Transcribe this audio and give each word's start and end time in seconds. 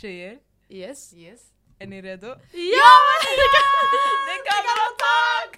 Tjejer, 0.00 0.38
Yes. 0.68 1.12
Yes. 1.12 1.40
är 1.78 1.86
ni 1.86 2.02
redo? 2.02 2.26
Ja! 2.52 2.92
Det 4.26 4.38
kan 4.46 4.62
vara 4.64 4.90
tag! 4.98 5.50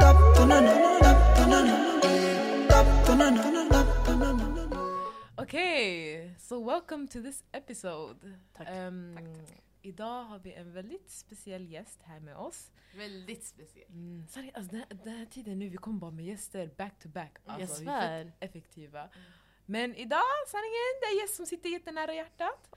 Rapp, 0.00 0.16
rapp, 0.38 1.02
rapp, 1.02 1.42
rapp! 1.48 2.32
Okej, 5.36 6.34
so 6.38 6.58
welcome 6.60 7.06
to 7.08 7.20
this 7.20 7.42
episode. 7.52 8.16
Tack. 8.56 8.68
Ehm, 8.68 8.86
um, 8.86 9.14
Tack, 9.14 9.46
tack. 9.46 9.61
Idag 9.82 10.24
har 10.24 10.38
vi 10.38 10.52
en 10.52 10.72
väldigt 10.72 11.10
speciell 11.10 11.70
gäst 11.70 12.00
här 12.04 12.20
med 12.20 12.36
oss. 12.36 12.70
Väldigt 12.96 13.44
speciell. 13.44 13.86
Mm, 13.88 14.26
sorry, 14.28 14.50
alltså 14.54 14.72
den, 14.76 14.84
den 15.04 15.16
här 15.18 15.26
tiden 15.26 15.58
nu, 15.58 15.68
vi 15.68 15.76
kommer 15.76 15.98
bara 15.98 16.10
med 16.10 16.24
gäster 16.24 16.66
back 16.76 16.98
to 16.98 17.08
back. 17.08 17.32
Jag 17.44 17.60
Alltså, 17.60 17.82
vi 17.82 17.88
är 17.88 18.24
svär. 18.24 18.32
effektiva. 18.40 19.08
Men 19.66 19.94
idag, 19.94 20.22
sanningen, 20.46 20.92
det 21.00 21.06
är 21.06 21.12
en 21.12 21.18
gäst 21.18 21.34
som 21.34 21.46
sitter 21.46 21.68
jättenära 21.68 22.14
hjärtat. 22.14 22.68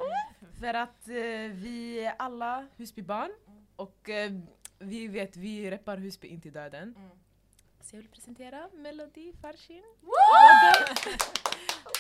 För 0.60 0.74
att 0.74 1.08
eh, 1.08 1.14
vi 1.54 2.00
är 2.06 2.16
alla 2.20 2.68
Husbybarn 2.76 3.32
och 3.76 4.10
eh, 4.10 4.32
vi 4.80 5.08
vet, 5.08 5.38
vi 5.38 5.72
reppar 5.72 5.98
Husby 5.98 6.28
in 6.28 6.42
till 6.42 6.54
döden. 6.54 6.94
Mm. 6.98 7.10
Så 7.82 7.96
jag 7.96 8.02
vill 8.02 8.12
presentera 8.12 8.70
Melody 8.74 9.34
Farshin. 9.34 9.84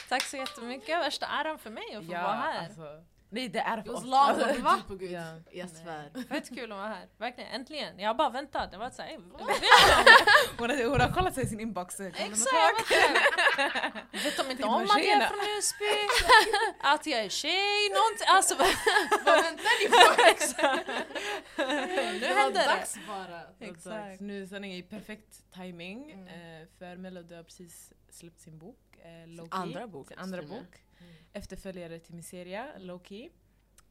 Tack 0.09 0.23
så 0.23 0.37
jättemycket, 0.37 0.89
värsta 0.99 1.25
äran 1.25 1.59
för 1.59 1.69
mig 1.69 1.95
att 1.95 2.05
få 2.05 2.11
vara 2.11 2.21
här. 2.33 2.65
Alltså, 2.65 3.03
nej 3.35 3.49
det 3.49 3.59
är 3.59 3.81
för 3.81 3.91
long 3.91 4.13
Alltså, 4.29 4.43
overdue 4.45 4.81
på 4.87 4.95
gud. 4.95 5.11
ja. 5.11 5.35
Jag 5.51 5.69
svär. 5.69 6.27
Fett 6.29 6.49
kul 6.49 6.71
att 6.71 6.77
vara 6.77 6.87
här, 6.87 7.07
verkligen. 7.17 7.49
Äntligen. 7.51 7.99
Jag 7.99 8.09
har 8.09 8.13
bara 8.13 8.29
väntat. 8.29 8.69
Jag 8.71 8.79
var 8.79 8.89
såhär, 8.89 9.09
"Ey, 9.09 9.17
hon, 10.57 10.69
har, 10.69 10.89
hon 10.89 11.01
har 11.01 11.11
kollat 11.13 11.33
sig 11.35 11.43
i 11.43 11.47
sin 11.47 11.59
inbox. 11.59 11.99
exakt, 11.99 12.91
vet 14.25 14.37
de 14.37 14.51
inte 14.51 14.63
om 14.63 14.73
att 14.83 14.87
jag 14.89 15.05
är 15.05 15.27
från 15.27 15.39
Husby? 15.55 15.85
Att 16.93 17.05
jag 17.05 17.19
är 17.19 17.29
tjej, 17.29 17.89
någonting. 17.89 18.27
Alltså, 18.27 18.55
Vad 19.25 19.43
väntar 19.43 19.73
ni 19.81 19.85
på? 19.89 19.97
nu 22.19 22.25
händer 22.33 22.59
det. 22.59 22.65
dags 22.65 22.97
bara. 23.07 23.41
Exakt. 23.59 24.19
Nu 24.21 24.47
sanningen 24.47 24.77
är 24.79 24.83
perfekt 24.89 25.53
timing 25.53 26.11
Mm. 26.11 26.27
eh, 26.27 26.67
för 26.79 26.95
Melody 26.97 27.35
har 27.35 27.43
precis 27.43 27.93
släppt 28.09 28.39
sin 28.39 28.59
bok. 28.59 28.79
Eh, 28.97 29.27
Low 29.27 29.45
Key. 29.45 29.59
Andra 29.59 29.87
bok. 29.87 30.07
Sin 30.07 30.19
andra 30.19 30.39
till 30.39 30.49
bok. 30.99 31.29
Efterföljare 31.33 31.99
till 31.99 32.15
Miseria, 32.15 32.77
Low 32.77 33.01
Key. 33.03 33.29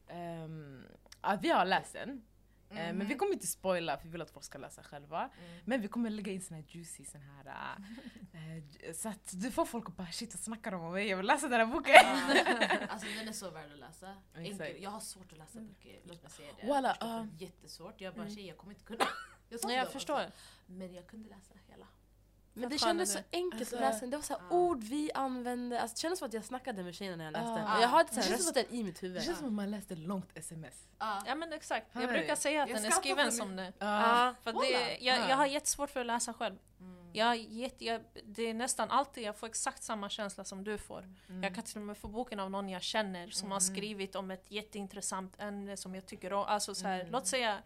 Ehm, 0.07 0.85
ja, 1.21 1.37
vi 1.41 1.49
har 1.49 1.65
läst 1.65 1.93
den. 1.93 2.21
Mhm. 2.69 2.97
men 2.97 3.07
vi 3.07 3.15
kommer 3.15 3.33
inte 3.33 3.47
spoila 3.47 3.97
för 3.97 4.05
vi 4.05 4.11
vill 4.11 4.21
att 4.21 4.29
folk 4.31 4.45
ska 4.45 4.57
läsa 4.57 4.83
själva. 4.83 5.19
Mm. 5.39 5.61
Men 5.65 5.81
vi 5.81 5.87
kommer 5.87 6.09
lägga 6.09 6.31
in 6.31 6.41
såna 6.41 6.59
här 6.59 6.65
juicy 6.69 7.05
sån 7.05 7.21
här... 7.21 7.45
eh, 8.33 8.93
så 8.93 9.09
att 9.09 9.31
du 9.33 9.51
får 9.51 9.65
folk 9.65 9.89
att 9.89 9.95
bara 9.97 10.07
shit 10.11 10.33
vad 10.35 10.39
snackar 10.39 10.71
de 10.71 10.81
om 10.81 10.93
mig? 10.93 11.07
Jag 11.07 11.17
vill 11.17 11.25
läsa 11.25 11.47
den 11.47 11.59
här 11.59 11.73
boken. 11.73 11.93
Ja. 11.95 12.87
Alltså 12.89 13.07
den 13.19 13.27
är 13.27 13.31
så 13.33 13.49
värd 13.51 13.71
att 13.71 13.79
läsa. 13.79 14.15
Enkel. 14.35 14.83
Jag 14.83 14.89
har 14.89 14.99
svårt 14.99 15.31
att 15.31 15.37
läsa 15.37 15.59
böcker, 15.59 15.99
låt 16.03 16.23
mig 16.23 16.31
säga 16.31 16.51
det. 16.61 16.67
Walla, 16.67 16.97
ja. 16.99 17.27
Jättesvårt. 17.39 18.01
Jag 18.01 18.13
bara 18.13 18.21
Mm. 18.23 18.35
tjej 18.35 18.47
jag 18.47 18.57
kommer 18.57 18.73
inte 18.73 18.85
kunna. 18.85 19.05
Jag, 19.49 19.59
Nej, 19.63 19.75
jag 19.75 19.91
förstår. 19.91 20.21
Men 20.65 20.93
jag 20.93 21.07
kunde 21.07 21.29
läsa 21.29 21.53
hela. 21.67 21.87
Men 22.57 22.69
det 22.69 22.77
kändes 22.77 23.11
så 23.13 23.17
det? 23.19 23.37
enkelt 23.37 23.61
Alltså, 23.61 23.75
att 23.75 23.81
läsa. 23.81 24.05
Det 24.05 24.17
var 24.17 24.23
så 24.23 24.33
här 24.33 24.41
ja. 24.49 24.55
ord 24.55 24.83
vi 24.83 25.11
använde. 25.13 25.81
Alltså, 25.81 25.95
det 25.95 25.99
kändes 25.99 26.19
som 26.19 26.25
att 26.27 26.33
jag 26.33 26.43
snackade 26.43 26.83
med 26.83 26.95
tjejerna 26.95 27.17
när 27.17 27.23
jag 27.25 27.31
läste. 27.33 27.51
Och 27.75 27.81
jag 27.83 27.87
hade 27.87 28.09
så 28.09 28.15
Det 28.15 28.21
här 28.21 28.31
röster 28.31 28.65
i 28.69 28.83
mitt 28.83 29.01
Det 29.01 29.07
huvud. 29.07 29.23
känns 29.23 29.37
som 29.37 29.47
att 29.47 29.53
man 29.53 29.71
läste 29.71 29.95
långt 29.95 30.37
sms. 30.37 30.87
Ja. 30.99 31.23
Ja 31.27 31.35
men 31.35 31.53
exakt, 31.53 31.87
jag 31.93 32.09
brukar 32.09 32.35
säga 32.35 32.63
att 32.63 32.69
Jag 32.69 32.77
den 32.77 32.85
är 32.85 32.91
skriven 32.91 33.31
som 33.31 33.55
det. 33.55 33.73
Ja. 33.79 34.33
För 34.43 34.53
det, 34.53 34.97
jag, 35.01 35.19
Ja. 35.19 35.29
jag 35.29 35.35
har 35.35 35.45
jättesvårt 35.45 35.89
för 35.89 35.99
att 35.99 36.05
läsa 36.05 36.33
själv. 36.33 36.55
Mm. 36.79 37.09
Jag, 37.13 37.25
har 37.25 37.33
jätte, 37.35 37.85
jag, 37.85 38.01
det 38.23 38.43
är 38.43 38.53
nästan 38.53 38.91
alltid 38.91 39.23
jag 39.23 39.35
får 39.37 39.47
exakt 39.47 39.83
samma 39.83 40.09
känsla 40.09 40.43
som 40.43 40.63
du 40.63 40.77
får. 40.77 40.99
Mm. 41.29 41.43
Jag 41.43 41.55
kan 41.55 41.63
till 41.63 41.77
och 41.77 41.83
med 41.83 41.97
få 41.97 42.07
boken 42.07 42.39
av 42.39 42.51
någon 42.51 42.69
jag 42.69 42.81
känner 42.81 43.27
som 43.29 43.51
har 43.51 43.59
Mm. 43.59 43.75
skrivit 43.75 44.15
om 44.15 44.31
ett 44.31 44.45
jätteintressant 44.51 45.35
ämne 45.41 45.77
som 45.77 45.95
jag 45.95 46.05
tycker 46.05 46.33
om. 46.33 46.45
Alltså 46.47 46.75
så 46.75 46.87
här, 46.87 46.99
Mm. 46.99 47.11
Låt 47.11 47.27
säga 47.27 47.57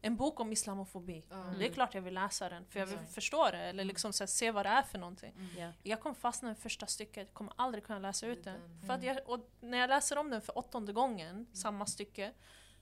en 0.00 0.16
bok 0.16 0.40
om 0.40 0.52
islamofobi. 0.52 1.24
Ja. 1.30 1.36
Det 1.58 1.66
är 1.66 1.72
klart 1.72 1.94
jag 1.94 2.02
vill 2.02 2.14
läsa 2.14 2.48
den 2.48 2.66
för 2.66 2.80
jag 2.80 2.86
vill 2.86 2.98
förstå 2.98 3.50
det 3.50 3.58
eller 3.58 3.84
liksom 3.84 4.12
så 4.12 4.22
här, 4.22 4.26
se 4.26 4.50
vad 4.50 4.66
det 4.66 4.70
är 4.70 4.82
för 4.82 4.98
någonting. 4.98 5.32
Mm. 5.32 5.58
Ja. 5.58 5.72
Jag 5.82 6.00
kommer 6.00 6.14
fastna 6.14 6.52
i 6.52 6.54
första 6.54 6.86
stycket, 6.86 7.34
kommer 7.34 7.52
aldrig 7.56 7.84
kunna 7.84 7.98
läsa 7.98 8.26
ut 8.26 8.44
den. 8.44 8.60
Den. 8.60 8.82
För 8.86 8.92
att 8.92 9.02
jag, 9.02 9.28
och 9.28 9.50
när 9.60 9.78
jag 9.78 9.88
läser 9.88 10.18
om 10.18 10.30
den 10.30 10.40
för 10.40 10.58
åttonde 10.58 10.92
gången, 10.92 11.46
samma 11.52 11.86
stycke, 11.86 12.32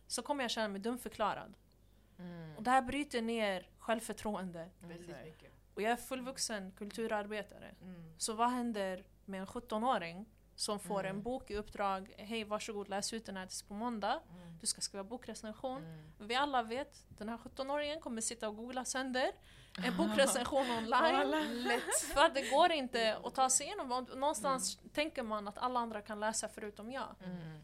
så 0.07 0.23
kommer 0.23 0.45
jag 0.45 0.51
känna 0.51 0.69
mig 0.69 0.81
dumförklarad. 0.81 1.55
Mm. 2.19 2.57
Och 2.57 2.63
det 2.63 2.71
här 2.71 2.83
bryter 2.83 3.23
ner 3.23 3.69
självförtroende. 3.79 4.71
Väldigt 4.81 5.25
mycket. 5.25 5.53
Och 5.75 5.83
jag 5.83 5.93
är 5.93 5.97
fullvuxen 5.97 6.73
kulturarbetare. 6.73 7.75
Mm. 7.83 8.15
Så 8.19 8.33
vad 8.33 8.51
händer 8.51 9.05
med 9.25 9.41
en 9.41 9.47
17-åring 9.47 10.27
som 10.57 10.79
får 10.81 11.01
Mm. 11.01 11.17
en 11.17 11.23
bok 11.23 11.51
i 11.51 11.57
uppdrag, 11.57 12.15
hej 12.19 12.45
varsågod 12.45 12.89
läs 12.89 13.13
ut 13.13 13.27
den 13.27 13.37
här 13.37 13.47
tills 13.47 13.63
på 13.63 13.75
måndag, 13.75 14.21
Mm. 14.31 14.59
du 14.61 14.67
ska 14.67 14.81
skriva 14.81 15.05
bokrecension. 15.05 15.85
Mm. 15.85 16.13
Vi 16.19 16.35
alla 16.35 16.63
vet, 16.63 17.05
den 17.09 17.29
här 17.29 17.37
17-åringen 17.39 18.01
kommer 18.01 18.21
sitta 18.21 18.49
och 18.49 18.57
googla 18.57 18.85
sönder 18.85 19.31
en 19.85 19.97
bokrecension 19.97 20.71
online. 20.71 21.63
Lätt. 21.63 21.95
För 22.15 22.25
att 22.25 22.35
det 22.35 22.51
går 22.51 22.73
inte 22.73 23.17
att 23.25 23.35
ta 23.35 23.51
sig 23.51 23.67
igenom. 23.67 23.93
Och 23.93 24.17
Någonstans 24.19 24.79
tänker 24.93 25.23
man 25.23 25.49
att 25.49 25.59
alla 25.59 25.81
andra 25.81 26.03
kan 26.03 26.21
läsa 26.21 26.49
förutom 26.49 26.93
jag. 26.93 27.15
Mm. 27.25 27.61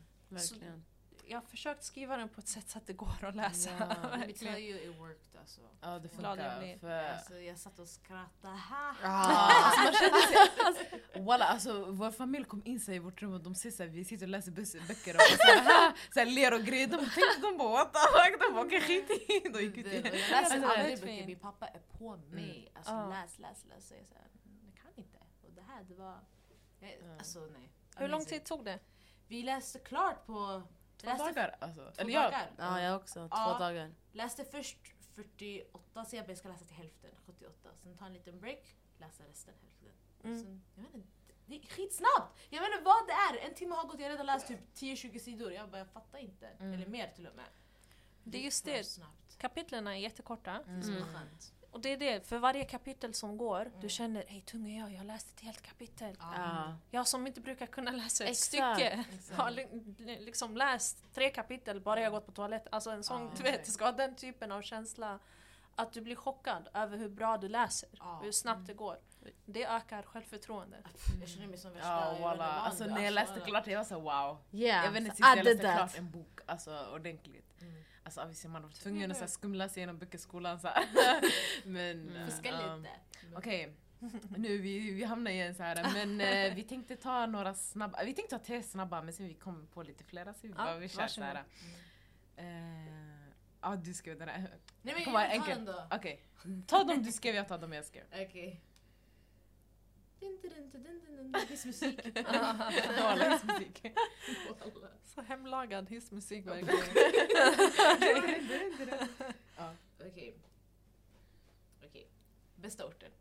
Jag 1.26 1.36
har 1.40 1.46
försökt 1.46 1.84
skriva 1.84 2.16
den 2.16 2.28
på 2.28 2.40
ett 2.40 2.48
sätt 2.48 2.70
så 2.70 2.78
att 2.78 2.86
det 2.86 2.92
går 2.92 3.24
att 3.24 3.34
läsa. 3.34 3.70
Ja. 3.78 3.86
Let 3.88 4.02
me 4.02 4.08
Verkligen. 4.26 4.54
tell 4.54 4.62
you 4.62 4.78
it 4.90 5.00
worked 5.00 5.40
alltså. 5.40 5.60
Ja 5.80 5.98
det 5.98 6.08
funkar. 6.08 6.78
För, 6.78 6.90
alltså 7.04 7.38
jag 7.38 7.58
satt 7.58 7.78
och 7.78 7.88
skrattade. 7.88 8.58
Ah, 8.70 8.94
alltså 9.04 9.82
man 9.84 9.92
kände 9.92 10.78
sig, 11.14 11.22
Walla, 11.24 11.44
alltså, 11.44 11.84
vår 11.84 12.10
familj 12.10 12.44
kom 12.44 12.62
in 12.64 12.80
sig 12.80 12.96
i 12.96 12.98
vårt 12.98 13.22
rum 13.22 13.32
och 13.34 13.40
de 13.40 13.54
ser 13.54 13.70
såhär, 13.70 13.90
vi 13.90 14.04
sitter 14.04 14.26
och 14.26 14.30
läser 14.30 14.50
böcker 14.52 15.14
och 15.14 15.20
såhär, 15.20 15.92
såhär, 16.14 16.26
ler 16.26 16.54
och 16.54 16.60
grejer. 16.60 16.86
De 16.86 16.96
tänkte 16.98 17.40
de 17.42 17.56
bara 17.58 17.70
what 17.70 17.92
the 17.92 17.98
fuck, 17.98 18.40
de 18.48 18.54
bara 18.54 18.64
okej 18.66 18.80
skit 18.80 19.10
i. 19.10 19.48
De 19.48 19.62
gick 19.62 19.76
ut 19.76 19.86
igen. 19.86 20.02
jag 20.04 20.12
läser 20.14 20.34
Alltså, 20.36 20.54
är 20.56 20.78
aldrig 20.78 21.00
böcker, 21.00 21.26
min 21.26 21.38
pappa 21.38 21.66
är 21.66 21.80
på 21.98 22.16
mig. 22.16 22.72
Alltså 22.74 22.92
Ja. 22.92 23.06
läs, 23.08 23.38
läs, 23.38 23.64
läs. 23.64 23.88
Så 23.88 23.94
jag 23.94 24.06
säger, 24.06 24.28
jag 24.64 24.82
kan 24.82 24.90
inte. 24.96 25.18
Och 25.42 25.52
det 25.52 25.62
här 25.62 25.82
det 25.84 25.94
var... 25.94 26.18
Jag, 26.80 26.90
Ja. 26.90 27.18
Alltså 27.18 27.40
nej. 27.40 27.72
Hur 27.96 28.08
lång 28.08 28.24
tid 28.24 28.44
tog 28.44 28.64
det? 28.64 28.78
Vi 29.28 29.42
läste 29.42 29.78
klart 29.78 30.26
på... 30.26 30.62
Två 31.02 31.08
läste, 31.10 31.24
dagar 31.32 31.56
alltså. 31.60 31.80
Två 31.94 32.00
Eller 32.02 32.12
jag, 32.12 32.24
dagar. 32.24 32.50
Ja, 32.58 32.80
jag 32.80 32.96
också. 32.96 33.14
Två 33.28 33.36
Ja. 33.36 33.58
dagar. 33.58 33.94
Läste 34.12 34.44
först 34.44 34.78
48, 35.14 36.04
så 36.04 36.16
jag 36.16 36.24
bara, 36.24 36.30
jag 36.30 36.38
ska 36.38 36.48
läsa 36.48 36.64
till 36.64 36.76
hälften, 36.76 37.10
78. 37.26 37.68
Sen 37.82 37.96
ta 37.96 38.06
en 38.06 38.12
liten 38.12 38.40
break, 38.40 38.76
läsa 38.98 39.24
resten 39.24 39.54
hälften. 39.62 39.92
Mm. 40.24 40.42
Sen, 40.42 40.62
jag 40.74 40.82
vet 40.82 40.94
inte, 40.94 41.08
det 41.46 41.56
är 41.56 41.66
skitsnabbt! 41.66 42.38
Jag 42.50 42.60
vet 42.60 42.70
inte 42.72 42.84
vad 42.84 43.06
det 43.06 43.12
är. 43.12 43.48
En 43.48 43.54
timme 43.54 43.74
har 43.74 43.84
gått, 43.86 43.98
jag 44.00 44.04
har 44.06 44.10
redan 44.10 44.26
läst 44.26 44.48
typ 44.48 44.60
10-20 44.74 45.18
sidor. 45.18 45.52
Jag 45.52 45.70
bara, 45.70 45.78
jag 45.78 45.88
fattar 45.88 46.18
inte. 46.18 46.46
Mm. 46.46 46.72
Eller 46.72 46.86
mer 46.86 47.08
till 47.14 47.26
och 47.26 47.34
med. 47.36 47.44
Det 48.24 48.38
är 48.38 48.42
just 48.42 48.64
det. 48.64 48.84
snabbt. 48.84 49.38
Kapitlen 49.38 49.86
är 49.86 49.94
jättekorta. 49.94 50.62
Det 50.66 50.70
är 50.72 50.82
så 50.82 50.90
Mm. 50.90 51.04
skönt. 51.04 51.52
Och 51.72 51.80
det 51.80 51.92
är 51.92 51.96
det, 51.96 52.26
för 52.28 52.38
varje 52.38 52.64
kapitel 52.64 53.14
som 53.14 53.36
går, 53.36 53.60
Mm. 53.60 53.80
du 53.80 53.88
känner 53.88 54.24
hej 54.28 54.40
tunga 54.40 54.78
jag, 54.80 54.90
jag 54.92 54.98
har 54.98 55.04
läst 55.04 55.34
ett 55.36 55.40
helt 55.40 55.62
kapitel. 55.62 56.16
Ja. 56.20 56.76
Jag 56.90 57.08
som 57.08 57.26
inte 57.26 57.40
brukar 57.40 57.66
kunna 57.66 57.90
läsa 57.90 58.24
ett 58.24 58.30
Exakt. 58.30 58.46
stycke 58.46 59.04
Exakt. 59.14 59.38
har 59.40 59.50
li- 59.50 59.94
li- 59.98 60.20
liksom 60.20 60.56
läst 60.56 61.14
tre 61.14 61.30
kapitel 61.30 61.80
bara 61.80 62.00
jag 62.00 62.12
gått 62.12 62.26
på 62.26 62.32
toaletten. 62.32 62.68
Alltså 62.72 62.90
en 62.90 63.04
sån, 63.04 63.30
du 63.36 63.42
vet, 63.42 63.66
ska 63.72 63.84
ha 63.84 63.92
den 63.92 64.14
typen 64.16 64.52
av 64.52 64.62
känsla. 64.62 65.18
Att 65.74 65.92
du 65.92 66.00
blir 66.00 66.16
chockad 66.16 66.68
över 66.74 66.96
hur 66.98 67.08
bra 67.08 67.36
du 67.38 67.48
läser, 67.48 67.88
Ja. 67.92 68.20
hur 68.22 68.32
snabbt 68.32 68.66
det 68.66 68.74
går. 68.74 68.98
Det 69.46 69.64
ökar 69.66 70.02
självförtroendet. 70.02 70.84
Jag 71.20 71.28
känner 71.28 71.46
mig 71.46 71.58
som 71.58 71.72
värsta... 71.72 71.88
ja 71.88 72.16
vad 72.20 72.40
Alltså 72.40 72.84
när 72.84 73.02
jag 73.04 73.12
läste 73.14 73.32
alltså, 73.34 73.46
klart 73.48 73.66
jag 73.66 73.78
var 73.78 73.84
så 73.84 74.00
wow. 74.00 74.38
Yeah. 74.52 74.84
Jag 74.84 74.92
vet 74.92 75.02
inte 75.02 75.16
sist 75.16 75.28
jag 75.36 75.44
läste 75.44 75.62
that. 75.62 75.76
klart 75.76 75.98
en 75.98 76.10
bok, 76.10 76.40
alltså 76.46 76.86
ordentligt. 76.94 77.60
Mm. 77.60 77.82
Alltså 78.04 78.20
obviously 78.20 78.50
man 78.50 78.62
var 78.62 78.68
tvungen 78.70 79.10
att 79.10 79.16
så 79.16 79.22
här 79.22 79.28
skumla 79.28 79.68
sig 79.68 79.80
genom 79.80 79.98
böckerskolan 79.98 80.60
så 80.60 80.68
här. 80.68 80.84
Men... 81.64 82.08
Mm. 82.08 82.16
eh, 82.16 82.26
Fuska 82.26 82.48
ja. 82.48 82.76
lite. 82.76 82.90
Okej, 83.34 83.72
nu 84.36 84.58
vi, 84.58 84.90
vi 84.90 85.04
hamnar 85.04 85.30
igen 85.30 85.54
så 85.54 85.62
här. 85.62 86.06
men 86.06 86.20
eh, 86.20 86.54
vi 86.56 86.62
tänkte 86.62 86.96
ta 86.96 87.26
några 87.26 87.54
snabba, 87.54 88.04
vi 88.04 88.14
tänkte 88.14 88.38
ta 88.38 88.44
tre 88.44 88.62
snabba 88.62 89.02
men 89.02 89.12
sen 89.14 89.28
vi 89.28 89.34
kom 89.34 89.66
på 89.66 89.82
lite 89.82 90.04
flera 90.04 90.34
så 90.34 90.46
vi 90.46 90.52
bara 90.52 90.76
vi 90.78 90.88
kör 90.88 91.06
så 91.06 91.20
varsågod. 91.20 91.28
här. 91.28 91.44
Eh, 92.36 93.02
Ja 93.64 93.76
du 93.76 93.94
skrev 93.94 94.18
den 94.18 94.28
här. 94.28 94.50
Nej 94.82 94.94
men 94.94 95.04
Kom 95.04 95.14
jag 95.14 95.28
tar 95.30 95.36
enkel. 95.36 95.56
den 95.56 95.64
då. 95.64 95.86
Okej, 95.90 96.22
ta 96.66 96.84
dem 96.84 97.02
du 97.02 97.12
skrev, 97.12 97.34
jag 97.34 97.48
tar 97.48 97.58
dem 97.58 97.72
jag 97.72 97.84
skrev. 97.84 98.04
Okej. 98.12 98.50
Dun, 98.50 98.60
viss 101.48 101.64
musik. 101.66 102.00
Så 105.04 105.22
hemlagad 105.22 105.88
hissmusik 105.88 106.46
verkligen. 106.46 106.78
Ja. 109.56 109.74
Okej. 110.00 110.34
Okej. 111.84 112.08
Bästa 112.56 112.86
orten. 112.86 113.12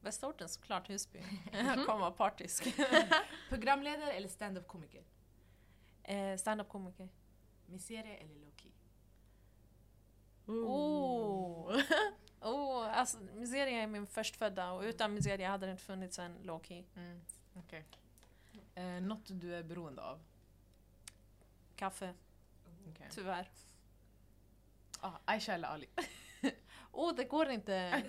Bästa 0.00 0.26
orten 0.28 0.48
såklart 0.48 0.88
Husby. 0.88 1.18
Kommer 1.86 1.98
vara 1.98 2.10
partisk. 2.10 2.76
Programledare 3.48 4.12
eller 4.12 4.28
stand-up 4.28 4.68
komiker? 4.68 5.02
Eh, 6.04 6.36
Stand-up 6.36 6.68
komiker. 6.68 7.08
Miseria 7.66 8.16
eller 8.16 8.34
Loki? 8.34 8.72
Oh. 10.46 11.80
Oh, 12.40 12.98
alltså 12.98 13.18
Miseria 13.34 13.82
är 13.82 13.86
min 13.86 14.06
förstfödda 14.06 14.70
och 14.72 14.82
utan 14.82 15.14
Miseria 15.14 15.48
hade 15.48 15.66
det 15.66 15.72
inte 15.72 15.84
funnits 15.84 16.18
en 16.18 16.36
Loki. 16.42 16.84
Mm. 16.96 17.20
Okej. 17.54 17.84
Eh, 18.74 18.84
något 18.84 19.22
du 19.26 19.54
är 19.54 19.62
beroende 19.62 20.02
av? 20.02 20.20
Kaffe, 21.76 22.14
Okay. 22.90 23.06
tyvärr. 23.10 23.50
Ah, 25.00 25.12
Aisha 25.24 25.52
eller 25.52 25.68
Ali? 25.68 25.86
Oh, 26.92 27.14
det 27.14 27.24
går 27.24 27.48
inte. 27.48 27.72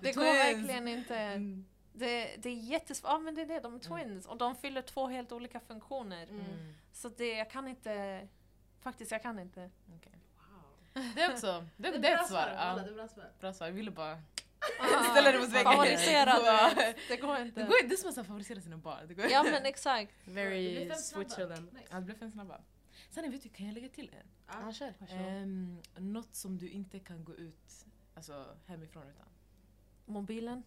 Det 0.00 0.12
går 0.12 0.22
verkligen 0.22 0.88
inte. 0.88 1.16
Mm. 1.16 1.66
Det, 1.92 2.36
det 2.36 2.48
är 2.48 2.54
jättesvårt. 2.54 3.10
Ja, 3.10 3.18
men 3.18 3.34
det 3.34 3.42
är 3.42 3.46
det, 3.46 3.60
de 3.60 3.74
är 3.74 3.78
twins. 3.78 4.26
Och 4.26 4.36
de 4.36 4.56
fyller 4.56 4.82
två 4.82 5.06
helt 5.06 5.32
olika 5.32 5.60
funktioner. 5.60 6.26
Mm. 6.26 6.74
Så 6.92 7.08
det, 7.08 7.36
jag 7.36 7.50
kan 7.50 7.68
inte... 7.68 8.28
Faktiskt, 8.80 9.10
jag 9.10 9.22
kan 9.22 9.38
inte. 9.38 9.70
Okej. 9.98 10.21
Det 11.14 11.22
är 11.22 11.32
också 11.32 11.66
det, 11.76 11.90
det, 11.90 12.08
är 12.08 12.12
är 12.12 12.16
bra 12.16 12.22
ett 12.22 12.28
svar. 12.28 12.40
Walla, 12.40 12.76
Ja, 12.78 12.82
det 12.84 12.90
är 12.90 12.94
bra 12.94 13.08
svar. 13.08 13.30
bra 13.40 13.52
svar. 13.52 13.66
Jag 13.66 13.74
ville 13.74 13.90
bara 13.90 14.18
Ah, 14.80 15.02
ställa 15.10 15.32
det 15.32 15.38
mot 15.38 15.48
väggen. 15.48 15.72
Favorisera 15.72 16.34
det. 16.74 16.94
Det 17.08 17.16
går 17.16 17.34
Det 17.34 17.42
inte. 17.42 17.62
går 17.62 17.76
inte. 17.76 17.86
Det 17.88 17.94
är 17.94 18.12
som 18.12 18.20
att 18.22 18.26
favorisera 18.26 18.60
sina 18.60 18.76
barn. 18.76 19.08
Det 19.08 19.14
går 19.14 19.26
Ja 19.26 19.42
men 19.42 19.64
exakt. 19.66 20.12
Det 20.24 20.30
Very 20.32 20.84
snabba. 20.86 20.94
Switzerland. 21.00 21.72
Nice. 21.72 21.84
Ja, 21.90 21.96
det 21.96 22.02
blev 22.02 22.18
fem 22.18 22.30
snabba. 22.30 22.60
Sanne, 23.10 23.28
vet 23.28 23.42
du, 23.42 23.48
kan 23.48 23.66
jag 23.66 23.74
lägga 23.74 23.88
till 23.88 24.10
en? 24.20 24.26
Ja. 24.46 24.54
Ja, 24.66 24.72
kör. 24.72 24.94
Um, 25.16 25.82
något 25.96 26.34
som 26.34 26.58
du 26.58 26.68
inte 26.68 26.98
kan 26.98 27.24
gå 27.24 27.34
ut 27.34 27.84
alltså, 28.14 28.46
hemifrån 28.66 29.02
utan? 29.08 29.26
Mobilen, 30.06 30.62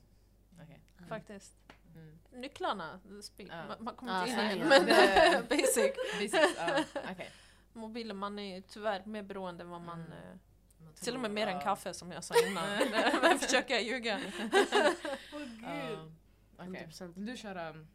Okej. 0.63 0.81
faktiskt. 1.10 1.54
Mm. 1.95 2.19
Nycklarna, 2.31 3.00
Ja. 3.38 3.45
man, 3.68 3.78
man 3.80 3.95
kommer 3.95 4.13
Ja, 4.13 4.19
inte 4.28 4.31
in 4.31 4.38
sanningen. 4.38 4.68
men 4.68 4.86
Det- 4.86 5.50
basic. 5.50 5.92
Basics, 6.13 6.57
ja. 6.57 6.83
Mobilen, 7.75 8.18
man 8.18 8.39
är 8.39 8.56
ju 8.56 8.62
tyvärr 8.62 9.06
mer 9.06 9.24
beroende 9.24 9.63
än 9.63 9.69
vad 9.69 9.81
man... 9.81 10.00
Mm. 10.00 10.12
eh, 10.12 10.38
Man 10.86 10.94
Till 10.94 11.16
och 11.16 11.19
med 11.19 11.31
mer 11.31 11.48
än 11.48 11.62
kaffe 11.62 11.94
som 11.94 12.12
jag 12.12 12.24
sa 12.24 12.33
innan. 12.48 12.63
Men 13.22 13.39
försöker 13.39 13.74
jag 13.74 13.83
ljuga. 13.83 14.19
Åh 15.33 15.39
gud. 15.39 15.63
Ja. 15.63 16.10
Okej. 16.57 16.88
100%. 16.92 17.13
Du 17.16 17.38
kör... 17.38 17.69
Um, 17.69 17.75
Would 17.75 17.88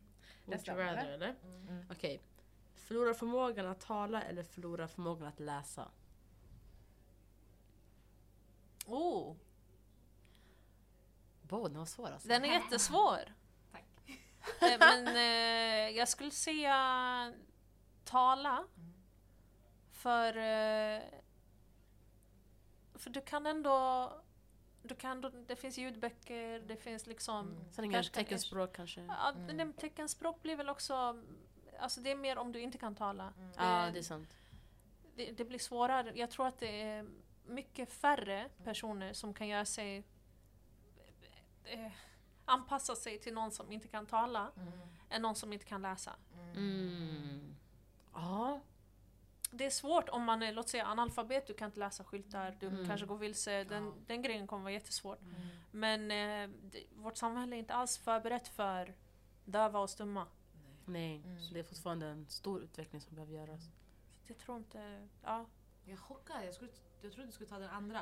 Nästa, 0.44 0.72
rather, 0.72 0.84
eller? 0.92 1.08
eller? 1.14 1.34
mm. 1.68 1.84
Okej. 1.90 2.20
Förlora 2.74 3.14
förmågan 3.14 3.66
att 3.66 3.80
tala 3.80 4.22
eller 4.22 4.42
förlora 4.42 4.88
förmågan 4.88 5.28
att 5.28 5.40
läsa? 5.40 5.88
Oh, 8.86 9.36
Wow, 11.42 11.68
den 11.68 11.78
var 11.78 11.86
svår 11.86 12.10
alltså. 12.10 12.28
den 12.28 12.44
är 12.44 12.48
jättesvår. 12.48 13.34
Tack. 13.72 13.84
Eh, 14.62 14.78
Men 14.78 15.06
eh, 15.08 15.96
jag 15.96 16.08
skulle 16.08 16.30
säga 16.30 17.32
tala. 18.04 18.64
För, 20.00 20.36
eh, 20.36 21.02
för 22.94 23.10
du 23.10 23.20
kan 23.20 23.46
ändå... 23.46 24.12
Du 24.82 24.94
kan 24.94 25.10
ändå 25.10 25.28
det 25.28 25.56
finns 25.56 25.78
ljudböcker, 25.78 26.60
det 26.60 26.76
finns 26.76 27.06
liksom... 27.06 27.48
Mm. 27.48 27.72
Sen 27.72 27.92
kanske 27.92 28.12
kan 28.14 28.24
teckenspråk 28.24 28.76
kanske? 28.76 29.00
Ja, 29.00 29.32
Mm. 29.48 29.72
teckenspråk 29.72 30.42
blir 30.42 30.56
väl 30.56 30.68
också... 30.68 31.22
Alltså 31.78 32.00
det 32.00 32.10
är 32.10 32.16
mer 32.16 32.38
om 32.38 32.52
du 32.52 32.60
inte 32.60 32.78
kan 32.78 32.94
tala. 32.94 33.32
Ja, 33.56 33.90
det 33.92 33.98
är 33.98 34.02
sant. 34.02 34.36
det, 35.16 35.32
det 35.32 35.44
blir 35.44 35.58
svårare. 35.58 36.12
Jag 36.14 36.30
tror 36.30 36.46
att 36.46 36.58
det 36.58 36.82
är 36.82 37.06
mycket 37.46 37.92
färre 37.92 38.48
personer 38.64 39.12
som 39.12 39.34
kan 39.34 39.48
göra 39.48 39.64
sig... 39.64 40.04
Eh, 41.64 41.92
anpassa 42.44 42.96
sig 42.96 43.18
till 43.18 43.34
någon 43.34 43.50
som 43.50 43.72
inte 43.72 43.88
kan 43.88 44.06
tala 44.06 44.52
än 45.10 45.22
någon 45.22 45.34
som 45.34 45.52
inte 45.52 45.64
kan 45.64 45.82
läsa. 45.82 46.16
Mm. 46.54 47.56
Ja. 48.14 48.60
Det 49.52 49.66
är 49.66 49.70
svårt 49.70 50.08
om 50.08 50.24
man 50.24 50.42
är, 50.42 50.52
låt 50.52 50.68
säga 50.68 50.86
analfabet, 50.86 51.46
du 51.46 51.54
kan 51.54 51.66
inte 51.66 51.78
läsa 51.80 52.04
skyltar, 52.04 52.56
du 52.60 52.66
Mm. 52.66 52.86
kanske 52.88 53.06
går 53.06 53.16
vilse, 53.18 53.64
den, 53.64 53.84
Ja. 53.86 53.92
den 54.06 54.22
grejen 54.22 54.46
kommer 54.46 54.62
vara 54.62 54.72
jättesvårt. 54.72 55.20
Mm. 55.22 55.34
Men 55.70 56.10
eh, 56.10 56.56
det, 56.70 56.84
vårt 56.96 57.16
samhälle 57.16 57.56
är 57.56 57.58
inte 57.58 57.74
alls 57.74 57.98
förberett 57.98 58.48
för 58.48 58.94
döva 59.44 59.78
och 59.80 59.90
stumma. 59.90 60.26
Nej, 60.84 61.16
Mm. 61.24 61.40
så 61.42 61.54
det 61.54 61.60
är 61.60 61.64
fortfarande 61.64 62.06
en 62.06 62.26
stor 62.28 62.62
utveckling 62.62 63.00
som 63.00 63.14
behöver 63.14 63.32
göras. 63.34 63.60
Jag 64.26 64.38
tror 64.38 64.56
inte... 64.56 65.08
Ja, 65.24 65.46
Jag 65.84 65.92
är 65.92 65.96
chockad. 65.96 66.36
Jag, 66.46 66.54
skulle, 66.54 66.70
jag 67.02 67.12
trodde 67.12 67.26
du 67.28 67.32
skulle 67.32 67.48
ta 67.48 67.58
den 67.58 67.70
andra. 67.70 68.00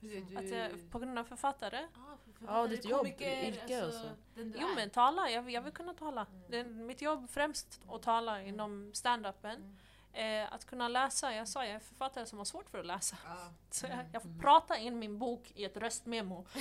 Är 0.00 0.20
du? 0.20 0.36
att 0.36 0.48
jag, 0.50 0.90
på 0.90 0.98
grund 0.98 1.18
av 1.18 1.24
författare. 1.24 1.78
Ah, 1.94 2.16
för- 2.38 2.46
Ja, 2.46 2.66
ditt 2.66 2.84
jobb, 2.84 3.06
yrke 3.06 3.86
och 3.86 3.92
så. 3.92 4.08
den 4.34 4.52
du 4.52 4.58
Jo 4.60 4.68
är. 4.68 4.74
men 4.76 4.90
tala, 4.90 5.30
jag, 5.30 5.50
jag 5.50 5.62
vill 5.62 5.72
kunna 5.72 5.94
tala. 5.94 6.26
Det 6.48 6.58
är 6.58 6.64
mitt 6.64 7.02
jobb 7.02 7.30
främst 7.30 7.80
att 7.88 8.02
tala 8.02 8.42
inom 8.42 8.92
stand-upen. 8.94 9.76
Eh, 10.14 10.52
att 10.52 10.64
kunna 10.66 10.88
läsa, 10.88 11.34
jag 11.34 11.48
sa 11.48 11.64
jag 11.64 11.74
är 11.74 11.78
författare 11.78 12.26
som 12.26 12.38
har 12.38 12.44
svårt 12.44 12.70
för 12.70 12.78
att 12.78 12.86
läsa. 12.86 13.16
Ja. 13.24 13.52
Så 13.70 13.86
jag, 13.86 13.98
jag 14.12 14.22
får 14.22 14.40
prata 14.40 14.78
in 14.78 14.98
min 14.98 15.18
bok 15.18 15.52
i 15.54 15.64
ett 15.64 15.76
röstmemo. 15.76 16.46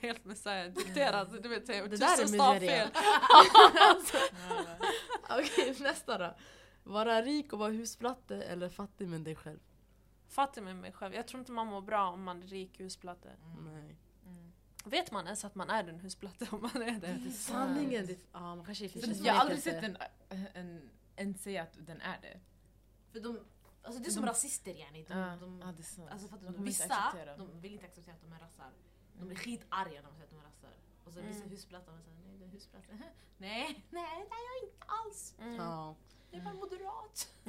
Helt 0.00 0.24
med 0.24 0.38
såhär 0.38 0.68
dikterat, 0.68 1.42
du 1.42 1.48
vet, 1.48 1.66
Det 1.66 1.82
tusen 1.88 1.98
där 1.98 2.18
är 2.18 2.22
miseria. 2.22 2.90
Okej, 5.40 5.76
nästa 5.80 6.18
då. 6.18 6.34
Vara 6.82 7.22
rik 7.22 7.52
och 7.52 7.58
vara 7.58 7.70
husplatte 7.70 8.42
eller 8.42 8.68
fattig 8.68 9.08
med 9.08 9.20
dig 9.20 9.36
själv? 9.36 9.60
Fattig 10.28 10.62
med 10.62 10.76
mig 10.76 10.92
själv. 10.92 11.14
Jag 11.14 11.28
tror 11.28 11.38
inte 11.38 11.52
man 11.52 11.66
mår 11.66 11.80
bra 11.80 12.08
om 12.08 12.22
man 12.22 12.42
är 12.42 12.46
rik 12.46 12.80
husplatte. 12.80 13.30
Nej. 13.64 13.96
Vet 14.90 15.10
man 15.12 15.24
ens 15.24 15.44
att 15.44 15.54
man 15.54 15.70
är 15.70 15.84
en 15.88 16.00
husplatte 16.00 16.46
om 16.50 16.62
man 16.62 16.82
är 16.82 17.00
det? 17.00 17.30
Sanningen, 17.32 18.06
det, 18.06 18.18
ja, 18.32 18.54
man 18.56 18.64
kanske 18.64 18.88
finns 18.88 19.20
jag 19.20 19.32
har 19.34 19.40
aldrig 19.40 19.62
sett 19.62 19.84
en, 19.84 19.96
en, 20.54 20.90
en 21.16 21.34
säga 21.38 21.62
att 21.62 21.86
den 21.86 22.00
är 22.00 22.18
det. 22.22 22.40
För 23.12 23.20
de, 23.20 23.40
alltså 23.82 24.02
det 24.02 24.08
är 24.08 24.10
som 24.10 24.22
De- 24.24 24.28
rasister 24.28 24.72
yani. 24.72 25.04
De, 25.08 25.38
de, 25.40 25.58
det 25.76 25.82
är 25.82 25.82
sant. 25.82 26.08
alltså 26.10 26.28
för 26.28 26.36
att 26.36 26.42
De 26.42 26.52
de, 26.52 26.64
vissa 26.64 26.88
de 27.38 27.60
vill 27.60 27.72
inte 27.72 27.86
acceptera 27.86 28.14
att 28.14 28.20
de 28.22 28.32
är 28.32 28.38
rassar. 28.38 28.70
De 29.18 29.24
blir 29.28 29.36
skitarga 29.36 30.02
när 30.02 30.08
de 30.08 30.14
säger 30.14 30.24
att 30.24 30.30
de 30.30 30.38
är 30.38 30.42
rassar. 30.44 30.70
Och 31.04 31.12
så 31.12 31.20
vissa 31.20 31.38
Mm. 31.38 31.50
husplatta 31.50 31.92
och 31.92 31.98
säger 32.04 32.16
nej 32.26 32.36
det 32.38 32.44
är 32.44 32.48
husplatta. 32.48 32.92
nej, 33.38 33.84
nej 33.90 34.26
det 34.28 34.34
är 34.34 34.44
jag 34.52 34.68
inte 34.70 34.84
alls. 34.86 35.34
Mm. 35.40 35.54
Ja. 35.54 35.96
Jag 36.30 36.40
är 36.40 36.44
bara 36.44 36.54
moderat. 36.54 37.28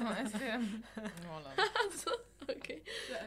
Ja, 0.00 0.18
jag 0.18 0.30
ser. 0.30 0.82
Holland. 1.28 1.60
Okej. 2.42 2.84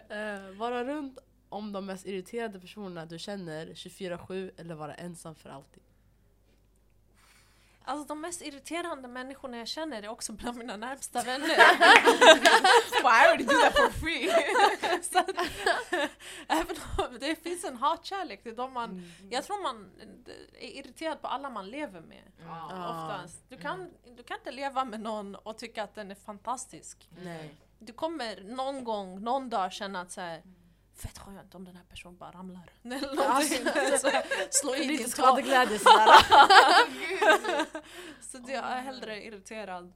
Eh, 0.10 0.52
vara 0.58 0.84
runt 0.84 1.20
om 1.50 1.72
de 1.72 1.86
mest 1.86 2.06
irriterade 2.06 2.60
personerna 2.60 3.06
du 3.06 3.20
känner 3.20 3.68
24-7 3.68 4.52
eller 4.58 4.76
vara 4.76 4.96
ensam 4.96 5.36
för 5.36 5.50
alltid? 5.50 5.84
Alltså 7.88 8.08
de 8.08 8.22
mest 8.22 8.42
irriterande 8.42 9.08
människorna 9.08 9.58
jag 9.58 9.68
känner 9.68 10.04
är 10.04 10.08
också 10.08 10.34
bland 10.34 10.58
mina 10.58 10.78
närmsta 10.78 11.22
vänner. 11.24 11.48
Well, 13.04 13.14
I 13.14 13.28
already 13.28 13.44
do 13.44 13.52
that 13.52 13.74
for 13.74 13.90
free. 13.90 14.30
Så 15.02 15.20
att, 15.20 15.30
även 16.48 16.76
om 16.98 17.20
det 17.20 17.36
finns 17.44 17.64
en 17.64 17.78
hatkärlek 17.78 18.44
till 18.44 18.56
de 18.56 18.74
man... 18.74 18.90
Mm. 18.90 19.04
Jag 19.30 19.44
tror 19.44 19.64
man 19.64 19.92
är 20.60 20.68
irriterad 20.68 21.22
på 21.22 21.28
alla 21.28 21.50
man 21.50 21.70
lever 21.70 22.02
med. 22.02 22.32
Ja. 22.40 22.66
Oftast. 22.66 23.50
Du 23.50 23.58
kan, 23.58 23.90
du 24.18 24.24
kan 24.24 24.38
inte 24.38 24.52
leva 24.52 24.86
med 24.86 25.00
någon 25.00 25.36
och 25.36 25.58
tycka 25.58 25.84
att 25.84 25.96
den 25.96 26.12
är 26.12 26.16
fantastisk. 26.16 27.10
Nej. 27.24 27.56
Du 27.80 27.94
kommer 27.94 28.44
någon 28.44 28.84
gång, 28.84 29.22
någon 29.22 29.50
dag 29.50 29.74
känna 29.74 30.02
att 30.02 30.12
så 30.12 30.22
här, 30.22 30.44
Fett 30.96 31.18
skönt 31.18 31.56
om 31.56 31.64
den 31.66 31.76
här 31.76 31.84
personen 31.84 32.18
bara 32.18 32.32
ramlar. 32.32 32.70
Eller 32.84 33.16
någonting. 33.16 33.66
Så 34.00 34.08
här, 34.10 34.26
Slå 34.52 34.76
in 34.76 34.98
skada. 34.98 35.10
skadeglädje 35.28 35.80
sådär. 35.80 36.08
Så 38.22 38.38
det- 38.38 38.52
jag 38.52 38.66
är 38.66 38.82
hellre 38.82 39.24
irriterad. 39.26 39.94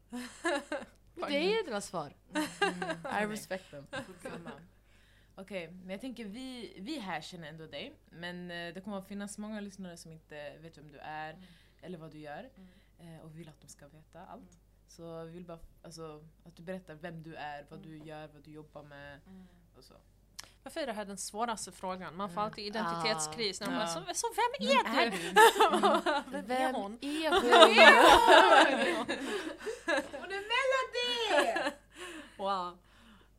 det 1.15 1.37
är 1.59 1.65
dina 1.65 1.81
svar. 1.81 2.13
I 3.21 3.25
respect 3.25 3.71
them. 3.71 3.87
Okej, 5.35 5.71
men 5.71 5.89
jag 5.89 6.01
tänker 6.01 6.25
vi, 6.25 6.77
vi 6.81 6.99
här 6.99 7.21
känner 7.21 7.47
ändå 7.47 7.65
dig. 7.65 7.93
Men 8.09 8.51
eh, 8.51 8.73
det 8.73 8.81
kommer 8.81 8.97
att 8.97 9.07
finnas 9.07 9.37
många 9.37 9.59
lyssnare 9.61 9.97
som 9.97 10.11
inte 10.11 10.57
vet 10.59 10.77
vem 10.77 10.91
du 10.91 10.97
är 10.97 11.43
eller 11.81 11.97
vad 11.97 12.11
du 12.11 12.19
gör. 12.19 12.49
Eh, 12.99 13.19
och 13.25 13.37
vill 13.37 13.49
att 13.49 13.61
de 13.61 13.67
ska 13.67 13.87
veta 13.87 14.25
allt. 14.25 14.57
Så 14.87 15.23
vi 15.23 15.31
vill 15.31 15.45
bara 15.45 15.59
alltså, 15.83 16.25
att 16.45 16.55
du 16.55 16.63
berättar 16.63 16.93
vem 16.93 17.23
du 17.23 17.35
är, 17.35 17.65
vad 17.69 17.79
du 17.79 17.97
gör, 17.97 18.27
vad 18.27 18.43
du 18.43 18.51
jobbar 18.51 18.83
med 18.83 19.19
och 19.77 19.83
så. 19.83 19.93
Varför 20.63 20.81
är 20.81 20.87
det 20.87 20.93
här 20.93 21.05
den 21.05 21.17
svåraste 21.17 21.71
frågan? 21.71 22.15
Man 22.15 22.29
får 22.29 22.33
Mm. 22.41 22.45
alltid 22.45 22.65
identitetskris. 22.65 23.61
När 23.61 23.67
man 23.67 23.75
Ja. 23.79 23.85
bara, 24.05 24.13
så, 24.13 24.13
så 24.13 24.27
vem 24.35 24.67
är 24.67 24.83
Vem 24.83 24.97
är 24.97 25.11
du? 25.11 25.17
du? 25.17 26.41
vem 26.47 26.51
är 26.51 26.73
hon? 26.73 26.97
är 27.01 27.29
hon? 27.31 27.41
Hon 30.11 30.31
är 30.31 30.43
Melody! 30.49 31.71
Wow. 32.37 32.77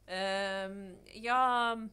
Ehm, 0.06 0.96
jag 1.14 1.88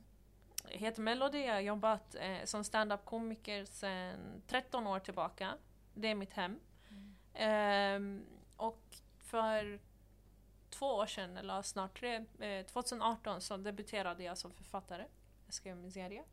heter 0.69 1.01
Melody, 1.01 1.45
jag 1.45 1.53
har 1.53 1.59
jobbat 1.61 2.15
eh, 2.15 2.37
som 2.45 2.63
stand-up-komiker 2.63 3.65
sedan 3.65 4.41
13 4.47 4.87
år 4.87 4.99
tillbaka. 4.99 5.53
Det 5.93 6.07
är 6.07 6.15
mitt 6.15 6.33
hem. 6.33 6.59
Ehm, 7.33 8.25
och 8.57 8.83
för 9.23 9.79
två 10.79 10.85
år 10.95 11.05
sedan, 11.05 11.37
eller 11.37 11.61
snart 11.61 11.99
tre, 11.99 12.25
eh, 12.39 12.65
2018 12.65 13.41
så 13.41 13.57
debuterade 13.57 14.23
jag 14.23 14.37
som 14.37 14.53
författare. 14.53 15.05
Jag 15.45 15.53
skrev 15.53 15.77
min 15.77 15.91
serie. 15.91 16.23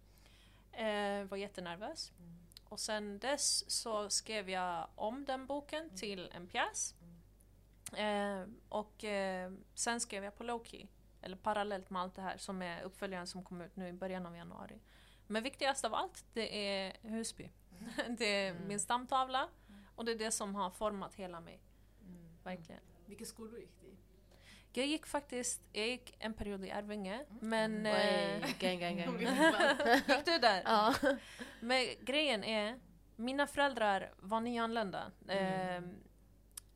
Eh, 0.73 1.25
var 1.29 1.37
jättenervös. 1.37 2.13
Och 2.69 2.81
sen 2.81 3.19
dess 3.19 3.71
så 3.71 4.11
skrev 4.11 4.51
jag 4.51 4.89
om 4.95 5.25
den 5.25 5.47
boken 5.47 5.91
till 5.97 6.31
en 6.35 6.47
pjäs. 6.49 6.95
Eh, 7.97 8.45
och 8.69 9.05
eh, 9.05 9.53
sen 9.75 10.01
skrev 10.01 10.25
jag 10.25 10.37
på 10.37 10.45
Loki, 10.45 10.89
eller 11.23 11.37
parallellt 11.37 11.91
med 11.91 12.03
allt 12.03 12.15
det 12.15 12.23
här, 12.23 12.37
som 12.37 12.63
är 12.63 12.83
uppföljaren 12.83 13.27
som 13.27 13.45
kom 13.45 13.61
ut 13.61 13.77
nu 13.77 13.89
i 13.89 13.93
början 13.93 14.27
av 14.27 14.37
januari. 14.37 14.81
Men 15.27 15.43
viktigast 15.43 15.85
av 15.85 15.95
allt, 15.95 16.25
det 16.33 16.69
är 16.69 16.97
Husby. 17.09 17.51
det 18.19 18.25
är 18.47 18.51
Mm. 18.51 18.69
min 18.69 18.81
stamtavla 18.81 19.49
och 19.97 20.05
det 20.05 20.13
är 20.13 20.19
det 20.19 20.31
som 20.31 20.55
har 20.55 20.71
format 20.71 21.15
hela 21.15 21.41
mig, 21.41 21.61
Mm. 22.03 22.37
verkligen. 22.43 22.81
Vilka 23.07 23.25
skolor 23.25 23.59
gick 23.61 23.81
du 23.81 23.87
i? 23.87 23.97
Jag 24.77 24.87
gick 24.87 25.07
faktiskt, 25.07 25.63
jag 25.73 25.87
gick 25.89 26.17
en 26.19 26.35
period 26.35 26.65
i 26.65 26.71
Arvinge, 26.71 27.15
Mm. 27.15 27.81
men... 27.81 27.87
Oj, 27.87 27.93
Eh, 28.43 28.59
gang, 28.59 28.79
gang, 28.81 28.97
gang. 28.97 29.19
gick 30.09 30.25
du 30.25 30.39
där? 30.39 30.63
ja. 30.65 30.95
Men 31.61 31.87
grejen 32.01 32.45
är, 32.45 32.79
mina 33.17 33.47
föräldrar 33.47 34.13
var 34.19 34.41
nyanlända 34.41 35.11
eh, 35.29 35.81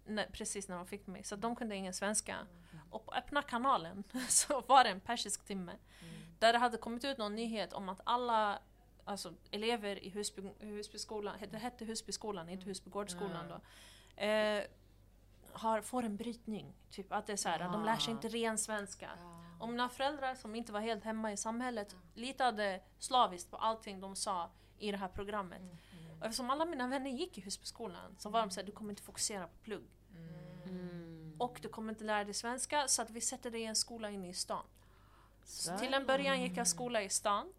när, 0.05 0.27
precis 0.33 0.69
när 0.69 0.77
de 0.77 0.87
fick 0.87 1.07
mig, 1.07 1.25
så 1.25 1.37
de 1.37 1.57
kunde 1.57 1.77
ingen 1.77 1.95
svenska. 1.95 2.37
Och 2.91 3.07
på 3.07 3.13
öppna 3.15 3.43
kanalen 3.43 4.05
så 4.29 4.61
var 4.61 4.85
det 4.85 4.91
en 4.91 5.01
persisk 5.01 5.45
timme 5.45 5.73
där 6.39 6.53
det 6.53 6.59
hade 6.59 6.77
kommit 6.77 7.05
ut 7.05 7.19
någon 7.19 7.35
nyhet 7.35 7.73
om 7.73 7.89
att 7.89 8.01
alla 8.05 8.59
alltså, 9.05 9.35
elever 9.51 10.05
i 10.05 10.11
Husby, 10.11 10.43
Husbyskolan, 10.61 11.37
det 11.51 11.59
hette 11.59 11.85
Husbyskolan, 11.85 12.49
inte 12.49 12.67
Husbygårdsskolan 12.67 13.49
då, 13.49 13.61
eh, 14.23 14.65
har, 15.53 15.81
får 15.81 16.03
en 16.03 16.17
brytning. 16.17 16.75
Typ 16.91 17.13
att 17.13 17.27
det 17.27 17.33
är 17.33 17.37
så 17.37 17.49
här, 17.49 17.59
de 17.73 17.85
lär 17.85 17.97
sig 17.97 18.13
inte 18.13 18.29
ren 18.29 18.59
svenska. 18.59 19.11
Och 19.61 19.69
mina 19.69 19.89
föräldrar 19.89 20.35
som 20.35 20.55
inte 20.55 20.73
var 20.73 20.81
helt 20.81 21.05
hemma 21.05 21.33
i 21.33 21.37
samhället 21.37 21.97
litade 22.15 22.81
slaviskt 22.99 23.51
på 23.51 23.57
allting 23.57 24.01
de 24.01 24.17
sa 24.17 24.51
i 24.79 24.91
det 24.91 24.97
här 24.97 25.09
programmet. 25.09 25.63
Och 26.21 26.27
eftersom 26.27 26.51
alla 26.51 26.65
mina 26.65 26.87
vänner 26.89 27.11
gick 27.11 27.39
i 27.39 27.41
Husbyskolan 27.41 28.17
så 28.19 28.29
var 28.31 28.41
de 28.41 28.51
såhär, 28.51 28.67
du 28.67 28.73
kommer 28.73 28.91
inte 28.91 29.03
fokusera 29.03 29.47
på 29.47 29.59
plugg. 29.63 29.85
Mm. 30.65 31.37
Och 31.39 31.59
du 31.63 31.69
kommer 31.69 31.93
inte 31.93 32.05
lära 32.05 32.25
dig 32.25 32.35
svenska 32.35 32.89
så 32.89 33.03
att 33.03 33.11
vi 33.11 33.21
sätter 33.21 33.51
dig 33.51 33.61
i 33.61 33.65
en 33.65 33.77
skola 33.77 34.11
inne 34.11 34.29
i 34.29 34.35
stan. 34.35 34.65
Så 35.45 35.63
Så. 35.73 35.79
till 35.79 35.95
en 35.95 36.07
början 36.07 36.43
gick 36.43 36.57
jag 36.57 36.69
skola 36.69 37.03
i 37.03 37.09
stan. 37.09 37.53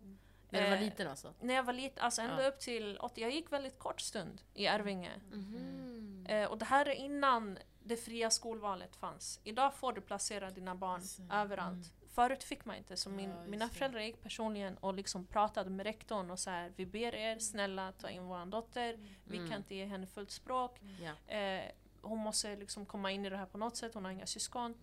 När 0.50 0.62
du 0.62 0.70
var 0.70 0.76
Eh, 0.76 0.82
liten 0.82 1.08
alltså? 1.08 1.34
När 1.42 1.54
jag 1.54 1.64
var 1.64 1.74
liten, 1.74 2.04
alltså 2.04 2.22
ända 2.22 2.44
Ja. 2.44 2.50
upp 2.50 2.60
till 2.60 2.98
80, 2.98 3.22
jag 3.22 3.32
gick 3.32 3.52
väldigt 3.52 3.80
kort 3.80 4.02
stund 4.02 4.42
i 4.54 4.68
Arvinge. 4.68 5.12
Mhm. 5.32 6.26
Eh, 6.30 6.46
och 6.50 6.58
det 6.58 6.66
här 6.66 6.86
är 6.90 6.94
innan 6.94 7.58
det 7.90 7.98
fria 7.98 8.30
skolvalet 8.30 8.96
fanns. 8.96 9.40
Idag 9.44 9.74
får 9.74 9.94
du 9.94 10.02
placera 10.02 10.52
dina 10.52 10.76
barn 10.76 11.02
överallt. 11.32 11.94
Förut 12.10 12.44
fick 12.44 12.66
man 12.66 12.76
inte, 12.76 12.98
så 12.98 13.10
min, 13.10 13.30
Ja, 13.30 13.44
mina 13.48 13.70
föräldrar 13.70 14.02
gick 14.02 14.22
personligen 14.24 14.78
och 14.78 14.94
liksom 14.94 15.26
pratade 15.26 15.70
med 15.70 15.86
rektorn 15.86 16.32
och 16.32 16.40
så 16.40 16.50
här, 16.50 16.74
vi 16.76 16.86
ber 16.86 17.16
er 17.16 17.40
snälla 17.40 17.92
ta 17.92 18.10
in 18.10 18.24
vår 18.26 18.46
dotter, 18.46 19.00
vi 19.26 19.38
Mm. 19.38 19.50
kan 19.50 19.58
inte 19.58 19.76
ge 19.76 19.86
henne 19.86 20.08
fullt 20.08 20.32
språk, 20.32 20.80
Ja. 21.02 21.36
eh, 21.36 21.72
hon 22.02 22.20
måste 22.20 22.56
liksom 22.56 22.86
komma 22.86 23.12
in 23.12 23.26
i 23.26 23.30
det 23.30 23.38
här 23.38 23.46
på 23.46 23.58
något 23.58 23.78
sätt, 23.78 23.94
hon 23.94 24.06
har 24.06 24.12
inga 24.12 24.26
syskon. 24.26 24.76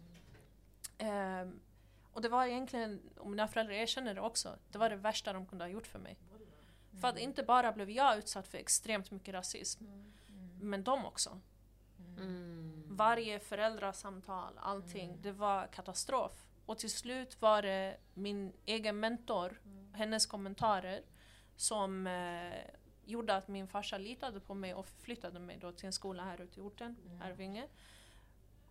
Ehm, 0.98 1.60
och 2.12 2.22
det 2.22 2.28
var 2.28 2.46
egentligen, 2.46 3.00
och 3.16 3.30
mina 3.30 3.48
föräldrar 3.48 3.74
erkänner 3.74 4.14
det 4.14 4.20
också, 4.20 4.58
det 4.72 4.78
var 4.78 4.90
det 4.90 4.96
värsta 4.96 5.32
de 5.32 5.46
kunde 5.46 5.64
ha 5.64 5.68
gjort 5.70 5.86
för 5.86 5.98
mig. 5.98 6.16
För 7.00 7.08
att 7.08 7.18
inte 7.18 7.42
bara 7.42 7.72
blev 7.72 7.90
jag 7.90 8.18
utsatt 8.18 8.46
för 8.48 8.58
extremt 8.58 9.10
mycket 9.10 9.34
rasism, 9.34 9.84
men 10.60 10.82
de 10.84 11.04
också. 11.06 11.40
Mm. 12.18 12.82
Varje 12.88 13.40
föräldrasamtal, 13.40 14.58
allting, 14.58 15.18
det 15.22 15.32
var 15.32 15.66
katastrof. 15.66 16.46
Och 16.66 16.78
till 16.78 16.90
slut 16.90 17.40
var 17.42 17.62
det 17.62 17.96
min 18.14 18.52
egen 18.66 19.00
mentor, 19.00 19.60
hennes 19.92 20.26
kommentarer, 20.26 21.02
som 21.56 22.06
eh, 22.06 22.52
gjorde 23.04 23.36
att 23.36 23.48
min 23.48 23.68
farsa 23.68 23.98
litade 23.98 24.40
på 24.40 24.54
mig 24.54 24.74
och 24.74 24.86
flyttade 24.86 25.38
mig 25.38 25.58
då 25.60 25.72
till 25.72 25.86
en 25.86 25.92
skola 25.92 26.24
här 26.24 26.40
ute 26.40 26.60
i 26.60 26.62
orten, 26.62 26.96
Arvinge. 27.22 27.68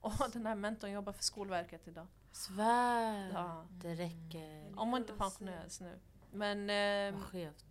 Och 0.02 0.14
den 0.34 0.46
här 0.46 0.56
mentorn 0.56 0.92
jobbar 0.92 1.14
för 1.14 1.24
Skolverket 1.24 1.88
idag. 1.88 2.08
Svär! 2.32 3.32
Ja. 3.34 3.66
Det 3.72 3.96
räcker. 3.96 4.80
Om 4.80 4.90
hon 4.92 5.02
inte 5.02 5.14
pensioneras 5.14 5.82
nu. 5.82 6.00
Men, 6.32 6.70
eh, 6.70 7.20
Vad 7.20 7.30
skevt. 7.30 7.66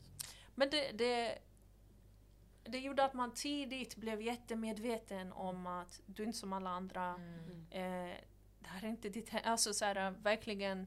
men 0.55 0.71
det, 0.71 0.93
det, 0.93 1.39
det 2.65 2.79
gjorde 2.79 3.05
att 3.05 3.15
man 3.15 3.35
tidigt 3.35 3.97
blev 3.97 4.23
jättemedveten 4.23 5.33
om 5.33 5.67
att 5.67 6.01
du 6.07 6.23
är 6.23 6.27
inte 6.27 6.39
som 6.39 6.53
alla 6.53 6.71
andra. 6.71 7.09
Eh, 7.71 8.17
det 8.59 8.67
här 8.69 8.85
är 8.85 8.89
inte 8.89 9.09
ditt 9.09 9.31
he- 9.31 9.43
Alltså 9.45 9.75
så 9.75 9.85
här, 9.85 10.11
verkligen... 10.11 10.87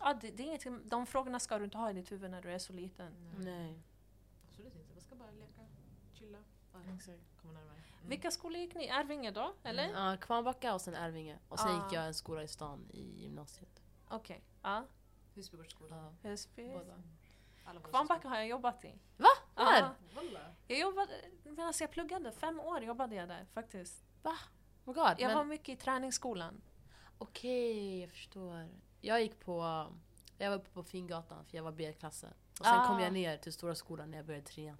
Ja, 0.00 0.14
det, 0.20 0.30
det 0.30 0.42
är 0.42 0.46
inget, 0.46 0.90
de 0.90 1.06
frågorna 1.06 1.40
ska 1.40 1.58
du 1.58 1.64
inte 1.64 1.78
ha 1.78 1.90
i 1.90 1.92
ditt 1.92 2.12
huvud 2.12 2.30
när 2.30 2.42
du 2.42 2.50
är 2.52 2.58
så 2.58 2.72
liten. 2.72 3.12
Nej. 3.38 3.78
Absolut 4.48 4.74
inte. 4.76 4.92
Man 4.92 5.00
ska 5.00 5.14
bara 5.14 5.30
leka, 5.30 5.62
chilla, 6.14 6.38
komma 6.72 7.52
närmare. 7.52 7.76
Mm. 7.98 8.08
Vilka 8.10 8.30
skolor 8.30 8.58
gick 8.60 8.74
ni 8.74 8.84
i? 8.86 8.90
Arvinge 8.90 9.30
då? 9.30 9.54
Eller? 9.62 9.88
Ja, 10.10 10.16
Kvarnbacka 10.16 10.74
och 10.74 10.80
sen 10.80 10.94
Arvinge. 10.94 11.38
Och 11.48 11.58
sen 11.58 11.70
Ah. 11.70 11.84
gick 11.84 11.92
jag 11.92 12.06
en 12.06 12.14
skola 12.14 12.42
i 12.42 12.48
stan 12.48 12.88
i 12.90 13.22
gymnasiet. 13.22 13.82
Okej. 14.08 14.44
Ja. 14.62 14.84
Husbygårdsskolan. 15.34 16.16
Ja. 16.22 16.28
Husby. 16.30 16.68
Båda. 16.68 17.02
Kvarnbacka 17.90 18.28
har 18.28 18.36
jag 18.36 18.46
jobbat 18.48 18.84
i. 18.84 18.94
Va? 19.16 19.28
Syskon. 19.58 19.90
Walla. 20.14 20.40
Jag 20.66 20.78
jobbade, 20.78 21.12
medan 21.44 21.72
jag 21.80 21.90
pluggade, 21.90 22.32
fem 22.32 22.60
år 22.60 22.82
jobbade 22.82 23.14
jag 23.16 23.28
där 23.28 23.46
faktiskt. 23.52 24.04
Oh 24.22 24.32
my 24.84 24.92
God. 24.92 25.04
Jag 25.18 25.20
men- 25.20 25.36
var 25.36 25.44
mycket 25.44 25.68
i 25.68 25.76
träningsskolan. 25.76 26.60
Okej, 27.18 28.00
jag 28.00 28.10
förstår. 28.10 28.68
Jag 29.00 29.22
gick 29.22 29.40
på... 29.40 29.86
Jag 30.38 30.50
var 30.50 30.56
uppe 30.56 30.70
på 30.70 30.82
Fingatan 30.82 31.44
för 31.44 31.56
jag 31.56 31.64
var 31.64 31.72
B-klassen. 31.72 32.32
Och 32.60 32.66
sen 32.66 32.86
kom 32.86 32.96
Ah. 32.96 33.02
jag 33.02 33.12
ner 33.12 33.36
till 33.36 33.52
stora 33.52 33.74
skolan 33.74 34.10
när 34.10 34.18
jag 34.18 34.26
började 34.26 34.46
trean. 34.46 34.76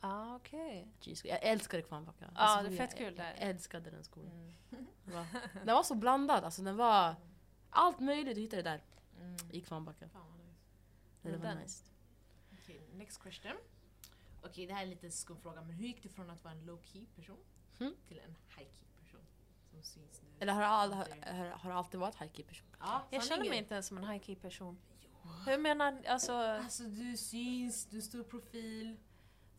Ah, 0.00 0.36
okej. 0.36 0.88
Jeez, 1.00 1.24
jag 1.24 1.38
älskade 1.42 1.82
Kvarnbacka. 1.82 2.24
Ja, 2.34 2.40
Alltså, 2.40 2.62
det 2.70 2.76
är 2.76 2.80
jag- 2.80 2.88
fett 2.90 2.98
kul 2.98 3.06
jag, 3.06 3.16
där. 3.16 3.34
Jag 3.38 3.48
älskade 3.48 3.90
den 3.90 4.04
skolan. 4.04 4.30
Mm. 4.30 4.54
Den 5.04 5.14
var, 5.14 5.26
den 5.64 5.74
var 5.74 5.82
så 5.82 5.94
blandad. 5.94 6.44
Alltså, 6.44 6.62
den 6.62 6.76
var... 6.76 7.14
Allt 7.70 8.00
möjligt 8.00 8.34
du 8.34 8.40
hittade 8.40 8.62
där 8.62 8.80
Mm. 9.20 9.36
i 9.50 9.60
Kvarnbacka. 9.60 10.08
Fan 10.08 10.22
nice. 10.38 10.56
Det 11.22 11.36
var 11.48 11.54
nice. 11.54 11.84
Okej, 12.52 12.88
next 12.92 13.22
question. 13.22 13.52
Okej, 14.42 14.66
det 14.66 14.72
här 14.72 14.80
är 14.80 14.84
en 14.84 14.90
liten 14.90 15.12
skum 15.12 15.40
fråga, 15.40 15.60
men 15.62 15.70
hur 15.76 15.86
gick 15.86 16.02
du 16.02 16.08
från 16.08 16.30
att 16.30 16.44
vara 16.44 16.54
en 16.54 16.60
low-key 16.70 17.06
person 17.16 17.38
Mm. 17.80 17.94
till 18.08 18.18
en 18.18 18.36
high-key 18.56 18.86
person? 19.00 19.20
Som 19.70 19.82
syns 19.82 20.22
nu. 20.22 20.28
Eller 20.40 20.52
har 20.52 20.60
du 20.60 20.66
all, 20.66 20.92
har, 20.92 21.46
har, 21.46 21.70
alltid 21.70 22.00
varit 22.00 22.20
high 22.22 22.42
person? 22.46 22.66
Ja, 22.80 23.02
Jag 23.10 23.24
känner 23.24 23.48
mig 23.48 23.58
inte 23.58 23.74
ens 23.74 23.86
som 23.86 23.98
en 23.98 24.04
high-key 24.04 24.36
person. 24.36 24.78
Hur 25.46 25.58
menar 25.58 26.02
alltså... 26.08 26.32
Alltså 26.32 26.82
du 26.84 27.16
syns, 27.16 27.86
du 27.86 28.02
står 28.02 28.20
i 28.20 28.24
profil. 28.24 28.96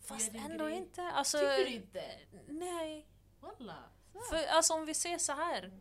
Fast 0.02 0.34
ändå 0.34 0.66
grej. 0.66 0.78
inte. 0.78 1.02
Alltså, 1.02 1.38
Tycker 1.38 1.66
du 1.66 1.68
inte? 1.68 2.20
Nej. 2.48 3.08
Walla. 3.40 3.84
För 4.30 4.46
alltså 4.48 4.74
om 4.74 4.86
vi 4.86 4.94
ser 4.94 5.18
så 5.18 5.32
här. 5.34 5.72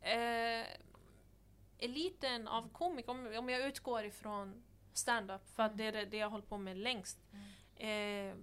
Eh, 0.00 0.66
eliten 1.78 2.48
av 2.48 2.68
komiker, 2.72 3.10
om, 3.10 3.36
om 3.38 3.48
jag 3.48 3.66
utgår 3.66 4.04
ifrån 4.04 4.62
stand-up, 4.92 5.48
för 5.50 5.62
att 5.62 5.76
det 5.76 5.84
är 5.84 5.92
det, 5.92 6.04
det 6.04 6.16
jag 6.16 6.26
har 6.26 6.30
hållit 6.30 6.48
på 6.48 6.58
med 6.58 6.76
längst. 6.76 7.18
Eh, 7.76 8.34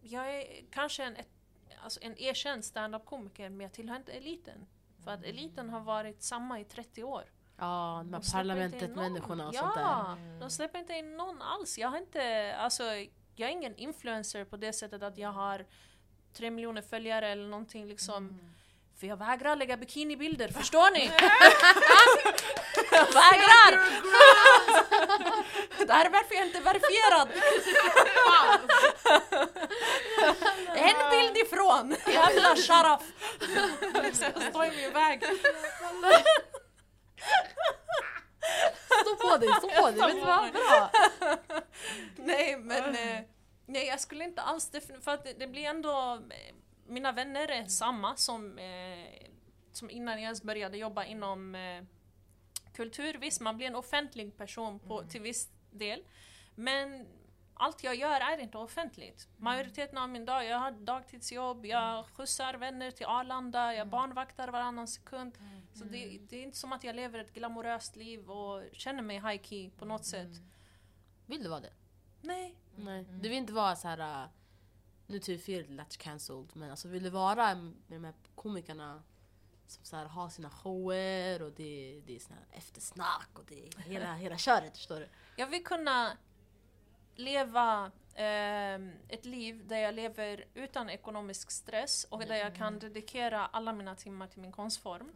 jag 0.00 0.34
är 0.34 0.64
kanske 0.70 1.04
en, 1.04 1.16
ett, 1.16 1.28
alltså 1.82 2.00
en 2.02 2.18
erkänd 2.18 2.64
stand-up-komiker, 2.64 3.48
men 3.48 3.60
jag 3.60 3.72
tillhör 3.72 3.96
inte 3.96 4.12
eliten. 4.12 4.66
För 5.04 5.10
att 5.10 5.24
eliten 5.24 5.70
har 5.70 5.80
varit 5.80 6.22
samma 6.22 6.60
i 6.60 6.64
30 6.64 7.04
år. 7.04 7.24
Ja, 7.56 8.02
de 8.04 8.14
här 8.14 8.32
parlamentet-människorna 8.32 9.48
och 9.48 9.54
någon. 9.54 9.62
sånt 9.62 9.74
där. 9.74 9.82
Ja, 9.82 10.16
de 10.40 10.50
släpper 10.50 10.78
inte 10.78 10.92
in 10.92 11.16
någon 11.16 11.42
alls. 11.42 11.78
Jag 11.78 11.88
har 11.88 11.98
inte, 11.98 12.54
alltså, 12.56 12.82
jag 13.36 13.48
är 13.48 13.52
ingen 13.52 13.76
influencer 13.76 14.44
på 14.44 14.56
det 14.56 14.72
sättet 14.72 15.02
att 15.02 15.18
jag 15.18 15.32
har 15.32 15.66
tre 16.32 16.50
miljoner 16.50 16.82
följare 16.82 17.28
eller 17.28 17.48
någonting 17.48 17.86
liksom. 17.86 18.38
För 19.00 19.06
jag 19.06 19.16
vägrar 19.16 19.56
lägga 19.56 19.76
bikinibilder, 19.76 20.48
förstår 20.58 20.90
ni? 20.90 21.10
jag 22.90 23.06
vägrar! 23.06 23.72
det 25.86 25.92
här 25.92 26.04
är 26.06 26.10
varför 26.10 26.34
jag 26.34 26.46
inte 26.46 26.58
är 26.58 26.62
verifierad. 26.62 27.28
en 30.76 31.10
bild 31.10 31.36
ifrån! 31.36 31.96
Jävla 32.06 32.56
sharaf! 32.56 33.02
jag 34.04 34.42
står 34.50 34.64
i 34.64 34.70
min 34.76 34.92
väg. 34.92 35.24
Stå 39.00 39.16
på 39.16 39.36
dig, 39.36 39.48
stå 39.58 39.68
på 39.68 39.90
dig! 39.90 40.00
Vet 40.00 40.14
du 40.14 40.20
vad? 40.20 40.52
Bra! 40.52 40.90
Nej 42.16 42.56
men 42.56 42.94
eh, 42.94 43.20
nej, 43.66 43.86
jag 43.86 44.00
skulle 44.00 44.24
inte 44.24 44.42
alls 44.42 44.70
för 45.04 45.12
att 45.12 45.24
det, 45.24 45.32
det 45.38 45.46
blir 45.46 45.64
ändå, 45.64 46.22
eh, 46.30 46.54
mina 46.88 47.12
vänner 47.12 47.50
är 47.50 47.64
samma 47.66 48.16
som, 48.16 48.58
eh, 48.58 49.28
som 49.72 49.90
innan 49.90 50.14
jag 50.14 50.22
ens 50.22 50.42
började 50.42 50.78
jobba 50.78 51.04
inom 51.04 51.54
eh, 51.54 51.84
kultur. 52.72 53.14
Visst, 53.14 53.40
man 53.40 53.56
blir 53.56 53.66
en 53.66 53.76
offentlig 53.76 54.36
person 54.36 54.78
på, 54.78 55.02
till 55.02 55.20
viss 55.20 55.48
del. 55.70 56.04
Men 56.54 57.06
allt 57.54 57.84
jag 57.84 57.94
gör 57.94 58.20
är 58.20 58.38
inte 58.38 58.58
offentligt. 58.58 59.28
Majoriteten 59.36 59.98
av 59.98 60.08
min 60.08 60.24
dag, 60.24 60.44
jag 60.44 60.58
har 60.58 60.70
dagtidsjobb, 60.70 61.66
jag 61.66 62.06
skjutsar 62.06 62.54
vänner 62.54 62.90
till 62.90 63.06
Arlanda, 63.06 63.74
jag 63.74 63.88
barnvaktar 63.88 64.48
varannan 64.48 64.88
sekund. 64.88 65.38
Så 65.74 65.84
det, 65.84 66.18
det 66.28 66.36
är 66.36 66.42
inte 66.42 66.58
som 66.58 66.72
att 66.72 66.84
jag 66.84 66.96
lever 66.96 67.18
ett 67.18 67.34
glamoröst 67.34 67.96
liv 67.96 68.30
och 68.30 68.62
känner 68.72 69.02
mig 69.02 69.16
high 69.16 69.42
key 69.42 69.70
på 69.70 69.84
något 69.84 70.04
sätt. 70.04 70.30
Vill 71.26 71.42
du 71.42 71.48
vara 71.48 71.60
det? 71.60 71.72
Nej. 72.20 72.54
Nej. 72.76 73.04
Du 73.04 73.28
vill 73.28 73.38
inte 73.38 73.52
vara 73.52 73.76
så 73.76 73.88
här. 73.88 74.28
Nu 75.10 75.18
typ 75.18 75.44
fel 75.44 75.74
lätt 75.74 75.96
cancelled 75.96 76.50
men 76.52 76.70
alltså 76.70 76.88
vill 76.88 77.02
du 77.02 77.10
vara 77.10 77.54
med 77.54 77.72
de 77.86 78.04
här 78.04 78.14
komikerna 78.34 79.02
som 79.66 79.84
så 79.84 79.96
här, 79.96 80.04
har 80.04 80.28
sina 80.28 80.50
shower 80.50 81.42
och 81.42 81.52
det, 81.52 82.02
det 82.06 82.16
är 82.16 82.20
såna 82.20 82.36
eftersnack 82.52 83.28
och 83.32 83.44
det 83.48 83.68
är 83.68 83.82
hela, 83.82 84.14
hela 84.14 84.38
köret 84.38 84.76
förstår 84.76 85.00
du. 85.00 85.08
Jag 85.36 85.46
vill 85.46 85.64
kunna 85.64 86.16
leva 87.14 87.90
ehm, 88.14 88.92
ett 89.08 89.24
liv 89.24 89.66
där 89.66 89.78
jag 89.78 89.94
lever 89.94 90.44
utan 90.54 90.90
ekonomisk 90.90 91.50
stress 91.50 92.04
och 92.04 92.18
där 92.18 92.36
jag 92.36 92.54
kan 92.54 92.78
dedikera 92.78 93.46
alla 93.46 93.72
mina 93.72 93.94
timmar 93.94 94.26
till 94.26 94.40
min 94.40 94.52
konstform. 94.52 95.12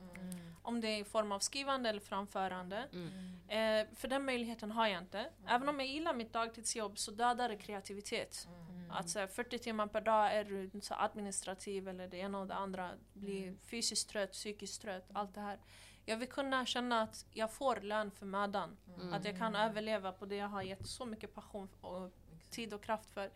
Om 0.62 0.80
det 0.80 0.88
är 0.88 1.00
i 1.00 1.04
form 1.04 1.32
av 1.32 1.38
skrivande 1.38 1.88
eller 1.88 2.00
framförande. 2.00 2.88
Mm. 2.92 3.38
Eh, 3.48 3.94
för 3.96 4.08
den 4.08 4.24
möjligheten 4.24 4.70
har 4.70 4.86
jag 4.86 5.02
inte. 5.02 5.30
Även 5.46 5.68
om 5.68 5.80
jag 5.80 5.88
gillar 5.88 6.14
mitt 6.14 6.32
dagtidsjobb 6.32 6.98
så 6.98 7.10
dödar 7.10 7.48
det 7.48 7.56
kreativitet. 7.56 8.48
Att 8.92 9.10
så 9.10 9.18
här, 9.18 9.26
40 9.26 9.58
timmar 9.58 9.86
per 9.86 10.00
dag 10.00 10.34
är 10.36 10.44
du 10.44 10.80
så 10.80 10.94
administrativ 10.94 11.88
eller 11.88 12.08
det 12.08 12.16
ena 12.16 12.40
och 12.40 12.46
det 12.46 12.54
andra. 12.54 12.90
Blir 13.12 13.54
fysiskt 13.64 14.08
trött, 14.08 14.32
psykiskt 14.32 14.82
trött, 14.82 15.10
allt 15.12 15.34
det 15.34 15.40
här. 15.40 15.58
Jag 16.04 16.16
vill 16.16 16.28
kunna 16.28 16.66
känna 16.66 17.02
att 17.02 17.26
jag 17.32 17.52
får 17.52 17.76
lön 17.76 18.10
för 18.10 18.26
mödan. 18.26 18.76
Mm. 18.96 19.12
Att 19.12 19.24
jag 19.24 19.38
kan 19.38 19.54
överleva 19.54 20.12
på 20.12 20.26
det 20.26 20.36
jag 20.36 20.48
har 20.48 20.62
gett 20.62 20.86
så 20.86 21.06
mycket 21.06 21.34
passion 21.34 21.68
och 21.80 22.10
tid 22.50 22.74
och 22.74 22.82
kraft 22.82 23.10
för. 23.10 23.30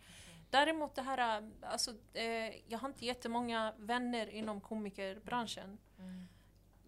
Däremot 0.49 0.95
det 0.95 1.01
här, 1.01 1.49
alltså, 1.61 1.91
eh, 2.13 2.55
jag 2.67 2.79
har 2.79 2.89
inte 2.89 3.05
jättemånga 3.05 3.73
vänner 3.77 4.27
inom 4.27 4.61
komikerbranschen. 4.61 5.77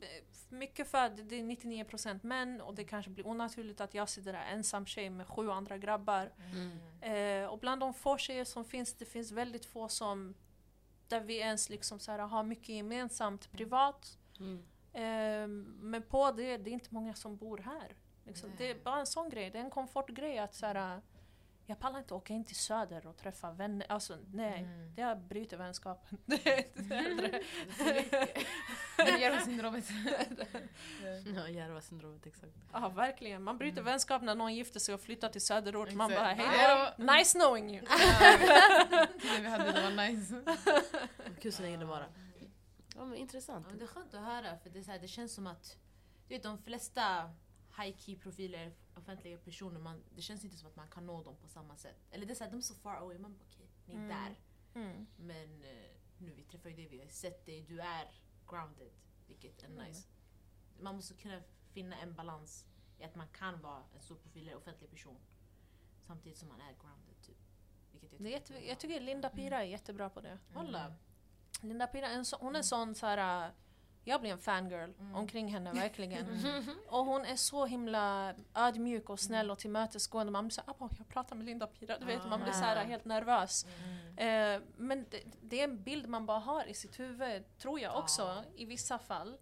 Eh, 0.02 0.24
Mycket 0.50 0.88
för 0.88 1.06
att 1.06 1.30
det 1.30 1.36
är 1.36 1.44
99% 1.44 2.20
män 2.24 2.62
och 2.62 2.76
det 2.76 2.84
kanske 2.84 3.12
blir 3.12 3.28
onaturligt 3.28 3.82
att 3.82 3.94
jag 3.94 4.10
sitter 4.10 4.34
där 4.34 4.46
ensam 4.46 4.86
tjej 4.86 5.10
med 5.10 5.28
sju 5.28 5.50
andra 5.50 5.78
grabbar. 5.78 6.32
Mm. 6.52 7.44
Eh, 7.44 7.50
och 7.50 7.60
bland 7.60 7.82
de 7.82 7.94
få 7.94 8.18
tjejer 8.18 8.46
som 8.46 8.66
finns, 8.66 8.94
det 8.94 9.06
finns 9.06 9.32
väldigt 9.32 9.66
få 9.66 9.88
som 9.88 10.36
där 11.08 11.20
vi 11.20 11.38
ens 11.40 11.70
liksom 11.70 12.00
så 12.00 12.12
här, 12.12 12.20
har 12.20 12.44
mycket 12.44 12.70
gemensamt 12.70 13.52
privat. 13.52 14.18
Mm. 14.40 14.64
Eh, 14.94 15.48
men 15.82 16.02
på 16.02 16.32
det, 16.32 16.58
det 16.58 16.70
är 16.70 16.74
inte 16.74 16.94
många 16.94 17.14
som 17.14 17.38
bor 17.38 17.58
här. 17.58 17.96
Liksom. 18.24 18.52
Det 18.58 18.72
är 18.72 18.76
bara 18.84 19.00
en 19.00 19.08
sån 19.08 19.30
grej, 19.30 19.50
det 19.50 19.58
är 19.58 19.64
en 19.64 19.70
komfortgrej 19.70 20.40
att 20.40 20.56
så 20.56 20.66
här, 20.66 21.02
jag 21.70 21.80
pallar 21.80 22.00
inte 22.00 22.14
åka 22.14 22.34
in 22.34 22.46
till 22.46 22.56
Söder 22.56 23.08
och 23.08 23.18
träffa 23.18 23.52
vänner. 23.52 23.88
Alltså 23.90 24.18
nej, 24.34 24.60
Mm. 24.64 24.96
det 24.96 25.16
bryter 25.30 25.58
vänskapen. 25.58 26.18
Det 26.26 26.48
är 26.48 26.80
inte 26.82 26.96
äldre. 26.96 27.42
Järvasyndromet. 29.20 29.86
Ja, 31.36 31.48
Järvasyndromet 31.50 32.26
exakt. 32.28 32.54
Ja 32.74 32.90
verkligen, 32.90 33.44
man 33.44 33.58
bryter 33.58 33.82
vänskap 33.82 34.22
när 34.22 34.36
någon 34.36 34.56
gifter 34.56 34.80
sig 34.80 34.94
och 34.96 35.02
flyttar 35.02 35.30
till 35.30 35.42
söderort. 35.42 35.94
Man 35.94 36.12
bara 36.12 36.28
hej 36.34 36.48
Ja. 36.64 36.94
då, 36.98 37.04
nice 37.14 37.40
knowing 37.40 37.76
you. 37.76 37.86
Tiden 39.22 39.42
vi 39.42 39.48
hade 39.50 39.72
det 39.72 39.82
var 39.82 40.08
nice. 40.08 40.34
Vad 41.26 41.40
Kul 41.42 41.52
så 41.54 41.62
länge 41.62 41.78
det 41.78 41.86
bara. 41.86 42.06
Ja 42.96 43.06
men 43.06 43.18
intressant. 43.18 43.66
Ja, 43.66 43.70
men 43.70 43.80
det 43.80 43.86
är 43.86 43.88
skönt 43.88 44.14
att 44.14 44.24
höra 44.24 44.58
för 44.58 44.70
det, 44.70 44.80
är 44.80 44.84
så 44.84 44.92
här, 44.92 45.00
det 45.00 45.08
känns 45.08 45.34
som 45.34 45.48
att 45.48 45.78
du 46.28 46.34
vet, 46.36 46.44
de 46.44 46.58
flesta 46.58 47.32
high 47.78 47.98
key 47.98 48.16
profiler, 48.16 48.72
offentliga 49.00 49.38
personer, 49.38 49.80
man, 49.80 50.04
det 50.16 50.22
känns 50.22 50.44
inte 50.46 50.58
som 50.58 50.68
att 50.70 50.76
man 50.76 50.88
kan 50.88 51.06
nå 51.06 51.24
dem 51.24 51.36
på 51.42 51.48
samma 51.48 51.78
sätt. 51.78 51.98
Eller 52.12 52.26
det 52.26 52.34
är 52.34 52.36
så 52.36 52.44
här, 52.44 52.52
de 52.52 52.58
är 52.58 52.62
så 52.62 52.76
far 52.76 52.96
away, 52.96 53.18
man 53.20 53.34
bara 53.38 53.44
okej, 53.52 53.68
ni 53.86 53.94
är 53.94 53.98
Mm. 53.98 54.10
där. 54.10 54.36
Mm. 54.82 55.08
Men 55.18 55.64
eh, 55.64 55.92
nu 56.18 56.34
vi 56.34 56.44
träffar 56.44 56.70
ju 56.70 56.76
dig, 56.76 56.88
vi 56.88 57.00
har 57.00 57.08
sett 57.08 57.46
dig, 57.46 57.62
du 57.62 57.80
är 57.80 58.12
grounded. 58.50 58.92
Vilket 59.28 59.64
är 59.64 59.68
Mm. 59.68 59.86
nice. 59.88 60.08
Man 60.80 60.96
måste 60.96 61.14
kunna 61.14 61.42
finna 61.72 61.96
en 61.98 62.16
balans 62.16 62.66
i 63.00 63.04
att 63.04 63.16
man 63.16 63.28
kan 63.28 63.62
vara 63.62 63.84
en 63.96 64.02
stor 64.02 64.16
profil 64.16 64.48
eller 64.48 64.58
offentlig 64.58 64.90
person. 64.90 65.20
Samtidigt 66.08 66.38
som 66.38 66.48
man 66.48 66.62
är 66.62 66.74
grounded 66.82 67.22
typ. 67.22 67.38
Vilket 67.92 68.12
jag 68.12 68.22
Det 68.22 68.36
är 68.36 68.40
tycker 68.40 68.54
jätte, 68.54 68.68
jag 68.68 68.80
tycker 68.80 69.00
Linda 69.00 69.30
Pira 69.30 69.60
är 69.64 69.68
jättebra 69.68 70.10
på 70.10 70.22
det. 70.22 70.40
Hålla. 70.54 70.96
Linda 71.62 71.88
Pira, 71.88 72.08
en 72.10 72.26
så, 72.26 72.38
hon 72.38 72.56
är 72.56 72.62
sån 72.62 72.96
så 72.96 73.06
här. 73.06 73.52
Jag 74.04 74.22
blir 74.22 74.32
en 74.32 74.38
fangirl 74.40 74.90
Mm. 75.00 75.16
omkring 75.16 75.48
henne 75.48 75.74
verkligen. 75.74 76.26
Och 76.90 77.06
hon 77.06 77.26
är 77.26 77.36
så 77.36 77.66
himla 77.66 78.34
ödmjuk 78.56 79.10
och 79.10 79.20
snäll 79.20 79.52
och 79.52 79.60
tillmötesgående. 79.60 80.32
Man 80.32 80.46
blir 80.48 80.52
såhär, 80.52 80.70
"Abba, 80.72 80.90
jag 80.98 81.08
pratar 81.08 81.36
med 81.36 81.46
Linda 81.46 81.68
Pira. 81.68 82.00
Du 82.00 82.06
vet, 82.06 82.28
man 82.30 82.42
blir 82.44 82.52
så 82.54 82.60
här 82.64 82.86
helt 82.86 83.06
nervös. 83.06 83.66
Eh, 84.18 84.62
men 84.78 85.06
det, 85.10 85.24
det 85.42 85.60
är 85.60 85.64
en 85.64 85.84
bild 85.84 86.08
man 86.10 86.26
bara 86.26 86.40
har 86.40 86.66
i 86.70 86.74
sitt 86.74 87.00
huvud, 87.00 87.58
tror 87.58 87.80
jag 87.80 87.98
också, 87.98 88.22
Ja. 88.22 88.44
i 88.56 88.66
vissa 88.66 89.00
fall. 89.00 89.38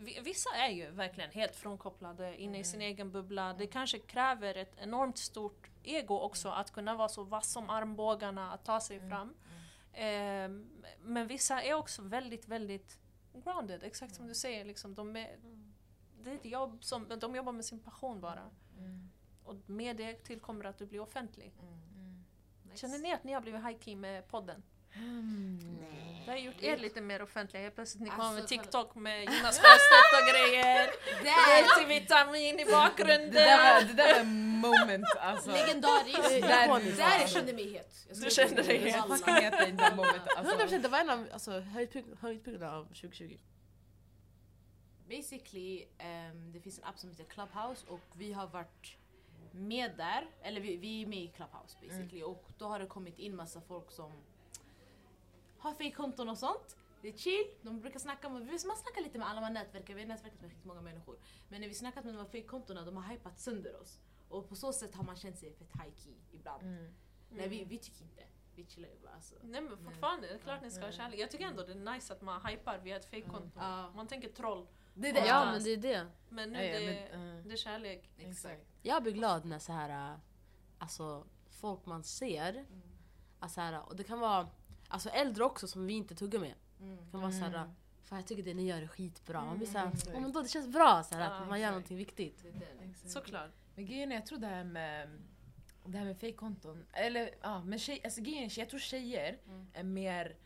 Vi- 0.00 0.20
Vissa 0.20 0.50
är 0.56 0.68
ju 0.70 0.90
verkligen 0.90 1.30
helt 1.30 1.56
frånkopplade, 1.56 2.36
inne 2.40 2.58
i 2.58 2.64
sin 2.64 2.80
egen 2.82 3.10
bubbla. 3.12 3.52
Det 3.52 3.66
kanske 3.66 3.98
kräver 3.98 4.54
ett 4.54 4.74
enormt 4.78 5.18
stort 5.18 5.70
ego 5.82 6.18
också 6.20 6.48
att 6.48 6.72
kunna 6.72 6.94
vara 6.94 7.08
så 7.08 7.22
vass 7.24 7.52
som 7.52 7.70
armbågarna, 7.70 8.52
att 8.52 8.64
ta 8.64 8.80
sig 8.80 9.08
fram. 9.08 9.34
Eh, 9.92 10.48
men 11.02 11.26
vissa 11.26 11.62
är 11.62 11.74
också 11.74 12.02
väldigt, 12.02 12.48
väldigt 12.48 12.98
grounded, 13.40 13.82
exakt 13.82 14.14
som 14.14 14.26
du 14.26 14.34
säger. 14.34 14.64
Liksom, 14.64 14.94
de 14.94 15.16
är, 15.16 15.38
det 16.22 16.30
är 16.30 16.34
ett 16.34 16.44
jobb 16.44 16.84
som, 16.84 17.08
de 17.20 17.34
jobbar 17.34 17.52
med 17.52 17.64
sin 17.64 17.80
passion 17.80 18.20
bara. 18.20 18.50
Och 19.44 19.56
med 19.66 19.96
det 19.96 20.14
tillkommer 20.14 20.64
att 20.64 20.78
du 20.78 20.86
blir 20.86 21.00
offentlig. 21.00 21.52
Nice. 22.62 22.76
Känner 22.76 22.98
ni 22.98 23.12
att 23.12 23.24
ni 23.24 23.32
har 23.32 23.40
blivit 23.40 23.60
high-key 23.60 23.96
med 23.96 24.28
podden? 24.28 24.62
Nej. 24.94 26.22
Det 26.24 26.30
har 26.32 26.38
gjort 26.38 26.62
er 26.62 26.76
lite 26.76 27.00
mer 27.00 27.22
offentliga. 27.22 27.62
Helt 27.62 27.74
plötsligt 27.74 28.02
ni 28.02 28.10
kommer 28.10 28.24
Alltså, 28.24 28.40
med 28.40 28.48
TikTok 28.48 28.94
med 28.94 29.24
Jonas 29.24 29.58
Sjöstedt 29.60 30.12
och 30.22 30.28
grejer. 30.32 30.90
Multivitamin 31.78 32.60
i 32.60 32.64
bakgrunden. 32.64 33.30
Det 33.30 33.40
där 33.40 33.74
var, 33.74 33.88
det 33.88 33.92
där 33.94 34.14
var 34.18 34.24
moment 34.24 35.06
alltså. 35.20 35.50
Legendariskt! 35.52 36.22
Där- 36.22 36.96
Där, 36.96 37.20
jag 37.20 37.30
kände 37.30 37.52
mig 37.52 37.72
het. 37.72 38.06
Jag 38.08 38.16
Du 38.20 38.30
kände 38.30 38.62
dig 38.62 38.78
het. 38.78 38.96
Walla. 39.00 39.16
Fucking 39.16 39.34
i 39.36 39.50
det 39.50 39.72
där 39.72 39.96
momentet. 39.96 40.28
100% 40.36 40.36
Alltså. 40.36 40.78
det 40.78 40.88
var 40.88 40.98
en 40.98 41.10
av 41.10 41.26
alltså, 41.32 41.50
höjdpunkt- 41.60 42.16
höjdpunkterna 42.20 42.72
av 42.76 42.84
2020. 42.84 43.38
Basically, 45.08 45.84
ehm, 45.98 46.52
det 46.52 46.60
finns 46.60 46.78
en 46.78 46.84
app 46.84 46.98
som 46.98 47.10
heter 47.10 47.24
Clubhouse 47.24 47.86
och 47.88 48.00
vi 48.12 48.32
har 48.32 48.46
varit 48.46 48.96
med 49.52 49.96
där, 49.96 50.26
eller 50.42 50.60
vi, 50.60 50.76
vi 50.76 51.02
är 51.02 51.06
med 51.06 51.18
i 51.18 51.28
Clubhouse 51.28 51.76
basically 51.82 52.22
och 52.22 52.44
då 52.58 52.64
har 52.68 52.78
det 52.78 52.86
kommit 52.86 53.18
in 53.18 53.36
massa 53.36 53.60
folk 53.60 53.90
som 53.92 54.12
har 55.58 55.74
fejkkonton 55.74 56.28
och 56.28 56.38
sånt. 56.38 56.76
Det 57.02 57.08
är 57.08 57.12
chill, 57.12 57.46
de 57.62 57.80
brukar 57.80 57.98
snacka 58.00 58.28
med, 58.28 58.42
man 58.42 58.76
snackar 58.76 59.02
lite 59.02 59.18
med 59.18 59.28
alla 59.28 59.40
man 59.40 59.52
nätverkar, 59.52 59.94
vi 59.94 60.00
har 60.00 60.08
nätverkat 60.08 60.40
med 60.40 60.48
riktigt 60.50 60.64
många 60.66 60.80
människor. 60.80 61.18
Men 61.48 61.60
när 61.60 61.68
vi 61.68 61.74
snackat 61.74 62.04
med 62.04 62.14
de 62.14 62.18
här 62.18 62.26
fejkkontona, 62.28 62.84
de 62.84 62.96
har 62.96 63.04
hypat 63.12 63.38
sönder 63.40 63.80
oss. 63.80 63.98
Och 64.28 64.48
på 64.48 64.56
så 64.56 64.72
sätt 64.72 64.94
har 64.94 65.04
man 65.04 65.16
känt 65.16 65.38
sig 65.38 65.52
fett 65.52 65.72
high 65.72 65.94
key 65.96 66.14
ibland. 66.32 66.62
Mm. 66.62 66.94
Nej 67.30 67.48
vi, 67.48 67.64
vi 67.64 67.78
tycker 67.78 68.02
inte, 68.02 68.22
vi 68.54 68.66
chillar 68.66 68.88
ju 68.88 68.98
bara 69.02 69.14
alltså. 69.14 69.34
Nej 69.42 69.60
men 69.60 69.78
fortfarande, 69.78 70.26
det 70.26 70.34
är 70.34 70.38
klart 70.38 70.62
ni 70.62 70.70
ska 70.70 70.84
ha 70.84 70.92
kärlek. 70.92 71.20
Jag 71.20 71.30
tycker 71.30 71.44
ändå 71.46 71.62
det 71.62 71.72
är 71.72 71.92
nice 71.94 72.12
att 72.12 72.22
man 72.22 72.46
hypar 72.46 72.78
via 72.78 72.96
ett 72.96 73.04
fejkkonto. 73.04 73.58
Ja. 73.58 73.90
Man 73.96 74.06
tänker 74.06 74.28
troll. 74.28 74.66
Det 74.94 75.08
är 75.08 75.12
det. 75.12 75.26
Ja 75.26 75.44
men 75.44 75.64
det 75.64 75.70
är 75.70 75.76
det. 75.76 76.06
Men 76.28 76.50
nu 76.52 76.58
Ja, 76.58 76.64
ja, 76.64 76.80
det, 76.80 77.08
men, 77.16 77.38
eh, 77.38 77.44
det 77.44 77.52
är 77.52 77.56
kärlek. 77.56 78.10
Exakt. 78.18 78.62
Jag 78.82 79.02
blir 79.02 79.12
glad 79.12 79.44
när 79.44 79.58
så 79.58 79.72
här, 79.72 80.12
äh, 80.12 80.18
alltså 80.78 81.26
folk 81.50 81.86
man 81.86 82.04
ser, 82.04 82.52
Mm. 82.54 82.80
alltså 83.38 83.60
här, 83.60 83.82
och 83.88 83.96
det 83.96 84.04
kan 84.04 84.20
vara 84.20 84.48
alltså 84.88 85.08
äldre 85.08 85.44
också 85.44 85.68
som 85.68 85.86
vi 85.86 85.92
inte 85.92 86.14
tuggar 86.14 86.40
med. 86.40 86.54
Mm. 86.80 86.98
Kan 87.10 87.20
vara 87.20 87.32
så 87.32 87.38
här, 87.38 87.52
fan 88.02 88.18
jag 88.18 88.26
tycker 88.26 88.42
det 88.42 88.54
ni 88.54 88.66
gör 88.66 88.82
är 88.82 88.86
skitbra. 88.86 89.44
Man 89.44 89.58
blir 89.58 89.76
Mm, 89.76 89.92
såhär, 89.96 90.16
oh, 90.16 90.20
men 90.20 90.32
då 90.32 90.42
det 90.42 90.48
känns 90.48 90.68
bra 90.68 91.02
så 91.02 91.14
här, 91.14 91.22
Ja, 91.22 91.26
att 91.30 91.48
man 91.48 91.60
gör 91.60 91.66
exakt. 91.68 91.72
någonting 91.72 91.96
viktigt. 91.96 92.42
Det 92.42 92.48
är 92.48 92.52
det. 92.52 92.90
Exakt. 92.90 93.10
Såklart. 93.10 93.50
Men 93.74 93.86
grejen 93.86 94.12
är, 94.12 94.16
jag 94.16 94.26
tror 94.26 94.38
det 94.38 94.46
här 94.46 94.64
med 94.64 95.08
det 95.84 95.98
här 95.98 96.04
med 96.04 96.18
fejkkonton, 96.18 96.84
eller 96.92 97.30
ja, 97.42 97.64
men 97.64 97.78
tjej, 97.78 98.00
alltså 98.04 98.20
grejen 98.20 98.44
är, 98.44 98.58
jag 98.58 98.68
tror 98.68 98.80
tjejer 98.80 99.38
Mm. 99.46 99.66
är 99.74 99.82
mer 99.82 100.36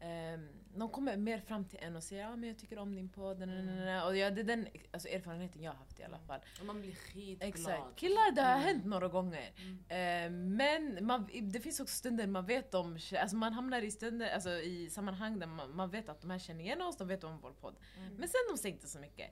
ehm, 0.00 0.48
de 0.76 0.88
kommer 0.88 1.16
mer 1.16 1.40
fram 1.40 1.64
till 1.64 1.78
en 1.82 1.96
och 1.96 2.02
säger 2.02 2.22
ja 2.22 2.36
men 2.36 2.48
jag 2.48 2.58
tycker 2.58 2.78
om 2.78 2.94
din 2.94 3.08
podd, 3.08 3.38
na." 3.48 4.06
och 4.06 4.16
ja, 4.16 4.30
det 4.30 4.40
är 4.40 4.44
den 4.44 4.68
alltså, 4.92 5.08
erfarenheten 5.08 5.62
jag 5.62 5.70
har 5.72 5.78
haft 5.78 6.00
i 6.00 6.04
alla 6.04 6.18
fall. 6.18 6.40
Och 6.60 6.66
man 6.66 6.80
blir 6.80 6.94
skitglad. 6.94 7.48
Exakt. 7.48 7.96
Killar 7.96 8.32
det 8.34 8.42
har 8.42 8.50
Mm. 8.54 8.62
hänt 8.64 8.84
några 8.84 9.08
gånger. 9.08 9.50
Mm. 9.88 10.24
Eh, 10.26 10.56
men 10.56 11.06
man, 11.06 11.28
det 11.42 11.60
finns 11.60 11.80
också 11.80 11.94
stunder 11.96 12.26
man 12.26 12.46
vet 12.46 12.74
om, 12.74 12.98
alltså 13.20 13.36
man 13.36 13.52
hamnar 13.52 13.82
i 13.82 13.90
stunder, 13.90 14.30
alltså 14.34 14.50
i 14.50 14.90
sammanhang 14.90 15.38
där 15.38 15.46
man, 15.46 15.76
man 15.76 15.90
vet 15.90 16.08
att 16.08 16.20
de 16.20 16.30
här 16.30 16.38
känner 16.38 16.60
igen 16.60 16.82
oss, 16.82 16.96
de 16.96 17.08
vet 17.08 17.24
om 17.24 17.40
vår 17.40 17.52
podd. 17.52 17.76
Mm. 17.98 18.08
Men 18.14 18.28
sen 18.28 18.40
de 18.50 18.58
säger 18.58 18.74
inte 18.74 18.88
så 18.88 18.98
mycket. 18.98 19.30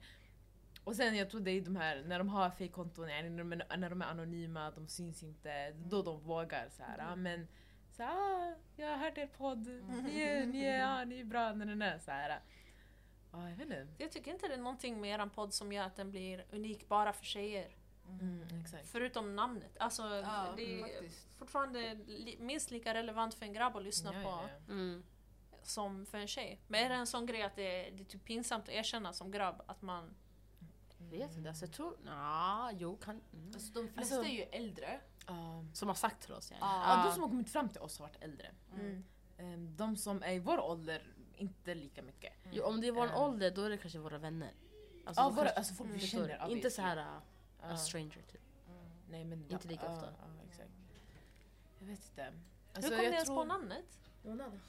Och 0.85 0.97
sen 0.97 1.17
jag 1.17 1.31
tror 1.31 1.41
det 1.41 1.51
är 1.51 1.61
de 1.61 1.77
här, 1.77 2.03
när 2.07 2.19
de 2.19 2.29
har 2.29 2.51
fejkkonton, 2.51 3.07
när, 3.07 3.23
de 3.39 3.53
är- 3.53 3.77
när 3.77 3.91
de 3.91 4.03
är 4.03 4.07
anonyma, 4.07 4.71
de 4.71 4.89
syns 4.89 5.23
inte, 5.23 5.71
då 5.71 6.03
de 6.03 6.21
vågar 6.21 6.69
så 6.77 6.83
här. 6.83 6.99
Ja, 6.99 7.17
men 7.17 7.49
så 7.97 8.03
här, 8.03 8.13
ah, 8.13 8.55
jag 8.77 8.89
har 8.91 8.97
hört 8.97 9.19
er 9.19 9.27
podd, 9.27 9.67
ni 10.05 10.21
är, 10.21 10.47
ni 10.47 10.65
är, 10.65 10.79
ja, 10.79 11.05
ni 11.05 11.21
är 11.21 11.25
bra, 11.25 11.53
nej, 11.53 11.77
nej, 11.77 12.01
så 12.01 12.11
här. 12.11 12.41
Ja, 13.33 13.49
jag 13.49 13.57
vet 13.57 13.61
inte. 13.67 13.87
Jag 13.99 14.13
tycker 14.13 14.31
inte 14.31 14.49
det 14.49 14.55
är 14.55 14.59
någonting 14.59 15.01
med 15.01 15.11
eran 15.15 15.31
podd 15.31 15.55
som 15.55 15.73
gör 15.73 15.85
att 15.85 15.97
den 15.97 16.11
blir 16.11 16.45
unik 16.53 16.89
bara 16.89 17.13
för 17.13 17.25
tjejer. 17.25 17.77
Mm, 18.21 18.61
exakt. 18.61 18.89
Förutom 18.89 19.37
namnet. 19.37 19.77
Alltså, 19.79 20.03
Ja, 20.03 20.53
det 20.57 20.75
är 20.81 20.83
faktiskt. 20.83 21.29
fortfarande 21.39 21.95
li- 21.95 22.37
minst 22.41 22.71
lika 22.71 22.95
relevant 22.95 23.35
för 23.35 23.47
en 23.47 23.53
grabb 23.53 23.77
att 23.77 23.83
lyssna 23.83 24.15
Ja, 24.15 24.23
på 24.23 24.29
ja, 24.29 24.49
ja. 24.67 24.73
Mm. 24.73 25.03
som 25.63 26.07
för 26.07 26.19
en 26.19 26.27
tjej. 26.29 26.61
Men 26.69 26.85
är 26.85 26.89
det 26.89 26.95
en 26.95 27.07
sån 27.07 27.27
grej 27.27 27.43
att 27.43 27.57
det 27.57 27.87
är, 27.87 27.91
det 27.91 28.03
är 28.03 28.05
typ 28.05 28.25
pinsamt 28.25 28.65
att 28.65 28.75
erkänna 28.75 29.13
som 29.13 29.31
grabb 29.31 29.63
att 29.67 29.83
man... 29.83 30.15
Vet 30.99 31.37
inte, 31.37 31.49
alltså 31.49 31.65
jag 31.65 31.73
tror, 31.75 31.97
ja, 32.07 32.71
jo 32.79 32.97
kan. 32.97 33.21
Mm. 33.33 33.51
Alltså 33.55 33.73
de 33.73 33.89
flesta 33.89 34.15
Alltså- 34.17 34.31
är 34.31 34.35
ju 34.35 34.43
äldre. 34.43 35.01
Ja. 35.27 35.65
Som 35.73 35.89
har 35.89 35.95
sagt 35.95 36.23
till 36.23 36.33
oss. 36.35 36.51
Ja. 36.51 36.57
Ja, 36.61 37.05
de 37.07 37.13
som 37.13 37.23
har 37.23 37.29
kommit 37.29 37.51
fram 37.51 37.69
till 37.69 37.81
oss 37.81 37.99
har 37.99 38.07
varit 38.07 38.23
äldre. 38.23 38.51
Mm. 38.75 39.05
Ehm, 39.39 39.77
De 39.77 39.97
som 39.97 40.23
är 40.23 40.33
i 40.33 40.39
vår 40.39 40.61
ålder, 40.61 41.07
inte 41.37 41.75
lika 41.75 42.03
mycket. 42.03 42.33
Jo, 42.53 42.65
om 42.65 42.81
det 42.81 42.87
är 42.89 42.93
vår 42.93 43.07
Mm. 43.07 43.17
ålder 43.17 43.51
då 43.51 43.63
är 43.63 43.71
det 43.71 43.79
kanske 43.79 43.99
våra 43.99 44.19
vänner. 44.19 44.53
Alltså, 45.07 45.23
då 45.23 45.29
våra, 45.31 45.37
kanske- 45.45 45.59
alltså 45.59 45.75
folk 45.75 45.91
vi 45.91 45.99
förstår 45.99 46.29
känner. 46.29 46.51
Inte 46.51 46.71
så 46.71 46.83
här 46.83 46.97
uh, 46.97 47.73
a 47.73 47.77
stranger 47.77 48.23
typ. 48.33 48.41
Nej, 49.09 49.25
men, 49.25 49.51
Inte 49.51 49.69
lika 49.69 49.89
ofta. 49.93 50.09
Exakt. 50.49 50.71
Jag 51.79 51.87
vet 51.87 51.99
inte. 52.09 52.23
Hur 52.25 52.33
Alltså, 52.77 52.91
kom 52.91 52.99
ni 52.99 53.05
ens 53.05 53.29
på 53.29 53.35
tror- 53.35 53.45
namnet? 53.45 54.01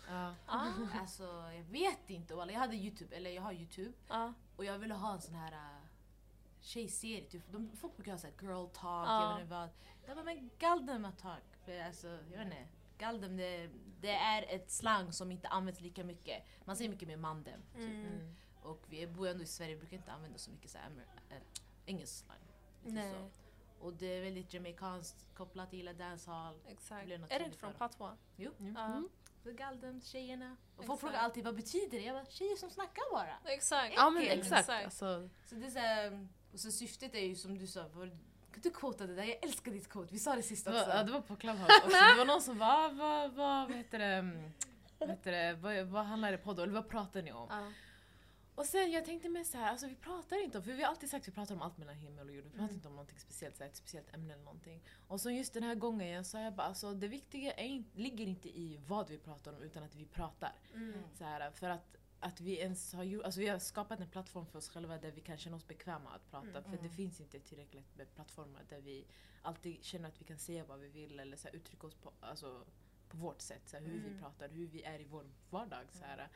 Ja. 0.08 0.34
Ah, 0.48 0.72
Alltså 1.00 1.24
jag 1.56 1.64
vet 1.64 2.10
inte 2.10 2.34
jag 2.34 2.60
hade 2.60 2.76
youtube, 2.76 3.16
eller 3.16 3.30
jag 3.30 3.42
har 3.42 3.54
youtube 3.54 3.94
ah. 4.08 4.34
och 4.56 4.66
jag 4.66 4.80
ville 4.80 4.94
ha 4.94 5.14
en 5.14 5.22
sån 5.22 5.36
här 5.36 5.52
uh, 5.52 5.86
tjejserie. 6.62 7.24
Typ. 7.30 7.52
De, 7.52 7.72
folk 7.78 7.96
brukar 7.96 8.12
ha 8.12 8.20
såhär 8.20 8.34
girl 8.42 8.68
talk, 8.68 9.08
Ja. 9.08 9.22
jag 9.22 9.30
vet 9.36 9.42
inte 9.44 9.56
vad. 9.56 9.70
Jag 10.08 10.16
bara 10.16 10.26
men 10.26 10.50
Galdem 10.60 11.08
talk. 11.22 11.44
För 11.66 11.80
alltså, 11.80 12.08
jag 12.08 12.38
vet 12.38 12.46
inte. 12.46 12.68
Galdem 12.98 13.38
det, 13.38 13.70
det 14.02 14.12
är 14.12 14.56
ett 14.56 14.72
slang 14.72 15.14
som 15.14 15.32
inte 15.32 15.48
används 15.48 15.82
lika 15.82 16.04
mycket. 16.04 16.44
Man 16.66 16.76
säger 16.76 16.90
mycket 16.90 17.08
mer 17.08 17.18
mandem. 17.18 17.62
Typ. 17.76 17.84
Mm. 17.84 18.36
Och 18.62 18.82
vi 18.90 19.08
bor 19.08 19.28
ändå 19.28 19.44
i 19.44 19.48
Sverige, 19.48 19.74
vi 19.74 19.80
brukar 19.80 19.98
inte 19.98 20.12
använda 20.12 20.38
så 20.38 20.52
mycket 20.52 20.72
så 20.72 20.78
här, 20.78 20.92
äh, 21.30 21.38
engelsk 21.86 22.26
slang. 22.26 22.38
Nej, 22.84 23.14
Så. 23.14 23.30
Och 23.86 23.94
det 23.94 24.06
är 24.06 24.22
väldigt 24.22 24.54
jamaicanskt 24.54 25.28
kopplat 25.34 25.70
till 25.70 25.98
dancehall. 25.98 26.56
exakt. 26.68 27.08
något 27.08 27.32
Är 27.32 27.40
det 27.40 27.46
inte 27.46 27.58
från 27.58 27.74
patois? 27.74 28.20
Jo. 28.36 28.52
Mm. 28.60 29.10
Så 29.44 29.52
Galdem, 29.52 30.02
tjejerna. 30.02 30.58
Och 30.76 30.84
Exakt. 30.84 30.88
folk 30.88 31.00
frågar 31.00 31.20
alltid 31.20 31.44
vad 31.44 31.56
betyder 31.56 32.00
det? 32.00 32.06
Jag 32.06 32.16
bara, 32.16 32.32
tjejer 32.32 32.56
som 32.56 32.70
snackar 32.70 33.12
bara. 33.12 33.54
Exakt. 33.54 33.94
Ja 33.96 34.10
men 34.10 34.24
Äckligt. 34.24 34.44
exakt. 34.44 34.70
Alltså, 34.70 35.30
Så 35.46 35.56
det 35.56 35.66
är 35.66 35.70
så 35.70 35.80
här, 35.80 36.28
och 36.54 36.60
så 36.60 36.72
syftet 36.72 37.16
är 37.16 37.26
ju 37.26 37.36
som 37.36 37.58
du 37.58 37.68
sa, 37.68 37.90
du 38.64 38.70
quota 38.72 39.08
det 39.08 39.16
där? 39.16 39.24
Jag 39.24 39.44
älskar 39.44 39.72
ditt 39.72 39.90
quote, 39.90 40.14
vi 40.14 40.20
sa 40.20 40.36
det 40.36 40.44
sist 40.44 40.66
Det 40.66 40.72
också. 40.72 40.86
var, 40.90 40.96
ja, 40.96 41.04
det 41.04 41.12
var 41.12 41.22
på 41.22 41.36
Clubhouse 41.36 41.74
också. 41.86 41.90
Det 41.90 42.18
var 42.18 42.26
någon 42.26 42.42
som 42.42 42.58
var, 42.58 42.90
vad, 42.90 43.32
vad, 43.34 43.68
vad 43.70 43.78
heter 43.78 44.00
det, 44.00 44.06
mm, 44.06 44.52
vad, 45.00 45.10
heter 45.10 45.32
det 45.32 45.54
vad, 45.54 45.86
vad 45.86 46.06
handlar 46.06 46.32
det 46.32 46.38
på 46.38 46.54
då? 46.54 46.64
Eller 46.64 46.74
vad 46.74 46.90
pratar 46.90 47.22
ni 47.22 47.32
om? 47.32 47.48
Ja. 47.50 47.72
Och 48.56 48.66
sen 48.66 48.92
jag 48.92 49.06
tänkte 49.06 49.30
med 49.30 49.48
så 49.48 49.58
här, 49.58 49.72
alltså 49.72 49.88
vi 49.88 49.96
pratar 49.96 50.44
inte 50.44 50.58
om, 50.58 50.64
för 50.64 50.72
vi 50.72 50.82
har 50.84 50.90
alltid 50.90 51.10
sagt 51.10 51.24
att 51.24 51.28
vi 51.28 51.32
pratar 51.32 51.56
om 51.56 51.62
allt 51.62 51.78
mellan 51.78 51.96
himmel 51.96 52.30
och 52.30 52.36
jord. 52.36 52.44
Vi 52.44 52.50
pratar 52.50 52.64
Mm. 52.64 52.76
inte 52.76 52.88
om 52.88 52.94
någonting 52.94 53.20
speciellt, 53.20 53.58
så 53.58 53.64
här, 53.64 53.70
ett 53.70 53.76
speciellt 53.78 54.14
ämne 54.14 54.34
eller 54.34 54.44
någonting. 54.44 54.82
Och 55.08 55.22
så 55.22 55.30
just 55.32 55.54
den 55.54 55.64
här 55.64 55.76
gången 55.76 56.08
jag 56.08 56.26
sa 56.26 56.40
jag 56.42 56.54
bara, 56.54 56.68
alltså 56.68 56.94
det 56.94 57.08
viktiga 57.08 57.52
är, 57.54 57.84
ligger 57.96 58.26
inte 58.28 58.48
i 58.50 58.80
vad 58.88 59.10
vi 59.10 59.18
pratar 59.18 59.54
om 59.54 59.62
utan 59.64 59.84
att 59.84 59.96
vi 59.96 60.06
pratar. 60.06 60.54
Mm. 60.74 60.94
Så 61.18 61.24
här, 61.24 61.52
för 61.52 61.70
att, 61.70 61.96
att 62.26 62.42
vi 62.42 62.60
ens 62.60 62.94
har 62.94 63.04
gjort, 63.04 63.24
alltså 63.26 63.40
vi 63.40 63.48
har 63.48 63.60
skapat 63.60 64.00
en 64.00 64.10
plattform 64.10 64.46
för 64.46 64.58
oss 64.58 64.70
själva 64.70 64.98
där 64.98 65.12
vi 65.12 65.22
kan 65.22 65.38
känna 65.38 65.56
oss 65.56 65.68
bekväma 65.68 66.10
att 66.16 66.32
prata. 66.32 66.48
Mm. 66.48 66.64
För 66.64 66.72
det 66.72 66.78
Mm. 66.78 66.90
finns 66.96 67.22
inte 67.22 67.40
tillräckligt 67.40 67.96
med 67.98 68.14
plattformar 68.16 68.64
där 68.70 68.82
vi 68.82 69.06
alltid 69.42 69.84
känner 69.84 70.10
att 70.10 70.22
vi 70.22 70.26
kan 70.26 70.38
säga 70.38 70.66
vad 70.66 70.80
vi 70.80 70.88
vill 70.88 71.20
eller 71.20 71.38
så 71.38 71.48
här, 71.48 71.56
uttrycka 71.56 71.88
oss 71.88 71.96
på, 71.96 72.12
alltså, 72.20 72.66
på 73.10 73.18
vårt 73.18 73.42
sätt. 73.42 73.62
Så 73.70 73.78
här, 73.78 73.84
hur 73.84 74.00
vi 74.00 74.08
Mm. 74.08 74.20
pratar, 74.20 74.50
hur 74.50 74.68
vi 74.68 74.84
är 74.84 75.00
i 75.00 75.04
vår 75.04 75.26
vardag. 75.50 75.86
Så, 75.92 76.06
här. 76.06 76.30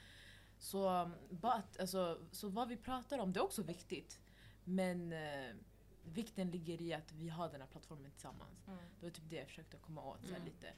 Så, 0.58 0.90
um, 1.04 1.14
bara 1.30 1.54
att, 1.54 1.80
alltså, 1.80 2.20
så 2.32 2.50
vad 2.50 2.68
vi 2.68 2.78
pratar 2.78 3.20
om, 3.20 3.34
det 3.34 3.40
är 3.40 3.44
också 3.44 3.64
viktigt. 3.64 4.20
Men 4.64 5.14
eh, 5.14 5.56
vikten 6.04 6.52
ligger 6.52 6.82
i 6.82 6.94
att 6.94 7.12
vi 7.12 7.30
har 7.30 7.50
den 7.50 7.62
här 7.62 7.68
plattformen 7.68 8.12
tillsammans. 8.12 8.68
Mm. 8.68 8.80
Det 9.00 9.06
var 9.06 9.12
typ 9.12 9.30
det 9.30 9.36
jag 9.36 9.48
försökte 9.48 9.78
komma 9.78 10.04
åt. 10.04 10.22
Så 10.22 10.30
här, 10.30 10.36
Mm. 10.36 10.46
lite. 10.46 10.74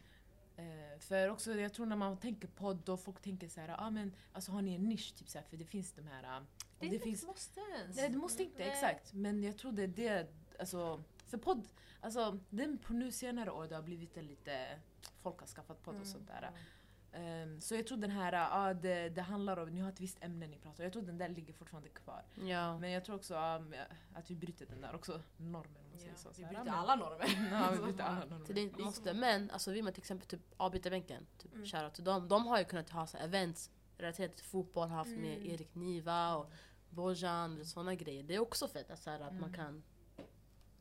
Eh, 0.57 0.99
för 0.99 1.29
också, 1.29 1.53
jag 1.55 1.73
tror 1.73 1.85
när 1.85 1.95
man 1.95 2.17
tänker 2.17 2.47
podd 2.47 2.89
och 2.89 2.99
folk 2.99 3.21
tänker 3.21 3.47
så 3.47 3.61
här, 3.61 3.75
ah, 3.79 3.89
men, 3.89 4.13
alltså, 4.33 4.51
har 4.51 4.61
ni 4.61 4.75
en 4.75 4.83
nisch? 4.89 5.13
Typ, 5.15 5.29
så 5.29 5.37
här, 5.37 5.45
för 5.45 5.57
det 5.57 5.65
finns 5.65 5.91
de 5.93 6.07
här... 6.07 6.23
ah, 6.37 6.41
Det, 6.79 6.87
det 6.89 6.99
finns, 6.99 7.25
måste 7.25 7.59
ens. 7.79 7.97
nej, 7.97 8.09
det 8.09 8.17
måste 8.17 8.43
inte, 8.43 8.59
Nej. 8.59 8.69
exakt. 8.69 9.13
Men 9.13 9.43
jag 9.43 9.57
tror 9.57 9.71
det 9.71 9.83
är 9.83 9.87
det, 9.87 10.27
alltså, 10.59 11.03
för 11.27 11.37
podd, 11.37 11.67
alltså, 12.01 12.39
den 12.49 12.77
på 12.77 12.93
nu 12.93 13.11
senare 13.11 13.51
år 13.51 13.67
det 13.67 13.75
har 13.75 13.83
blivit 13.83 14.17
en 14.17 14.25
lite, 14.25 14.79
folk 15.21 15.39
har 15.39 15.47
skaffat 15.47 15.83
podd 15.83 15.95
och 15.95 16.01
Mm. 16.01 16.13
sånt 16.13 16.27
där. 16.27 16.51
Ehm, 17.13 17.61
så 17.61 17.75
jag 17.75 17.87
tror 17.87 17.97
den 17.97 18.11
här, 18.11 18.33
ah, 18.51 18.73
det, 18.73 19.09
det 19.09 19.21
handlar 19.21 19.57
om, 19.57 19.69
ni 19.69 19.79
har 19.81 19.89
ett 19.89 19.99
visst 20.01 20.23
ämne 20.23 20.47
ni 20.47 20.57
pratar 20.57 20.79
om, 20.79 20.83
jag 20.83 20.93
tror 20.93 21.03
den 21.03 21.17
där 21.17 21.29
ligger 21.29 21.53
fortfarande 21.53 21.89
kvar. 21.89 22.23
ja. 22.35 22.77
Men 22.79 22.91
jag 22.91 23.05
tror 23.05 23.15
också 23.15 23.35
ah, 23.35 23.61
att 24.13 24.31
vi 24.31 24.35
bryter 24.35 24.65
den 24.65 24.81
där 24.81 24.95
också, 24.95 25.21
normen 25.37 25.90
Ja, 25.97 26.15
så. 26.15 26.29
vi 26.37 26.43
bryter 26.45 26.71
alla 26.71 26.95
normer. 26.95 27.49
Ja, 27.51 27.71
vi 27.71 28.01
alla 28.01 28.25
normer. 28.25 28.45
Så 28.45 28.53
det 28.53 28.77
måste, 28.77 29.13
men 29.13 29.49
alltså 29.51 29.71
vi 29.71 29.81
med 29.81 29.93
till 29.93 30.01
exempel 30.01 30.27
typ 30.27 30.41
avbytarbänken, 30.57 31.27
typ 31.37 31.53
Mm. 31.53 31.65
shoutout 31.65 31.93
till 31.93 32.03
dem. 32.03 32.27
De 32.27 32.47
har 32.47 32.59
ju 32.59 32.65
kunnat 32.65 32.89
ha 32.89 33.07
så 33.07 33.17
här 33.17 33.25
events 33.25 33.69
relaterat 33.97 34.35
till 34.35 34.45
fotboll, 34.45 34.89
haft 34.89 35.09
med 35.17 35.37
Mm. 35.37 35.51
Erik 35.51 35.75
Niva 35.75 36.35
och 36.35 36.51
Bojan 36.89 37.59
och 37.59 37.65
sådana 37.67 37.95
grejer. 37.95 38.23
Det 38.23 38.35
är 38.35 38.39
också 38.39 38.67
fett 38.67 38.91
att, 38.91 38.99
så 38.99 39.09
här, 39.09 39.19
att 39.19 39.33
man 39.33 39.43
Mm. 39.43 39.53
kan 39.53 39.83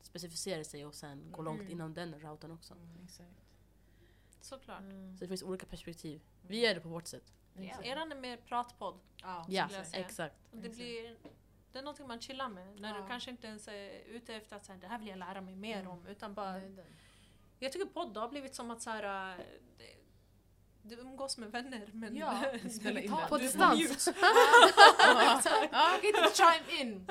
specificera 0.03 0.65
sig 0.65 0.87
och 0.87 0.95
sen 0.95 1.25
gå 1.33 1.43
långt 1.43 1.61
Mm. 1.61 1.73
inom 1.73 1.95
den 1.95 2.21
routen 2.21 2.51
också. 2.51 2.75
Exakt. 3.05 3.31
Såklart. 4.41 4.81
Mm. 4.81 5.17
Så 5.17 5.25
det 5.25 5.29
finns 5.29 5.43
olika 5.43 5.67
perspektiv. 5.67 6.21
Vi 6.47 6.61
gör 6.67 6.75
det 6.75 6.81
på 6.81 6.89
vårt 6.89 7.07
sätt. 7.07 7.33
Exakt. 7.57 7.87
Eran 7.87 8.13
är 8.13 8.17
mer 8.17 8.37
pratpodd. 8.37 8.99
Ja. 9.23 9.45
Ja, 9.49 9.69
exakt. 9.93 10.35
Och 10.51 10.57
Det, 10.59 10.69
blir, 10.69 11.17
det 11.73 11.79
är 11.79 11.83
någonting 11.83 12.07
man 12.09 12.21
chillar 12.21 12.49
med. 12.49 12.81
När 12.81 12.95
Ja. 12.95 13.01
du 13.03 13.09
kanske 13.09 13.31
inte 13.31 13.47
ens 13.47 13.69
är 13.69 13.91
ute 14.07 14.35
efter 14.35 14.57
att 14.57 14.65
säga, 14.65 14.79
det 14.79 14.87
här 14.87 14.99
vill 14.99 15.09
jag 15.09 15.19
lära 15.19 15.41
mig 15.41 15.57
mer 15.57 15.81
Mm. 15.81 15.91
om. 15.93 16.07
Utan 16.07 16.35
bara, 16.35 16.53
Det 16.53 16.61
den. 16.69 16.87
jag 17.59 17.73
tycker 17.73 17.87
podd 17.87 18.17
har 18.17 18.29
blivit 18.29 18.55
som 18.55 18.71
att 18.71 18.83
så 18.83 18.91
här, 18.91 19.33
äh, 19.39 19.45
det- 19.79 19.97
du 20.83 20.95
umgås 20.97 21.39
med 21.39 21.51
vänner 21.53 21.91
men 21.93 22.17
Ja, 22.17 22.45
spelar 22.71 23.01
in 23.01 23.11
det. 23.11 23.27
På 23.29 23.37
Du 23.39 23.43
distans. 23.45 24.07
mute. 24.07 24.19
Ja, 25.73 25.97
Okej, 25.99 26.09
inte 26.09 26.33
chime 26.37 26.81
in! 26.83 27.07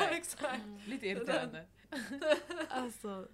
Exakt. 0.10 0.62
Lite 0.86 1.06
irriterande. 1.08 1.66
Alltså, 2.68 3.28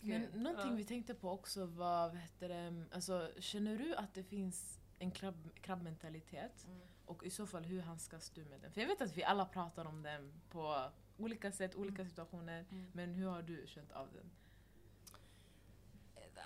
Men 0.00 0.22
någonting 0.22 0.70
Ja. 0.70 0.76
vi 0.76 0.84
tänkte 0.84 1.14
på 1.14 1.30
också 1.30 1.66
var, 1.66 2.08
vad 2.08 2.16
heter 2.16 2.48
det, 2.48 2.84
alltså, 2.94 3.30
känner 3.38 3.78
du 3.78 3.94
att 3.94 4.14
det 4.14 4.24
finns 4.24 4.78
en 4.98 5.10
krabb, 5.10 5.50
krabbmentalitet? 5.62 6.64
Mm. 6.66 6.80
Och 7.08 7.24
i 7.24 7.30
så 7.30 7.46
fall, 7.46 7.64
hur 7.64 7.80
handskas 7.80 8.30
du 8.30 8.44
med 8.44 8.60
den? 8.60 8.72
För 8.72 8.80
jag 8.80 8.88
vet 8.88 9.00
att 9.00 9.16
vi 9.16 9.24
alla 9.24 9.44
pratar 9.44 9.84
om 9.84 10.02
den 10.02 10.32
på 10.50 10.90
olika 11.16 11.52
sätt, 11.52 11.74
olika 11.74 12.04
situationer. 12.04 12.66
Mm. 12.70 12.90
Men 12.94 13.14
hur 13.14 13.28
har 13.28 13.42
du 13.42 13.64
känt 13.66 13.92
av 13.92 14.08
den? 14.12 14.30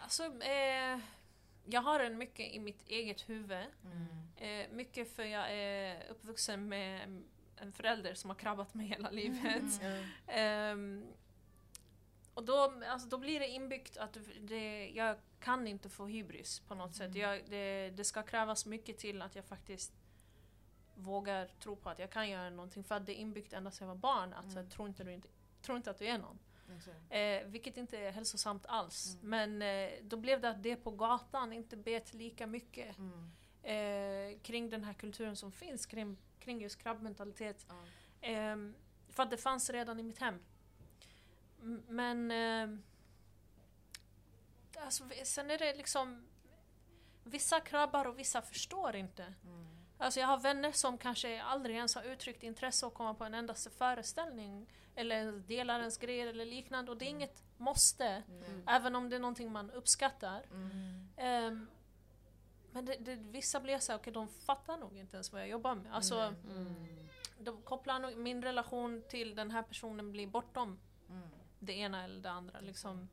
Alltså, 0.02 0.24
eh, 0.24 0.98
jag 1.64 1.80
har 1.80 1.98
den 1.98 2.18
mycket 2.18 2.52
i 2.52 2.60
mitt 2.60 2.88
eget 2.88 3.28
huvud. 3.28 3.66
Mm. 3.84 4.06
Eh, 4.36 4.70
mycket 4.72 5.08
för 5.16 5.24
jag 5.24 5.52
är 5.52 6.10
uppvuxen 6.10 6.68
med 6.68 7.22
en 7.56 7.72
förälder 7.72 8.14
som 8.14 8.30
har 8.30 8.34
krabbat 8.36 8.74
mig 8.74 8.86
hela 8.86 9.10
livet. 9.10 9.80
Mm. 9.82 10.04
Ehm, 10.26 11.06
och 12.34 12.44
då, 12.44 12.82
alltså, 12.88 13.08
då 13.08 13.18
blir 13.18 13.40
det 13.40 13.48
inbyggt 13.48 13.96
att 13.96 14.18
det, 14.40 14.90
jag 14.94 15.16
kan 15.40 15.66
inte 15.66 15.88
få 15.88 16.06
hybris 16.06 16.60
på 16.60 16.74
något 16.74 16.94
sätt. 16.94 17.16
Mm. 17.16 17.20
Jag, 17.20 17.42
det, 17.48 17.90
det 17.90 18.04
ska 18.04 18.22
krävas 18.22 18.66
mycket 18.66 18.98
till 18.98 19.22
att 19.22 19.36
jag 19.36 19.44
faktiskt 19.44 19.92
vågar 21.02 21.46
tro 21.46 21.76
på 21.76 21.90
att 21.90 21.98
jag 21.98 22.10
kan 22.10 22.30
göra 22.30 22.50
någonting. 22.50 22.84
För 22.84 22.94
att 22.94 23.06
det 23.06 23.12
är 23.12 23.16
inbyggt 23.16 23.52
ända 23.52 23.70
sedan 23.70 23.88
jag 23.88 23.94
var 23.94 24.00
barn. 24.00 24.32
Att 24.32 24.52
så 24.52 24.58
Mm. 24.58 24.70
tro, 24.70 24.86
inte, 24.86 25.04
du 25.04 25.12
inte, 25.12 25.28
tro 25.62 25.76
inte 25.76 25.90
att 25.90 25.98
du 25.98 26.06
är 26.06 26.18
någon. 26.18 26.38
Eh, 27.10 27.46
vilket 27.46 27.76
inte 27.76 27.98
är 27.98 28.12
hälsosamt 28.12 28.66
alls. 28.66 29.14
Mm. 29.22 29.30
Men 29.58 29.62
eh, 29.92 29.98
då 30.02 30.16
blev 30.16 30.40
det 30.40 30.48
att 30.50 30.62
det 30.62 30.76
på 30.76 30.90
gatan 30.90 31.52
inte 31.52 31.76
bet 31.76 32.14
lika 32.14 32.46
mycket 32.46 32.96
Mm. 32.98 33.30
eh, 33.62 34.38
kring 34.40 34.70
den 34.70 34.84
här 34.84 34.92
kulturen 34.94 35.36
som 35.36 35.52
finns 35.52 35.86
kring, 35.86 36.16
kring 36.38 36.60
just 36.60 36.78
krabbmentalitet. 36.82 37.66
Ehm, 38.20 38.74
för 39.08 39.22
att 39.22 39.30
det 39.30 39.36
fanns 39.36 39.70
redan 39.70 40.00
i 40.00 40.02
mitt 40.02 40.18
hem. 40.18 40.38
M- 41.62 41.82
Men... 41.88 42.30
ehm, 42.30 42.82
alltså, 44.78 45.04
sen 45.24 45.50
är 45.50 45.58
det 45.58 45.74
liksom... 45.74 46.26
Vissa 47.24 47.60
krabbar 47.60 48.04
och 48.04 48.18
vissa 48.18 48.42
förstår 48.42 48.96
inte. 48.96 49.34
Mm. 49.44 49.81
Alltså 49.98 50.20
jag 50.20 50.26
har 50.26 50.38
vänner 50.38 50.72
som 50.72 50.98
kanske 50.98 51.42
aldrig 51.42 51.76
ens 51.76 51.94
har 51.94 52.02
uttryckt 52.02 52.42
intresse 52.42 52.86
att 52.86 52.94
komma 52.94 53.14
på 53.14 53.24
en 53.24 53.34
endaste 53.34 53.70
föreställning. 53.70 54.66
Eller 54.94 55.32
delar 55.32 55.78
ens 55.80 55.96
grejer 55.98 56.26
eller 56.26 56.44
liknande. 56.44 56.90
Och 56.90 56.96
det 56.96 57.04
är 57.04 57.08
Mm. 57.10 57.16
inget 57.20 57.42
måste. 57.56 58.06
Mm. 58.28 58.62
Även 58.68 58.96
om 58.96 59.08
det 59.10 59.16
är 59.16 59.20
någonting 59.20 59.52
man 59.52 59.70
uppskattar. 59.70 60.42
Mm. 60.50 61.08
Ehm, 61.16 61.66
men 62.72 62.84
det, 62.84 62.96
det, 62.96 63.14
vissa 63.16 63.60
blir 63.60 63.78
så 63.78 63.92
här, 63.92 63.98
okej 63.98 64.12
de 64.12 64.28
fattar 64.28 64.76
nog 64.76 64.96
inte 64.96 65.16
ens 65.16 65.32
vad 65.32 65.40
jag 65.40 65.48
jobbar 65.48 65.74
med. 65.74 65.94
Alltså, 65.94 66.14
Mm. 66.20 66.56
mm. 66.56 66.86
de 67.38 67.62
kopplar 67.62 67.98
nog, 67.98 68.16
min 68.16 68.42
relation 68.42 69.02
till 69.08 69.34
den 69.34 69.50
här 69.50 69.62
personen 69.62 70.12
blir 70.12 70.26
bortom 70.26 70.78
Mm. 71.08 71.28
det 71.58 71.72
ena 71.72 72.04
eller 72.04 72.20
det 72.20 72.30
andra. 72.30 72.60
Liksom. 72.60 73.08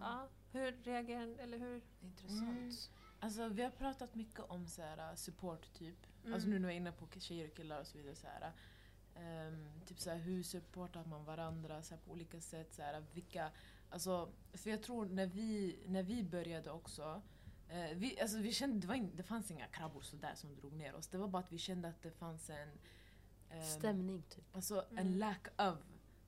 Ja, 0.00 0.28
hur 0.52 0.72
reagerar 0.84 1.38
eller 1.38 1.58
hur? 1.58 1.82
Intressant. 2.02 2.90
Alltså 3.20 3.48
vi 3.48 3.62
har 3.62 3.70
pratat 3.70 4.14
mycket 4.14 4.40
om 4.40 4.66
så 4.66 4.82
här, 4.82 5.16
support 5.16 5.72
typ. 5.72 6.06
Mm. 6.22 6.34
Alltså 6.34 6.48
nu 6.48 6.58
när 6.58 6.68
jag 6.68 6.72
är 6.72 6.76
inne 6.76 6.92
på 6.92 7.20
tjejer 7.20 7.48
och 7.48 7.56
killar 7.56 7.80
och 7.80 7.86
så 7.86 7.98
vidare. 7.98 8.14
Så 8.14 8.26
här, 8.26 8.52
ehm, 9.14 9.80
typ 9.86 10.00
så 10.00 10.10
här, 10.10 10.16
hur 10.16 10.42
supportar 10.42 11.04
man 11.04 11.24
varandra 11.24 11.82
så 11.82 11.94
här, 11.94 12.02
på 12.02 12.10
olika 12.12 12.40
sätt? 12.40 12.74
Så 12.74 12.82
här, 12.82 13.04
vilka, 13.12 13.50
alltså, 13.90 14.28
för 14.52 14.70
jag 14.70 14.82
tror 14.82 15.06
när 15.06 15.26
vi, 15.26 15.78
när 15.86 16.02
vi 16.02 16.22
började 16.22 16.70
också 16.70 17.22
eh, 17.68 17.96
vi, 17.96 18.20
alltså, 18.20 18.38
vi 18.38 18.52
kände, 18.52 18.78
det, 18.78 18.86
var 18.86 18.94
in, 18.94 19.10
det 19.16 19.22
fanns 19.22 19.50
inga 19.50 19.66
krabbor 19.66 20.00
sådär 20.00 20.34
som 20.34 20.56
drog 20.56 20.72
ner 20.72 20.94
oss. 20.94 21.08
Det 21.08 21.18
var 21.18 21.28
bara 21.28 21.42
att 21.42 21.52
vi 21.52 21.58
kände 21.58 21.88
att 21.88 22.02
det 22.02 22.10
fanns 22.10 22.50
en... 22.50 22.68
ehm, 23.50 23.64
Stämning 23.64 24.22
typ. 24.22 24.56
Alltså 24.56 24.84
Mm. 24.90 24.98
en 25.06 25.18
lack 25.18 25.46
of 25.58 25.78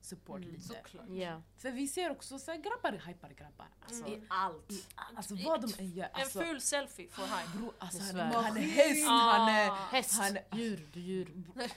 support 0.01 0.37
Mm. 0.41 0.49
lite. 0.51 0.63
Såklart. 0.67 1.05
Ja. 1.09 1.41
För 1.57 1.71
vi 1.71 1.87
ser 1.87 2.09
också 2.11 2.39
så 2.39 2.51
här, 2.51 2.57
grabbar 2.57 3.01
hypar 3.07 3.29
grabbar. 3.29 3.67
Alltså, 3.85 4.07
I 4.07 4.21
allt. 4.27 4.71
alltså 5.15 5.35
vad 5.45 5.61
de 5.61 5.73
än 5.83 5.91
gör. 5.91 6.09
Alltså, 6.13 6.39
En 6.41 6.45
ful 6.45 6.61
selfie 6.61 7.09
får 7.09 7.23
hype. 7.23 7.57
bro, 7.57 7.73
alltså 7.77 8.03
han, 8.03 8.19
är- 8.19 8.33
han 8.41 8.57
är 8.57 8.61
häst, 8.61 9.07
han 9.07 9.49
är... 9.49 9.69
Ah. 9.69 9.75
Häst, 9.91 10.19
Han- 10.21 10.59
djur, 10.59 10.87
du 10.93 10.99
djur. 10.99 11.31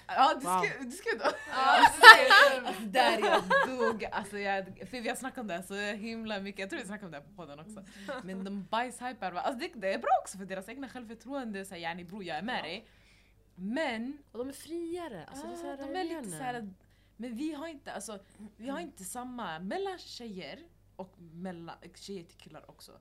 Ja, 0.06 0.34
du 0.40 0.46
Wow. 0.46 0.62
ska, 0.62 0.84
du 0.84 0.90
ska 0.90 1.10
då. 1.18 1.30
Ja, 1.50 1.86
Alltså, 2.66 2.82
där 2.82 3.18
jag 3.18 3.42
dog. 3.78 4.04
Alltså, 4.04 4.38
jag, 4.38 4.64
för 4.90 5.00
vi 5.00 5.08
har 5.08 5.16
snackat 5.16 5.38
om 5.38 5.46
det 5.46 5.62
så 5.62 5.74
himla 5.74 6.40
mycket. 6.40 6.60
Jag 6.60 6.70
tror 6.70 6.80
vi 6.80 6.86
snackade 6.86 7.06
om 7.06 7.12
det 7.12 7.20
på 7.20 7.34
podden 7.36 7.58
också. 7.60 7.84
Men 8.24 8.44
de 8.44 8.64
bajshypar. 8.64 9.32
Alltså, 9.32 9.58
det, 9.58 9.80
det 9.80 9.94
är 9.94 9.98
bra 9.98 10.10
också 10.22 10.38
för 10.38 10.44
deras 10.44 10.68
egna 10.68 10.88
självförtroende. 10.88 11.64
Så 11.64 11.74
här, 11.74 11.80
yani 11.80 12.04
bror 12.04 12.24
jag 12.24 12.36
är 12.38 12.42
med 12.42 12.64
dig. 12.64 12.86
Men 13.56 14.18
Och 14.32 14.38
de 14.38 14.48
är 14.48 14.52
friare. 14.52 15.24
Alltså, 15.26 15.46
det 15.46 15.52
är 15.52 15.56
så 15.56 15.66
här, 15.66 15.72
ah, 15.74 15.76
de 15.86 15.96
är 16.00 16.04
lite 16.04 16.28
igen. 16.28 16.74
Men 17.16 17.36
vi 17.36 17.52
har 17.52 17.68
inte, 17.68 17.92
alltså, 17.92 18.18
vi 18.56 18.68
har 18.68 18.80
inte 18.80 19.04
samma 19.04 19.58
mellan 19.58 19.98
tjejer 19.98 20.58
och 20.96 21.18
mellan 21.18 21.76
tjejer 21.94 22.24
till 22.24 22.38
killar 22.38 22.70
också. 22.70 23.00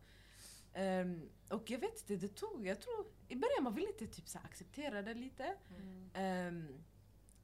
Ehm, 0.73 1.29
och 1.49 1.69
jag 1.71 1.79
vet 1.79 1.99
inte, 2.01 2.15
det 2.27 2.35
tog, 2.35 2.67
jag 2.67 2.81
tror, 2.81 3.05
i 3.27 3.35
början 3.35 3.63
man 3.63 3.73
vill 3.75 3.87
inte 3.87 4.07
typ 4.07 4.27
så 4.27 4.39
acceptera 4.39 5.01
det 5.01 5.13
lite. 5.13 5.55
Ehm, 6.13 6.83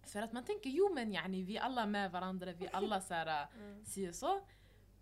för 0.04 0.22
att 0.22 0.32
man 0.34 0.44
tänker 0.46 0.70
jo 0.70 0.94
men 0.94 1.12
yani, 1.14 1.44
vi 1.44 1.58
alla 1.58 1.86
med 1.86 2.12
varandra, 2.12 2.52
vi 2.52 2.66
är 2.66 2.76
alla 2.76 3.02
så 3.02 3.14
här, 3.14 3.48
Mm. 3.56 3.86
si 3.86 4.10
och 4.10 4.16
så. 4.16 4.42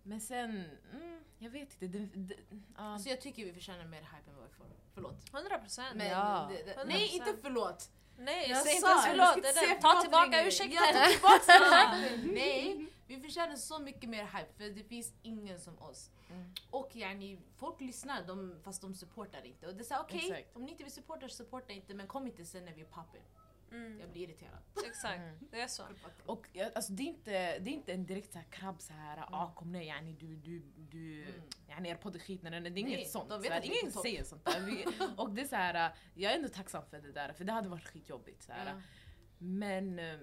Men 0.02 0.20
sen, 0.20 0.64
mm, 0.92 1.20
jag 1.38 1.50
vet 1.50 1.82
inte. 1.82 1.98
Det, 1.98 2.06
det, 2.14 2.34
ja. 2.50 2.82
Alltså 2.82 3.08
jag 3.08 3.20
tycker 3.20 3.44
vi 3.44 3.52
förtjänar 3.52 3.84
mer 3.84 4.00
hype 4.00 4.30
än 4.30 4.36
vad 4.36 4.44
vi 4.48 4.54
får. 4.54 4.66
Förlåt. 4.94 5.34
100 5.34 5.58
procent. 5.58 5.94
Men 5.96 6.06
Ja. 6.06 6.50
det, 6.50 6.62
det, 6.62 6.74
100%. 6.80 6.84
nej, 6.86 7.16
inte 7.16 7.34
förlåt. 7.42 7.90
Nej, 8.18 8.50
Jag 8.50 8.62
säg 8.62 8.74
inte 8.74 8.86
sa 8.86 8.90
ens 8.90 9.04
det, 9.04 9.10
förlåt. 9.10 9.34
Det 9.34 9.66
där. 9.66 9.80
Ta 9.80 10.00
tillbaka 10.00 10.46
ursäkten. 10.46 10.72
Jag 10.72 10.94
tar 10.94 11.08
tillbaka 11.12 11.98
ursäkten. 12.04 12.34
Nej, 12.34 12.86
vi 13.06 13.20
förtjänar 13.20 13.56
så 13.56 13.78
mycket 13.78 14.10
mer 14.10 14.24
hype 14.24 14.52
för 14.56 14.64
det 14.64 14.84
finns 14.84 15.12
ingen 15.22 15.58
som 15.60 15.78
oss. 15.82 16.10
Mm. 16.30 16.54
Och 16.70 16.96
yani, 16.96 17.38
folk 17.56 17.80
lyssnar 17.80 18.22
de, 18.22 18.60
fast 18.64 18.82
de 18.82 18.94
supportar 18.94 19.46
inte. 19.46 19.66
Och 19.66 19.74
det 19.74 19.82
är 19.82 19.84
såhär 19.84 20.00
okej, 20.00 20.30
Exakt. 20.30 20.56
om 20.56 20.64
ni 20.64 20.70
inte 20.70 20.84
vill 20.84 20.92
supporta, 20.92 21.28
supporta 21.28 21.72
inte 21.72 21.94
men 21.94 22.06
kom 22.06 22.26
inte 22.26 22.44
sen 22.44 22.64
när 22.64 22.72
vi 22.72 22.84
poppar. 22.84 23.20
Mm, 23.72 24.00
Jag 24.00 24.10
blir 24.10 24.22
irriterad. 24.28 24.58
exakt, 24.86 25.18
Mm. 25.20 25.38
det 25.50 25.60
är 25.60 25.66
så. 25.68 25.82
Och 26.26 26.48
ja, 26.52 26.70
alltså, 26.74 26.92
det, 26.92 27.02
är 27.02 27.06
inte, 27.06 27.58
det 27.58 27.70
är 27.70 27.74
inte 27.74 27.92
en 27.92 28.06
direkt 28.06 28.32
så 28.32 28.38
här 28.38 28.46
krabb 28.50 28.80
så 28.80 28.92
här, 28.92 29.24
ah 29.32 29.52
kom 29.54 29.72
ner 29.72 29.82
yani 29.82 30.12
du, 30.12 30.36
du, 30.36 30.62
du, 30.76 31.22
Mm. 31.22 31.42
yani 31.68 31.88
er 31.88 31.94
podd 31.96 32.14
är 32.14 32.18
skit. 32.20 32.42
Nej, 32.42 32.50
nej, 32.50 32.60
det 32.60 32.68
är 32.80 32.84
Nej, 32.84 32.94
inget 32.94 33.10
sånt. 33.10 33.28
de 33.30 33.40
vet 33.42 33.46
så 33.46 33.52
här, 33.52 33.60
att 33.60 33.66
vi 33.66 33.78
är 33.78 33.80
ingen 33.82 33.92
säger 33.92 34.24
sånt 34.24 34.44
där. 34.44 34.60
Vi, 34.60 34.84
och 35.16 35.30
det 35.34 35.42
är 35.42 35.46
så 35.46 35.56
här, 35.56 35.92
jag 36.14 36.32
är 36.32 36.36
ändå 36.36 36.48
tacksam 36.48 36.82
för 36.90 37.00
det 37.00 37.12
där, 37.12 37.32
för 37.32 37.44
det 37.44 37.52
hade 37.52 37.68
varit 37.68 37.88
skitjobbigt. 37.88 38.42
Så 38.42 38.52
här. 38.52 38.82
Men, 39.38 39.98
eh, 39.98 40.18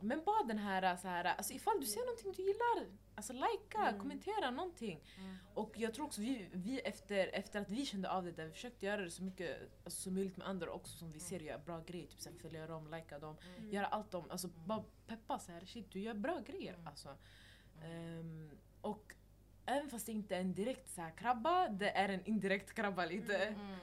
men 0.00 0.24
bara 0.24 0.42
den 0.42 0.58
här, 0.58 0.96
så 0.96 1.08
här 1.08 1.24
alltså 1.24 1.52
ifall 1.52 1.80
du 1.80 1.86
ser 1.86 2.00
någonting 2.00 2.32
du 2.32 2.42
gillar, 2.42 2.86
alltså 3.14 3.32
likea, 3.32 3.88
Mm. 3.88 4.00
kommentera 4.00 4.50
någonting. 4.50 5.00
Mm. 5.18 5.36
Och 5.54 5.72
jag 5.76 5.94
tror 5.94 6.06
också 6.06 6.20
vi, 6.20 6.48
vi 6.52 6.80
efter, 6.80 7.26
efter 7.34 7.60
att 7.60 7.70
vi 7.70 7.86
kände 7.86 8.10
av 8.10 8.24
det 8.24 8.32
där, 8.32 8.44
vi 8.46 8.52
försökte 8.52 8.86
göra 8.86 9.00
det 9.02 9.10
så 9.10 9.22
mycket 9.22 9.58
alltså, 9.84 10.00
som 10.02 10.14
möjligt 10.14 10.36
med 10.36 10.48
andra 10.48 10.70
också 10.70 10.96
som 10.96 11.12
vi 11.12 11.20
ser 11.20 11.40
gör 11.40 11.58
bra 11.58 11.80
grejer. 11.86 12.06
Typ 12.06 12.20
så 12.20 12.30
här, 12.30 12.36
följa 12.38 12.66
dem, 12.66 12.90
likea 12.90 13.18
dem, 13.18 13.36
Mm. 13.58 13.70
göra 13.70 13.86
allt 13.86 14.10
dem, 14.10 14.30
alltså 14.30 14.48
bara 14.48 14.84
peppa 15.06 15.38
så 15.38 15.52
här, 15.52 15.60
shit 15.66 15.90
du 15.92 16.00
gör 16.00 16.14
bra 16.14 16.40
grejer 16.46 16.74
Mm. 16.74 16.86
alltså. 16.86 17.16
Ehm, 17.84 18.50
och 18.80 19.14
även 19.66 19.90
fast 19.90 20.06
det 20.06 20.12
inte 20.12 20.36
är 20.36 20.40
en 20.40 20.54
direkt 20.54 20.90
så 20.90 21.00
här 21.00 21.10
krabba, 21.10 21.68
det 21.68 21.90
är 21.90 22.08
en 22.08 22.24
indirekt 22.24 22.74
krabba 22.74 23.04
lite. 23.04 23.36
Mm. 23.36 23.76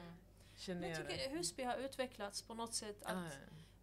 Känner 0.56 0.88
Jag 0.88 0.98
jag 1.00 1.08
tycker. 1.08 1.30
Husby 1.30 1.62
har 1.62 1.76
utvecklats 1.76 2.42
på 2.42 2.54
något 2.54 2.74
sätt 2.74 3.02
att 3.04 3.16
Ah, 3.16 3.28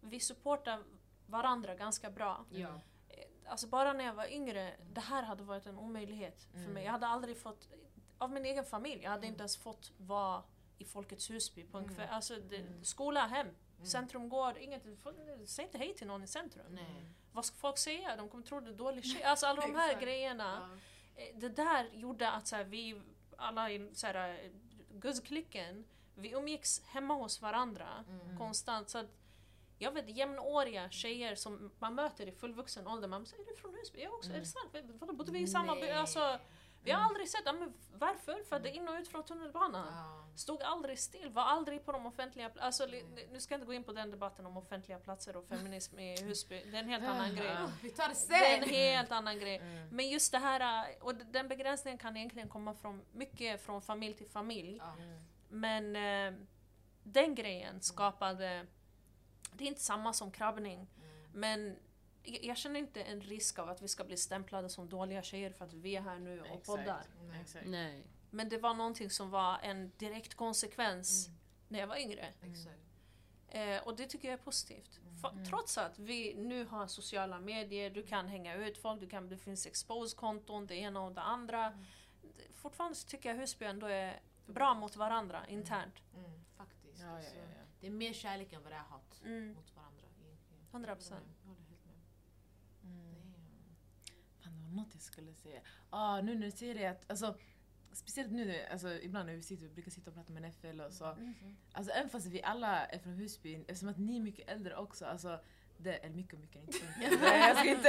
vi 0.00 0.20
supportar 0.20 0.82
varandra 1.26 1.74
ganska 1.74 2.10
bra. 2.10 2.44
Ja. 2.50 2.68
Eh, 3.08 3.24
Alltså 3.46 3.66
bara 3.66 3.92
när 3.92 4.04
jag 4.04 4.14
var 4.14 4.26
yngre, 4.32 4.74
det 4.92 5.00
här 5.00 5.22
hade 5.22 5.42
varit 5.42 5.66
en 5.66 5.78
omöjlighet 5.78 6.42
för 6.52 6.58
Mm. 6.58 6.72
mig. 6.72 6.84
Jag 6.84 6.92
hade 6.92 7.06
aldrig 7.06 7.38
fått, 7.38 7.68
av 8.18 8.30
min 8.30 8.44
egen 8.44 8.64
familj, 8.64 9.02
jag 9.02 9.10
hade 9.10 9.26
inte 9.26 9.40
ens 9.40 9.56
fått 9.56 9.92
vara 9.96 10.42
i 10.78 10.84
Folkets 10.84 11.30
Husby 11.30 11.64
på 11.64 11.78
en 11.78 11.84
Mm. 11.84 11.96
kväll. 11.96 12.08
Alltså 12.10 12.36
det, 12.36 12.56
Mm. 12.56 12.84
skola, 12.84 13.26
hem, 13.26 13.48
centrumgård, 13.82 14.56
inget. 14.56 14.82
Säg 15.46 15.64
inte 15.64 15.78
hej 15.78 15.94
till 15.94 16.06
någon 16.06 16.22
i 16.22 16.26
centrum. 16.26 16.66
Nej. 16.70 17.04
Vad 17.32 17.44
ska 17.44 17.56
folk 17.56 17.78
säga? 17.78 18.16
De 18.16 18.28
kommer 18.28 18.44
tro 18.44 18.60
det 18.60 18.70
är 18.70 18.74
dålig 18.74 19.04
tjej. 19.04 19.22
Alltså 19.24 19.46
alla 19.46 19.60
de 19.62 19.74
här 19.74 20.00
grejerna. 20.00 20.78
Ja. 21.16 21.22
Eh, 21.22 21.36
Det 21.38 21.48
där 21.48 21.84
gjorde 21.92 22.30
att 22.30 22.46
så 22.46 22.56
här, 22.56 22.64
vi 22.64 23.00
alla 23.36 23.70
i 23.70 23.90
så 23.94 24.06
här, 24.06 24.44
eh, 24.44 24.50
guzzklicken, 24.98 25.84
vi 26.14 26.30
umgicks 26.32 26.82
hemma 26.86 27.14
hos 27.14 27.42
varandra 27.42 28.04
Mm. 28.08 28.38
konstant. 28.38 28.88
Så 28.90 28.98
att, 28.98 29.06
jag 29.78 29.90
vet 29.92 30.08
jämnåriga 30.08 30.90
tjejer 30.90 31.34
som 31.34 31.70
man 31.78 31.94
möter 31.94 32.26
i 32.28 32.32
fullvuxen 32.32 32.86
ålder, 32.86 33.08
man 33.08 33.26
säger 33.26 33.42
är 33.42 33.46
du 33.48 33.56
från 33.56 33.74
Husby? 33.74 34.02
Jag 34.02 34.14
också, 34.14 34.32
är 34.32 34.38
det 34.38 34.46
sant? 34.46 34.74
Vadå, 35.00 35.12
bodde 35.12 35.32
vi 35.32 35.38
i 35.40 35.46
samma 35.46 35.74
by? 35.74 35.90
Alltså, 35.90 36.38
vi 36.82 36.90
har 36.90 36.98
Mm. 36.98 37.08
aldrig 37.08 37.28
sett, 37.28 37.44
men 37.44 37.74
varför? 37.98 38.44
För 38.44 38.58
det 38.58 38.68
är 38.68 38.72
in 38.72 38.88
och 38.88 38.94
ut 38.94 39.08
från 39.08 39.24
tunnelbanan. 39.24 39.86
Ja. 39.92 40.24
Stod 40.36 40.62
aldrig 40.62 40.98
still, 40.98 41.30
var 41.30 41.42
aldrig 41.42 41.84
på 41.84 41.92
de 41.92 42.06
offentliga 42.06 42.50
alltså, 42.58 42.86
Nu 43.32 43.40
ska 43.40 43.54
jag 43.54 43.58
inte 43.58 43.66
gå 43.66 43.72
in 43.74 43.84
på 43.84 43.92
den 43.92 44.10
debatten 44.10 44.46
om 44.46 44.56
offentliga 44.56 44.98
platser 44.98 45.36
och 45.36 45.46
feminism 45.48 45.98
i 45.98 46.22
Husby, 46.22 46.62
det 46.70 46.76
är 46.76 46.80
en 46.80 46.88
helt 46.88 47.04
annan 47.04 47.34
grej. 47.36 47.56
Vi 47.82 47.90
tar 47.90 48.08
det 48.08 48.14
sen! 48.14 48.28
Det 48.40 48.46
är 48.46 48.58
en 48.62 48.68
helt 48.68 49.12
annan 49.12 49.38
grej. 49.38 49.56
Mm. 49.56 49.88
Men 49.88 50.08
just 50.08 50.32
det 50.32 50.38
här, 50.38 50.88
äh, 50.90 51.02
och 51.02 51.14
den 51.14 51.48
begränsningen 51.48 51.98
kan 51.98 52.16
egentligen 52.16 52.48
komma 52.48 52.74
från 52.74 53.02
mycket 53.12 53.60
från 53.62 53.82
familj 53.82 54.14
till 54.14 54.28
familj. 54.28 54.80
Mm. 54.98 55.20
Men 55.48 55.96
eh, 56.36 56.40
den 57.02 57.34
grejen 57.34 57.80
skapade, 57.80 58.66
det 59.56 59.64
är 59.64 59.68
inte 59.68 59.80
samma 59.80 60.12
som 60.12 60.30
krabbning, 60.30 60.74
Mm. 60.96 61.30
men 61.32 61.76
jag, 62.22 62.44
jag 62.44 62.56
känner 62.56 62.80
inte 62.80 63.02
en 63.02 63.20
risk 63.20 63.58
av 63.58 63.68
att 63.68 63.82
vi 63.82 63.88
ska 63.88 64.04
bli 64.04 64.16
stämplade 64.16 64.68
som 64.68 64.88
dåliga 64.88 65.22
tjejer 65.22 65.50
för 65.50 65.64
att 65.64 65.72
vi 65.72 65.96
är 65.96 66.00
här 66.00 66.18
nu 66.18 66.40
och 66.40 66.46
Exakt. 66.46 66.66
poddar. 66.66 67.02
Nej. 67.22 67.44
Nej. 67.64 68.04
Men 68.30 68.48
det 68.48 68.58
var 68.58 68.74
någonting 68.74 69.10
som 69.10 69.30
var 69.30 69.58
en 69.62 69.92
direkt 69.98 70.34
konsekvens 70.34 71.26
Mm. 71.26 71.38
när 71.68 71.78
jag 71.78 71.86
var 71.86 71.96
yngre. 71.96 72.26
Exakt. 72.42 72.80
Eh, 73.48 73.78
och 73.86 73.96
det 73.96 74.06
tycker 74.06 74.28
jag 74.28 74.38
är 74.38 74.42
positivt. 74.44 75.00
Fa- 75.22 75.32
Mm. 75.32 75.44
Trots 75.44 75.78
att 75.78 75.98
vi 75.98 76.34
nu 76.34 76.64
har 76.64 76.86
sociala 76.86 77.40
medier, 77.40 77.90
du 77.90 78.02
kan 78.06 78.28
hänga 78.28 78.54
ut 78.54 78.78
folk, 78.78 79.00
du 79.00 79.08
kan, 79.08 79.28
det 79.28 79.38
finns 79.38 79.66
expose-konton, 79.66 80.66
det 80.66 80.74
ena 80.76 81.00
och 81.00 81.12
det 81.12 81.20
andra. 81.20 81.66
Mm. 81.66 81.84
Fortfarande 82.54 82.94
så 82.96 83.08
tycker 83.08 83.28
jag 83.28 83.36
Husby 83.36 83.64
ändå 83.64 83.86
är 83.86 84.20
bra 84.46 84.74
mot 84.74 84.96
varandra 84.96 85.46
internt. 85.48 85.94
Mm. 86.14 86.30
Faktiskt. 86.56 87.00
Ja, 87.02 87.06
ja, 87.22 87.28
ja, 87.36 87.42
ja. 87.58 87.63
Det 87.84 87.88
är 87.88 87.92
mer 87.92 88.12
kärlek 88.12 88.52
än 88.52 88.62
vad 88.62 88.72
det 88.72 88.76
är 88.76 88.80
hat 88.80 89.20
Mm. 89.24 89.52
mot 89.54 89.76
varandra. 89.76 90.02
egentligen. 90.24 90.62
100%. 90.72 91.10
Jag 91.42 91.48
håller 91.48 91.62
helt 91.62 91.84
med. 91.86 91.96
Mm. 92.84 93.34
Fan, 94.42 94.52
det 94.54 94.60
var 94.62 94.70
något 94.70 94.88
jag 94.92 95.02
skulle 95.02 95.34
säga. 95.34 95.60
Ah, 95.90 96.20
nu 96.20 96.34
när 96.34 96.46
du 96.46 96.50
säger 96.50 96.74
det, 96.74 96.86
att, 96.86 97.10
alltså, 97.10 97.38
speciellt 97.92 98.32
nu, 98.32 98.60
alltså, 98.72 99.00
ibland 99.00 99.26
när 99.28 99.34
vi 99.36 99.42
sitter, 99.42 99.62
vi 99.62 99.68
brukar 99.74 99.90
sitta 99.90 100.10
och 100.10 100.16
prata 100.16 100.32
med 100.32 100.42
NFL 100.42 100.80
och 100.80 100.92
så. 100.92 101.16
Alltså, 101.72 101.92
även 101.92 102.10
fast 102.10 102.26
vi 102.26 102.42
alla 102.42 102.86
är 102.86 102.98
från 102.98 103.12
Husby, 103.14 103.54
eftersom 103.68 103.88
att 103.88 103.98
ni 103.98 104.16
är 104.16 104.20
mycket 104.20 104.48
äldre 104.48 104.76
också, 104.76 105.06
alltså, 105.06 105.40
det 105.78 106.04
är 106.04 106.10
mycket, 106.10 106.38
mycket 106.38 106.62
inte. 106.62 106.78
Jag 107.00 107.56
ska 107.56 107.70
inte. 107.70 107.88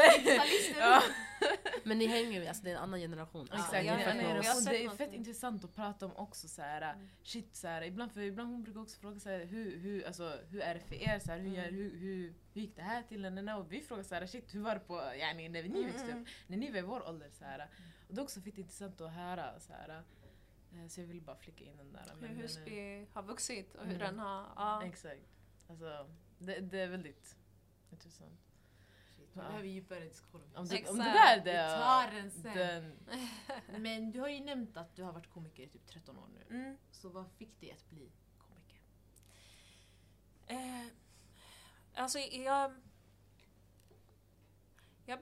ja, 0.79 1.01
Men 1.85 1.97
ni 1.97 2.05
hänger 2.05 2.41
ju, 2.41 2.47
alltså 2.47 2.63
det 2.63 2.71
är 2.71 2.75
en 2.75 2.81
annan 2.81 2.99
generation. 2.99 3.47
Ja, 3.51 3.55
exakt, 3.57 3.85
generation. 3.85 4.17
Vi 4.41 4.47
har 4.47 4.53
sett 4.55 4.65
det 4.73 4.85
är 4.85 4.89
fett 4.89 5.13
intressant 5.13 5.63
att 5.63 5.75
prata 5.75 6.05
om 6.05 6.15
också. 6.15 6.47
Så 6.47 6.61
här, 6.61 6.93
Mm. 6.93 7.07
shit, 7.23 7.55
så 7.55 7.67
här, 7.67 7.81
ibland, 7.81 8.11
för, 8.11 8.21
ibland 8.21 8.49
hon 8.49 8.63
brukar 8.63 8.81
också 8.81 8.99
fråga 8.99 9.19
så 9.19 9.29
här, 9.29 9.45
hur, 9.45 9.77
hur, 9.79 10.05
alltså, 10.07 10.39
hur 10.49 10.61
är 10.61 10.73
det 10.73 10.79
för 10.79 10.95
er? 10.95 11.19
Så 11.19 11.31
här, 11.31 11.39
hur, 11.39 11.55
gör, 11.55 11.71
hur, 11.71 11.97
hur, 11.97 12.33
hur 12.53 12.61
gick 12.61 12.75
det 12.75 12.81
här 12.81 13.03
till? 13.03 13.21
Nej, 13.21 13.31
nej, 13.43 13.53
Och 13.55 13.71
vi 13.71 13.81
frågar 13.81 14.03
så 14.03 14.15
här, 14.15 14.25
shit, 14.25 14.55
hur 14.55 14.61
var 14.61 14.73
det 14.73 14.79
på, 14.79 14.95
yani, 15.19 15.49
när 15.49 15.63
ni 15.63 15.83
växte 15.83 16.11
upp? 16.13 16.27
När 16.47 16.57
ni 16.57 16.71
var 16.71 16.77
i 16.77 16.81
vår 16.81 17.07
ålder. 17.09 17.29
Så 17.31 17.45
här. 17.45 17.69
Och 18.07 18.15
det 18.15 18.21
är 18.21 18.23
också 18.23 18.41
fett 18.41 18.57
intressant 18.57 19.01
att 19.01 19.11
höra. 19.13 19.59
Så, 19.59 19.73
här, 19.73 19.89
eh, 20.73 20.87
så 20.87 21.01
jag 21.01 21.07
vill 21.07 21.21
bara 21.21 21.35
flika 21.35 21.63
in 21.63 21.77
den 21.77 21.93
där. 21.93 22.11
Hur 22.13 22.21
men- 22.27 22.35
eh, 22.37 22.41
Husby 22.41 23.05
har 23.13 23.23
vuxit 23.23 23.75
och 23.75 23.85
hur 23.85 23.95
Mm. 23.95 23.99
den 24.07 24.19
har... 24.19 24.47
Ja. 24.55 24.83
Exakt. 24.85 25.21
Alltså, 25.69 26.09
det, 26.39 26.59
det 26.59 26.79
är 26.79 26.87
väldigt 26.87 27.35
intressant. 27.91 28.44
Vi 29.35 29.41
Ja. 29.41 29.47
behöver 29.47 29.67
djupare 29.67 29.99
diskussion. 29.99 30.41
Om 30.55 30.67
det, 30.67 30.89
om 30.89 30.97
det 30.97 31.03
där 31.03 31.37
Vi 31.43 31.51
det, 31.51 31.69
tar 31.69 32.11
den 32.11 32.31
sen. 32.31 32.53
den, 32.53 32.99
Men 33.81 34.11
du 34.11 34.19
har 34.19 34.27
ju 34.29 34.39
nämnt 34.39 34.77
att 34.77 34.95
du 34.95 35.03
har 35.03 35.11
varit 35.13 35.29
komiker 35.29 35.63
i 35.63 35.67
typ 35.67 35.87
13 35.87 36.17
år 36.17 36.27
nu. 36.33 36.55
Mm. 36.57 36.77
Så 36.91 37.09
vad 37.09 37.31
fick 37.31 37.59
dig 37.61 37.71
att 37.71 37.89
bli 37.89 38.11
komiker? 38.37 38.79
Eh, 40.47 40.87
alltså 41.93 42.19
jag... 42.19 42.75
Jag, 45.05 45.19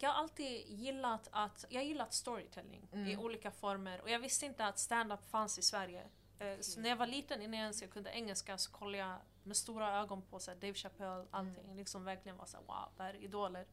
jag 0.00 0.10
har 0.10 0.16
alltid 0.22 0.66
gillat 0.68 1.28
att... 1.32 1.64
Jag 1.68 1.84
gillat 1.84 2.12
storytelling 2.14 2.88
i 2.92 2.96
Mm. 2.96 3.20
olika 3.20 3.50
former 3.50 4.00
och 4.00 4.10
jag 4.10 4.18
visste 4.18 4.46
inte 4.46 4.66
att 4.66 4.78
stand-up 4.78 5.30
fanns 5.30 5.58
i 5.58 5.62
Sverige. 5.62 6.08
Eh, 6.40 6.60
Så 6.60 6.80
när 6.80 6.88
jag 6.88 6.96
var 6.96 7.06
liten, 7.06 7.42
innan 7.42 7.54
jag 7.58 7.62
ens 7.62 7.82
jag 7.82 7.90
kunde 7.90 8.10
engelska, 8.10 8.58
så 8.58 8.70
kollade 8.70 8.98
jag 8.98 9.16
med 9.42 9.56
stora 9.56 9.98
ögon 10.00 10.22
på 10.22 10.38
så 10.38 10.50
Dave 10.54 10.74
Chappelle, 10.74 11.26
allting. 11.30 11.76
Liksom 11.76 12.04
verkligen 12.04 12.36
var 12.38 12.46
så 12.46 12.56
här, 12.56 12.64
wow, 12.64 12.88
det 12.96 13.02
här 13.02 13.14
är 13.14 13.24
idoler. 13.24 13.66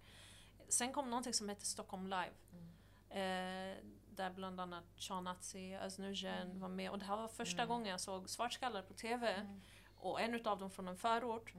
Sen 0.69 0.93
kom 0.93 1.09
någonting 1.09 1.33
som 1.33 1.49
heter 1.49 1.65
Stockholm 1.65 2.07
Live. 2.07 2.33
Eh, 3.09 3.77
där 4.09 4.29
bland 4.35 4.59
annat 4.59 4.83
Sean 4.97 5.27
Atzi, 5.27 5.75
Özz 5.75 5.99
var 6.53 6.67
med. 6.69 6.91
Och 6.91 6.99
det 6.99 7.05
här 7.05 7.17
var 7.17 7.27
första 7.27 7.61
Mm. 7.61 7.67
gången 7.69 7.87
jag 7.91 7.99
såg 8.01 8.29
svartskallar 8.29 8.81
på 8.81 8.93
TV. 8.93 9.47
Och 9.97 10.21
en 10.21 10.33
utav 10.33 10.59
dem 10.59 10.71
från 10.71 10.87
en 10.87 10.97
förort. 10.97 11.53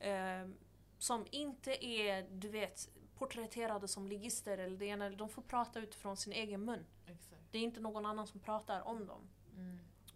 Mm. 0.00 0.44
Eh, 0.50 0.56
som 0.98 1.26
inte 1.30 1.84
är, 1.86 2.22
du 2.30 2.48
vet, 2.48 2.88
porträtterade 3.14 3.88
som 3.88 4.06
ligister 4.08 4.58
eller 4.58 4.76
det 4.76 4.86
ena, 4.86 5.10
de 5.10 5.28
får 5.28 5.42
prata 5.42 5.80
utifrån 5.80 6.16
sin 6.16 6.32
egen 6.32 6.64
mun. 6.64 6.86
Exakt. 7.06 7.42
Det 7.50 7.58
är 7.58 7.62
inte 7.62 7.80
någon 7.80 8.06
annan 8.06 8.26
som 8.26 8.40
pratar 8.40 8.80
om 8.80 9.06
dem. 9.06 9.28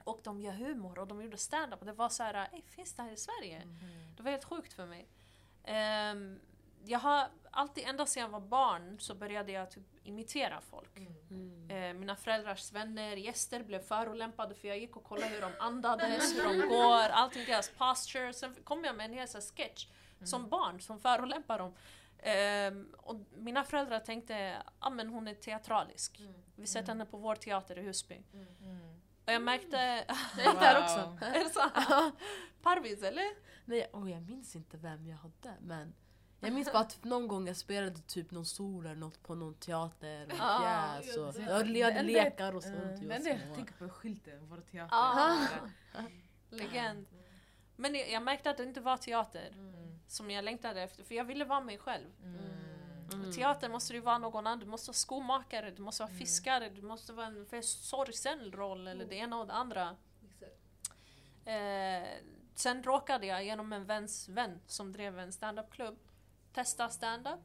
Mm. 0.02 0.14
Och 0.14 0.20
de 0.22 0.40
gör 0.40 0.52
humor 0.52 0.98
och 0.98 1.06
de 1.06 1.22
gjorde 1.22 1.36
stand-up 1.38 1.80
och 1.80 1.86
det 1.86 1.92
var 1.92 2.08
så 2.08 2.22
här, 2.22 2.48
"Ey, 2.52 2.62
finns 2.62 2.94
det 2.94 3.02
här 3.02 3.10
i 3.12 3.16
Sverige? 3.16 3.56
Mm. 3.56 3.78
Det 4.16 4.22
var 4.22 4.30
helt 4.30 4.44
sjukt 4.44 4.72
för 4.72 4.86
mig. 4.86 5.08
Ehm, 5.64 6.40
jag 6.84 6.98
har 6.98 7.28
alltid, 7.50 7.84
ända 7.86 8.06
sedan 8.06 8.20
jag 8.20 8.28
var 8.28 8.40
barn, 8.40 9.00
så 9.00 9.14
började 9.14 9.52
jag 9.52 9.70
typ 9.70 9.84
imitera 10.04 10.60
folk. 10.60 10.96
Mm. 11.30 11.70
Eh, 11.70 11.94
mina 11.94 12.16
föräldrars 12.16 12.72
vänner, 12.72 13.16
gäster 13.16 13.62
blev 13.62 13.78
förolämpade 13.82 14.54
för 14.54 14.68
jag 14.68 14.78
gick 14.78 14.96
och 14.96 15.04
kollade 15.04 15.28
hur 15.34 15.40
de 15.40 15.52
andades, 15.60 16.34
hur 16.36 16.42
de 16.44 16.68
går, 16.68 17.08
allting 17.08 17.44
deras 17.46 17.70
posture. 17.70 18.32
Sen 18.32 18.56
kom 18.64 18.84
jag 18.84 18.96
med 18.96 19.04
en 19.06 19.12
hel 19.12 19.28
så 19.28 19.38
här 19.38 19.44
sketch 19.56 19.86
som 20.24 20.48
barn 20.48 20.80
som 20.80 21.00
förolämpar 21.00 21.58
dem. 21.58 21.74
Ehm, 22.18 22.94
och 22.98 23.16
mina 23.36 23.64
föräldrar 23.64 24.00
tänkte, 24.00 24.62
ja 24.80 24.90
men 24.90 25.08
hon 25.08 25.28
är 25.28 25.34
teatralisk. 25.34 26.20
Vi 26.56 26.66
sätter 26.66 26.88
henne 26.88 27.06
på 27.06 27.16
vår 27.16 27.34
teater 27.34 27.78
i 27.78 27.82
Husby. 27.82 28.22
Och 29.26 29.32
jag 29.32 29.42
märkte... 29.42 29.76
Jag 30.38 30.56
är 30.56 30.60
där 30.60 30.82
också. 30.82 31.24
är 31.24 31.44
det 31.44 31.50
så? 31.50 31.60
Parvis 32.62 33.02
eller? 33.02 33.24
Nej, 33.64 33.90
oh, 33.92 34.10
jag 34.10 34.22
minns 34.22 34.56
inte 34.56 34.76
vem 34.76 35.06
jag 35.06 35.16
hade 35.16 35.54
men 35.60 35.94
jag 36.40 36.52
minns 36.52 36.72
bara 36.72 36.78
att 36.82 37.04
någon 37.04 37.28
gång 37.28 37.46
jag 37.46 37.56
spelade 37.56 37.98
typ 37.98 38.30
någon 38.30 38.46
sol 38.46 38.86
eller 38.86 38.94
något 38.96 39.22
på 39.22 39.34
någon 39.34 39.54
teater 39.54 40.26
och 40.26 40.38
Ah, 40.40 40.60
pjäs 41.00 41.16
och 41.16 41.34
jag 41.76 41.84
hade 41.84 42.02
lekar 42.02 42.54
och 42.56 42.62
sånt. 42.62 43.00
Det 43.00 43.06
var 43.08 43.14
enda 43.14 43.30
jag 43.30 43.54
tänker 43.54 43.74
på 43.74 43.88
skylten, 43.88 44.48
vår 44.48 44.60
teater. 44.60 44.96
Ah. 44.96 45.46
Legend. 46.50 47.06
Men 47.76 47.94
jag, 47.94 48.10
jag 48.10 48.22
märkte 48.22 48.50
att 48.50 48.56
det 48.56 48.62
inte 48.62 48.80
var 48.80 48.96
teater 48.96 49.48
Mm. 49.52 50.00
som 50.08 50.30
jag 50.30 50.44
längtade 50.44 50.82
efter, 50.82 51.04
för 51.04 51.14
jag 51.14 51.24
ville 51.24 51.44
vara 51.44 51.60
mig 51.60 51.78
själv. 51.78 52.06
Mm. 52.22 52.40
Mm. 53.12 53.28
Och 53.28 53.34
teater 53.34 53.68
måste 53.68 53.92
du 53.92 54.00
vara 54.00 54.18
någon 54.18 54.46
annan, 54.46 54.58
du 54.58 54.66
måste 54.66 54.88
vara 54.88 54.94
skomakare, 54.94 55.70
du 55.70 55.82
måste 55.82 56.02
vara 56.02 56.12
fiskare, 56.12 56.68
du 56.68 56.82
måste 56.82 57.12
vara 57.12 57.26
en 57.26 57.62
sorgsen 57.62 58.52
roll 58.52 58.86
eller 58.86 59.04
det 59.04 59.14
ena 59.14 59.40
och 59.40 59.46
det 59.46 59.52
andra. 59.52 59.96
Eh, 61.44 62.08
sen 62.54 62.82
råkade 62.82 63.26
jag 63.26 63.44
genom 63.44 63.72
en 63.72 63.84
väns 63.84 64.28
vän 64.28 64.60
som 64.66 64.92
drev 64.92 65.18
en 65.18 65.32
standup-klubb 65.32 65.98
testa 66.52 66.88
stand-up. 66.88 67.40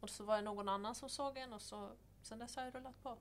Och 0.00 0.10
så 0.10 0.24
var 0.24 0.36
det 0.36 0.42
någon 0.42 0.68
annan 0.68 0.94
som 0.94 1.08
såg 1.08 1.38
en 1.38 1.52
och 1.52 1.62
så 1.62 1.90
sen 2.22 2.38
dess 2.38 2.56
har 2.56 2.64
jag 2.64 2.74
rullat 2.74 3.02
på. 3.02 3.18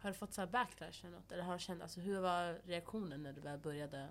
Har 0.00 0.10
du 0.10 0.14
fått 0.14 0.34
så 0.34 0.40
här 0.40 0.48
backlash 0.48 1.04
eller 1.04 1.16
något? 1.16 1.32
Eller 1.32 1.42
har 1.42 1.52
du 1.52 1.58
känt, 1.58 1.82
alltså, 1.82 2.00
hur 2.00 2.20
var 2.20 2.60
reaktionen 2.64 3.22
när 3.22 3.32
du 3.32 3.40
väl 3.40 3.58
började? 3.58 4.08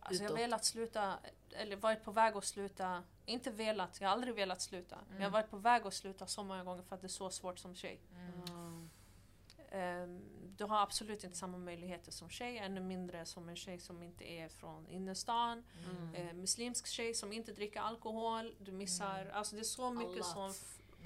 Alltså 0.00 0.22
jag 0.22 0.30
har 0.30 0.36
velat 0.36 0.64
sluta, 0.64 1.18
eller 1.50 1.76
varit 1.76 2.04
på 2.04 2.10
väg 2.10 2.36
att 2.36 2.44
sluta. 2.44 3.02
Inte 3.26 3.50
velat, 3.50 4.00
jag 4.00 4.08
har 4.08 4.12
aldrig 4.12 4.34
velat 4.34 4.62
sluta. 4.62 4.98
Men 5.08 5.16
jag 5.20 5.26
har 5.26 5.32
varit 5.32 5.50
på 5.50 5.56
väg 5.56 5.86
att 5.86 5.94
sluta 5.94 6.26
så 6.26 6.42
många 6.42 6.64
gånger 6.64 6.82
för 6.82 6.94
att 6.94 7.00
det 7.00 7.06
är 7.06 7.08
så 7.08 7.30
svårt 7.30 7.58
som 7.58 7.74
tjej. 7.74 8.00
Mm. 8.14 8.90
Ehm, 9.70 10.20
du 10.56 10.64
har 10.64 10.82
absolut 10.82 11.24
inte 11.24 11.36
samma 11.36 11.58
möjligheter 11.58 12.12
som 12.12 12.30
tjej, 12.30 12.58
ännu 12.58 12.80
mindre 12.80 13.24
som 13.24 13.48
en 13.48 13.56
tjej 13.56 13.78
som 13.80 14.02
inte 14.02 14.30
är 14.30 14.48
från 14.48 14.88
innerstan. 14.88 15.64
Mm. 15.88 16.14
Eh, 16.14 16.34
muslimsk 16.34 16.86
tjej 16.86 17.14
som 17.14 17.32
inte 17.32 17.52
dricker 17.52 17.80
alkohol. 17.80 18.54
Du 18.58 18.72
missar, 18.72 19.26
alltså 19.26 19.56
det 19.56 19.62
är 19.62 19.64
så 19.64 19.90
mycket 19.90 20.24
Alla. 20.36 20.52
som... 20.52 20.54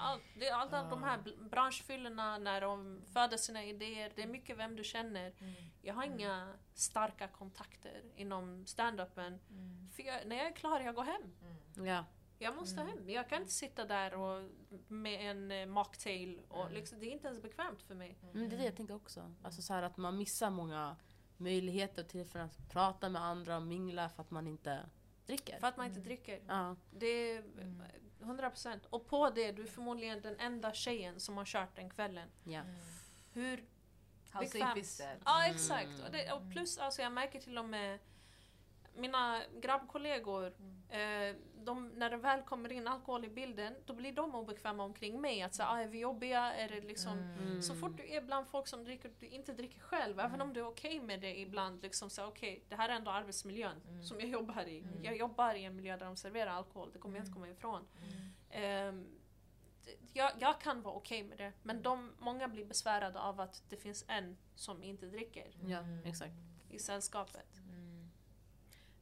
f- 0.01 0.07
All, 0.07 0.19
det 0.39 0.47
är 0.47 0.53
alla 0.55 0.83
de 0.89 1.03
här 1.03 1.19
branschfyllorna 1.49 2.37
när 2.37 2.61
de 2.61 3.01
föder 3.13 3.37
sina 3.37 3.63
idéer. 3.63 4.11
Det 4.15 4.23
är 4.23 4.27
mycket 4.27 4.57
vem 4.57 4.75
du 4.75 4.83
känner. 4.83 5.33
Jag 5.81 5.93
har 5.93 6.03
inga 6.03 6.53
starka 6.73 7.27
kontakter 7.27 8.01
inom 8.15 8.65
standupen. 8.67 9.39
För 9.95 10.03
jag, 10.03 10.27
när 10.27 10.35
jag 10.35 10.45
är 10.47 10.51
klar, 10.55 10.79
jag 10.79 10.95
går 10.95 11.03
hem. 11.03 11.33
Ja. 11.87 12.05
Jag 12.39 12.55
måste 12.55 12.81
hem. 12.81 13.09
Jag 13.09 13.29
kan 13.29 13.41
inte 13.41 13.53
sitta 13.53 13.85
där 13.85 14.13
och, 14.13 14.49
med 14.87 15.31
en 15.31 15.51
eh, 15.51 15.65
mocktail. 15.65 16.41
Och 16.47 16.71
liksom, 16.71 16.99
det 16.99 17.05
är 17.05 17.11
inte 17.11 17.27
ens 17.27 17.41
bekvämt 17.41 17.81
för 17.81 17.95
mig. 17.95 18.17
Men 18.33 18.49
det 18.49 18.55
är 18.55 18.57
det 18.59 18.65
jag 18.65 18.75
tänker 18.75 18.95
också. 18.95 19.33
Alltså 19.43 19.61
så 19.61 19.73
här 19.73 19.83
att 19.83 19.97
man 19.97 20.17
missar 20.17 20.49
många 20.49 20.95
möjligheter 21.37 22.03
till 22.03 22.25
för 22.25 22.39
att 22.39 22.69
prata 22.69 23.09
med 23.09 23.21
andra 23.21 23.55
och 23.55 23.61
mingla 23.61 24.09
för 24.09 24.21
att 24.21 24.31
man 24.31 24.47
inte 24.47 24.79
dricker. 25.25 25.59
För 25.59 25.67
att 25.67 25.77
man 25.77 25.85
inte 25.85 25.99
dricker. 25.99 26.39
Ja. 26.47 26.75
Det 26.91 27.07
är 27.07 27.43
100 28.21 28.49
procent. 28.49 28.85
Och 28.89 29.07
på 29.07 29.29
det, 29.29 29.51
du 29.51 29.61
är 29.61 29.67
förmodligen 29.67 30.21
den 30.21 30.39
enda 30.39 30.73
tjejen 30.73 31.19
som 31.19 31.37
har 31.37 31.45
kört 31.45 31.75
den 31.75 31.89
kvällen. 31.89 32.29
ja. 32.43 32.61
Hur 33.33 33.65
How 34.31 34.45
safe 34.45 34.73
bekvämt? 34.73 35.21
Ja, 35.25 35.45
exakt. 35.45 35.99
Och, 36.05 36.11
det, 36.11 36.31
och 36.31 36.51
plus, 36.51 36.77
alltså, 36.77 37.01
jag 37.01 37.11
märker 37.11 37.39
till 37.41 37.57
och 37.57 37.65
med 37.65 37.99
mina 38.95 39.41
grabbkollegor, 39.61 40.53
eh, 40.89 41.35
de, 41.65 41.87
när 41.89 42.09
det 42.09 42.17
väl 42.17 42.41
kommer 42.41 42.71
in 42.71 42.87
alkohol 42.87 43.25
i 43.25 43.29
bilden, 43.29 43.75
då 43.85 43.93
blir 43.93 44.11
de 44.13 44.35
obekväma 44.35 44.83
omkring 44.83 45.21
mig. 45.21 45.41
Att 45.41 45.53
säga, 45.55 45.69
ah, 45.69 45.81
är 45.81 45.87
vi 45.87 45.99
jobbiga? 45.99 46.53
Är 46.53 46.69
det 46.69 46.81
liksom... 46.81 47.17
Mm. 47.17 47.61
Så 47.61 47.75
fort 47.75 47.97
du 47.97 48.09
är 48.13 48.21
bland 48.21 48.47
folk 48.47 48.67
som 48.67 48.83
dricker, 48.83 49.11
du 49.19 49.27
inte 49.27 49.53
dricker 49.53 49.79
själv, 49.79 50.19
även 50.19 50.41
om 50.41 50.53
du 50.53 50.59
är 50.59 50.67
okej 50.67 50.99
med 50.99 51.21
det 51.21 51.39
ibland, 51.39 51.81
liksom 51.81 52.09
så 52.09 52.25
okej, 52.25 52.63
det 52.69 52.75
här 52.75 52.89
är 52.89 52.93
ändå 52.93 53.11
arbetsmiljön 53.11 53.81
som 54.03 54.19
jag 54.19 54.29
jobbar 54.29 54.67
i. 54.67 54.83
Jag 55.03 55.17
jobbar 55.17 55.53
i 55.53 55.63
en 55.63 55.75
miljö 55.75 55.97
där 55.97 56.05
de 56.05 56.15
serverar 56.15 56.51
alkohol, 56.51 56.89
det 56.93 56.99
kommer 56.99 57.17
jag 57.17 57.21
inte 57.25 57.33
komma 57.33 57.49
ifrån. 57.49 57.87
Det- 58.49 59.03
jag, 60.13 60.31
jag 60.39 60.61
kan 60.61 60.81
vara 60.81 60.95
okej 60.95 61.23
med 61.23 61.37
det, 61.37 61.53
men 61.63 61.81
de, 61.81 62.11
många 62.19 62.47
blir 62.47 62.65
besvärade 62.65 63.19
av 63.19 63.39
att 63.41 63.63
det 63.69 63.77
finns 63.77 64.05
en 64.07 64.37
som 64.55 64.83
inte 64.83 65.05
dricker 65.05 65.47
ja, 65.67 65.79
exakt. 66.05 66.33
i 66.69 66.79
sällskapet. 66.79 67.60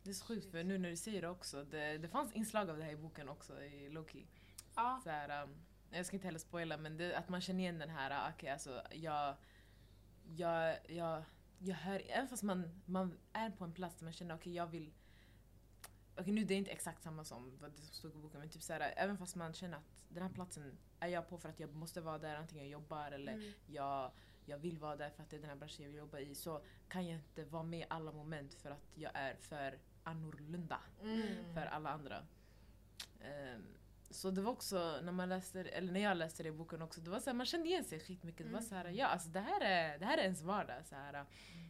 Det 0.10 0.13
är 0.13 0.15
så 0.15 0.26
sjukt 0.26 0.52
för 0.52 0.63
nu 0.63 0.78
när 0.78 0.89
du 0.89 0.95
säger 0.95 1.22
det 1.22 1.30
också, 1.30 1.63
det, 1.63 1.98
det 1.98 2.08
fanns 2.08 2.34
inslag 2.34 2.69
av 2.69 2.78
det 2.78 2.84
här 2.84 2.91
i 2.91 2.95
boken 2.95 3.30
också 3.30 3.62
i 3.63 3.89
Loki. 3.89 4.28
Ja. 4.76 5.02
Så 5.04 5.10
här, 5.10 5.43
um, 5.43 5.56
jag 5.91 6.06
ska 6.06 6.15
inte 6.15 6.28
heller 6.28 6.39
spoila 6.39 6.78
men 6.78 6.98
det, 6.98 7.17
att 7.17 7.30
man 7.30 7.41
känner 7.41 7.60
igen 7.60 7.80
den 7.80 7.89
här, 7.89 8.12
uh, 8.12 8.34
okej 8.36 8.50
alltså 8.50 8.82
jag, 8.91 9.36
jag, 10.36 10.78
jag, 10.88 11.24
jag 11.60 11.76
hör, 11.76 12.02
även 12.10 12.28
fast 12.28 12.43
man, 12.43 12.82
man 12.86 13.17
är 13.34 13.50
på 13.50 13.63
en 13.63 13.74
plats 13.74 13.95
där 13.95 14.04
man 14.04 14.13
känner 14.13 14.36
okej 14.36 14.54
jag 14.54 14.67
vill 14.67 14.93
Okej 16.17 16.34
nu 16.34 16.43
det 16.43 16.54
är 16.54 16.58
inte 16.58 16.72
exakt 16.72 17.04
samma 17.04 17.24
som 17.24 17.58
vad 17.58 17.72
det 17.72 17.78
som 17.78 17.93
stod 17.93 18.15
i 18.15 18.17
boken 18.17 18.39
men 18.39 18.50
typ 18.50 18.62
såhär, 18.62 18.93
även 18.95 19.17
fast 19.17 19.36
man 19.36 19.54
känner 19.54 19.78
att 19.78 20.06
den 20.10 20.24
här 20.24 20.30
platsen 20.30 20.78
är 21.00 21.08
jag 21.08 21.30
på 21.30 21.38
för 21.38 21.50
att 21.50 21.60
jag 21.60 21.74
måste 21.74 22.02
vara 22.02 22.17
där, 22.17 22.36
antingen 22.36 22.65
jag 22.65 22.72
jobbar 22.72 23.12
eller 23.12 23.34
Mm. 23.34 23.52
jag, 23.67 24.12
jag 24.45 24.58
vill 24.58 24.78
vara 24.78 24.95
där 24.95 25.10
för 25.10 25.24
att 25.24 25.30
det 25.30 25.36
är 25.36 25.41
den 25.41 25.50
här 25.50 25.58
branschen 25.58 25.84
jag 25.84 25.89
vill 25.89 26.00
jobba 26.00 26.19
i 26.19 26.36
så 26.36 26.62
kan 26.88 27.08
jag 27.08 27.15
inte 27.15 27.45
vara 27.45 27.63
med 27.63 27.80
i 27.80 27.86
alla 27.89 28.12
moment 28.12 28.54
för 28.54 28.72
att 28.72 28.91
jag 28.95 29.12
är 29.13 29.36
för 29.36 29.80
annorlunda 30.04 30.80
för 31.54 31.66
alla 31.66 31.90
andra. 31.90 32.24
Ehm, 33.22 33.64
så 34.12 34.32
det 34.32 34.42
var 34.42 34.52
också 34.52 35.00
när 35.04 35.12
man 35.12 35.30
läste 35.30 35.62
eller 35.62 35.94
när 35.94 36.00
jag 36.00 36.18
läste 36.18 36.44
det 36.44 36.50
i 36.50 36.52
boken 36.52 36.82
också, 36.82 37.02
det 37.02 37.10
var 37.10 37.20
så 37.20 37.30
här, 37.30 37.38
man 37.38 37.46
kände 37.46 37.68
igen 37.68 37.84
sig 37.84 38.00
skitmycket. 38.00 38.48
Det 38.48 38.54
var 38.54 38.62
så 38.62 38.76
här, 38.76 38.90
ja 38.90 39.08
alltså 39.08 39.30
det 39.30 39.40
här 39.40 39.62
är, 39.62 40.00
det 40.00 40.06
här 40.06 40.18
är 40.18 40.22
ens 40.22 40.42
vardag. 40.42 40.86
Så 40.86 40.96
här, 40.96 41.26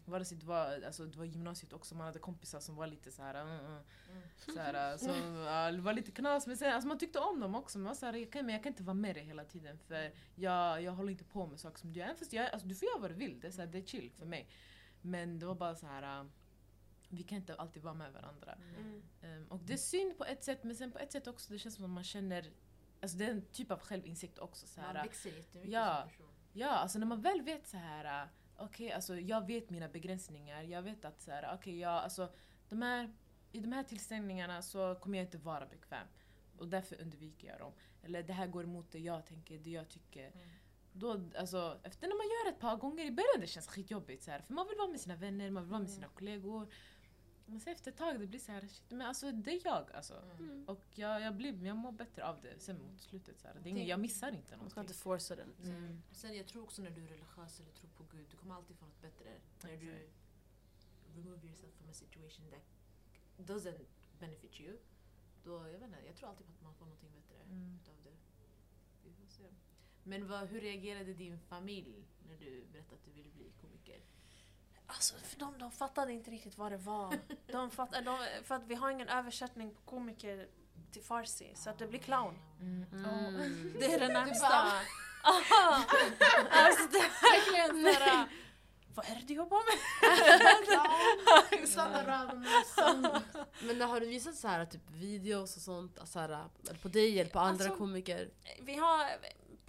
vare 0.05 0.25
sig 0.25 0.37
det 0.37 0.45
var, 0.45 0.81
alltså, 0.85 1.05
det 1.05 1.17
var 1.17 1.25
gymnasiet 1.25 1.73
också, 1.73 1.95
man 1.95 2.05
hade 2.05 2.19
kompisar 2.19 2.59
som 2.59 2.75
var 2.75 2.87
lite 2.87 3.11
så 3.11 3.21
här, 3.21 3.35
mm, 3.35 3.65
mm, 3.65 3.81
så 4.37 4.59
här 4.59 4.97
som 5.05 5.35
ja, 5.35 5.71
det 5.71 5.81
var 5.81 5.93
lite 5.93 6.11
knas 6.11 6.47
men 6.47 6.57
sen, 6.57 6.73
alltså, 6.73 6.87
man 6.87 6.97
tyckte 6.97 7.19
om 7.19 7.39
dem 7.39 7.55
också. 7.55 7.79
Man 7.79 7.87
var 7.87 7.95
så 7.95 8.05
här, 8.05 8.13
jag 8.13 8.31
kan, 8.31 8.45
men 8.45 8.55
jag 8.55 8.63
kan 8.63 8.71
inte 8.71 8.83
vara 8.83 8.93
med 8.93 9.15
dig 9.15 9.23
hela 9.23 9.43
tiden 9.43 9.77
för 9.77 10.11
jag, 10.35 10.81
jag 10.81 10.91
håller 10.91 11.11
inte 11.11 11.23
på 11.23 11.47
med 11.47 11.59
saker 11.59 11.79
som 11.79 11.93
du 11.93 11.99
gör. 11.99 12.05
Även 12.05 12.17
fast 12.17 12.33
jag, 12.33 12.49
alltså, 12.51 12.67
du 12.67 12.75
får 12.75 12.87
göra 12.87 12.99
vad 12.99 13.11
du 13.11 13.15
vill, 13.15 13.39
det 13.39 13.47
är, 13.47 13.51
så 13.51 13.61
här, 13.61 13.67
det 13.67 13.77
är 13.77 13.85
chill 13.85 14.11
för 14.11 14.25
mig. 14.25 14.49
Men 15.01 15.39
det 15.39 15.45
var 15.45 15.55
bara 15.55 15.75
så 15.75 15.87
här. 15.87 16.29
Vi 17.09 17.23
kan 17.23 17.37
inte 17.37 17.55
alltid 17.55 17.83
vara 17.83 17.93
med 17.93 18.13
varandra. 18.13 18.57
Mm. 18.77 19.01
Ehm, 19.21 19.47
och 19.47 19.59
det 19.59 19.73
är 19.73 19.77
synd 19.77 20.17
på 20.17 20.25
ett 20.25 20.43
sätt 20.43 20.63
men 20.63 20.75
sen 20.75 20.91
på 20.91 20.99
ett 20.99 21.11
sätt 21.11 21.27
också 21.27 21.53
det 21.53 21.59
känns 21.59 21.75
som 21.75 21.85
att 21.85 21.91
man 21.91 22.03
känner 22.03 22.51
Alltså 23.01 23.17
det 23.17 23.25
är 23.25 23.31
en 23.31 23.45
typ 23.45 23.71
av 23.71 23.79
självinsikt 23.79 24.39
också. 24.39 24.67
Så 24.67 24.81
här, 24.81 24.93
Man 24.93 25.03
växer 25.03 25.29
jättemycket 25.29 25.73
ja. 25.73 25.99
som 26.01 26.09
person. 26.09 26.29
ja, 26.53 26.69
alltså 26.69 26.99
när 26.99 27.05
man 27.05 27.21
väl 27.21 27.41
vet 27.41 27.67
så 27.67 27.77
här. 27.77 28.29
Okej, 28.57 28.91
alltså 28.91 29.19
jag 29.19 29.47
vet 29.47 29.69
mina 29.69 29.89
begränsningar. 29.89 30.63
Jag 30.63 30.81
vet 30.81 31.05
att 31.05 31.21
så 31.21 31.31
här, 31.31 31.55
okej, 31.55 31.79
jag, 31.79 31.91
alltså, 31.91 32.31
de 32.69 32.81
här, 32.81 33.13
i 33.51 33.59
de 33.59 33.71
här 33.71 33.83
tillställningarna 33.83 34.61
så 34.61 34.95
kommer 34.95 35.17
jag 35.17 35.25
inte 35.25 35.37
vara 35.37 35.65
bekväm. 35.65 36.07
Och 36.57 36.67
därför 36.67 37.01
undviker 37.01 37.47
jag 37.47 37.59
dem. 37.59 37.73
Eller 38.03 38.23
det 38.23 38.33
här 38.33 38.47
går 38.47 38.63
emot 38.63 38.91
det 38.91 38.99
jag 38.99 39.25
tänker, 39.25 39.57
det 39.57 39.69
jag 39.69 39.89
tycker. 39.89 40.31
Då, 40.93 41.29
alltså, 41.37 41.79
efter 41.83 42.07
när 42.07 42.15
man 42.15 42.25
gör 42.25 42.45
det 42.45 42.55
ett 42.55 42.61
par 42.61 42.77
gånger 42.77 43.05
i 43.05 43.11
början 43.11 43.39
det 43.39 43.47
känns 43.47 43.67
skitjobbigt. 43.67 44.23
Så 44.23 44.31
här, 44.31 44.41
för 44.41 44.53
man 44.53 44.67
vill 44.67 44.77
vara 44.77 44.87
med 44.87 44.99
sina 44.99 45.15
vänner, 45.15 45.51
man 45.51 45.63
vill 45.63 45.71
vara 45.71 45.81
med 45.81 45.89
sina 45.89 46.07
kollegor. 46.07 46.73
Men 47.49 47.59
sen 47.59 47.73
efter 47.73 47.91
ett 47.91 47.97
tag 47.97 48.19
det 48.19 48.27
blir 48.27 48.39
så 48.39 48.51
här, 48.51 48.61
shit, 48.67 48.83
men 48.91 49.01
alltså 49.01 49.31
det 49.31 49.51
är 49.51 49.61
jag 49.65 49.91
alltså. 49.91 50.23
Mm. 50.39 50.65
Och 50.67 50.85
jag, 50.95 51.21
jag, 51.21 51.35
blir, 51.35 51.65
jag 51.65 51.77
mår 51.77 51.91
bättre 51.91 52.25
av 52.27 52.41
det 52.41 52.59
sen 52.59 52.77
mot 52.81 53.01
slutet. 53.01 53.39
Så 53.39 53.47
här. 53.47 53.55
Det 53.63 53.69
är 53.69 53.71
ingen, 53.71 53.87
jag 53.87 53.99
missar 53.99 54.27
inte 54.31 54.37
Man 54.57 54.69
ska 54.69 54.79
någonting. 54.79 54.81
inte 54.81 54.93
forsa 54.93 55.35
den. 55.35 55.53
Mm. 55.63 56.01
Sen 56.11 56.35
jag 56.37 56.47
tror 56.47 56.63
också 56.63 56.81
när 56.81 56.89
du 56.91 57.03
är 57.03 57.07
religiös 57.07 57.59
eller 57.59 57.71
tror 57.71 57.89
på 57.89 58.03
Gud, 58.11 58.25
du 58.31 58.37
kommer 58.37 58.55
alltid 58.55 58.75
få 58.77 58.85
något 58.85 59.01
bättre. 59.01 59.29
När 59.63 59.77
du 59.77 60.09
remove 61.15 61.47
yourself 61.47 61.73
from 61.73 61.89
a 61.89 61.93
situation 61.93 62.45
that 62.51 62.65
doesn't 63.49 63.85
benefit 64.19 64.59
you. 64.61 64.77
Då, 65.43 65.51
jag 65.51 65.71
vet 65.71 65.81
inte, 65.81 65.97
jag 66.05 66.15
tror 66.15 66.29
alltid 66.29 66.45
på 66.47 66.51
att 66.53 66.61
man 66.61 66.73
får 66.73 66.85
någonting 66.85 67.09
bättre 67.11 67.35
Mm. 67.43 67.79
utav 67.81 67.95
det. 68.03 68.15
Vi 69.03 69.13
får 69.13 69.25
se. 69.27 69.43
Men 70.03 70.27
vad, 70.27 70.47
hur 70.47 70.61
reagerade 70.61 71.13
din 71.13 71.39
familj 71.39 72.03
när 72.27 72.37
du 72.37 72.65
berättade 72.71 72.95
att 72.95 73.05
du 73.05 73.11
ville 73.11 73.29
bli 73.29 73.51
komiker? 73.61 74.01
Alltså, 74.93 75.15
för 75.23 75.39
de, 75.39 75.57
de 75.57 75.71
fattade 75.71 76.13
inte 76.13 76.31
riktigt 76.31 76.57
vad 76.57 76.71
det 76.71 76.77
var. 76.77 77.19
De 77.51 77.71
fattade, 77.71 78.03
de, 78.05 78.17
för 78.43 78.55
att 78.55 78.63
vi 78.67 78.75
har 78.75 78.89
ingen 78.89 79.09
översättning 79.09 79.71
på 79.75 79.81
komiker 79.81 80.47
till 80.91 81.03
farsi 81.03 81.51
så 81.55 81.69
att 81.69 81.77
det 81.77 81.87
blir 81.87 81.99
clown. 81.99 82.39
Mm. 82.61 82.85
Det 83.79 83.93
är 83.93 83.99
det 83.99 84.07
närmsta. 84.07 84.47
Aha. 85.23 85.83
alltså 86.51 86.87
det 86.91 86.97
är 86.97 87.31
verkligen 87.31 87.93
såhär... 87.93 88.27
Vad 88.95 89.05
är 89.09 89.15
det 89.15 89.25
du 89.27 89.33
jobbar 89.33 89.61
med? 89.69 89.77
Men 93.77 93.81
har 93.81 93.99
du 93.99 94.05
visat 94.07 94.35
så 94.35 94.47
här 94.47 94.65
typ 94.65 94.89
videos 94.91 95.55
och 95.55 95.61
sånt, 95.61 95.99
så 96.05 96.19
här, 96.19 96.47
på 96.81 96.87
dig 96.87 97.19
eller 97.19 97.31
på 97.31 97.39
andra 97.39 97.65
Alltså- 97.65 97.77
komiker? 97.77 98.29
Vi 98.61 98.75
har 98.75 99.05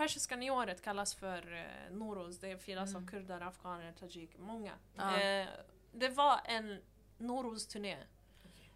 persiska 0.00 0.36
nyåret 0.36 0.82
kallas 0.82 1.14
för 1.14 1.52
eh, 1.52 1.92
Noroz. 1.96 2.38
Det 2.38 2.58
firas 2.58 2.94
av 2.94 3.06
kurder, 3.06 3.40
afghaner, 3.40 3.92
tajik, 3.92 4.38
många. 4.38 4.72
Ja. 4.96 5.20
Eh, 5.20 5.48
det 5.92 6.08
var 6.08 6.40
en 6.44 6.82
Noroz-turné. 7.18 7.96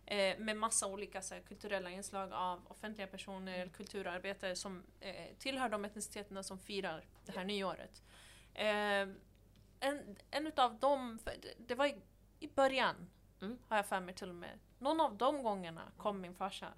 Eh, 0.07 0.39
med 0.39 0.57
massa 0.57 0.87
olika 0.87 1.23
så 1.23 1.35
här, 1.35 1.41
kulturella 1.43 1.91
inslag 1.91 2.33
av 2.33 2.67
offentliga 2.69 3.07
personer, 3.07 3.69
kulturarbetare 3.69 4.57
som 4.57 4.83
eh, 5.01 5.35
tillhör 5.39 5.69
de 5.69 5.85
etniciteterna 5.85 6.43
som 6.43 6.59
firar 6.59 7.05
det 7.27 7.33
här 7.37 7.45
nyåret. 7.45 8.03
Eh, 8.55 9.09
en, 9.81 10.17
en 10.31 10.47
utav 10.47 10.79
dem, 10.79 11.19
det- 11.59 11.75
var 11.75 11.87
i, 11.87 11.95
i 12.41 12.49
början, 12.49 13.11
Mm. 13.41 13.59
har 13.69 13.77
jag 13.77 13.87
för 13.87 14.01
mig 14.01 14.15
till 14.15 14.29
och 14.29 14.35
med. 14.35 14.59
Någon 14.79 15.01
av 15.01 15.17
de 15.17 15.43
gångerna 15.43 15.83
kom 15.97 16.21
min 16.21 16.35
farsa. 16.35 16.73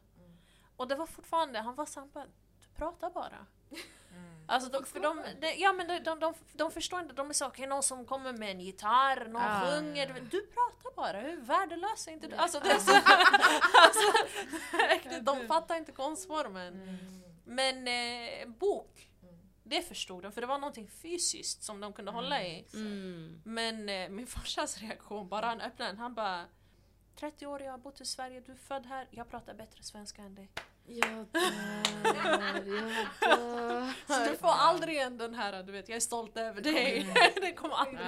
Och 0.77 0.89
det 0.89 0.95
var 0.95 1.07
fortfarande, 1.07 1.59
han 1.59 1.75
var 1.75 1.87
såhär 2.79 2.93
bara, 3.01 3.11
bara. 3.11 3.47
Alltså 4.49 4.71
de, 4.71 4.85
för 4.85 5.01
de, 5.01 5.23
de, 5.41 5.55
ja 5.59 5.73
men 5.73 5.89
de, 5.89 5.99
de, 5.99 6.21
de, 6.21 6.35
de 6.53 6.71
förstår 6.71 7.01
inte, 7.01 7.15
de 7.15 7.29
är 7.29 7.35
så 7.35 7.47
okej 7.47 7.67
någon 7.67 7.83
som 7.83 8.07
kommer 8.07 8.33
med 8.33 8.51
en 8.51 8.61
gitarr, 8.61 9.27
någon 9.29 9.43
Ah. 9.43 9.61
sjunger, 9.61 10.07
du, 10.31 10.47
pratar 10.47 10.97
bara, 10.97 11.21
hur 11.21 11.37
värdelös 11.41 12.09
är 12.09 12.13
inte 12.13 12.27
du? 12.27 12.37
Alltså 12.37 12.61
det 12.61 12.71
är 12.71 12.79
så, 12.79 12.93
alltså, 13.87 15.21
de 15.41 15.47
fattar 15.47 15.77
inte 15.77 15.93
konstformen. 15.93 16.99
Men 17.45 17.89
eh, 17.89 18.49
bok, 18.49 19.11
det 19.63 19.83
förstod 19.83 20.23
de, 20.23 20.33
för 20.33 20.41
det 20.41 20.47
var 20.47 20.59
någonting 20.59 20.89
fysiskt 20.89 21.63
som 21.63 21.81
de 21.81 21.93
kunde 21.93 22.11
hålla 22.11 22.43
i. 22.43 22.67
Mm. 22.75 23.43
Men 23.45 23.89
eh, 23.89 24.09
min 24.09 24.27
farsas 24.37 24.79
reaktion, 24.79 25.29
bara 25.29 25.47
han 25.47 25.61
öppnade 25.61 25.91
den, 25.91 25.99
han 25.99 26.15
bara 26.15 26.45
30 27.17 27.47
år, 27.47 27.63
jag 27.63 27.71
har 27.71 27.79
bott 27.79 28.01
i 28.01 28.05
Sverige, 28.05 28.41
du 28.41 28.53
är 28.53 28.57
född 28.57 28.87
här, 28.87 29.09
jag 29.11 29.31
pratar 29.31 29.55
bättre 29.55 29.83
svenska 29.83 30.23
än 30.23 30.35
dig. 30.35 30.51
Jag 30.89 31.27
dör, 31.33 31.53
jag 32.05 32.85
dör. 33.21 33.93
Så 34.07 34.31
du 34.31 34.37
får 34.37 34.49
aldrig 34.49 34.99
en 34.99 35.19
den 35.19 35.35
här, 35.35 35.63
du 35.63 35.73
vet, 35.73 35.89
jag 35.89 35.97
är 35.97 36.01
stolt 36.01 36.37
över 36.37 36.63
dig. 36.63 37.07
det 37.41 37.53
kommer 37.53 37.75
aldrig. 37.75 37.99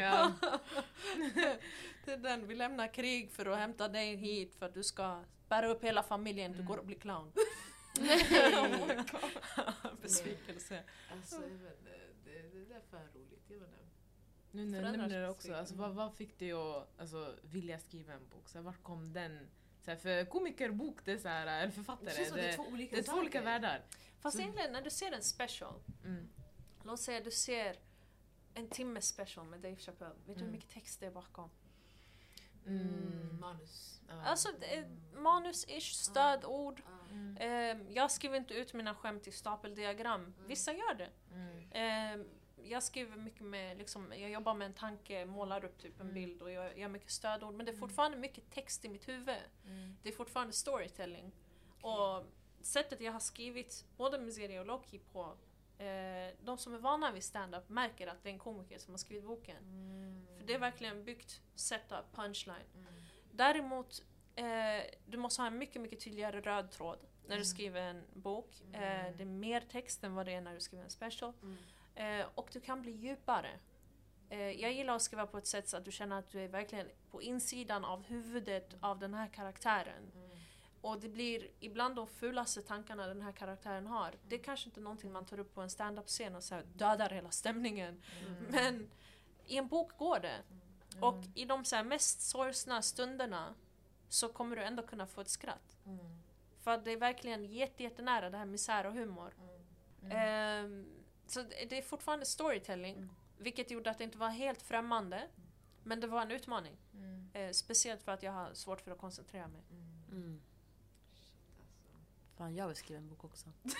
Ja. 0.00 0.32
Det 2.04 2.12
är 2.12 2.16
den, 2.16 2.46
vi 2.46 2.54
lämnar 2.54 2.94
krig 2.94 3.30
för 3.30 3.46
att 3.46 3.58
hämta 3.58 3.88
dig 3.88 4.16
hit 4.16 4.54
för 4.54 4.66
att 4.66 4.74
du 4.74 4.82
ska 4.82 5.24
bära 5.48 5.68
upp 5.68 5.84
hela 5.84 6.02
familjen, 6.02 6.52
du 6.52 6.62
går 6.62 6.76
och 6.76 6.86
blir 6.86 6.98
clown. 6.98 7.32
Besvikelse. 10.02 10.82
Alltså, 11.12 11.36
inte, 11.36 11.72
det, 12.24 12.68
det, 12.68 12.74
är 12.74 12.80
för 12.90 13.18
roligt. 13.18 13.44
Jag. 13.48 13.60
Nu 14.50 14.64
när 14.64 14.82
du 14.82 14.96
nämner 14.96 15.20
det 15.20 15.28
också, 15.28 15.54
alltså, 15.54 15.74
vad, 15.74 15.94
vad 15.94 16.14
fick 16.14 16.38
dig 16.38 16.52
att 16.52 17.00
alltså, 17.00 17.34
vilja 17.42 17.78
skriva 17.78 18.12
en 18.12 18.28
bok? 18.28 18.48
Så 18.48 18.58
här, 18.58 18.64
vart 18.64 18.82
kom 18.82 19.12
den? 19.12 19.50
Så 19.84 19.90
här, 19.90 19.98
för 19.98 20.24
komikerbok, 20.24 21.04
det 21.04 21.12
är 21.12 21.18
så 21.18 21.28
här, 21.28 21.42
eller 21.46 21.66
Det 21.66 21.72
författare, 21.72 22.24
det, 22.24 22.34
det 22.34 22.48
är 22.48 22.56
två 22.56 22.62
olika 22.62 22.96
det 22.96 23.02
är 23.02 23.12
två 23.12 23.16
olika 23.18 23.40
världar. 23.42 23.82
Fast 24.20 24.36
Så- 24.36 24.42
egentligen 24.42 24.72
när 24.72 24.82
du 24.82 24.90
ser 24.90 25.12
en 25.12 25.22
special, 25.22 25.74
Mm. 26.04 26.28
låt 26.84 27.00
säga 27.00 27.20
du 27.20 27.30
ser 27.30 27.76
en 28.54 28.68
timme 28.68 29.00
special 29.00 29.46
med 29.46 29.60
Dave 29.60 29.76
Chappelle, 29.76 30.14
vet 30.14 30.26
du 30.26 30.32
hur 30.32 30.40
Mm. 30.40 30.52
mycket 30.52 30.70
text 30.70 31.00
det 31.00 31.06
är 31.06 31.10
bakom? 31.10 31.50
Mm, 32.66 33.38
manus. 33.40 34.00
Ja. 34.08 34.22
Alltså 34.22 34.48
manus-ish, 35.14 35.92
stödord. 35.94 36.82
Ja. 36.86 37.08
Mm. 37.10 37.36
Eh, 37.36 37.92
jag 37.94 38.10
skriver 38.10 38.36
inte 38.36 38.54
ut 38.54 38.74
mina 38.74 38.94
skämt 38.94 39.26
i 39.26 39.32
stapeldiagram, 39.32 40.34
vissa 40.46 40.72
gör 40.72 40.94
det. 40.94 41.10
Mm. 42.60 42.70
Jag 42.70 42.82
skriver 42.82 43.16
mycket 43.16 43.40
med, 43.42 43.78
liksom, 43.78 44.12
jag 44.16 44.30
jobbar 44.30 44.54
med 44.54 44.66
en 44.66 44.72
tanke, 44.74 45.24
målar 45.26 45.64
upp 45.64 45.78
typ 45.78 45.94
en 45.94 46.00
Mm. 46.00 46.14
bild 46.14 46.42
och 46.42 46.50
jag 46.50 46.78
gör 46.78 46.88
mycket 46.88 47.10
stödord. 47.10 47.54
Men 47.54 47.66
det 47.66 47.72
är 47.72 47.76
fortfarande 47.76 48.16
mycket 48.16 48.50
text 48.50 48.84
i 48.84 48.88
mitt 48.88 49.08
huvud. 49.08 49.36
Mm. 49.64 49.96
Det 50.02 50.08
är 50.08 50.12
fortfarande 50.12 50.52
storytelling. 50.52 51.32
Och 51.82 52.24
sättet 52.60 53.00
jag 53.00 53.12
har 53.12 53.20
skrivit 53.20 53.84
både 53.96 54.18
Miseria 54.18 54.60
och 54.60 54.66
Loki 54.66 54.98
på, 54.98 55.36
eh, 55.78 56.34
de 56.44 56.58
som 56.58 56.74
är 56.74 56.78
vana 56.78 57.12
vid 57.12 57.24
stand-up 57.24 57.68
märker 57.68 58.06
att 58.06 58.22
det 58.22 58.28
är 58.28 58.32
en 58.32 58.38
komiker 58.38 58.78
som 58.78 58.92
har 58.92 58.98
skrivit 58.98 59.24
boken. 59.24 59.56
För 60.38 60.46
det 60.46 60.54
är 60.54 60.58
verkligen 60.58 61.04
byggt 61.04 61.42
setup, 61.54 62.04
punchline. 62.14 62.66
Däremot, 63.32 64.02
eh, 64.36 64.44
du 65.06 65.16
måste 65.18 65.42
ha 65.42 65.46
en 65.46 65.58
mycket, 65.58 65.82
mycket 65.82 66.00
tydligare 66.00 66.40
röd 66.40 66.70
tråd 66.70 66.98
när 67.26 67.36
du 67.38 67.44
skriver 67.44 67.80
en 67.82 68.04
bok. 68.12 68.62
Eh, 68.72 69.16
det 69.16 69.22
är 69.22 69.24
mer 69.24 69.60
text 69.60 70.04
än 70.04 70.14
vad 70.14 70.26
det 70.26 70.32
är 70.32 70.40
när 70.40 70.54
du 70.54 70.60
skriver 70.60 70.84
en 70.84 70.90
special. 70.90 71.32
Eh, 72.00 72.26
och 72.34 72.48
du 72.52 72.60
kan 72.60 72.82
bli 72.82 72.92
djupare. 72.92 73.50
Eh, 74.30 74.50
jag 74.50 74.72
gillar 74.72 74.96
att 74.96 75.02
skriva 75.02 75.26
på 75.26 75.38
ett 75.38 75.46
sätt 75.46 75.68
så 75.68 75.76
att 75.76 75.84
du 75.84 75.92
känner 75.92 76.18
att 76.18 76.28
du 76.28 76.40
är 76.40 76.48
verkligen 76.48 76.86
på 77.10 77.22
insidan 77.22 77.84
av 77.84 78.02
huvudet 78.02 78.74
av 78.80 78.98
den 78.98 79.14
här 79.14 79.28
karaktären. 79.28 80.12
Och 80.80 81.00
det 81.00 81.08
blir 81.08 81.48
ibland 81.60 81.96
de 81.96 82.06
fulaste 82.06 82.62
tankarna 82.62 83.06
den 83.06 83.22
här 83.22 83.32
karaktären 83.32 83.86
har. 83.86 84.14
Det 84.28 84.34
är 84.34 84.42
kanske 84.42 84.68
inte 84.68 84.80
någonting 84.80 85.12
man 85.12 85.26
tar 85.26 85.40
upp 85.40 85.54
på 85.54 85.60
en 85.60 85.70
stand-up-scen 85.70 86.36
och 86.36 86.44
så 86.44 86.54
här 86.54 86.64
dödar 86.74 87.10
hela 87.10 87.30
stämningen. 87.30 88.02
Men 88.48 88.90
i 89.46 89.56
en 89.56 89.68
bok 89.68 89.98
går 89.98 90.20
det. 90.20 90.42
Och 91.00 91.24
i 91.34 91.44
de 91.44 91.64
så 91.64 91.84
mest 91.84 92.20
sorgsna 92.20 92.82
stunderna 92.82 93.54
så 94.08 94.28
kommer 94.28 94.56
du 94.56 94.62
ändå 94.62 94.82
kunna 94.82 95.06
få 95.06 95.20
ett 95.20 95.28
skratt. 95.28 95.76
För 96.60 96.70
att 96.70 96.84
det 96.84 96.90
är 96.90 96.96
verkligen 96.96 97.44
jätte, 97.44 97.82
jättenära 97.82 98.30
det 98.30 98.38
här 98.38 98.44
misär 98.44 98.86
och 98.86 98.92
humor. 98.92 99.34
Ehm, 100.10 100.99
så 101.30 101.42
det 101.42 101.78
är 101.78 101.82
fortfarande 101.82 102.26
storytelling. 102.26 103.08
Vilket 103.38 103.70
gjorde 103.70 103.90
att 103.90 103.98
det 103.98 104.04
inte 104.04 104.18
var 104.18 104.28
helt 104.28 104.62
främmande. 104.62 105.28
Men 105.82 106.00
det 106.00 106.06
var 106.06 106.22
en 106.22 106.30
utmaning. 106.30 106.76
Mm. 106.94 107.30
Eh, 107.32 107.50
speciellt 107.52 108.02
för 108.02 108.12
att 108.12 108.22
jag 108.22 108.32
har 108.32 108.54
svårt 108.54 108.80
för 108.80 108.90
att 108.90 108.98
koncentrera 108.98 109.48
mig. 109.48 109.62
Mm. 110.10 110.42
Fan, 112.36 112.54
jag 112.54 112.66
vill 112.66 112.76
skriva 112.76 112.98
en 112.98 113.08
bok 113.08 113.24
också. 113.24 113.46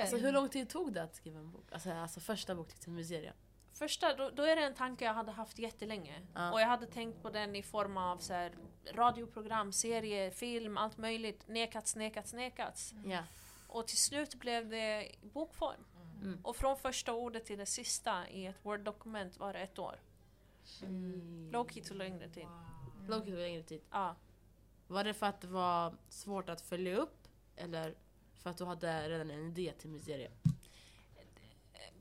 Alltså, 0.00 0.16
hur 0.16 0.32
lång 0.32 0.48
tid 0.48 0.68
tog 0.68 0.92
det 0.92 1.02
att 1.02 1.14
skriva 1.14 1.38
en 1.38 1.50
bok? 1.50 1.72
Alltså, 1.72 1.92
alltså 1.92 2.20
första 2.20 2.54
bok 2.54 2.74
till 2.74 2.92
Miseria. 2.92 3.32
Första, 3.72 4.16
då, 4.16 4.30
då 4.30 4.42
är 4.42 4.56
det 4.56 4.62
en 4.62 4.74
tanke 4.74 5.04
jag 5.04 5.14
hade 5.14 5.32
haft 5.32 5.58
jättelänge. 5.58 6.22
Ja. 6.34 6.52
Och 6.52 6.60
jag 6.60 6.66
hade 6.66 6.86
tänkt 6.86 7.22
på 7.22 7.30
den 7.30 7.56
i 7.56 7.62
form 7.62 7.96
av 7.96 8.18
så 8.18 8.32
här, 8.32 8.52
radioprogram, 8.92 9.72
serie, 9.72 10.30
film, 10.30 10.76
allt 10.76 10.98
möjligt. 10.98 11.48
Nekats, 11.48 11.96
nekats, 11.96 12.32
nekats. 12.32 12.94
Ja. 13.04 13.24
Och 13.66 13.86
till 13.86 13.98
slut 13.98 14.34
blev 14.34 14.68
det 14.68 15.14
bokform. 15.22 15.84
Mm. 16.22 16.40
Och 16.44 16.56
från 16.56 16.76
första 16.76 17.12
ordet 17.12 17.44
till 17.44 17.58
det 17.58 17.66
sista 17.66 18.28
i 18.28 18.46
ett 18.46 18.56
Word-dokument 18.64 19.38
var 19.38 19.52
det 19.52 19.58
ett 19.60 19.78
år. 19.78 20.00
Mm. 20.82 21.50
Low-key 21.52 21.82
tog 21.88 21.96
längre 21.96 22.28
tid. 22.28 22.46
Loki 23.08 23.30
tog 23.30 23.38
längre 23.38 23.62
tid. 23.62 23.80
Ja. 23.90 24.14
Var 24.86 25.04
det 25.04 25.14
för 25.14 25.26
att 25.26 25.40
det 25.40 25.46
var 25.46 25.94
svårt 26.08 26.48
att 26.48 26.60
följa 26.60 26.96
upp? 26.96 27.28
Eller 27.56 27.94
för 28.42 28.50
att 28.50 28.56
du 28.58 28.64
hade 28.64 29.08
redan 29.08 29.30
en 29.30 29.46
idé 29.46 29.72
till 29.78 29.90
Miseria? 29.90 30.30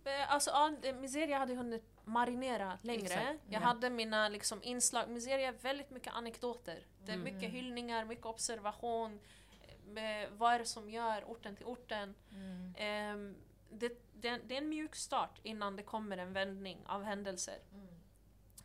Eh, 0.04 0.32
Alltså, 0.34 0.50
ja, 0.50 0.94
Miseria 0.94 1.38
hade 1.38 1.56
hunnit 1.56 1.84
marinera 2.06 2.78
längre. 2.82 3.04
Exakt, 3.04 3.40
Jag 3.50 3.62
ja. 3.62 3.66
hade 3.66 3.90
mina 3.90 4.30
liksom, 4.30 4.64
inslag. 4.64 5.10
Miseria 5.10 5.48
är 5.48 5.52
väldigt 5.54 5.90
mycket 5.90 6.14
anekdoter. 6.14 6.86
Det 7.06 7.12
är 7.12 7.16
Mm. 7.18 7.34
mycket 7.36 7.52
hyllningar, 7.52 8.06
mycket 8.06 8.26
observation. 8.26 9.20
eh, 9.62 9.76
Med 9.86 10.30
vad 10.32 10.54
är 10.54 10.60
det 10.60 10.66
som 10.66 10.90
gör 10.90 11.24
orten 11.24 11.56
till 11.56 11.66
orten? 11.66 12.16
Mm. 12.32 12.74
Ehm, 12.78 13.36
det, 13.72 14.02
det, 14.14 14.38
det 14.48 14.54
är 14.54 14.62
en 14.62 14.70
mjuk 14.70 14.96
start 14.96 15.40
innan 15.44 15.76
det 15.76 15.84
kommer 15.84 16.18
en 16.18 16.34
vändning 16.34 16.78
av 16.88 17.04
händelser. 17.04 17.60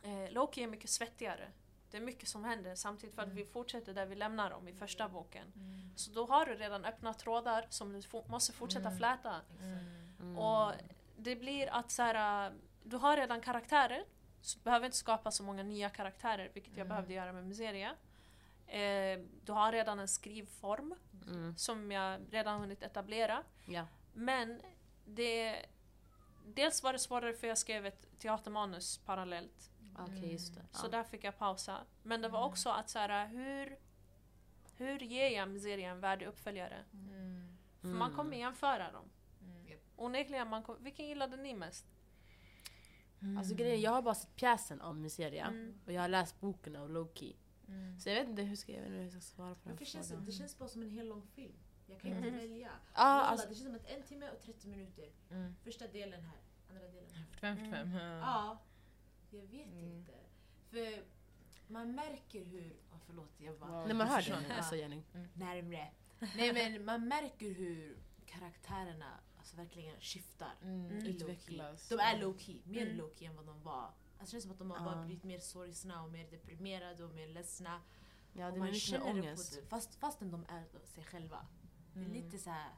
Eh, 0.03 0.31
Loki 0.31 0.63
är 0.63 0.67
mycket 0.67 0.89
svettigare. 0.89 1.51
Det 1.91 1.97
är 1.97 2.01
mycket 2.01 2.29
som 2.29 2.43
händer 2.43 2.75
samtidigt 2.75 3.15
för 3.15 3.21
att 3.21 3.33
vi 3.33 3.45
fortsätter 3.45 3.93
där 3.93 4.05
vi 4.05 4.15
lämnar 4.15 4.49
dem 4.49 4.67
i 4.67 4.73
första 4.73 5.09
boken. 5.09 5.53
Så 5.95 6.11
då 6.11 6.25
har 6.25 6.45
du 6.45 6.55
redan 6.55 6.85
öppna 6.85 7.13
trådar 7.13 7.65
som 7.69 7.93
du 7.93 8.01
måste 8.27 8.53
fortsätta 8.53 8.87
Mm. 8.87 8.97
fläta. 8.97 9.41
Mm. 10.19 10.37
Och 10.37 10.71
det 11.17 11.35
blir 11.35 11.67
att 11.73 11.91
så 11.91 12.01
här, 12.03 12.47
äh, 12.47 12.53
du 12.83 12.97
har 12.97 13.17
redan 13.17 13.41
karaktärer, 13.41 14.05
så 14.41 14.57
du 14.59 14.63
behöver 14.63 14.85
inte 14.85 14.97
skapa 14.97 15.31
så 15.31 15.43
många 15.43 15.63
nya 15.63 15.89
karaktärer, 15.89 16.49
vilket 16.53 16.71
jag 16.77 16.85
Mm. 16.85 16.89
behövde 16.89 17.13
göra 17.13 17.33
med 17.33 17.45
Miseria. 17.47 17.95
Eh, 18.67 19.19
du 19.43 19.51
har 19.51 19.71
redan 19.71 19.99
en 19.99 20.07
skrivform 20.07 20.95
Mm. 21.27 21.57
som 21.57 21.91
jag 21.91 22.21
redan 22.31 22.59
hunnit 22.59 22.83
etablera. 22.83 23.43
Ja. 23.65 23.85
Men 24.13 24.61
det... 25.05 25.65
Dels 26.47 26.83
var 26.83 26.93
det 26.93 26.99
svårare 26.99 27.33
för 27.33 27.47
jag 27.47 27.57
skrev 27.57 27.85
ett 27.85 28.19
teatermanus 28.19 28.97
parallellt. 28.97 29.71
Det. 30.21 30.39
Så 30.39 30.85
Ja. 30.85 30.89
där 30.89 31.03
fick 31.03 31.23
jag 31.23 31.37
pausa. 31.37 31.77
Men 32.03 32.21
det 32.21 32.29
var 32.29 32.39
Mm. 32.39 32.49
också 32.51 32.69
att 32.69 32.89
så 32.89 32.99
här, 32.99 33.27
hur... 33.27 33.77
Hur 34.77 34.99
ger 34.99 35.29
jag 35.29 35.49
Miseria 35.49 35.89
en 35.91 35.99
värdig 35.99 36.25
uppföljare? 36.25 36.85
Mm. 36.93 37.57
För 37.81 37.87
man 37.87 38.01
Mm. 38.01 38.15
kommer 38.15 38.37
jämföra 38.37 38.91
dem. 38.91 39.05
Mm. 39.41 39.79
Onekligen, 39.95 40.47
man 40.49 40.63
kom, 40.63 40.83
vilken 40.83 41.07
gillade 41.07 41.37
ni 41.37 41.53
mest? 41.53 41.85
Alltså 43.37 43.55
grejen, 43.55 43.81
jag 43.81 43.91
har 43.91 44.01
bara 44.01 44.15
sett 44.15 44.35
pjäsen 44.35 44.81
om 44.81 45.01
Miseria. 45.01 45.45
Mm. 45.45 45.79
Och 45.85 45.91
jag 45.93 46.01
har 46.01 46.07
läst 46.07 46.39
boken 46.39 46.75
av 46.75 46.89
Loki. 46.89 47.35
Mm. 47.67 47.99
Så 47.99 48.09
jag 48.09 48.15
vet 48.15 48.29
inte 48.29 48.41
hur 48.41 48.55
ska 48.55 48.71
jag, 48.71 48.81
hur 48.83 49.01
jag 49.01 49.11
ska 49.11 49.21
svara 49.21 49.55
på 49.55 49.69
den 49.69 49.85
känns 49.85 50.07
frågan. 50.09 50.25
det 50.25 50.31
känns 50.31 50.57
bara 50.57 50.69
som 50.69 50.81
en 50.81 50.89
hel 50.89 51.07
lång 51.07 51.27
film. 51.27 51.53
Jag 51.87 51.99
kan 52.01 52.11
inte 52.11 52.29
Mhm. 52.29 52.37
välja. 52.39 52.69
Ja, 52.93 53.03
Walla, 53.03 53.21
alltså, 53.23 53.47
det 53.49 53.55
känns 53.55 53.65
som 53.67 53.75
att 53.75 53.85
en 53.89 54.03
timme 54.03 54.31
och 54.31 54.39
30 54.41 54.67
minuter. 54.67 55.09
Mm. 55.31 55.55
Första 55.63 55.87
delen 55.87 56.23
här, 56.23 56.37
andra 56.69 56.87
delen 56.87 57.09
här. 57.13 57.23
45, 57.25 57.57
45. 57.57 57.93
ja. 57.93 58.19
Ja, 58.19 58.59
jag 59.29 59.41
vet 59.45 59.67
Mm. 59.67 59.91
inte. 59.97 60.13
För 60.69 61.03
man 61.67 61.95
märker 61.95 62.43
hur... 62.45 62.71
Oh, 62.91 62.97
förlåt, 63.05 63.31
jag 63.37 63.59
bara... 63.59 63.71
Wow. 63.71 63.87
nej 63.87 63.95
man 63.95 64.07
hör 64.07 64.21
det. 64.21 64.55
Alltså 64.55 64.75
Jenny. 64.75 65.03
Närmre. 65.33 65.91
Nej 66.35 66.53
men 66.53 66.85
man 66.85 67.07
märker 67.07 67.53
hur 67.53 67.97
karaktärerna 68.25 69.19
alltså, 69.37 69.55
verkligen 69.57 69.99
skiftar. 70.01 70.51
Mm. 70.61 70.85
Mm. 70.85 71.05
i 71.05 71.09
Utvecklas. 71.09 71.89
De 71.89 71.95
är 71.99 72.17
low 72.21 72.37
key, 72.37 72.61
mer 72.65 72.81
Mm. 72.85 72.97
low 72.97 73.11
key 73.15 73.27
än 73.27 73.35
vad 73.35 73.45
de 73.45 73.63
var. 73.63 73.83
Alltså, 73.83 74.25
det 74.25 74.31
känns 74.31 74.43
som 74.43 74.51
att 74.51 74.57
de 74.57 74.71
har 74.71 74.85
bara 74.85 75.05
blivit 75.05 75.23
mer 75.23 75.39
sorgsna 75.39 76.03
och 76.03 76.09
mer 76.11 76.31
deprimerade 76.31 77.03
och 77.03 77.11
mer 77.15 77.27
ledsna. 77.27 77.81
Ja, 78.33 78.45
och 78.47 78.51
det 78.53 78.57
är 78.57 78.59
man 78.59 78.73
känner 78.73 79.13
det 79.13 79.35
på 79.35 79.41
det, 79.55 79.67
fast, 79.69 79.95
fastän 79.95 80.31
de 80.31 80.45
är 80.49 80.85
sig 80.85 81.03
själva. 81.03 81.45
Det 81.95 82.01
är 82.01 82.05
Mm. 82.05 82.23
lite 82.23 82.37
så 82.39 82.49
här. 82.49 82.71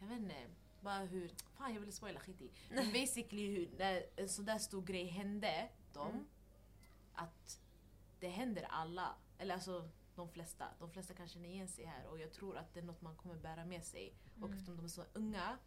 Jag 0.00 0.06
vet 0.06 0.18
inte. 0.18 0.46
Bara 0.80 0.98
hur... 0.98 1.30
Fan 1.54 1.72
jag 1.74 1.80
ville 1.80 1.92
spoila 1.92 2.20
skit 2.20 2.40
i. 2.42 2.50
Men 2.70 2.92
basically 2.92 3.46
hur, 3.50 3.70
när 3.78 4.04
en 4.16 4.28
sån 4.28 4.44
där 4.44 4.58
stor 4.58 4.82
grej 4.82 5.04
hände 5.06 5.68
dem. 5.92 6.10
Mm. 6.10 6.24
Att 7.14 7.60
det 8.20 8.28
händer 8.28 8.62
alla. 8.62 9.14
Eller 9.38 9.54
alltså 9.54 9.88
de 10.14 10.28
flesta. 10.28 10.68
De 10.78 10.90
flesta 10.90 11.14
kan 11.14 11.28
känna 11.28 11.46
igen 11.46 11.68
sig 11.68 11.84
här 11.84 12.06
och 12.06 12.18
jag 12.20 12.32
tror 12.32 12.56
att 12.56 12.74
det 12.74 12.80
är 12.80 12.84
något 12.84 13.00
man 13.02 13.16
kommer 13.16 13.36
bära 13.36 13.64
med 13.64 13.84
sig. 13.84 14.14
Och 14.34 14.36
Mm. 14.36 14.52
eftersom 14.52 14.76
de 14.76 14.84
är 14.84 14.88
så 14.88 15.04
unga. 15.12 15.58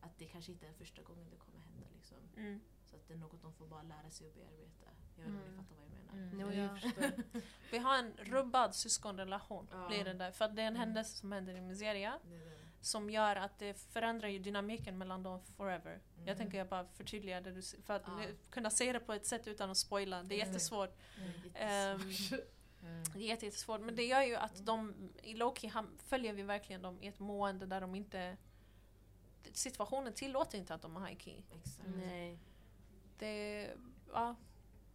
Att 0.00 0.18
det 0.18 0.26
kanske 0.26 0.52
inte 0.52 0.66
är 0.66 0.72
första 0.72 1.02
gången 1.02 1.30
det 1.30 1.36
kommer 1.36 1.58
hända 1.58 1.86
liksom. 1.94 2.18
Mm. 2.36 2.60
Att 2.94 3.08
det 3.08 3.14
är 3.14 3.18
något 3.18 3.42
de 3.42 3.52
får 3.52 3.66
bara 3.66 3.82
lära 3.82 4.10
sig 4.10 4.26
att 4.26 4.34
bearbeta. 4.34 4.90
Jag 5.16 5.24
vet 5.24 5.28
inte 5.28 5.38
om 5.38 5.44
ni 5.44 5.48
Mm. 5.52 5.56
fattar 5.64 5.76
vad 5.76 5.84
jag 5.84 5.90
menar. 5.90 6.32
Mm. 6.32 6.58
Ja, 6.58 6.62
jag 6.62 6.80
förstår. 6.80 7.40
Vi 7.70 7.78
har 7.78 7.98
en 7.98 8.12
rubbad 8.16 8.74
syskonrelation. 8.74 9.68
Ja. 9.72 9.88
Blir 9.88 10.04
det 10.04 10.12
där. 10.14 10.32
För 10.32 10.44
att 10.44 10.56
det 10.56 10.62
är 10.62 10.66
en 10.66 10.76
Mm. 10.76 10.80
händelse 10.80 11.16
som 11.16 11.32
händer 11.32 11.54
i 11.54 11.60
Miseria. 11.60 12.18
Som 12.80 13.10
gör 13.10 13.36
att 13.36 13.58
det 13.58 13.74
förändrar 13.74 14.28
ju 14.28 14.38
dynamiken 14.38 14.98
mellan 14.98 15.22
dem 15.22 15.40
forever. 15.56 16.00
Jag 16.16 16.22
Mm. 16.22 16.36
tänker 16.38 16.58
jag 16.58 16.68
bara 16.68 16.86
förtydliga 16.86 17.40
det 17.40 17.52
du 17.52 17.62
För 17.62 17.94
att 17.94 18.02
Ja. 18.06 18.20
kunna 18.50 18.70
säga 18.70 18.92
det 18.92 19.00
på 19.00 19.12
ett 19.12 19.26
sätt 19.26 19.46
utan 19.46 19.70
att 19.70 19.76
spoila. 19.76 20.22
Det 20.22 20.34
är 20.34 20.38
Mm. 20.40 20.48
jättesvårt. 20.48 20.90
Mm. 21.18 21.32
Jättesvårt. 21.44 22.40
Mm. 22.82 23.04
Det 23.04 23.18
är 23.18 23.22
jätte- 23.22 23.46
jättesvårt. 23.46 23.80
Men 23.80 23.96
det 23.96 24.04
gör 24.04 24.22
ju 24.22 24.36
att 24.36 24.66
de, 24.66 24.94
i 25.22 25.34
Loki 25.34 25.72
följer 25.98 26.32
vi 26.32 26.42
verkligen 26.42 26.82
dem 26.82 27.02
i 27.02 27.06
ett 27.06 27.18
mående 27.18 27.66
där 27.66 27.80
de 27.80 27.94
inte... 27.94 28.36
Situationen 29.52 30.12
tillåter 30.12 30.58
inte 30.58 30.74
att 30.74 30.82
de 30.82 30.96
har 30.96 31.06
high 31.06 31.18
key. 31.18 31.42
Exakt. 31.50 31.88
Nej. 31.96 32.38
Det... 33.18 33.70
Ja. 34.12 34.34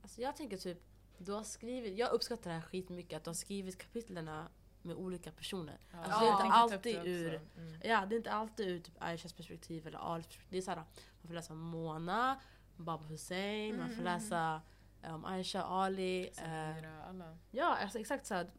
Alltså 0.02 0.22
jag 0.22 0.36
tänker 0.36 0.58
typ, 0.58 0.78
du 1.18 1.32
har 1.32 1.44
skrivit, 1.44 1.98
jag 1.98 2.12
uppskattar 2.12 2.50
det 2.50 2.56
här 2.56 2.62
skitmycket 2.62 3.18
att 3.18 3.24
du 3.24 3.30
har 3.30 3.36
skrivit 3.36 3.78
kapitlerna 3.78 4.48
med 4.82 4.96
olika 4.96 5.32
personer. 5.32 5.78
Ja, 5.92 5.98
Alltså, 6.04 6.20
det 6.20 6.26
är 6.26 6.32
inte 6.32 6.46
upp 6.46 6.54
alltid 6.54 6.96
ur- 7.06 7.42
Mm. 7.58 7.80
Ja, 7.84 8.06
det 8.06 8.16
är 8.16 8.18
inte 8.18 8.32
alltid 8.32 8.68
ur 8.68 8.80
typ 8.80 8.96
Aishas 9.00 9.34
perspektiv 9.34 9.88
eller 9.88 10.00
Alis 10.00 10.26
perspektiv. 10.28 10.52
Det 10.52 10.58
är 10.58 10.62
såhär, 10.62 10.78
man 11.22 11.28
får 11.28 11.34
läsa 11.34 11.54
Mona, 11.54 12.40
Baba 12.78 13.06
Hussein, 13.06 13.78
man 13.78 13.88
får 13.88 13.94
Mm. 14.02 14.06
läsa 14.06 14.62
eh, 15.02 15.16
om 15.16 15.26
Aisha, 15.26 15.64
Ali. 15.64 16.28
Eh, 16.28 16.34
Samira, 16.34 17.04
alla. 17.04 17.38
ja, 17.52 17.76
alltså 17.78 18.00
exakt 18.00 18.26
så 18.26 18.34
här, 18.34 18.52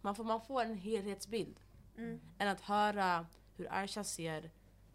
man 0.00 0.14
får, 0.14 0.24
man 0.24 0.40
får 0.40 0.62
en 0.62 0.74
helhetsbild. 0.74 1.60
Mm. 1.96 2.20
Än 2.38 2.48
att 2.48 2.60
höra 2.60 3.26
hur 3.56 3.72
Aisha 3.72 4.04
ser 4.04 4.50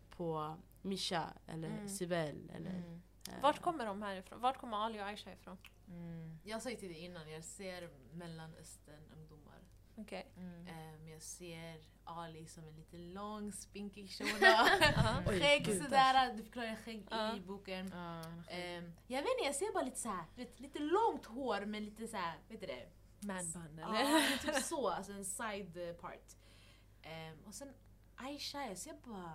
på 0.10 0.58
Misha 0.82 1.34
eller 1.48 1.68
Mm. 1.70 1.90
Sibel. 1.90 2.52
Eller, 2.56 2.70
Mm. 2.70 2.94
eh, 2.94 3.00
Vart 3.42 3.60
kommer 3.62 3.86
de 3.86 4.02
här 4.02 4.16
ifrån? 4.16 4.42
Vart 4.42 4.58
kommer 4.58 4.78
Ali 4.78 5.00
och 5.00 5.06
Aisha 5.06 5.32
ifrån? 5.34 5.58
Mm. 5.88 6.40
Jag 6.44 6.62
sa 6.62 6.70
ju 6.70 6.76
till 6.76 6.90
dig 6.90 6.98
innan, 7.06 7.32
jag 7.32 7.44
ser 7.44 7.90
Mellanöstern-ungdomar. 8.14 9.60
Okej. 9.98 10.32
Mm. 10.38 10.68
Eh, 10.68 11.00
men 11.00 11.08
jag 11.08 11.22
ser 11.22 11.82
Ali 12.04 12.46
som 12.46 12.68
en 12.68 12.76
lite 12.76 12.98
lång, 12.98 13.52
spinkig. 13.52 14.12
Oj, 15.28 15.40
skägg 15.40 15.66
sådär, 15.84 16.34
du 16.34 16.44
förklarar 16.44 16.76
skägg 16.76 17.08
Ja. 17.12 17.36
i 17.38 17.40
boken. 17.40 17.92
Ja, 17.96 18.22
Eh, 18.54 18.84
jag 19.08 19.22
vet 19.22 19.32
inte, 19.32 19.44
jag 19.46 19.56
ser 19.56 19.74
bara 19.74 19.84
lite 19.84 20.00
såhär, 20.00 20.26
vet, 20.36 20.60
lite 20.60 20.80
långt 20.80 21.26
hår 21.26 21.66
men 21.66 21.86
lite 21.86 22.08
såhär, 22.08 22.40
vet 22.50 22.62
du 22.62 22.68
det? 22.68 22.90
Mad 23.20 23.46
bun 23.54 23.80
eller? 23.80 24.00
Ja, 24.00 24.22
typ 24.42 24.56
så, 24.64 24.90
alltså 24.90 25.12
en 25.12 25.26
side 25.26 25.90
eh, 25.90 25.96
part. 25.96 26.36
Ehm, 27.02 27.38
och 27.46 27.54
sen 27.54 27.74
Aisha, 28.16 28.66
jag 28.68 28.78
ser 28.78 28.94
bara 28.94 29.34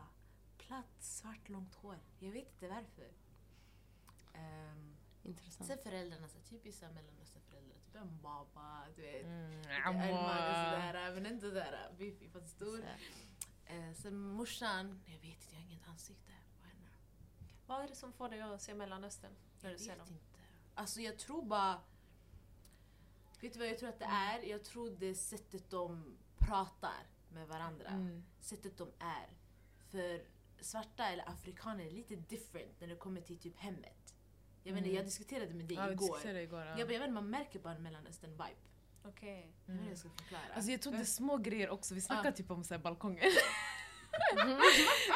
platt, 0.58 0.96
svart, 0.98 1.48
långt 1.48 1.74
hår. 1.74 1.98
Jag 2.18 2.32
vet 2.32 2.48
inte 2.52 2.68
varför. 2.68 3.08
Um, 4.38 4.96
Intressant. 5.22 5.66
sen 5.68 5.78
föräldrarna, 5.78 6.28
så 6.28 6.38
här, 6.38 6.44
typiska 6.44 6.88
mellanösternföräldrar. 6.90 7.76
Typ 7.86 7.94
en 7.94 8.20
baba, 8.22 8.86
du 8.96 9.02
vet. 9.02 9.24
Mm. 9.24 9.62
sådär, 9.62 11.14
men 11.14 11.26
inte 11.26 11.48
sådär 11.48 11.92
biffig 11.98 12.30
fast 12.32 12.48
stor. 12.48 12.76
Så. 12.76 13.72
Eh, 13.72 13.92
sen 13.92 14.18
morsan, 14.18 15.00
jag 15.06 15.12
vet 15.14 15.24
inte, 15.24 15.46
jag 15.50 15.60
har 15.60 15.66
inget 15.70 15.88
ansikte 15.88 16.32
på 16.60 16.66
henne. 16.66 16.88
Vad 17.66 17.84
är 17.84 17.88
det 17.88 17.94
som 17.96 18.12
får 18.12 18.28
dig 18.28 18.40
att 18.40 18.62
se 18.62 18.74
Mellanöstern? 18.74 19.32
När 19.62 19.70
Jag 19.70 19.78
du 19.78 19.84
ser 19.84 19.90
vet 19.90 19.98
dem? 19.98 20.08
inte. 20.14 20.38
Alltså 20.74 21.00
jag 21.00 21.18
tror 21.18 21.42
bara... 21.42 21.80
Vet 23.40 23.52
du 23.52 23.58
vad 23.58 23.68
jag 23.68 23.78
tror 23.78 23.88
att 23.88 23.98
det 23.98 24.04
är? 24.04 24.42
Jag 24.42 24.64
tror 24.64 24.90
det 24.90 25.06
är 25.06 25.14
sättet 25.14 25.70
de 25.70 26.18
pratar 26.38 27.06
med 27.28 27.48
varandra. 27.48 27.88
Mm. 27.88 28.24
Sättet 28.40 28.78
de 28.78 28.92
är. 28.98 29.36
För 29.90 30.24
svarta 30.60 31.06
eller 31.06 31.28
afrikaner 31.28 31.84
är 31.86 31.90
lite 31.90 32.16
different 32.16 32.80
när 32.80 32.88
det 32.88 32.96
kommer 32.96 33.20
till 33.20 33.38
typ 33.38 33.56
hemmet. 33.56 34.14
Jag, 34.66 34.78
Mm. 34.78 34.94
jag 34.94 35.04
diskuterade 35.04 35.54
med 35.54 35.66
dig 35.66 35.76
Ja, 35.76 35.90
igår. 35.92 36.06
diskuterade 36.06 36.42
igår. 36.42 36.60
Ja. 36.60 36.66
Jag, 36.78 36.86
bara, 36.88 36.92
jag 36.94 37.00
vet 37.00 37.12
man 37.12 37.30
märker 37.30 37.58
bara 37.58 37.74
en 37.74 37.82
mellanöstern-vibe. 37.82 38.56
Okej. 39.04 39.30
Jag 39.30 39.36
vet 39.36 39.46
inte 39.46 39.72
hur 39.72 39.78
Mm. 39.78 39.88
jag 39.88 39.98
ska 39.98 40.08
förklara. 40.08 40.42
Alltså 40.54 40.70
jag 40.70 40.82
tror 40.82 40.92
det 40.92 40.98
är 40.98 41.04
små 41.04 41.36
grejer 41.36 41.70
också, 41.70 41.94
vi 41.94 42.00
snackar 42.00 42.24
Ja. 42.24 42.32
typ 42.32 42.50
om 42.50 42.64
så 42.64 42.74
här 42.74 42.80
balkonger. 42.80 43.24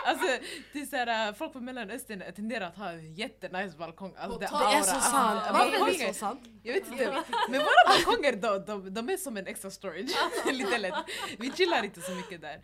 alltså 0.04 0.26
det 0.72 0.80
är 0.80 0.86
så 0.86 0.96
här, 0.96 1.28
äh, 1.28 1.34
folk 1.34 1.52
på 1.52 1.60
mellanöstern 1.60 2.22
tenderar 2.34 2.66
att 2.66 2.76
ha 2.76 2.90
en 2.90 3.14
jättenice 3.14 3.76
balkong. 3.78 4.14
Alltså, 4.18 4.38
det, 4.38 4.46
Det 4.46 4.76
är 4.76 4.82
så 4.82 5.00
sant! 5.00 5.40
Varför 5.52 5.88
är 5.88 5.98
det 6.08 6.14
så 6.14 6.18
sant? 6.18 6.40
Jag 6.62 6.72
vet 6.74 6.88
inte, 6.88 7.22
men 7.48 7.60
våra 7.60 7.84
balkonger 7.88 8.32
de, 8.36 8.64
de, 8.66 8.94
de 8.94 9.08
är 9.08 9.16
som 9.16 9.36
en 9.36 9.46
extra 9.46 9.70
storage. 9.70 10.10
Lite 10.52 10.78
lätt. 10.78 10.94
Vi 11.38 11.52
chillar 11.52 11.82
inte 11.84 12.00
så 12.00 12.12
mycket 12.14 12.40
där. 12.40 12.60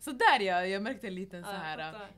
Så 0.00 0.10
där 0.12 0.40
ja, 0.40 0.66
jag 0.66 0.82
märkte 0.82 1.06
en 1.06 1.14
liten 1.14 1.44
så 1.44 1.50
här. 1.50 2.08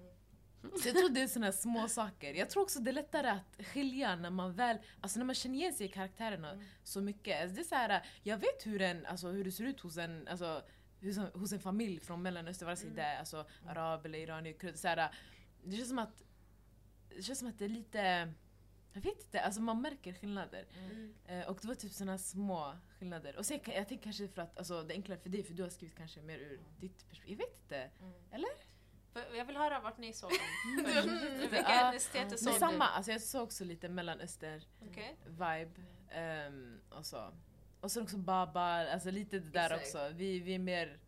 Så 0.82 0.88
jag 0.88 0.96
tror 0.96 1.08
det 1.08 1.22
är 1.22 1.26
såna 1.26 1.52
små 1.52 1.88
saker. 1.88 2.34
Jag 2.34 2.50
tror 2.50 2.62
också 2.62 2.80
det 2.80 2.90
är 2.90 2.92
lättare 2.92 3.28
att 3.28 3.66
skilja 3.66 4.16
när 4.16 4.30
man 4.30 4.52
väl, 4.52 4.78
alltså 5.00 5.18
när 5.18 5.26
man 5.26 5.34
känner 5.34 5.54
igen 5.58 5.72
sig 5.72 5.86
i 5.86 5.88
karaktärerna 5.88 6.50
Mm. 6.52 6.64
så 6.82 7.00
mycket. 7.00 7.42
Alltså 7.42 7.54
det 7.56 7.62
är 7.62 7.64
så 7.64 7.74
här, 7.74 8.06
jag 8.22 8.38
vet 8.38 8.66
hur, 8.66 8.82
en, 8.82 9.06
alltså 9.06 9.28
hur 9.28 9.44
det 9.44 9.52
ser 9.52 9.64
ut 9.64 9.80
hos 9.80 9.96
en, 9.96 10.28
alltså, 10.28 10.62
hos 11.00 11.16
en, 11.18 11.26
hos 11.40 11.52
en 11.52 11.60
familj 11.60 12.00
från 12.00 12.22
mellanöstern, 12.22 12.66
vare 12.66 12.76
sig 12.76 12.86
Mm. 12.86 12.96
det 12.96 13.02
är 13.02 13.18
alltså, 13.18 13.46
arab 13.66 14.06
eller 14.06 14.18
iranier, 14.18 14.52
kurd. 14.52 14.76
Så 14.76 14.88
här, 14.88 15.10
det 15.64 15.76
känns 15.76 15.88
som 15.88 15.98
att 15.98 16.22
det 17.16 17.22
känns 17.22 17.38
som 17.38 17.48
att 17.48 17.58
det 17.58 17.64
är 17.64 17.68
lite, 17.68 18.32
jag 18.92 19.00
vet 19.00 19.18
inte, 19.24 19.40
alltså 19.40 19.60
man 19.60 19.82
märker 19.82 20.12
skillnader. 20.12 20.66
Mm. 20.78 21.14
Eh, 21.26 21.46
och 21.48 21.58
det 21.62 21.68
var 21.68 21.74
typ 21.74 21.92
såna 21.92 22.18
små 22.18 22.76
skillnader. 22.98 23.36
Och 23.36 23.46
sen, 23.46 23.60
jag 23.64 23.88
tänker 23.88 24.04
kanske 24.04 24.28
för 24.28 24.42
att 24.42 24.58
alltså, 24.58 24.82
det 24.82 24.94
är 24.94 24.96
enklare 24.96 25.18
för 25.18 25.28
dig 25.30 25.42
för 25.42 25.54
du 25.54 25.62
har 25.62 25.70
skrivit 25.70 25.96
kanske 25.96 26.22
mer 26.22 26.38
ur 26.38 26.60
ditt 26.80 27.08
perspektiv. 27.08 27.38
Jag 27.40 27.46
vet 27.46 27.58
inte. 27.62 27.76
Mm. 28.00 28.12
För 28.30 28.38
Jag 29.36 29.44
vill 29.44 29.56
höra 29.56 29.80
vart 29.80 29.98
ni 29.98 30.12
såg 30.12 30.30
dem. 30.30 30.38
Mm. 31.06 31.38
Vilka 31.50 31.88
etniciteter 31.88 32.36
såg 32.36 32.52
du? 32.52 32.58
samma, 32.58 32.84
alltså 32.88 33.12
jag 33.12 33.20
såg 33.22 33.42
också 33.42 33.64
lite 33.64 33.88
mellanöstern 33.88 34.60
Okej. 34.90 35.16
vibe. 35.26 35.70
ehm, 36.10 36.80
och 36.90 37.06
så. 37.06 37.32
Och 37.80 37.92
sen 37.92 38.02
också 38.02 38.16
Baba, 38.16 38.92
alltså 38.92 39.10
lite 39.10 39.38
det 39.38 39.50
där 39.50 39.70
Exakt. 39.70 39.82
också. 39.82 40.10
Vi, 40.16 40.40
vi 40.40 40.54
är 40.54 40.58
mer, 40.58 41.00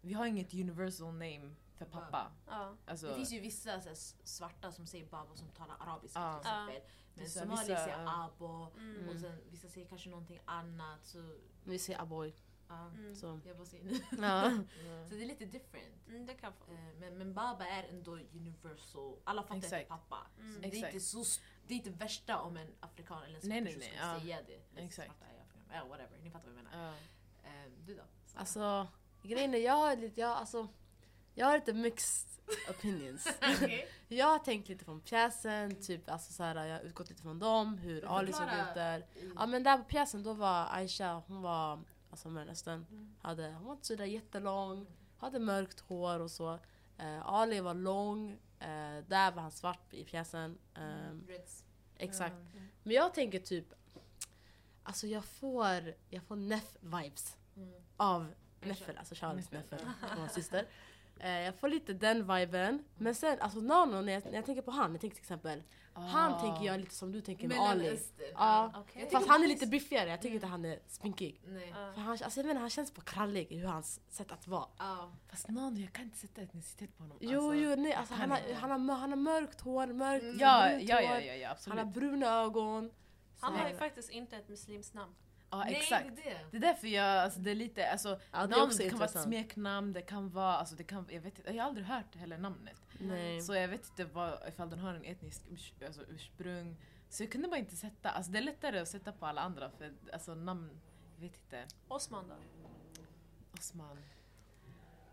vi 0.00 0.12
har 0.12 0.26
inget 0.26 0.54
universal 0.54 1.12
name 1.12 1.54
för 1.78 1.84
pappa. 1.84 2.32
Ja. 2.46 2.74
Alltså, 2.86 3.06
Det 3.06 3.14
finns 3.14 3.32
ju 3.32 3.40
vissa 3.40 3.80
så 3.80 3.88
här, 3.88 3.96
svarta 4.24 4.72
som 4.72 4.86
säger 4.86 5.06
baba 5.06 5.36
som 5.36 5.48
talar 5.48 5.76
arabiska 5.80 6.20
Ja. 6.20 6.40
till 7.14 7.22
exempel. 7.22 7.48
Men 7.48 7.56
somalier 7.56 7.76
säger 7.84 8.24
abo. 8.24 8.66
Mm. 8.76 9.08
Och 9.08 9.20
sen 9.20 9.40
vissa 9.50 9.68
säger 9.68 9.86
kanske 9.88 10.10
någonting 10.10 10.40
annat. 10.44 11.06
Så, 11.06 11.18
Vi 11.64 11.78
ser 11.78 12.00
Aboy. 12.00 12.34
Ja. 12.68 12.86
Mm. 12.88 13.14
Så. 13.14 13.40
Jag 13.46 13.56
bara 13.56 13.66
säger 13.66 13.84
nu. 13.84 14.00
Ja. 14.22 14.50
Så 15.08 15.14
det 15.14 15.22
är 15.22 15.26
lite 15.26 15.44
different. 15.44 16.06
Mm, 16.08 16.26
det 16.26 16.34
kan 16.34 16.52
få. 16.52 16.72
Eh, 16.72 16.78
Men, 17.00 17.18
men 17.18 17.34
baba 17.34 17.66
är 17.66 17.88
ändå 17.88 18.12
universal. 18.12 19.16
Alla 19.24 19.42
fattar 19.42 19.56
Exakt. 19.56 19.74
inte 19.74 19.88
pappa. 19.88 20.26
Mm. 20.38 20.54
Så 20.54 20.60
det, 20.60 20.68
är 20.68 20.86
inte 20.86 21.00
så, 21.00 21.24
det 21.66 21.74
är 21.74 21.78
inte 21.78 21.90
värsta 21.90 22.40
om 22.40 22.56
en 22.56 22.68
afrikan 22.80 23.22
eller 23.22 23.34
en 23.36 23.42
svart 23.42 23.64
person 23.64 23.80
skulle 23.82 23.96
ja. 23.96 24.20
säga 24.20 24.38
det. 24.46 24.60
Eller 24.76 24.86
Exakt. 24.86 25.06
svarta 25.08 25.24
är 25.24 25.42
afrikan. 25.42 25.62
Ja, 25.72 25.84
whatever. 25.88 26.18
Ni 26.22 26.30
fattar 26.30 26.48
vad 26.50 26.58
jag 26.58 26.64
menar. 26.64 26.86
ja. 27.42 27.48
Eh, 27.48 27.70
Du 27.86 27.94
då? 27.94 28.02
Alltså, 28.34 28.88
grejen 29.22 29.54
är 29.54 29.58
jag 29.58 29.72
har 29.72 29.96
lite, 29.96 30.20
jag, 30.20 30.30
alltså, 30.30 30.68
jag 31.34 31.46
har 31.46 31.54
lite 31.54 31.72
mixed 31.72 32.28
opinions. 32.70 33.28
Okej. 33.56 33.88
Jag 34.08 34.26
har 34.26 34.38
tänkt 34.38 34.68
lite 34.68 34.84
från 34.84 35.00
pjäsen, 35.00 35.82
typ, 35.82 36.10
alltså, 36.10 36.32
så 36.32 36.42
här, 36.42 36.64
jag 36.64 36.74
har 36.74 36.80
utgått 36.82 37.08
lite 37.08 37.22
från 37.22 37.38
dem, 37.38 37.78
hur 37.78 38.04
Ali 38.18 38.32
såg 38.32 38.46
ut 38.46 38.74
där. 38.74 39.06
Ja 39.36 39.46
men 39.46 39.62
där 39.62 39.78
på 39.78 39.84
pjäsen 39.84 40.22
då 40.22 40.32
var 40.34 40.66
Aisha, 40.70 41.22
hon 41.26 41.42
var 41.42 41.80
alltså 42.10 42.28
mellanöstern, 42.28 42.86
Mm. 42.90 43.14
hade, 43.22 43.52
hon 43.52 43.64
var 43.64 43.72
inte 43.72 43.86
sådär 43.86 44.04
jättelång, 44.04 44.86
hade 45.18 45.38
mörkt 45.38 45.80
hår 45.80 46.20
och 46.20 46.30
så. 46.30 46.58
Eh, 46.98 47.26
Ali 47.28 47.60
var 47.60 47.74
lång, 47.74 48.30
eh, 48.58 48.98
där 49.08 49.32
var 49.32 49.42
han 49.42 49.50
svart 49.50 49.94
i 49.94 50.04
pjäsen. 50.04 50.58
Reds. 51.28 51.64
Exakt. 51.96 52.34
Ja. 52.54 52.60
Men 52.82 52.92
jag 52.94 53.14
tänker 53.14 53.38
typ 53.38 53.74
Alltså 54.82 55.06
jag 55.06 55.24
får, 55.24 55.94
jag 56.10 56.22
får 56.22 56.36
Neff-vibes 56.36 57.36
Mm. 57.56 57.72
av 57.96 58.34
Neffel, 58.60 58.96
alltså 58.98 59.14
Charles 59.14 59.50
Neffel. 59.50 59.78
Neffel, 59.84 60.08
vår 60.18 60.28
syster. 60.28 60.66
Eh, 61.18 61.30
jag 61.30 61.54
får 61.54 61.68
lite 61.68 61.92
den 61.92 62.34
viben. 62.36 62.84
Men 62.96 63.14
sen, 63.14 63.40
alltså 63.40 63.60
Nano, 63.60 64.00
när 64.00 64.12
jag, 64.12 64.24
när 64.24 64.34
jag 64.34 64.44
tänker 64.46 64.62
på 64.62 64.70
han, 64.70 64.92
jag 64.92 65.00
tänker 65.00 65.14
till 65.16 65.22
exempel, 65.24 65.62
han 66.00 66.32
Ah. 66.32 66.40
tänker 66.40 66.64
jag 66.66 66.80
lite 66.80 66.94
som 66.94 67.12
du 67.12 67.20
tänker 67.20 67.48
med 67.48 67.58
Ali. 67.60 68.00
Okej. 68.76 69.02
Jag 69.02 69.10
Fast 69.12 69.28
han 69.28 69.36
är 69.36 69.40
han 69.40 69.48
lite 69.48 69.66
biffigare, 69.66 70.10
jag 70.10 70.22
tycker 70.22 70.34
inte 70.34 70.46
han 70.46 70.64
är 70.64 70.78
spinkig. 70.86 71.40
Nej. 71.46 71.68
Ja. 71.76 71.92
För 71.94 72.00
han, 72.00 72.18
alltså 72.22 72.40
jag 72.40 72.46
menar, 72.46 72.60
han 72.60 72.70
känns 72.70 72.94
bara 72.94 73.02
krallig 73.02 73.46
i 73.52 73.58
hur 73.58 73.66
hans 73.66 74.00
sätt 74.08 74.32
att 74.32 74.46
vara. 74.48 74.66
Ja. 74.78 75.12
Fast 75.28 75.48
Nano, 75.48 75.78
jag 75.80 75.92
kan 75.92 76.04
inte 76.04 76.18
sätta 76.18 76.40
etnicitet 76.42 76.96
på 76.96 77.02
honom. 77.02 77.18
Jo, 77.20 77.40
alltså. 77.40 77.54
jo, 77.54 77.76
nej, 77.76 77.92
alltså, 77.92 78.14
han, 78.14 78.30
har, 78.30 78.40
han, 78.54 78.88
har, 78.88 78.96
han 78.96 79.10
har 79.10 79.16
mörkt 79.16 79.60
hår, 79.60 79.86
mörkt 79.86 80.22
Mm. 80.24 80.38
Ja, 80.38 80.68
brunt 80.68 80.88
ja, 80.88 81.00
ja, 81.00 81.20
ja, 81.20 81.34
ja 81.34 81.46
Han 81.48 81.52
absolut. 81.56 81.78
har 81.78 81.84
bruna 81.84 82.26
ögon. 82.42 82.90
Han 83.40 83.54
har 83.54 83.68
ju 83.68 83.76
faktiskt 83.76 84.10
inte 84.10 84.36
ett 84.36 84.48
muslimskt 84.48 84.94
namn. 84.94 85.14
Ja, 85.50 85.64
Nej, 85.64 85.74
exakt. 85.74 86.16
det 86.16 86.30
är 86.30 86.34
det. 86.34 86.44
Det 86.50 86.56
är 86.56 86.60
därför 86.60 86.88
jag, 86.88 87.18
alltså 87.18 87.40
det 87.40 87.50
är 87.50 87.54
lite, 87.54 87.90
alltså 87.90 88.20
Ja, 88.32 88.46
det 88.46 88.56
namn 88.56 88.72
det 88.78 88.90
kan 88.90 88.98
vara 88.98 89.08
ett 89.08 89.22
smeknamn, 89.22 89.92
det 89.92 90.02
kan 90.02 90.30
vara, 90.30 90.56
alltså 90.56 90.74
det 90.76 90.84
kan, 90.84 91.06
jag 91.10 91.20
vet 91.20 91.38
inte, 91.38 91.50
jag 91.50 91.62
har 91.62 91.68
aldrig 91.68 91.86
hört 91.86 92.14
heller 92.14 92.38
namnet. 92.38 92.82
Nej. 93.00 93.40
Så 93.42 93.54
jag 93.54 93.68
vet 93.68 93.88
inte 93.88 94.04
vad, 94.04 94.48
ifall 94.48 94.70
den 94.70 94.78
har 94.78 94.94
en 94.94 95.04
etnisk 95.04 95.42
urs, 95.50 95.72
alltså 95.86 96.02
ursprung. 96.08 96.76
Så 97.08 97.22
jag 97.22 97.32
kunde 97.32 97.48
bara 97.48 97.58
inte 97.58 97.76
sätta, 97.76 98.10
alltså 98.10 98.32
det 98.32 98.38
är 98.38 98.42
lättare 98.42 98.78
att 98.78 98.88
sätta 98.88 99.12
på 99.12 99.26
alla 99.26 99.40
andra 99.40 99.70
för 99.70 99.92
alltså 100.12 100.34
namn, 100.34 100.80
jag 101.14 101.20
vet 101.20 101.36
inte. 101.36 101.66
Osman 101.88 102.28
då? 102.28 102.34
Osman. 103.58 103.98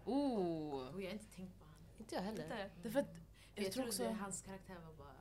Oh! 0.05 0.93
Och 0.93 1.01
jag 1.01 1.07
har 1.07 1.13
inte 1.13 1.35
tänkt 1.35 1.59
på 1.59 1.63
honom. 1.65 1.79
Inte 1.97 2.15
jag 2.15 2.21
heller. 2.21 2.43
Inte? 2.43 2.69
Det 2.81 2.87
är 2.87 2.91
för 2.91 2.99
att 2.99 3.15
Jag, 3.55 3.65
jag 3.65 3.73
tror 3.73 3.83
trodde 3.83 4.09
också... 4.09 4.23
hans 4.23 4.41
karaktär 4.41 4.75
var 4.75 4.93
bara! 4.93 5.14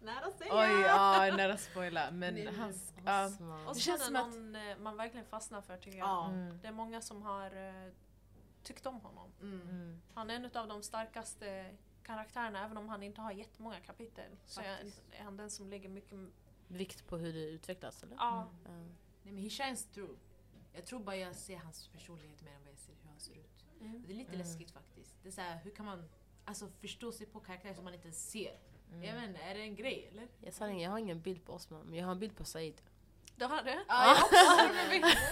Nära 0.00 0.24
att 0.26 0.38
säga! 0.38 0.50
Oj, 0.52 0.80
ja, 0.86 1.36
nära 1.36 1.56
spoila. 1.56 2.10
Men 2.10 2.54
hans... 2.56 2.94
Ja. 3.04 3.26
Osman. 3.26 3.60
Osman 3.60 3.74
känns 3.74 4.06
som 4.06 4.16
att- 4.16 4.26
någon 4.34 4.56
eh, 4.56 4.78
man 4.78 4.96
verkligen 4.96 5.26
fastnar 5.26 5.60
för 5.60 5.76
tycker 5.76 5.98
jag. 5.98 6.08
Ja. 6.08 6.28
Mm, 6.28 6.58
Det 6.62 6.68
är 6.68 6.72
många 6.72 7.00
som 7.00 7.22
har 7.22 7.56
eh, 7.56 7.92
tyckt 8.62 8.86
om 8.86 9.00
honom. 9.00 9.32
Mm. 9.40 9.60
mm. 9.62 10.02
Han 10.14 10.30
är 10.30 10.34
en 10.34 10.44
av 10.56 10.68
de 10.68 10.82
starkaste 10.82 11.74
karaktärerna, 12.02 12.64
även 12.64 12.76
om 12.76 12.88
han 12.88 13.02
inte 13.02 13.20
har 13.20 13.32
jättemånga 13.32 13.80
kapitel. 13.80 14.30
Så 14.46 14.60
är, 14.60 14.76
Faktiskt. 14.76 15.02
är 15.12 15.22
han 15.24 15.36
den 15.36 15.50
som 15.50 15.68
lägger 15.70 15.88
mycket... 15.88 16.18
Vikt 16.68 17.06
på 17.06 17.16
hur 17.16 17.32
det 17.32 17.50
utvecklas 17.50 18.02
eller? 18.02 18.16
Ja, 18.16 18.48
Ja. 18.64 18.70
Nej 19.22 19.32
men 19.34 19.42
he 19.42 19.50
shines 19.50 19.84
through. 19.84 20.18
Jag 20.72 20.86
tror 20.86 21.00
bara 21.00 21.16
jag 21.16 21.36
ser 21.36 21.56
hans 21.56 21.88
personlighet 21.88 22.42
mer 22.42 22.52
än 22.52 22.60
vad 22.62 22.72
jag 22.72 22.78
ser 22.78 22.92
hur 23.02 23.10
han 23.10 23.20
ser 23.20 23.32
ut. 23.34 23.64
mm. 23.80 24.04
Det 24.06 24.12
är 24.12 24.16
lite 24.16 24.28
Mm. 24.34 24.38
läskigt 24.46 24.70
faktiskt. 24.70 25.16
Det 25.22 25.28
är 25.28 25.32
så 25.32 25.40
här, 25.40 25.56
hur 25.64 25.70
kan 25.70 25.86
man 25.86 26.08
alltså, 26.44 26.68
förstå 26.80 27.12
sig 27.12 27.26
på 27.26 27.40
karaktärer 27.40 27.74
som 27.74 27.84
man 27.84 27.94
inte 27.94 28.06
ens 28.06 28.30
ser? 28.30 28.58
Mm. 28.92 29.04
Jag 29.04 29.14
vet 29.14 29.24
inte, 29.24 29.40
är 29.40 29.54
det 29.54 29.60
en 29.60 29.74
grej 29.76 30.08
eller? 30.12 30.28
Jag, 30.40 30.54
sa, 30.54 30.68
jag 30.68 30.90
har 30.90 30.98
ingen 30.98 31.20
bild 31.20 31.44
på 31.46 31.52
Osman, 31.52 31.82
men 31.86 31.98
jag 31.98 32.04
har 32.04 32.12
en 32.12 32.18
bild 32.18 32.36
på 32.36 32.44
Said. 32.44 32.74
Du 33.36 33.46
har 33.46 33.62
det? 33.62 33.78
Ja, 33.88 34.06
jag 34.06 34.24
också. 34.24 34.36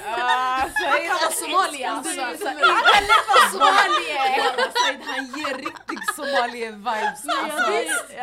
Ah, 0.07 0.59
Han 0.75 1.01
kan 1.07 1.17
vara 1.23 1.33
somalier 1.33 1.89
alltså. 1.89 2.21
Han 2.21 2.37
kan 2.37 3.03
lätt 3.13 3.27
vara 3.29 3.49
somalier! 3.53 4.39
Walla, 4.39 4.73
Said, 4.73 5.01
han 5.03 5.25
ger 5.27 5.55
riktigt 5.55 6.05
somalie-vibes. 6.17 7.23
Alltså, 7.43 7.71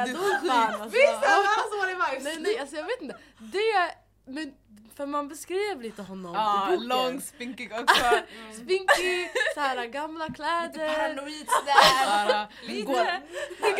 du 0.05 0.13
dog 0.13 0.31
är 0.31 0.47
fan 0.47 0.81
alltså. 0.81 0.97
Visst 0.97 1.25
han 1.25 1.45
har 1.45 1.63
somalier-vibes? 1.71 2.23
Nej 2.23 2.38
nej 2.39 2.59
alltså 2.59 2.75
jag 2.75 2.83
vet 2.83 3.01
inte. 3.01 3.17
Det, 3.38 3.94
men 4.26 4.55
för 4.95 5.05
man 5.05 5.28
beskrev 5.28 5.82
lite 5.82 6.01
honom 6.01 6.34
Ja, 6.34 6.67
i 6.73 6.76
boken. 6.76 6.88
lång, 6.88 7.21
spinkig 7.21 7.71
också. 7.82 8.05
Spinkig, 8.53 9.30
såhär 9.53 9.86
gamla 9.86 10.26
Lite 10.28 10.36
kläder. 10.36 10.95
paranoid 10.95 11.47
sådär. 11.49 12.47
Lite. 12.67 13.21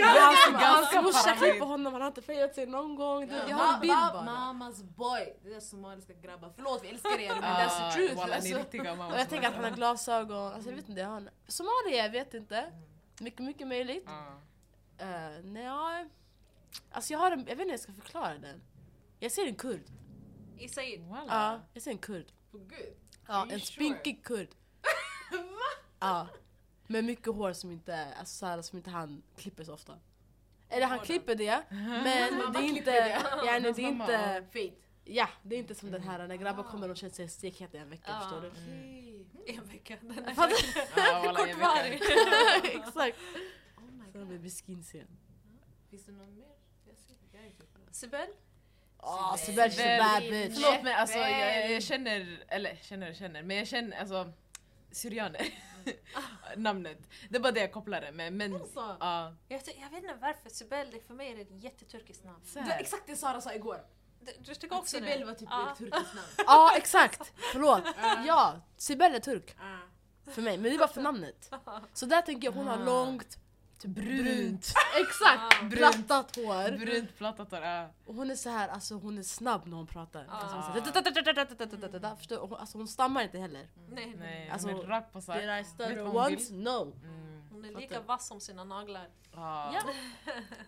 Hans, 0.04 1.04
morsa 1.04 1.36
klipper 1.36 1.66
honom, 1.66 1.94
han 1.94 2.02
har 2.02 2.08
inte 2.08 2.22
fejat 2.22 2.56
sig 2.56 2.66
någon 2.66 2.96
gång. 2.96 3.28
Du, 3.28 3.36
jag 3.50 3.58
har 3.58 3.74
en 3.74 3.80
bild 3.82 3.94
bara. 3.94 4.22
Mamas 4.22 4.84
boy. 4.84 5.36
Det 5.44 5.54
är 5.54 5.60
somaliska 5.60 6.14
grabbar. 6.14 6.52
Förlåt 6.56 6.84
vi 6.84 6.90
älskar 6.90 7.20
er 7.20 7.30
men 7.30 7.44
that's 7.44 7.92
the 7.92 7.98
truth. 7.98 8.16
walla, 8.16 8.36
Alltså. 8.36 8.58
riktiga 8.58 8.84
mamma 8.96 9.14
Och 9.14 9.20
jag 9.20 9.30
tänker 9.30 9.48
att 9.48 9.54
han 9.56 9.64
har 9.64 9.72
glasögon. 9.72 10.54
Alltså 10.54 10.70
jag 10.70 10.76
vet 10.76 10.90
inte, 10.90 11.04
han... 11.04 11.30
Somalier, 11.48 12.04
jag 12.04 12.10
vet 12.10 12.34
inte. 12.34 12.72
Mycket, 13.20 13.40
mycket 13.40 13.68
möjligt. 13.68 14.04
Ja. 14.08 14.42
Uh, 15.06 15.44
nej, 15.46 15.64
ja. 15.64 16.06
Alltså 16.92 17.14
jag 17.14 17.20
har 17.20 17.32
en, 17.32 17.40
jag 17.40 17.46
vet 17.46 17.52
inte 17.52 17.64
hur 17.64 17.72
jag 17.72 17.80
ska 17.80 17.94
förklara 17.94 18.34
den. 18.38 18.62
Jag 19.20 19.32
ser 19.32 19.46
en 19.48 19.56
kurd. 19.56 19.82
I 20.60 20.68
Said. 20.68 21.02
Ja, 21.28 21.62
jag 21.74 21.84
ser 21.84 21.92
en 21.92 21.98
kurd. 21.98 22.26
På 22.52 22.58
gud. 22.58 22.94
Ja, 23.28 23.44
en 23.44 23.50
sure? 23.50 23.60
spinkig 23.60 24.24
kurd. 24.24 24.48
Ja. 26.00 26.28
Med 26.88 27.04
mycket 27.04 27.34
hår 27.36 27.54
som 27.54 27.72
inte, 27.72 28.06
alltså 28.20 28.36
så 28.38 28.46
här, 28.46 28.62
som 28.62 28.78
inte 28.78 28.90
han 28.90 29.24
klipper 29.38 29.64
så 29.64 29.74
ofta. 29.74 30.00
Eller 30.70 30.86
han 30.88 31.00
klipper 31.00 31.36
det, 31.36 31.64
men 31.70 32.04
det 32.54 32.60
är 32.60 32.64
inte, 32.64 32.92
ja, 32.92 33.42
nej, 33.46 33.62
det 33.62 33.68
är 33.70 33.80
inte, 33.80 34.44
Fate. 34.54 34.72
ja, 35.04 35.30
det 35.44 35.56
är 35.56 35.60
inte 35.60 35.76
som 35.76 35.92
den 35.92 36.02
här 36.04 36.28
när 36.28 36.36
grabbar 36.36 36.64
kommer 36.64 36.90
och 36.90 36.98
känner 36.98 37.14
sig 37.14 37.30
stekheta 37.30 37.78
i 37.78 37.80
en 37.80 37.90
vecka, 37.90 38.04
Ja. 38.08 38.20
förstår 38.20 38.42
du? 38.42 38.48
Okej. 38.48 39.26
En 39.58 39.66
vecka. 39.68 39.98
Den 40.02 40.26
är 40.26 40.34
Fattar 40.34 40.56
Ja, 40.96 41.24
walla, 41.26 41.40
jag 41.40 41.46
vet 41.46 41.56
kortvarig. 41.56 41.94
inte. 41.94 42.68
Exakt. 42.68 43.18
Oh 43.78 43.84
my 43.92 44.06
Så 44.06 44.12
de 44.12 44.20
god. 44.20 44.28
blir 44.28 44.40
beskinsen. 44.40 45.08
Finns 45.90 46.06
det 46.06 46.12
någon 46.12 46.36
mer? 46.36 46.48
Jag 46.88 46.98
ser 46.98 47.16
jag 47.34 47.46
är 47.46 47.50
typ- 47.50 47.68
Sibel? 47.92 48.28
Åh, 49.08 49.36
Sibel. 49.36 49.72
Sibel 49.72 49.86
is 49.98 50.02
a 50.02 50.04
bad 50.14 50.22
bitch. 50.32 50.56
Förlåt 50.64 50.84
men 50.84 50.96
alltså 50.96 51.18
jag, 51.18 51.72
jag 51.72 51.84
känner, 51.84 52.44
eller 52.48 52.76
känner 52.82 53.10
och 53.10 53.16
känner, 53.16 53.44
men 53.44 53.58
jag 53.58 53.68
känner 53.68 54.00
alltså 54.00 54.32
syrianer. 54.92 55.48
Namnet. 56.56 56.98
Det 57.30 57.36
är 57.38 57.40
bara 57.42 57.52
det 57.52 57.60
jag 57.60 57.72
kopplar 57.72 58.02
det 58.02 58.12
med. 58.12 58.34
Men 58.34 58.54
Alltså, 58.56 58.98
ja. 59.00 59.34
Jag, 59.48 59.62
jag 59.82 59.90
vet 59.90 60.04
inte 60.04 60.14
varför, 60.22 60.50
Sibel, 60.50 60.92
det 60.92 61.08
för 61.08 61.14
mig 61.14 61.32
är 61.32 61.36
det 61.36 61.42
ett 61.42 61.64
jätteturkiskt 61.64 62.24
namn. 62.24 62.42
det 62.54 62.60
var 62.62 62.78
exakt 62.80 63.04
det 63.08 63.16
Sara 63.16 63.42
sa 63.42 63.54
igår. 63.54 63.78
Du, 64.22 64.32
du 64.40 64.56
tycker 64.56 64.78
också 64.78 64.98
Sibel 64.98 65.20
det? 65.20 65.26
var 65.26 65.34
typ 65.34 65.48
Ja. 65.52 65.72
ett 65.72 65.78
turkiskt 65.78 66.14
namn. 66.16 66.28
Ja, 66.48 66.74
exakt. 66.78 67.34
Förlåt. 67.52 67.84
Ja, 68.28 68.62
Sibel 68.78 69.16
är 69.16 69.20
turk 69.20 69.56
Ah. 69.60 70.32
för 70.32 70.42
mig, 70.42 70.58
men 70.58 70.72
det 70.72 70.78
var 70.78 70.88
för 70.88 71.02
namnet. 71.02 71.52
Så 71.94 72.06
där 72.06 72.22
tänker 72.22 72.48
jag 72.48 72.52
hon 72.54 72.68
har 72.68 72.78
Ah. 72.82 72.86
långt, 72.86 73.38
brunt. 73.84 74.24
brunt. 74.24 74.74
Exakt! 74.98 75.60
Brunt. 75.60 75.76
Plattat 75.76 76.36
hår. 76.36 76.78
Brunt 76.78 77.18
plattat 77.18 77.52
hår, 77.52 77.60
ja. 77.60 77.90
Och 78.06 78.16
hon 78.16 78.32
är 78.32 78.36
så 78.36 78.50
här, 78.50 78.70
alltså 78.70 78.96
hon 78.96 79.18
är 79.18 79.24
snabb 79.24 79.68
när 79.68 79.78
hon 79.78 79.88
pratar. 79.88 80.26
Hon, 82.74 82.88
stammar 82.88 83.24
inte 83.24 83.40
heller. 83.40 83.68
Nej. 83.90 84.50
Alltså, 84.50 84.68
hon 84.68 84.80
är 84.80 84.88
rakt 84.88 85.14
på 85.14 85.22
sak. 85.22 85.38
Once, 86.14 86.54
no. 86.54 86.94
Hon 87.52 87.66
är 87.66 87.80
lika 87.80 88.02
vass 88.02 88.28
som 88.28 88.42
sina 88.42 88.64
naglar. 88.64 89.10
Ah. 89.34 89.74
Ja. 89.74 89.82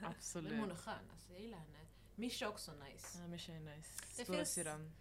Absolut. 0.04 0.52
Men 0.52 0.60
hon 0.60 0.72
är 0.72 0.76
skön, 0.76 0.94
alltså, 1.12 1.34
jag 1.34 1.42
gillar 1.42 1.58
henne. 1.58 1.78
Misha 2.16 2.46
är 2.46 2.50
också 2.50 2.72
nice. 2.72 3.18
Ja, 3.22 3.28
Misha 3.28 3.54
är 3.54 3.60
nice. 3.60 3.90
Det 4.18 4.26
finns 4.26 4.58
mm. 4.58 4.94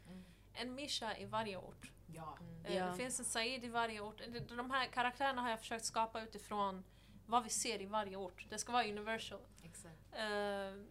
en 0.52 0.74
Misha 0.74 1.16
i 1.16 1.24
varje 1.24 1.56
ort. 1.56 1.90
Ja. 2.06 2.38
Mm. 2.40 2.62
Det 2.62 2.74
ja. 2.74 2.94
finns 2.94 3.18
en 3.18 3.24
Said 3.24 3.64
i 3.64 3.68
varje 3.68 4.00
ort. 4.00 4.20
De 4.48 4.70
här 4.70 4.86
karaktärerna 4.86 5.42
har 5.42 5.50
jag 5.50 5.58
försökt 5.58 5.84
skapa 5.84 6.22
utifrån 6.22 6.84
vad 7.26 7.44
vi 7.44 7.50
ser 7.50 7.82
i 7.82 7.86
varje 7.86 8.16
ort. 8.16 8.46
Det 8.50 8.58
ska 8.58 8.72
vara 8.72 8.84
universal. 8.88 9.40
Exakt. 9.64 9.98
Eh, 10.12 10.82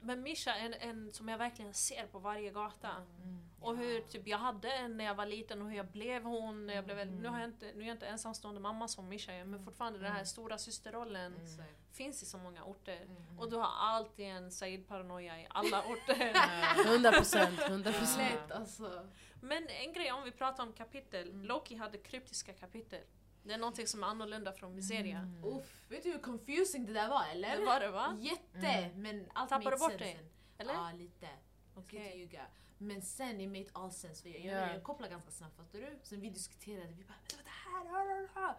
Men 0.00 0.22
Misha 0.22 0.54
är 0.54 0.66
en, 0.66 0.74
en 0.74 1.12
som 1.12 1.28
jag 1.28 1.38
verkligen 1.38 1.74
ser 1.74 2.06
på 2.06 2.18
varje 2.18 2.50
gata. 2.50 2.90
Mm. 3.22 3.38
Och 3.60 3.76
hur 3.76 4.00
typ, 4.00 4.26
jag 4.28 4.38
hade 4.38 4.72
en 4.72 4.96
när 4.96 5.04
jag 5.04 5.14
var 5.14 5.26
liten 5.26 5.62
och 5.62 5.68
hur 5.70 5.76
jag 5.76 5.86
blev 5.86 6.22
hon. 6.24 6.66
När 6.66 6.74
jag 6.74 6.84
blev, 6.84 6.98
Mm. 6.98 7.14
nu, 7.22 7.28
har 7.28 7.38
jag 7.40 7.48
inte, 7.48 7.72
nu 7.74 7.82
är 7.82 7.86
jag 7.86 7.94
inte 7.94 8.06
ensamstående 8.06 8.60
mamma 8.60 8.88
som 8.88 9.08
Misha 9.08 9.32
är, 9.32 9.44
men 9.44 9.64
fortfarande 9.64 9.98
den 9.98 10.06
här 10.08 10.14
Mm. 10.14 10.26
stora 10.26 10.58
systerrollen 10.58 11.36
Exakt. 11.42 11.68
finns 11.92 12.22
i 12.22 12.26
så 12.26 12.38
många 12.38 12.64
orter. 12.64 13.00
Mm. 13.02 13.38
Och 13.38 13.50
du 13.50 13.56
har 13.56 13.70
alltid 13.78 14.26
en 14.26 14.50
Said-paranoia 14.50 15.40
i 15.40 15.46
alla 15.50 15.82
orter. 15.82 16.32
Ja. 16.34 16.84
100 16.92 17.12
procent, 17.12 17.60
100 17.60 17.92
procent. 17.92 18.50
Alltså. 18.52 19.08
Men 19.40 19.66
en 19.68 19.92
grej 19.92 20.12
om 20.12 20.24
vi 20.24 20.30
pratar 20.30 20.62
om 20.62 20.72
kapitel. 20.72 21.28
Mm. 21.30 21.44
Loki 21.46 21.74
hade 21.76 21.98
kryptiska 21.98 22.52
kapitel. 22.52 23.00
Det 23.42 23.52
är 23.54 23.58
någonting 23.58 23.86
som 23.86 24.02
är 24.02 24.06
annorlunda 24.06 24.52
från 24.52 24.74
Miseria. 24.74 25.18
Mm. 25.18 25.44
Uff, 25.44 25.84
vet 25.88 26.02
du 26.02 26.12
hur 26.12 26.18
confusing 26.18 26.86
det 26.86 26.92
där 26.92 27.08
var 27.08 27.24
eller? 27.32 27.56
Det 27.58 27.64
var 27.66 27.80
det 27.80 27.90
va? 27.90 28.16
Jätte! 28.20 28.90
Men 28.94 29.26
allt 29.34 29.48
Tappade 29.50 29.64
made 29.64 29.76
bort 29.78 29.98
det? 29.98 30.12
sen. 30.16 30.28
Eller? 30.58 30.72
Ja, 30.74 30.92
lite. 30.98 31.28
Jag 31.74 31.84
ska 31.84 31.96
inte 31.96 32.18
ljuga. 32.18 32.46
Men 32.78 33.02
sen 33.02 33.40
it 33.40 33.48
made 33.48 33.66
all 33.72 33.92
sense. 33.92 34.22
För 34.22 34.28
jag, 34.30 34.40
Ja. 34.40 34.72
jag, 34.74 34.82
kopplar 34.82 35.08
ganska 35.08 35.30
snabbt, 35.30 35.56
fattar 35.56 35.78
du? 35.78 35.98
Sen 36.02 36.20
vi 36.20 36.30
diskuterade, 36.30 36.92
vi 36.92 37.04
bara 37.04 37.14
"Men 37.28 37.36
vad 37.36 37.44
det 37.44 37.50
här, 37.50 37.84
hör, 37.98 38.16
hör, 38.16 38.28
hör." 38.42 38.54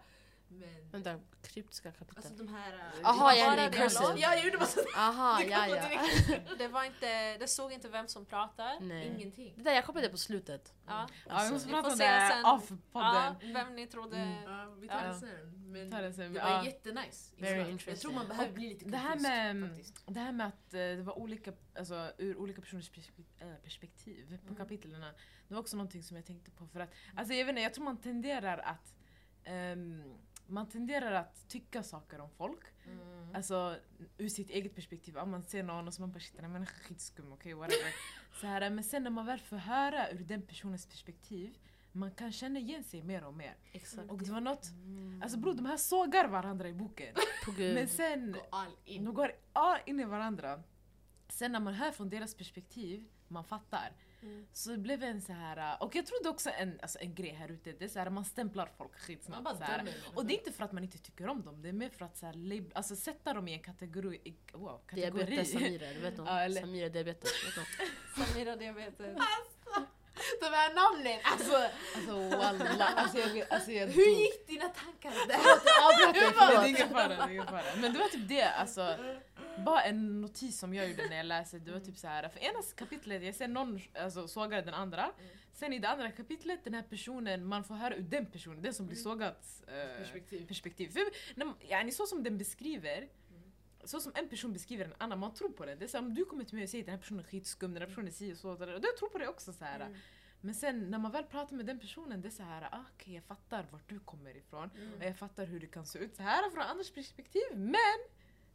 Men 0.50 0.90
Vänta, 0.90 1.20
kryptiska 1.42 1.88
alltså 1.88 2.04
kapitel. 2.04 2.36
de 2.38 2.48
här... 2.54 2.72
äh, 2.74 3.08
Aha, 3.08 3.32
det 3.34 3.40
var 3.46 3.56
ja, 3.56 3.62
är 3.62 3.70
cursive. 3.72 4.14
Ja, 4.16 4.34
jag 4.34 4.44
gjorde 4.44 4.58
bara 4.58 4.66
så. 4.66 4.80
Aha, 4.96 5.38
Det 5.38 5.44
ja 5.46 5.66
ja. 5.68 6.36
Det, 6.58 6.68
var 6.68 6.84
inte, 6.84 7.38
det 7.38 7.48
såg 7.48 7.72
inte 7.72 7.88
vem 7.88 8.08
som 8.08 8.24
pratar. 8.26 8.80
Nej. 8.80 9.06
Ingenting. 9.06 9.54
Det 9.56 9.62
där 9.62 9.72
jag 9.74 9.86
kopplade 9.86 10.08
på 10.08 10.16
slutet. 10.16 10.74
Ja. 10.86 11.08
Ja, 11.28 11.42
vi 11.46 11.52
måste 11.52 11.68
Vi 11.68 11.74
prata 11.74 11.88
om 11.90 11.96
se 11.96 12.12
det 12.12 12.28
sen. 12.32 12.44
off 12.44 12.70
Ja, 12.92 13.34
vem 13.54 13.74
ni 13.76 13.86
trodde... 13.86 14.16
Mm. 14.16 14.42
Ja, 14.44 14.74
vi 14.80 14.88
tar 14.88 15.08
det 15.08 15.14
sen. 15.14 15.56
Men 15.72 15.90
Ta 15.90 16.00
det 16.00 16.12
sen, 16.12 16.32
det 16.32 16.40
var 16.40 16.50
ja. 16.50 16.64
jättenice. 16.64 17.34
Very 17.38 17.76
Jag 17.86 18.00
tror 18.00 18.12
man 18.12 18.28
behöver 18.28 18.52
bli 18.52 18.68
lite 18.68 18.84
det 18.84 18.96
här 18.96 19.16
med- 19.16 19.68
faktiskt. 19.70 20.02
Det 20.06 20.20
här 20.20 20.32
med 20.32 20.46
att 20.46 20.74
eh, 20.74 20.78
det 20.78 21.02
var 21.02 21.18
olika, 21.18 21.52
alltså, 21.78 22.12
ur 22.18 22.36
olika 22.36 22.60
personers 22.60 22.90
äh, 23.40 23.54
perspektiv 23.64 24.38
på 24.38 24.44
Mm. 24.46 24.56
kapitlen. 24.56 25.00
Det 25.48 25.54
var 25.54 25.60
också 25.60 25.76
någonting 25.76 26.02
som 26.02 26.16
jag 26.16 26.26
tänkte 26.26 26.50
på. 26.50 26.66
För 26.66 26.80
att, 26.80 26.90
alltså, 27.16 27.34
jag, 27.34 27.44
vet 27.44 27.50
inte, 27.52 27.62
jag 27.62 27.74
tror 27.74 27.84
man 27.84 27.96
tenderar 27.96 28.58
att 28.58 28.94
ehm, 29.44 30.02
man 30.50 30.68
tenderar 30.68 31.12
att 31.12 31.48
tycka 31.48 31.82
saker 31.82 32.20
om 32.20 32.30
folk. 32.30 32.60
Mm. 32.86 33.34
Alltså 33.34 33.76
ur 34.18 34.28
sitt 34.28 34.50
eget 34.50 34.74
perspektiv. 34.74 35.18
Om 35.18 35.30
man 35.30 35.42
ser 35.42 35.62
någon 35.62 35.88
och 35.88 35.94
så 35.94 36.02
man 36.02 36.12
bara 36.12 36.20
shit 36.20 36.36
den 36.36 36.44
här 36.44 36.52
människan 36.52 36.76
är 36.80 36.84
skitskum, 36.84 37.32
okej 37.32 37.54
whatever. 37.54 37.94
så 38.40 38.46
här, 38.46 38.70
men 38.70 38.84
sen 38.84 39.02
när 39.02 39.10
man 39.10 39.26
väl 39.26 39.38
får 39.38 39.56
höra 39.56 40.10
ur 40.10 40.18
den 40.18 40.42
personens 40.42 40.86
perspektiv, 40.86 41.58
man 41.92 42.10
kan 42.10 42.32
känna 42.32 42.58
igen 42.58 42.84
sig 42.84 43.02
mer 43.02 43.24
och 43.24 43.34
mer. 43.34 43.56
Exakt. 43.72 44.10
Och 44.10 44.18
det 44.18 44.32
var 44.32 44.40
något, 44.40 44.66
alltså 45.22 45.38
bror 45.38 45.54
de 45.54 45.66
här 45.66 45.76
sågar 45.76 46.28
varandra 46.28 46.68
i 46.68 46.72
boken. 46.72 47.14
Men 47.58 47.88
sen, 47.88 48.36
all 48.50 48.76
in. 48.84 49.04
de 49.04 49.14
går 49.14 49.32
all 49.52 49.78
in 49.86 50.00
i 50.00 50.04
varandra. 50.04 50.62
Sen 51.28 51.52
när 51.52 51.60
man 51.60 51.74
hör 51.74 51.90
från 51.90 52.10
deras 52.10 52.34
perspektiv, 52.34 53.08
man 53.28 53.44
fattar. 53.44 53.92
Mm. 54.22 54.46
Så 54.52 54.70
det 54.70 54.78
blev 54.78 55.02
en 55.02 55.22
så 55.22 55.32
här 55.32 55.76
och 55.82 55.94
jag 55.94 56.06
trodde 56.06 56.28
också 56.28 56.50
en, 56.50 56.78
alltså 56.82 56.98
en 57.00 57.14
grej 57.14 57.30
här 57.34 57.48
ute, 57.50 57.72
det 57.72 57.84
är 57.84 57.88
så 57.88 57.98
här, 57.98 58.10
man 58.10 58.24
stämplar 58.24 58.70
folk 58.78 58.98
skitsnabbt. 58.98 59.58
Så 59.58 59.64
här. 59.64 59.94
Och 60.14 60.26
det 60.26 60.34
är 60.34 60.38
inte 60.38 60.52
för 60.52 60.64
att 60.64 60.72
man 60.72 60.82
inte 60.84 60.98
tycker 60.98 61.28
om 61.28 61.42
dem, 61.42 61.62
det 61.62 61.68
är 61.68 61.72
mer 61.72 61.88
för 61.90 62.04
att 62.04 62.16
så 62.16 62.26
här, 62.26 62.32
lab- 62.32 62.72
alltså, 62.74 62.96
sätta 62.96 63.34
dem 63.34 63.48
i 63.48 63.52
en 63.52 63.62
kategori. 63.62 64.20
i- 64.24 64.36
Wow, 64.52 64.80
kategori. 64.86 65.10
Diabetes 65.24 65.52
Samira, 65.52 65.86
du 65.94 66.00
vet 66.00 66.18
hon? 66.18 66.26
Ja, 66.30 66.40
eller- 66.40 66.60
Samira 66.60 66.88
diabetes? 66.88 67.30
Samira 68.16 68.56
diabetes. 68.56 69.16
De 70.40 70.46
här 70.46 70.74
namnen, 70.74 71.20
alltså 71.24 71.56
Alltså 71.96 72.36
wallah, 72.36 72.96
alltså 73.02 73.18
jag, 73.18 73.46
alltså 73.52 73.70
jag 73.72 73.86
hur 73.86 74.20
gick 74.20 74.46
dina 74.46 74.68
tankar 74.68 75.10
där? 75.28 75.36
Avbrott 75.86 76.14
dig, 76.14 76.22
Nej, 76.22 76.32
det 76.38 76.44
är 76.44 76.48
förlåt. 76.48 76.66
ingen 76.68 76.88
fara, 76.88 77.08
det 77.08 77.14
är 77.22 77.30
ingen 77.30 77.46
fara. 77.46 77.62
Men 77.80 77.92
det 77.92 77.98
var 77.98 78.08
typ 78.08 78.28
det, 78.28 78.42
alltså. 78.50 78.80
Bara 79.64 79.82
en 79.82 80.20
notis 80.20 80.58
som 80.58 80.74
jag 80.74 80.88
gjorde 80.90 81.08
när 81.08 81.16
jag 81.16 81.26
läste, 81.26 81.58
det 81.58 81.72
var 81.72 81.80
typ 81.80 81.96
så 81.98 82.06
här. 82.06 82.28
För 82.28 82.40
ena 82.40 82.62
kapitlet, 82.76 83.22
jag 83.22 83.34
ser 83.34 83.48
någon 83.48 83.80
alltså, 83.94 84.28
sågar 84.28 84.62
den 84.62 84.74
andra. 84.74 85.12
Sen 85.52 85.72
i 85.72 85.78
det 85.78 85.88
andra 85.88 86.10
kapitlet, 86.10 86.64
den 86.64 86.74
här 86.74 86.82
personen, 86.82 87.44
man 87.44 87.64
får 87.64 87.74
höra 87.74 87.94
ur 87.96 88.02
den 88.02 88.26
personen, 88.26 88.62
den 88.62 88.74
som 88.74 88.86
blir 88.86 88.96
sågat 88.96 89.62
eh, 89.66 89.98
Perspektiv. 89.98 90.46
perspektiv. 90.46 90.88
För 90.88 91.02
när, 91.34 91.52
yani, 91.68 91.92
så 91.92 92.06
som 92.06 92.22
den 92.22 92.38
beskriver, 92.38 93.08
så 93.84 94.00
som 94.00 94.12
en 94.14 94.28
person 94.28 94.52
beskriver 94.52 94.84
en 94.84 94.94
annan, 94.98 95.18
man 95.18 95.34
tror 95.34 95.48
på 95.48 95.66
det. 95.66 95.74
Det 95.74 95.84
är 95.84 95.88
så 95.88 95.98
om 95.98 96.14
du 96.14 96.24
kommer 96.24 96.44
till 96.44 96.54
mig 96.54 96.64
och 96.64 96.70
säger 96.70 96.84
den 96.84 96.94
här 96.94 97.00
personen 97.00 97.20
är 97.20 97.28
skitskum, 97.28 97.74
den 97.74 97.82
här 97.82 97.88
personen 97.88 98.06
är 98.08 98.12
si 98.12 98.32
och 98.32 98.36
så, 98.36 98.50
och 98.50 98.60
jag 98.60 98.96
tror 98.98 99.08
på 99.08 99.18
det 99.18 99.28
också. 99.28 99.52
så 99.52 99.64
här. 99.64 99.96
Men 100.40 100.54
sen 100.54 100.90
när 100.90 100.98
man 100.98 101.12
väl 101.12 101.24
pratar 101.24 101.56
med 101.56 101.66
den 101.66 101.78
personen, 101.78 102.20
det 102.22 102.28
är 102.28 102.30
så 102.30 102.42
här, 102.42 102.68
ah, 102.72 102.84
okej 102.94 103.14
jag 103.14 103.24
fattar 103.24 103.66
vart 103.70 103.88
du 103.88 103.98
kommer 104.00 104.36
ifrån. 104.36 104.70
Och 104.98 105.04
jag 105.04 105.16
fattar 105.18 105.46
hur 105.46 105.60
det 105.60 105.66
kan 105.66 105.86
se 105.86 105.98
ut 105.98 106.16
så 106.16 106.22
här 106.22 106.50
från 106.50 106.62
andras 106.62 106.90
perspektiv. 106.90 107.42
Men 107.54 107.98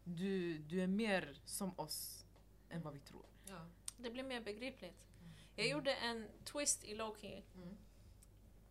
du, 0.06 0.58
du 0.58 0.82
är 0.82 0.88
mer 0.88 1.40
som 1.46 1.80
oss 1.80 2.26
än 2.70 2.82
vad 2.82 2.94
vi 2.94 3.00
tror. 3.00 3.26
Ja. 3.48 3.66
Det 3.98 4.10
blir 4.10 4.24
mer 4.24 4.42
begripligt. 4.42 5.08
Jag 5.56 5.68
gjorde 5.68 5.94
en 5.96 6.28
twist 6.44 6.84
i 6.84 6.96
Loki. 6.96 7.44
Mm. 7.56 7.78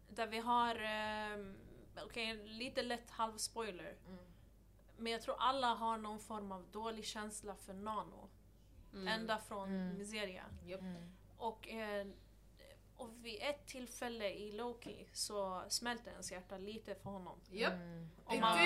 Där 0.09 0.27
vi 0.27 0.39
har, 0.39 0.75
um, 1.35 1.57
okej 2.05 2.49
lite 2.49 2.83
lätt 2.83 3.11
halv 3.11 3.37
spoiler. 3.37 3.97
Mm. 4.07 4.25
Men 4.97 5.13
jag 5.13 5.23
tror 5.23 5.37
alla 5.39 5.67
har 5.75 5.99
någon 5.99 6.21
form 6.21 6.53
av 6.53 6.67
dålig 6.71 7.05
känsla 7.05 7.55
för 7.57 7.75
Nano. 7.75 8.29
Mm. 8.93 9.09
Ända 9.09 9.39
från 9.39 9.69
Mm. 9.69 9.99
Miseria. 9.99 10.45
Japp. 10.65 10.81
Och, 11.37 11.69
eh, 11.69 12.07
och 12.97 13.11
vid 13.25 13.39
ett 13.43 13.67
tillfälle 13.67 14.31
i 14.31 14.53
Loki 14.53 15.07
så 15.13 15.63
smälter 15.69 16.11
ens 16.11 16.33
hjärta 16.33 16.59
lite 16.59 16.95
för 16.95 17.11
honom. 17.11 17.41
Japp. 17.51 17.73
Om 18.25 18.35
It 18.35 18.41
man-. 18.41 18.59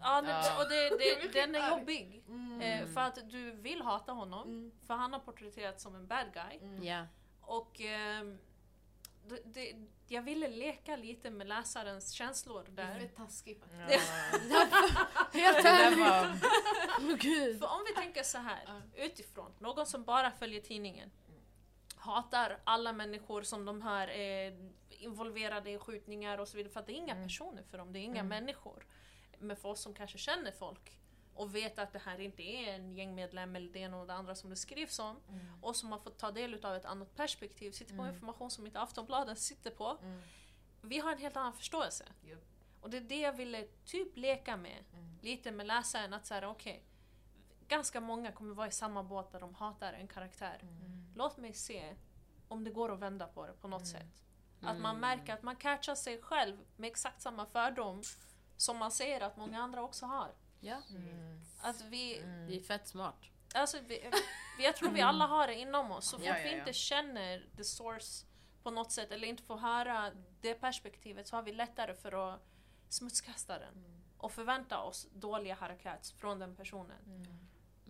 Ja, 0.00 0.22
Ja. 0.28 0.62
och 0.62 0.68
det, 0.70 0.88
det, 0.98 1.32
den 1.40 1.54
är 1.54 1.70
jobbig. 1.78 2.24
Mm. 2.28 2.60
Eh, 2.60 2.86
för 2.94 3.00
att 3.00 3.30
du 3.30 3.50
vill 3.50 3.82
hata 3.82 4.12
honom. 4.12 4.48
Mm. 4.48 4.72
För 4.86 4.94
han 4.94 5.12
har 5.12 5.20
porträtterats 5.20 5.82
som 5.82 5.94
en 5.94 6.06
bad 6.06 6.26
guy. 6.34 6.58
Mm. 6.62 6.82
Ja. 6.84 7.06
Och 7.40 7.80
ehm, 7.80 8.38
det, 9.28 9.40
det, 9.44 9.74
jag 10.08 10.22
ville 10.22 10.48
leka 10.48 10.96
lite 10.96 11.30
med 11.30 11.46
läsarens 11.46 12.10
känslor 12.12 12.66
Det 12.70 12.82
är 12.82 12.98
där. 13.00 13.08
taskigt 13.16 13.64
faktiskt. 13.64 14.10
Helt 14.10 14.72
Det 15.32 15.62
där 15.62 15.86
ärligt. 15.86 15.98
var, 15.98 16.38
Åh 17.10 17.16
gud. 17.16 17.58
För 17.58 17.66
om 17.66 17.84
vi 17.88 17.94
tänker 18.02 18.22
så 18.22 18.38
här 18.38 18.82
utifrån, 18.94 19.52
någon 19.58 19.86
som 19.86 20.04
bara 20.04 20.30
följer 20.30 20.60
tidningen 20.60 21.10
hatar 22.00 22.58
alla 22.64 22.92
människor 22.92 23.42
som 23.42 23.64
de 23.64 23.82
hör 23.82 24.08
är 24.08 24.70
involverade 24.90 25.70
i 25.70 25.78
skjutningar 25.78 26.38
och 26.38 26.48
så 26.48 26.56
vidare. 26.56 26.72
För 26.72 26.80
att 26.80 26.86
det 26.86 26.92
är 26.92 26.96
inga 26.96 27.12
Mm. 27.14 27.24
personer 27.28 27.62
för 27.62 27.78
dem, 27.78 27.92
det 27.92 27.98
är 27.98 28.02
inga 28.02 28.20
Mm. 28.20 28.28
människor. 28.28 28.86
Men 29.38 29.56
för 29.56 29.68
oss 29.68 29.80
som 29.80 29.94
kanske 29.94 30.18
känner 30.18 30.52
folk 30.52 30.96
och 31.34 31.54
vet 31.54 31.78
att 31.78 31.92
det 31.92 31.98
här 31.98 32.20
inte 32.20 32.42
är 32.42 32.74
en 32.74 32.92
gängmedlem 32.92 33.56
eller 33.56 33.72
det 33.72 33.78
ena 33.78 34.00
och 34.00 34.06
det 34.06 34.12
andra 34.14 34.34
som 34.34 34.50
det 34.50 34.56
skrivs 34.56 34.98
om 34.98 35.16
Mm. 35.28 35.64
och 35.64 35.76
som 35.76 35.92
har 35.92 35.98
fått 35.98 36.18
ta 36.18 36.30
del 36.30 36.64
av 36.64 36.74
ett 36.74 36.84
annat 36.84 37.16
perspektiv, 37.16 37.70
sitter 37.72 37.96
på 37.96 38.02
Mm. 38.02 38.14
information 38.14 38.50
som 38.50 38.66
inte 38.66 38.80
Aftonbladet 38.80 39.38
sitter 39.38 39.70
på. 39.70 39.98
Mm. 40.02 40.22
Vi 40.82 40.98
har 40.98 41.12
en 41.12 41.18
helt 41.18 41.36
annan 41.36 41.52
förståelse. 41.52 42.04
Japp. 42.22 42.38
Och 42.80 42.90
det 42.90 42.96
är 42.96 43.00
det 43.00 43.20
jag 43.20 43.32
ville 43.32 43.66
typ 43.84 44.16
leka 44.16 44.56
med, 44.56 44.84
lite 45.22 45.50
med 45.50 45.66
läsaren, 45.66 46.14
att 46.14 46.26
säga 46.26 46.48
okej, 46.50 46.82
ganska 47.70 48.00
många 48.00 48.32
kommer 48.32 48.54
vara 48.54 48.66
i 48.68 48.70
samma 48.70 49.02
båt 49.02 49.32
där 49.32 49.40
de 49.40 49.54
hatar 49.54 49.92
en 49.92 50.08
karaktär. 50.08 50.58
Mm. 50.62 51.12
Låt 51.16 51.36
mig 51.36 51.52
se 51.54 51.94
om 52.48 52.64
det 52.64 52.70
går 52.70 52.92
att 52.92 52.98
vända 52.98 53.26
på 53.26 53.46
det 53.46 53.52
på 53.52 53.68
något 53.68 53.80
Mm. 53.82 53.92
sätt. 53.92 54.24
Att 54.62 54.78
man 54.80 54.96
Mm. 54.96 55.00
märker 55.00 55.34
att 55.34 55.42
man 55.42 55.56
catchar 55.56 55.94
sig 55.94 56.22
själv 56.22 56.56
med 56.76 56.88
exakt 56.88 57.20
samma 57.22 57.46
fördom 57.46 58.02
som 58.56 58.76
man 58.76 58.90
ser 58.90 59.20
att 59.20 59.36
många 59.36 59.62
andra 59.62 59.82
också 59.82 60.06
har. 60.06 60.30
Ja. 60.60 60.82
mm, 60.90 61.40
Att 61.62 61.80
vi, 61.80 62.18
Det 62.48 62.56
är 62.56 62.60
fett 62.60 62.88
smart. 62.88 63.16
alltså 63.54 63.78
vi, 63.80 64.10
vi, 64.58 64.64
jag 64.64 64.76
tror 64.76 64.90
vi 64.90 65.00
alla 65.00 65.26
har 65.26 65.46
det 65.46 65.54
inom 65.54 65.90
oss. 65.90 66.06
Så 66.08 66.16
fort 66.16 66.26
Ja, 66.26 66.38
ja, 66.38 66.42
vi 66.44 66.52
ja. 66.52 66.58
inte 66.58 66.72
känner 66.72 67.46
the 67.56 67.64
source 67.64 68.26
på 68.62 68.70
något 68.70 68.92
sätt 68.92 69.10
eller 69.12 69.28
inte 69.28 69.42
får 69.42 69.56
höra 69.56 70.10
det 70.40 70.54
perspektivet 70.54 71.28
så 71.28 71.36
har 71.36 71.42
vi 71.42 71.52
lättare 71.52 71.94
för 71.94 72.34
att 72.34 72.40
smutskasta 72.88 73.58
den. 73.58 73.74
Mm. 73.74 74.00
och 74.18 74.32
förvänta 74.32 74.78
oss 74.82 75.08
dåliga 75.12 75.54
harakats 75.54 76.12
från 76.12 76.38
den 76.38 76.56
personen. 76.56 77.02
mm, 77.06 77.46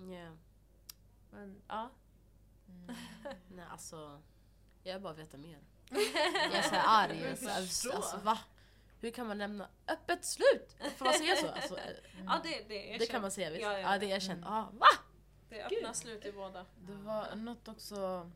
Ja. 0.09 0.37
Men 1.31 1.63
ja, 1.69 1.91
mm. 2.69 2.97
Nej 3.49 3.65
alltså, 3.71 4.23
jag 4.83 4.93
vill 4.95 5.03
bara 5.03 5.13
veta 5.13 5.37
mer. 5.37 5.59
Jag 5.91 6.55
är 6.55 6.63
så 6.63 6.75
här 6.75 7.05
arg. 7.09 7.21
Jag 7.21 7.31
är 7.31 7.37
så 7.37 7.49
här, 7.49 7.63
förstår. 7.63 7.93
alltså, 7.93 8.17
va? 8.17 8.39
Hur 9.01 9.11
kan 9.11 9.27
man 9.27 9.39
lämna 9.39 9.69
öppet 9.89 10.25
slut? 10.25 10.77
Får 10.97 11.05
man 11.05 11.15
säga 11.15 11.37
så? 11.37 11.49
Alltså, 11.49 11.79
eh, 11.79 11.97
ja 12.27 12.41
det, 12.45 12.65
det, 12.69 12.95
är 12.95 12.99
det 12.99 13.07
kan 13.07 13.23
man 13.23 13.31
säga 13.31 13.51
visst? 13.51 13.63
Ja, 13.63 13.73
Ja, 13.73 13.79
ja, 13.79 13.93
ja. 13.93 13.99
det 13.99 14.11
är 14.13 14.17
erkänt. 14.17 14.41
Mm. 14.47 14.53
Ah, 14.53 14.69
va? 14.73 14.87
Det 15.49 15.65
öppnar 15.65 15.93
slut 15.93 16.25
i 16.25 16.33
båda. 16.33 16.67
Det 16.79 16.95
var 16.95 17.37
något 17.37 17.69
också, 17.69 18.31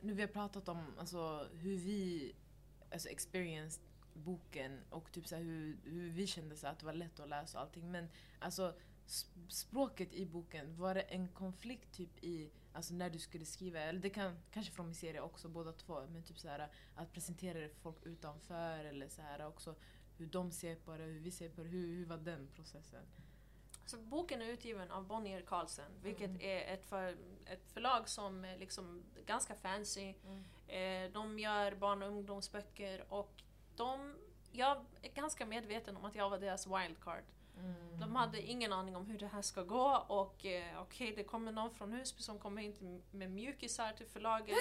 nu 0.00 0.12
vi 0.12 0.22
har 0.22 0.28
pratat 0.28 0.68
om 0.68 0.86
alltså, 0.98 1.48
hur 1.52 1.76
vi 1.76 2.32
alltså, 2.92 3.08
experienced 3.08 3.82
boken 4.12 4.80
och 4.90 5.12
typ 5.12 5.28
så 5.28 5.36
här, 5.36 5.42
hur, 5.42 5.78
hur 5.84 6.10
vi 6.10 6.26
kände 6.26 6.56
så 6.56 6.66
här, 6.66 6.72
att 6.72 6.78
det 6.78 6.86
var 6.86 6.92
lätt 6.92 7.20
att 7.20 7.28
läsa 7.28 7.58
och 7.58 7.64
allting. 7.64 7.90
Men 7.90 8.08
alltså 8.38 8.74
språket 9.48 10.12
i 10.12 10.26
boken, 10.26 10.76
var 10.76 10.94
det 10.94 11.00
en 11.00 11.28
konflikt 11.28 11.92
typ 11.92 12.24
i 12.24 12.50
Alltså 12.72 12.94
när 12.94 13.10
du 13.10 13.18
skulle 13.18 13.44
skriva, 13.44 13.80
eller 13.80 14.00
det 14.00 14.10
kan 14.10 14.38
kanske 14.50 14.72
från 14.72 14.86
min 14.86 14.94
serie 14.94 15.20
också 15.20 15.48
båda 15.48 15.72
två, 15.72 16.06
men 16.08 16.22
typ 16.22 16.38
så 16.38 16.48
här 16.48 16.68
att 16.94 17.12
presentera 17.12 17.60
det 17.60 17.68
för 17.68 17.80
folk 17.80 18.06
utanför 18.06 18.84
eller 18.84 19.08
så 19.08 19.22
här 19.22 19.46
också 19.46 19.74
hur 20.18 20.26
de 20.26 20.52
ser 20.52 20.76
på 20.76 20.96
det, 20.96 21.04
hur 21.04 21.20
vi 21.20 21.30
ser 21.30 21.48
på 21.48 21.62
det, 21.62 21.68
hur, 21.68 21.86
hur 21.86 22.06
var 22.06 22.16
den 22.16 22.48
processen? 22.54 23.04
Så 23.86 23.98
boken 23.98 24.42
är 24.42 24.46
utgiven 24.46 24.90
av 24.90 25.06
Bonnier 25.06 25.42
Carlsen, 25.42 25.92
vilket 26.02 26.30
Mm. 26.30 26.40
är 26.40 26.74
ett, 26.74 26.86
för, 26.86 27.16
ett 27.46 27.70
förlag 27.72 28.08
som 28.08 28.44
är 28.44 28.58
liksom 28.58 29.02
ganska 29.26 29.54
fancy. 29.54 30.14
Mm. 30.24 30.44
Eh, 30.66 31.12
de 31.12 31.38
gör 31.38 31.74
barn 31.74 32.02
och 32.02 32.08
ungdomsböcker 32.08 33.04
och 33.08 33.42
de, 33.76 34.16
jag 34.52 34.84
är 35.02 35.12
ganska 35.12 35.46
medveten 35.46 35.96
om 35.96 36.04
att 36.04 36.14
jag 36.14 36.30
var 36.30 36.38
deras 36.38 36.66
wildcard. 36.66 37.24
De 38.00 38.16
hade 38.16 38.42
ingen 38.42 38.72
aning 38.72 38.96
om 38.96 39.06
hur 39.06 39.18
det 39.18 39.26
här 39.26 39.42
ska 39.42 39.62
gå 39.62 40.04
och 40.08 40.46
eh, 40.46 40.82
okej, 40.82 41.12
det 41.16 41.24
kommer 41.24 41.52
någon 41.52 41.70
från 41.70 41.92
Husby 41.92 42.22
som 42.22 42.38
kommer 42.38 42.62
in 42.62 43.02
med 43.10 43.30
mjukisar 43.30 43.92
till 43.92 44.06
förlaget. 44.06 44.56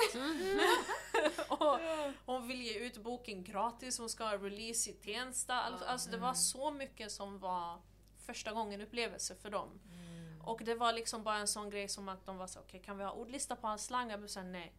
och 1.49 1.79
hon 2.25 2.47
vill 2.47 2.61
ge 2.61 2.79
ut 2.79 2.97
boken 2.97 3.43
gratis, 3.43 3.99
hon 3.99 4.09
ska 4.09 4.23
ha 4.23 4.37
release 4.37 4.89
i 4.89 4.93
Tensta. 4.93 5.53
Alltså, 5.53 5.85
alltså 5.85 6.11
det 6.11 6.17
var 6.17 6.33
så 6.33 6.71
mycket 6.71 7.11
som 7.11 7.39
var 7.39 7.81
första 8.25 8.53
gången 8.53 8.81
upplevelse 8.81 9.35
för 9.35 9.49
dem. 9.49 9.79
Och 10.43 10.61
det 10.65 10.75
var 10.75 10.93
liksom 10.93 11.23
bara 11.23 11.37
en 11.37 11.47
sån 11.47 11.69
grej 11.69 11.87
som 11.87 12.09
att 12.09 12.25
de 12.25 12.37
var 12.37 12.47
så 12.47 12.59
okej 12.59 12.81
kan 12.81 12.97
vi 12.97 13.03
ha 13.03 13.11
ordlista 13.11 13.55
på 13.55 13.67
all 13.67 13.79
slang? 13.79 14.09
Jag 14.09 14.29
sa 14.29 14.43
nej, 14.43 14.73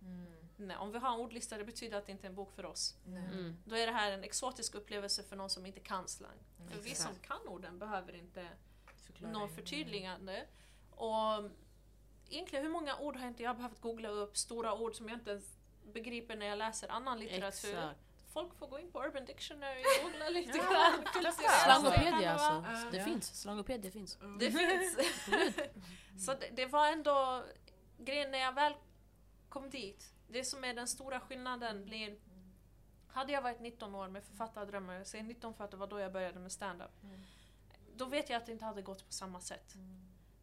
nej. 0.67 0.77
Om 0.77 0.93
vi 0.93 0.99
har 0.99 1.15
en 1.15 1.21
ordlista 1.21 1.59
det 1.59 1.65
betyder 1.65 1.99
att 1.99 2.07
det 2.07 2.13
inte 2.13 2.27
är 2.27 2.29
en 2.29 2.35
bok 2.35 2.53
för 2.53 2.67
oss. 2.67 2.95
Mm. 3.07 3.57
Då 3.65 3.77
är 3.77 3.87
det 3.87 3.93
här 3.93 4.13
en 4.13 4.25
exotisk 4.25 4.75
upplevelse 4.75 5.23
för 5.23 5.37
någon 5.37 5.51
som 5.51 5.67
inte 5.67 5.81
kan 5.81 6.09
slang. 6.09 6.39
För 6.71 6.79
vi 6.81 6.95
som 6.95 7.15
kan 7.23 7.49
orden 7.49 7.79
behöver 7.79 8.15
inte 8.15 8.49
Förklara. 9.07 9.33
någon 9.33 9.49
förtydligande. 9.49 10.47
Och 10.91 11.51
egentligen 12.29 12.65
hur 12.65 12.73
många 12.73 12.97
ord 12.99 13.17
har 13.17 13.27
inte 13.29 13.43
jag 13.43 13.57
behövt 13.57 13.81
googla 13.81 14.09
upp, 14.09 14.37
stora 14.37 14.75
ord 14.75 14.95
som 14.97 15.09
jag 15.09 15.17
inte 15.19 15.31
ens 15.31 15.45
begriper 15.93 16.37
när 16.37 16.47
jag 16.47 16.59
läser 16.59 16.89
annan 16.89 17.19
litteratur. 17.19 17.69
Exakt. 17.71 18.01
Folk 18.33 18.55
får 18.55 18.67
gå 18.67 18.79
in 18.79 18.91
på 18.93 19.05
Urban 19.05 19.25
Dictionary 19.25 19.81
och 19.83 20.05
googla 20.11 20.29
lite 20.39 20.59
grann. 20.59 21.33
Slangopedia 21.65 22.33
alltså. 22.33 22.91
Det 22.91 22.97
Ja. 22.99 23.05
finns. 23.05 23.41
Slangopedia 23.41 23.91
finns. 23.91 24.19
Det 24.39 24.51
finns. 24.51 24.97
Så 26.27 26.35
det, 26.35 26.51
det 26.53 26.67
var 26.67 26.89
ändå 26.93 27.45
grejen 27.99 28.31
när 28.31 28.39
jag 28.39 28.53
väl 28.55 28.73
kom 29.49 29.71
dit. 29.71 30.13
Det 30.33 30.45
som 30.45 30.64
är 30.64 30.74
den 30.74 30.89
stora 30.89 31.20
skillnaden 31.20 31.85
blir 31.85 32.16
hade 33.12 33.33
jag 33.33 33.43
varit 33.43 33.61
19 33.61 33.95
år 33.95 34.09
med 34.09 34.24
författardrömmar, 34.24 34.95
jag 34.95 35.07
säger 35.07 35.24
19 35.24 35.55
för 35.55 35.64
att 35.64 35.70
det 35.70 35.76
var 35.76 35.87
då 35.87 36.01
jag 36.01 36.12
började 36.12 36.39
med 36.39 36.53
stand-up. 36.53 37.03
Mm. 37.03 37.20
då 37.97 38.05
vet 38.05 38.31
jag 38.31 38.37
att 38.37 38.47
det 38.47 38.53
inte 38.53 38.64
hade 38.64 38.83
gått 38.83 39.07
på 39.07 39.12
samma 39.12 39.41
sätt. 39.41 39.74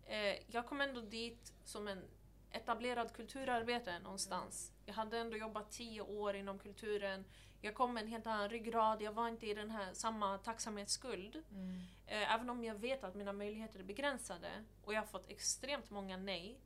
Eh, 0.05 0.35
jag 0.47 0.65
kom 0.65 0.81
ändå 0.81 1.01
dit 1.01 1.53
som 1.63 1.87
en 1.87 2.03
etablerad 2.51 3.13
kulturarbetare 3.13 3.99
någonstans. 3.99 4.71
Jag 4.85 4.93
hade 4.93 5.17
ändå 5.17 5.37
jobbat 5.37 5.71
tio 5.71 6.01
år 6.01 6.35
inom 6.35 6.59
kulturen. 6.59 7.25
Jag 7.61 7.75
kom 7.75 7.93
med 7.93 8.03
en 8.03 8.09
helt 8.09 8.27
annan 8.27 8.49
ryggrad, 8.49 9.01
jag 9.01 9.11
var 9.11 9.27
inte 9.27 9.47
i 9.47 9.53
den 9.53 9.71
här 9.71 9.93
samma 9.93 10.37
tacksamhetsskuld. 10.37 11.43
Mm. 11.51 11.81
Eh, 12.07 12.33
även 12.33 12.49
om 12.49 12.63
jag 12.63 12.75
vet 12.75 13.03
att 13.03 13.15
mina 13.15 13.33
möjligheter 13.33 13.79
är 13.79 13.83
begränsade 13.83 14.63
och 14.83 14.93
jag 14.93 15.01
har 15.01 15.07
fått 15.07 15.29
extremt 15.29 15.89
många 15.89 16.17
nej. 16.17 16.59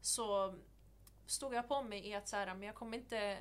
Så 0.00 0.54
stod 1.26 1.54
jag 1.54 1.68
på 1.68 1.82
mig 1.82 2.06
i 2.08 2.14
att 2.14 2.28
så 2.28 2.36
här, 2.36 2.46
men 2.46 2.62
jag 2.62 2.74
kommer 2.74 2.98
inte... 2.98 3.38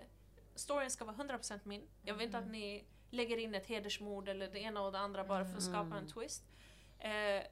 Storyn 0.55 0.91
ska 0.91 1.05
vara 1.05 1.15
100% 1.15 1.59
min. 1.63 1.87
Jag 2.03 2.13
vill 2.15 2.25
inte 2.25 2.37
att 2.37 2.47
ni 2.51 2.85
lägger 3.09 3.37
in 3.37 3.55
ett 3.55 3.65
hedersmord 3.65 4.29
eller 4.29 4.47
det 4.47 4.59
ena 4.59 4.81
och 4.81 4.91
det 4.91 4.99
andra 4.99 5.23
bara 5.23 5.45
för 5.45 5.57
att 5.57 5.63
skapa 5.63 5.97
en 5.97 6.07
twist. 6.07 6.43
Eh, 6.99 7.43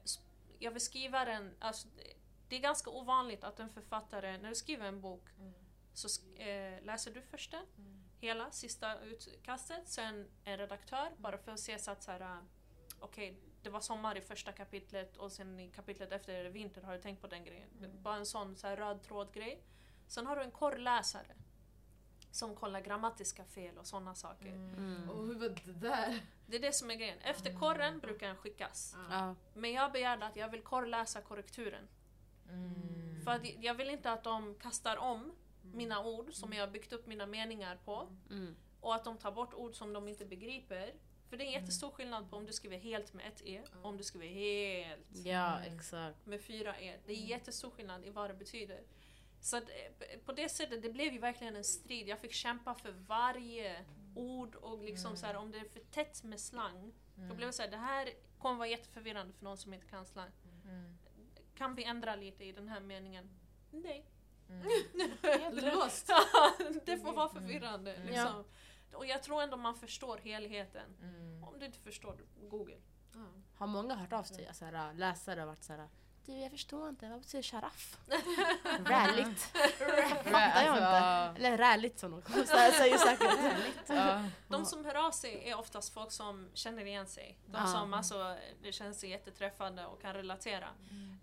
jag 0.58 0.70
vill 0.70 0.80
skriva 0.80 1.24
den... 1.24 1.54
Alltså, 1.58 1.88
det- 2.48 2.56
är 2.56 2.60
ganska 2.60 2.90
ovanligt 2.90 3.44
att 3.44 3.60
en 3.60 3.70
författare, 3.70 4.38
när 4.38 4.48
du 4.48 4.54
skriver 4.54 4.86
en 4.88 5.00
bok, 5.00 5.22
så 5.94 6.08
sk- 6.08 6.40
eh, 6.76 6.82
läser 6.84 7.10
du 7.14 7.22
först 7.22 7.50
den, 7.50 7.66
hela, 8.20 8.50
sista 8.50 9.00
utkastet, 9.00 9.88
sen 9.88 10.28
en 10.44 10.58
redaktör, 10.58 11.08
bara 11.16 11.38
för 11.38 11.52
att 11.52 11.60
se 11.60 11.78
så 11.78 11.90
att 11.90 12.02
så 12.02 12.10
här, 12.10 12.20
äh, 12.20 12.38
okej, 13.00 13.36
det 13.62 13.70
var 13.70 13.80
sommar 13.80 14.16
i 14.16 14.20
första 14.20 14.52
kapitlet 14.52 15.16
och 15.16 15.32
sen 15.32 15.60
i 15.60 15.70
kapitlet 15.70 16.12
efter 16.12 16.34
är 16.34 16.44
det 16.44 16.50
vinter, 16.50 16.82
har 16.82 16.92
du 16.94 17.00
tänkt 17.02 17.20
på 17.20 17.26
den 17.26 17.44
grejen? 17.44 17.68
Bara 18.02 18.16
en 18.16 18.26
sån 18.26 18.56
så 18.56 18.66
här, 18.66 18.76
röd 18.76 19.02
tråd-grej. 19.02 19.62
Sen 20.10 20.26
har 20.26 20.36
du 20.36 20.42
en 20.42 20.50
korrläsare 20.50 21.34
som 22.30 22.54
kollar 22.54 22.80
grammatiska 22.80 23.44
fel 23.44 23.78
och 23.78 23.86
sådana 23.86 24.14
saker. 24.14 24.52
Mm. 24.52 25.10
Och 25.10 25.26
hur 25.26 25.34
var 25.34 25.48
det 25.48 25.72
där? 25.72 26.20
Det 26.46 26.56
är 26.56 26.60
det 26.60 26.72
som 26.72 26.90
är 26.90 26.94
grejen. 26.94 27.18
Efter 27.18 27.58
korren 27.58 27.98
brukar 27.98 28.26
den 28.26 28.36
skickas. 28.36 28.96
Ja. 29.10 29.34
Men 29.54 29.72
jag 29.72 29.92
begärde 29.92 30.26
att 30.26 30.36
jag 30.36 30.48
vill 30.48 30.62
korrläsa 30.62 31.20
korrekturen. 31.20 31.88
Mm. 32.48 33.22
För 33.24 33.30
att 33.30 33.62
jag 33.62 33.74
vill 33.74 33.90
inte 33.90 34.12
att 34.12 34.24
de 34.24 34.54
kastar 34.54 34.96
om 34.96 35.32
mina 35.62 36.04
ord 36.04 36.34
som 36.34 36.52
jag 36.52 36.66
har 36.66 36.72
byggt 36.72 36.92
upp 36.92 37.06
mina 37.06 37.26
meningar 37.26 37.78
på. 37.84 38.08
Mm. 38.30 38.56
Och 38.80 38.94
att 38.94 39.04
de 39.04 39.18
tar 39.18 39.32
bort 39.32 39.54
ord 39.54 39.74
som 39.74 39.92
de 39.92 40.08
inte 40.08 40.24
begriper. 40.24 40.94
För 41.28 41.36
det 41.36 41.44
är 41.44 41.46
en 41.46 41.52
jättestor 41.52 41.90
skillnad 41.90 42.30
på 42.30 42.36
om 42.36 42.46
du 42.46 42.52
skriver 42.52 42.78
helt 42.78 43.12
med 43.12 43.26
ett 43.26 43.42
e 43.44 43.62
och 43.82 43.88
om 43.88 43.96
du 43.96 44.04
skriver 44.04 44.26
helt 44.26 45.26
ja, 45.26 45.60
exakt. 45.60 46.26
med 46.26 46.40
fyra 46.40 46.80
e. 46.80 46.98
Det 47.06 47.12
är 47.12 47.16
jättestor 47.16 47.70
skillnad 47.70 48.04
i 48.04 48.10
vad 48.10 48.30
det 48.30 48.34
betyder. 48.34 48.80
Så 49.40 49.56
att, 49.56 49.62
eh, 49.62 50.18
på 50.24 50.32
det 50.32 50.48
sättet, 50.48 50.82
det 50.82 50.90
blev 50.90 51.12
ju 51.12 51.18
verkligen 51.18 51.56
en 51.56 51.64
strid. 51.64 52.08
Jag 52.08 52.18
fick 52.18 52.32
kämpa 52.32 52.74
för 52.74 52.92
varje 52.92 53.84
ord 54.14 54.54
och 54.54 54.84
liksom 54.84 55.16
så 55.16 55.26
här, 55.26 55.36
om 55.36 55.50
det 55.50 55.58
är 55.58 55.64
för 55.64 55.80
tätt 55.80 56.22
med 56.24 56.40
slang. 56.40 56.92
Då 57.28 57.34
blev 57.34 57.48
det 57.48 57.52
så 57.52 57.62
här, 57.62 57.70
det 57.70 57.76
här 57.76 58.10
kommer 58.38 58.56
vara 58.56 58.68
jätteförvirrande 58.68 59.32
för 59.32 59.44
någon 59.44 59.58
som 59.58 59.74
inte 59.74 59.86
kan 59.86 60.06
slang. 60.06 60.30
Mm. 60.64 60.98
Kan 61.54 61.74
vi 61.74 61.84
ändra 61.84 62.16
lite 62.16 62.44
i 62.44 62.52
den 62.52 62.68
här 62.68 62.80
meningen? 62.80 63.30
Nej. 63.70 64.06
Låst. 65.52 66.10
det 66.84 66.98
får 66.98 67.12
vara 67.12 67.28
förvirrande. 67.28 67.96
Liksom. 68.04 68.44
Och 68.92 69.06
jag 69.06 69.22
tror 69.22 69.42
ändå 69.42 69.56
man 69.56 69.74
förstår 69.74 70.18
helheten. 70.18 70.96
Mm. 71.02 71.44
Om 71.44 71.58
du 71.58 71.66
inte 71.66 71.78
förstår, 71.78 72.16
google. 72.48 72.76
Har 73.54 73.66
många 73.66 73.94
hört 73.94 74.12
av 74.12 74.22
sig? 74.22 74.46
Alltså, 74.46 74.64
läsare 74.94 75.44
varit 75.44 75.62
såhär 75.62 75.88
Du 76.30 76.36
jag 76.36 76.50
förstår 76.50 76.88
inte, 76.88 77.08
vad 77.08 77.20
betyder 77.20 77.42
sharaf? 77.42 77.98
Ralligt. 78.84 79.40
Fattar 80.24 80.64
jag 80.64 80.76
inte. 80.76 81.34
Eller 81.36 81.58
räligt 81.58 81.98
som 81.98 82.10
de 82.10 82.46
säger 82.46 82.98
säkert. 82.98 84.32
De 84.48 84.64
som 84.64 84.84
hör 84.84 85.06
av 85.06 85.10
sig 85.10 85.50
är 85.50 85.58
oftast 85.58 85.94
folk 85.94 86.12
som 86.12 86.50
känner 86.54 86.84
igen 86.84 87.06
sig. 87.06 87.38
De 87.46 87.66
som 87.66 87.94
alltså, 87.94 88.36
det 88.62 88.72
känns 88.72 89.00
sig 89.00 89.10
jätteträffande 89.10 89.86
och 89.86 90.02
kan 90.02 90.14
relatera. 90.14 90.68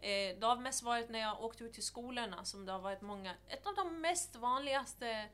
Eh, 0.01 0.39
det 0.39 0.45
har 0.45 0.55
mest 0.55 0.84
varit 0.84 1.10
när 1.10 1.20
jag 1.20 1.43
åkte 1.43 1.64
ut 1.64 1.74
till 1.74 1.86
skolorna 1.86 2.45
som 2.45 2.66
det 2.66 2.72
har 2.72 2.80
varit 2.80 3.01
många. 3.01 3.36
Ett 3.47 3.68
av 3.68 3.76
de 3.76 4.01
mest 4.01 4.36
vanligaste, 4.36 5.30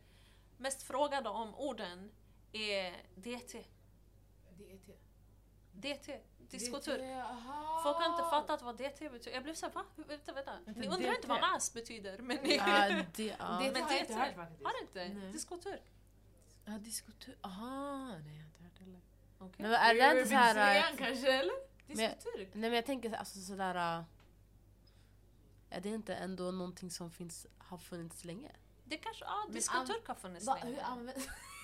mest 0.57 0.83
frågade 0.83 1.29
om 1.29 1.55
orden 1.55 2.11
är 2.51 2.91
DT. 3.15 3.65
DT. 4.49 4.93
DT. 5.71 6.19
Diskoturk. 6.49 7.01
Aha. 7.01 7.79
Folk 7.83 7.97
har 7.97 8.05
inte 8.05 8.23
fattat 8.29 8.61
vad 8.61 8.75
DT 8.77 9.09
betyder. 9.09 9.31
Jag 9.31 9.43
blev 9.43 9.53
såhär, 9.53 9.73
va? 9.73 9.83
Vänta, 9.95 10.33
vänta. 10.33 10.59
Ni 10.65 10.87
undrar 10.87 11.09
inte 11.09 11.21
DT? 11.21 11.27
vad 11.27 11.41
NAS 11.41 11.73
betyder, 11.73 12.17
men 12.17 12.37
ni... 12.37 12.55
Ja, 12.55 12.89
det, 13.15 13.23
ja. 13.25 13.59
Det 13.61 13.71
Men 13.71 13.83
har 13.83 13.91
jag 13.91 13.99
inte 13.99 14.13
DT 14.13 14.19
hört 14.19 14.35
faktiskt. 14.35 14.63
Har 14.63 14.81
inte? 14.81 15.09
Nej. 15.19 15.31
Diskoturk? 15.31 15.81
Ja, 16.65 16.71
diskotur. 16.71 17.37
Aha, 17.41 18.07
nej 18.07 18.37
jag 18.37 18.43
har 18.43 18.45
inte 18.45 18.63
hört 18.63 18.79
heller. 18.79 18.99
Okej. 19.39 19.55
Men 19.57 19.73
är 19.73 19.93
det 19.95 20.19
inte 20.19 20.29
såhär... 20.29 20.97
Kanske 20.97 21.33
eller? 21.33 21.53
Diskoturk? 21.87 22.49
Nej 22.53 22.69
men 22.69 22.73
jag 22.73 22.85
tänker 22.85 23.09
så- 23.09 23.15
alltså 23.15 23.39
sådär... 23.39 23.75
äh, 23.99 24.03
Är 25.69 25.81
det 25.81 25.89
inte 25.89 26.15
ändå 26.15 26.51
någonting 26.51 26.91
som 26.91 27.11
finns, 27.11 27.47
har 27.57 27.77
funnits 27.77 28.25
länge? 28.25 28.51
Det 28.85 28.97
kanske, 28.97 29.25
ja, 29.25 29.45
diskoturk 29.49 30.07
har 30.07 30.15
funnits 30.15 30.45
länge. 30.45 30.77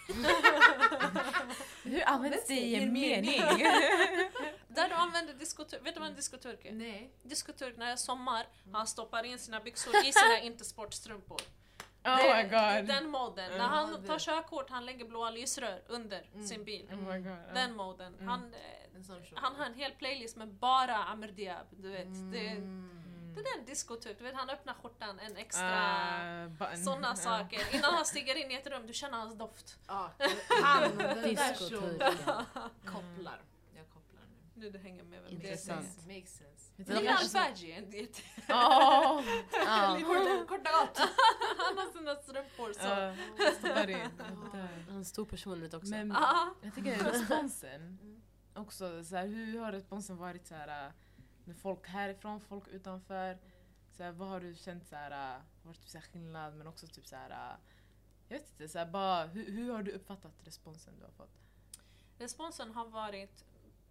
hur 1.83 2.03
används 2.09 2.47
det 2.47 2.53
i 2.53 2.75
en 2.75 2.93
mening? 2.93 3.39
Där 4.67 4.89
du 4.89 4.95
använder 4.95 5.33
diskoturk, 5.33 5.85
vet 5.85 5.93
du 5.93 5.99
vad 5.99 6.09
en 6.09 6.15
diskoturk 6.15 6.65
är? 6.65 6.71
Nej. 6.73 7.09
Diskoturk 7.23 7.77
när 7.77 7.85
det 7.85 7.91
är 7.91 7.95
sommar, 7.95 8.45
han 8.73 8.87
stoppar 8.87 9.23
in 9.23 9.39
sina 9.39 9.59
byxor 9.59 9.95
i 10.05 10.11
sina 10.11 10.39
inte-sportstrumpor. 10.41 11.41
Oh 12.05 12.17
Det- 12.17 12.35
my 12.35 12.43
god. 12.43 12.87
Den 12.87 13.09
moden. 13.09 13.51
När 13.57 13.67
han 13.67 14.03
tar 14.05 14.19
körkort, 14.19 14.69
han 14.69 14.85
lägger 14.85 15.05
blåa 15.05 15.29
lysrör 15.29 15.81
under 15.87 16.29
sin 16.47 16.63
bil. 16.63 16.85
Oh 16.91 16.95
my 17.13 17.19
god. 17.19 17.27
ja. 17.47 17.53
Den 17.53 17.75
moden. 17.75 18.15
Han, 18.25 18.53
eh, 18.53 19.29
han 19.35 19.55
har 19.55 19.65
en 19.65 19.73
hel 19.73 19.91
playlist 19.91 20.35
med 20.35 20.47
bara 20.47 20.95
Amr 20.95 21.27
Diab, 21.27 21.67
du 21.69 21.89
vet. 21.89 22.07
Det, 22.31 22.55
Mm. 23.39 23.43
det 23.43 23.49
är 23.49 23.59
en 23.59 23.65
diskoturk, 23.65 24.17
du 24.17 24.23
vet 24.23 24.35
han 24.35 24.49
öppnar 24.49 24.73
skjortan 24.73 25.19
en 25.19 25.37
extra... 25.37 25.69
Ah, 25.71 26.47
button. 26.47 26.77
Sådana 26.83 27.07
Ja. 27.07 27.15
saker. 27.15 27.75
Innan 27.75 27.93
han 27.93 28.05
stiger 28.05 28.35
in 28.35 28.51
i 28.51 28.53
ett 28.55 28.67
rum, 28.67 28.87
du 28.87 28.93
känner 28.93 29.17
hans 29.17 29.35
doft. 29.37 29.77
Ja, 29.87 30.11
han 30.63 30.81
den 30.81 30.97
där. 30.97 32.15
Kopplar. 32.85 33.41
Jag 33.75 33.89
kopplar 33.89 34.21
nu. 34.21 34.35
Nu 34.61 34.69
du 34.69 34.79
hänger 34.79 35.03
med 35.03 35.21
vem 35.21 35.31
Intressant. 35.31 35.85
det 36.07 36.13
är. 36.13 36.15
Makes 36.17 36.37
sense. 36.37 37.03
Kanske- 37.07 37.39
Faji 37.39 37.71
är 37.71 37.77
en 37.77 37.89
diet. 37.89 38.21
Korta, 40.47 40.69
gott! 40.71 40.97
Han 41.57 41.77
har 41.77 41.97
sina 41.97 42.15
strumpor 42.15 42.73
så. 42.73 42.79
Där. 42.87 44.09
En 44.89 45.05
stor 45.05 45.25
personlighet 45.25 45.73
också. 45.73 45.89
Men 45.89 46.15
jag 46.61 46.75
tycker 46.75 46.95
responsen 47.03 47.99
också, 48.55 49.03
så 49.03 49.15
här, 49.15 49.27
hur 49.27 49.59
har 49.59 49.71
responsen 49.71 50.17
varit 50.17 50.47
så 50.47 50.55
här, 50.55 50.85
äh, 50.87 50.91
folk 51.61 51.87
härifrån, 51.87 52.41
folk 52.41 52.67
utanför? 52.67 53.37
Så 53.91 54.03
här, 54.03 54.11
vad 54.11 54.27
har 54.27 54.39
du 54.39 54.55
känt 54.55 54.87
så 54.87 54.95
här, 54.95 55.35
äh, 55.35 55.41
varit 55.63 55.77
typ 55.81 55.89
så 55.89 55.97
här 55.97 56.05
skillnad 56.05 56.55
men 56.55 56.67
också 56.67 56.87
typ 56.87 57.07
så 57.07 57.15
här, 57.15 57.29
äh, 57.29 57.57
jag 58.27 58.37
vet 58.37 58.49
inte, 58.51 58.69
så 58.69 58.79
här, 58.79 58.85
bara, 58.85 59.25
hur, 59.25 59.51
hur 59.51 59.71
har 59.73 59.83
du 59.83 59.91
uppfattat 59.91 60.31
responsen 60.43 60.93
du 60.99 61.05
har 61.05 61.11
fått? 61.11 61.39
Responsen 62.17 62.71
har 62.71 62.87
varit, 62.87 63.45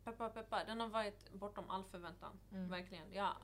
peppa 0.05 0.29
peppa, 0.29 0.65
den 0.65 0.81
har 0.81 0.89
varit 0.89 1.33
bortom 1.33 1.71
all 1.71 1.85
förväntan. 1.85 2.39
Mm. 2.53 2.69
Verkligen. 2.69 3.13
Ja, 3.13 3.37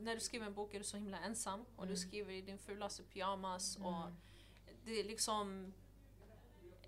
när 0.00 0.14
du 0.14 0.20
skriver 0.20 0.46
en 0.46 0.54
bok 0.54 0.74
är 0.74 0.78
du 0.78 0.84
så 0.84 0.96
himla 0.96 1.18
ensam 1.18 1.60
och 1.76 1.84
Mm. 1.84 1.94
du 1.94 1.96
skriver 1.96 2.32
i 2.32 2.42
din 2.42 2.58
fulaste 2.58 3.02
pyjamas 3.02 3.76
och 3.76 4.10
det 4.84 5.00
är 5.00 5.04
liksom 5.04 5.72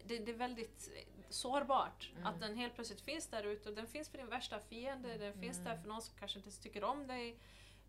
det, 0.05 0.19
det 0.19 0.33
är 0.33 0.37
väldigt 0.37 0.91
sårbart 1.31 2.11
Mm. 2.13 2.27
att 2.27 2.41
den 2.41 2.57
helt 2.57 2.75
plötsligt 2.75 3.01
finns 3.01 3.27
där 3.27 3.43
ute. 3.45 3.69
och 3.69 3.75
Den 3.75 3.87
finns 3.87 4.09
för 4.09 4.19
din 4.19 4.29
värsta 4.29 4.61
fiende, 4.61 5.19
den 5.19 5.33
finns 5.41 5.59
där 5.65 5.77
för 5.77 5.89
någon 5.89 6.03
som 6.03 6.15
kanske 6.19 6.39
inte 6.39 6.63
tycker 6.63 6.85
om 6.85 7.07
dig. 7.07 7.37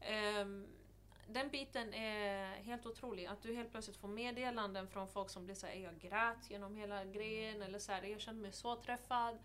Ehm, 0.02 0.68
den 1.28 1.50
biten 1.50 1.94
är 1.94 2.56
helt 2.56 2.86
otrolig. 2.86 3.26
Att 3.26 3.42
du 3.42 3.56
helt 3.56 3.72
plötsligt 3.72 3.98
får 3.98 4.08
meddelanden 4.08 4.88
från 4.88 5.08
folk 5.08 5.30
som 5.30 5.46
blir 5.46 5.56
såhär, 5.56 5.76
jag 5.76 6.00
grät 6.00 6.50
genom 6.50 6.76
hela 6.76 7.06
grejen 7.06 7.62
eller 7.62 7.80
så 7.80 7.92
här, 7.92 8.04
jag 8.04 8.22
kände 8.22 8.42
mig 8.42 8.52
så 8.52 8.76
träffad. 8.76 9.38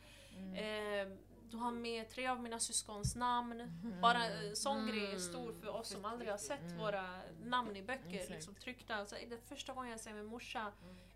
Ehm, 0.56 1.18
du 1.54 1.58
har 1.58 1.72
med 1.72 2.08
tre 2.08 2.26
av 2.26 2.40
mina 2.42 2.60
syskons 2.60 3.16
namn. 3.16 3.80
Bara 4.02 4.24
en 4.24 4.56
sån 4.56 4.86
grej 4.86 5.14
är 5.14 5.18
stor 5.18 5.52
för 5.52 5.68
oss 5.68 5.88
som 5.88 6.04
aldrig 6.04 6.30
har 6.30 6.38
sett 6.38 6.72
våra 6.78 7.20
namn 7.44 7.76
i 7.76 7.82
böcker 7.82 8.28
liksom, 8.28 8.54
tryckta. 8.54 9.06
Så 9.06 9.14
det 9.14 9.34
är 9.34 9.40
första 9.40 9.72
gången 9.72 9.90
jag 9.90 10.00
ser 10.00 10.14
min 10.14 10.26
morsa 10.26 10.72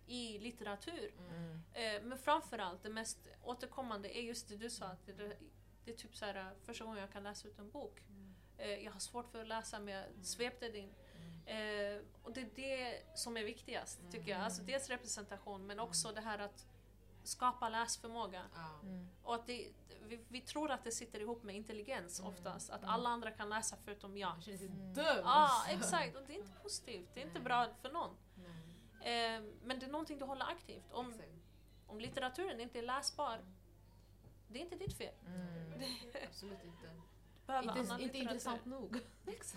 i 0.07 0.39
litteratur. 0.39 1.13
Mm. 1.29 1.61
Eh, 1.73 2.03
men 2.03 2.17
framförallt, 2.17 2.83
det 2.83 2.89
mest 2.89 3.27
återkommande 3.43 4.17
är 4.17 4.21
just 4.21 4.49
det 4.49 4.55
du 4.55 4.69
sa. 4.69 4.85
Att 4.85 5.05
det, 5.05 5.13
det, 5.13 5.37
det 5.85 5.91
är 5.91 5.95
typ 5.95 6.15
så 6.15 6.25
här, 6.25 6.35
eh, 6.35 6.47
första 6.65 6.85
gången 6.85 6.99
jag 6.99 7.11
kan 7.11 7.23
läsa 7.23 7.47
ut 7.47 7.59
en 7.59 7.71
bok. 7.71 8.01
Eh, 8.57 8.83
jag 8.83 8.91
har 8.91 8.99
svårt 8.99 9.31
för 9.31 9.41
att 9.41 9.47
läsa 9.47 9.79
men 9.79 9.93
jag 9.93 10.05
svepte 10.21 10.69
det 10.69 10.77
in. 10.77 10.93
Eh, 11.45 12.01
och 12.23 12.33
det 12.33 12.41
är 12.41 12.49
det 12.55 13.01
som 13.15 13.37
är 13.37 13.43
viktigast 13.43 13.99
tycker 14.11 14.31
jag. 14.31 14.41
Alltså 14.41 14.61
dels 14.61 14.89
representation 14.89 15.67
men 15.67 15.79
också 15.79 16.11
det 16.11 16.21
här 16.21 16.39
att 16.39 16.65
skapa 17.23 17.69
läsförmåga. 17.69 18.45
Ja. 18.55 18.79
Och 19.23 19.35
att 19.35 19.47
det, 19.47 19.67
vi, 20.01 20.19
vi 20.27 20.41
tror 20.41 20.71
att 20.71 20.83
det 20.83 20.91
sitter 20.91 21.19
ihop 21.19 21.43
med 21.43 21.55
intelligens 21.55 22.19
oftast. 22.19 22.69
Att 22.69 22.83
alla 22.83 23.09
andra 23.09 23.31
kan 23.31 23.49
läsa 23.49 23.77
förutom 23.85 24.17
jag. 24.17 24.29
Man 24.29 24.41
känner 24.41 24.57
sig 24.57 24.67
dum. 24.67 24.95
Ja, 25.05 25.21
ah, 25.25 25.65
exakt. 25.69 26.15
Och 26.15 26.23
det 26.27 26.33
är 26.33 26.37
inte 26.37 26.59
positivt. 26.63 27.09
Det 27.13 27.21
är 27.21 27.25
inte 27.25 27.39
bra 27.39 27.67
för 27.81 27.91
någon. 27.91 28.11
Eh, 29.01 29.41
men 29.63 29.79
det 29.79 29.85
är 29.85 29.91
någonting 29.91 30.19
du 30.19 30.25
håller 30.25 30.45
aktivt. 30.45 30.91
Om, 30.91 31.09
exakt. 31.09 31.29
om 31.87 31.99
litteraturen 31.99 32.59
inte 32.59 32.79
är 32.79 32.83
läsbar, 32.83 33.41
det 34.47 34.59
är 34.59 34.63
inte 34.63 34.75
ditt 34.75 34.97
fel. 34.97 35.13
Mm. 35.25 35.81
Absolut 36.27 36.63
inte. 36.63 36.89
behöver 37.45 37.67
Inte, 37.67 37.81
annan 37.81 38.01
inte 38.01 38.17
intressant 38.17 38.65
nog. 38.65 38.99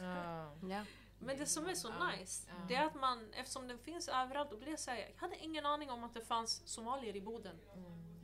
Ja. 0.01 0.55
Ja. 0.69 0.85
Men 1.25 1.39
det 1.39 1.47
som 1.47 1.69
är 1.69 1.75
så 1.75 1.89
Ja. 2.01 2.11
nice, 2.11 2.47
Ja. 2.49 2.55
det 2.69 2.75
är 2.75 2.85
att 2.87 2.95
man, 2.95 3.33
eftersom 3.35 3.69
den 3.69 3.79
finns 3.79 4.09
överallt, 4.09 4.51
då 4.51 4.57
blir 4.57 4.69
jag 4.71 4.79
säga, 4.79 5.09
jag 5.09 5.21
hade 5.21 5.37
ingen 5.45 5.67
aning 5.67 5.91
om 5.91 6.05
att 6.05 6.15
det 6.15 6.25
fanns 6.25 6.63
somalier 6.69 7.17
i 7.17 7.21
Boden 7.21 7.57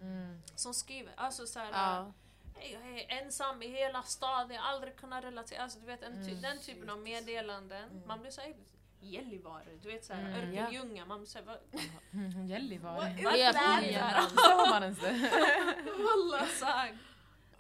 Mm. 0.01 0.43
som 0.55 0.75
skriver. 0.75 1.13
Alltså 1.17 1.47
såhär, 1.47 1.71
Ja. 1.73 2.13
"Hej, 2.57 2.73
jag 2.73 3.01
är 3.01 3.23
ensam 3.25 3.63
i 3.63 3.69
hela 3.69 4.03
staden, 4.03 4.51
jag 4.57 4.63
har 4.63 4.73
aldrig 4.73 4.97
kunnat 4.97 5.25
relatera. 5.25 5.63
Alltså 5.63 5.79
du 5.81 5.87
vet 5.87 6.03
en 6.03 6.25
ty- 6.25 6.31
Mm. 6.31 6.43
den 6.43 6.59
typen 6.59 6.91
av 6.91 6.99
meddelanden. 6.99 8.03
Man 8.07 8.21
blir 8.21 8.31
såhär, 8.31 8.55
Gällivare, 9.01 9.77
du 9.83 9.89
vet 9.89 10.05
såhär, 10.05 10.23
Mm, 10.43 10.55
ja. 10.55 10.63
Örkelljunga. 10.63 11.05
Man 11.07 11.19
blir 11.19 11.29
såhär, 11.29 11.45
vad 11.45 11.59
Mm, 12.13 12.47
Gällivare. 12.47 12.95
vad 13.25 13.35
är 13.35 13.53
det 13.53 13.79
olika. 13.87 14.05
här? 14.05 14.29
Sa 14.37 14.71
man 14.71 14.83
ens 14.83 14.99
det? 15.01 15.13
Walla. 15.99 16.89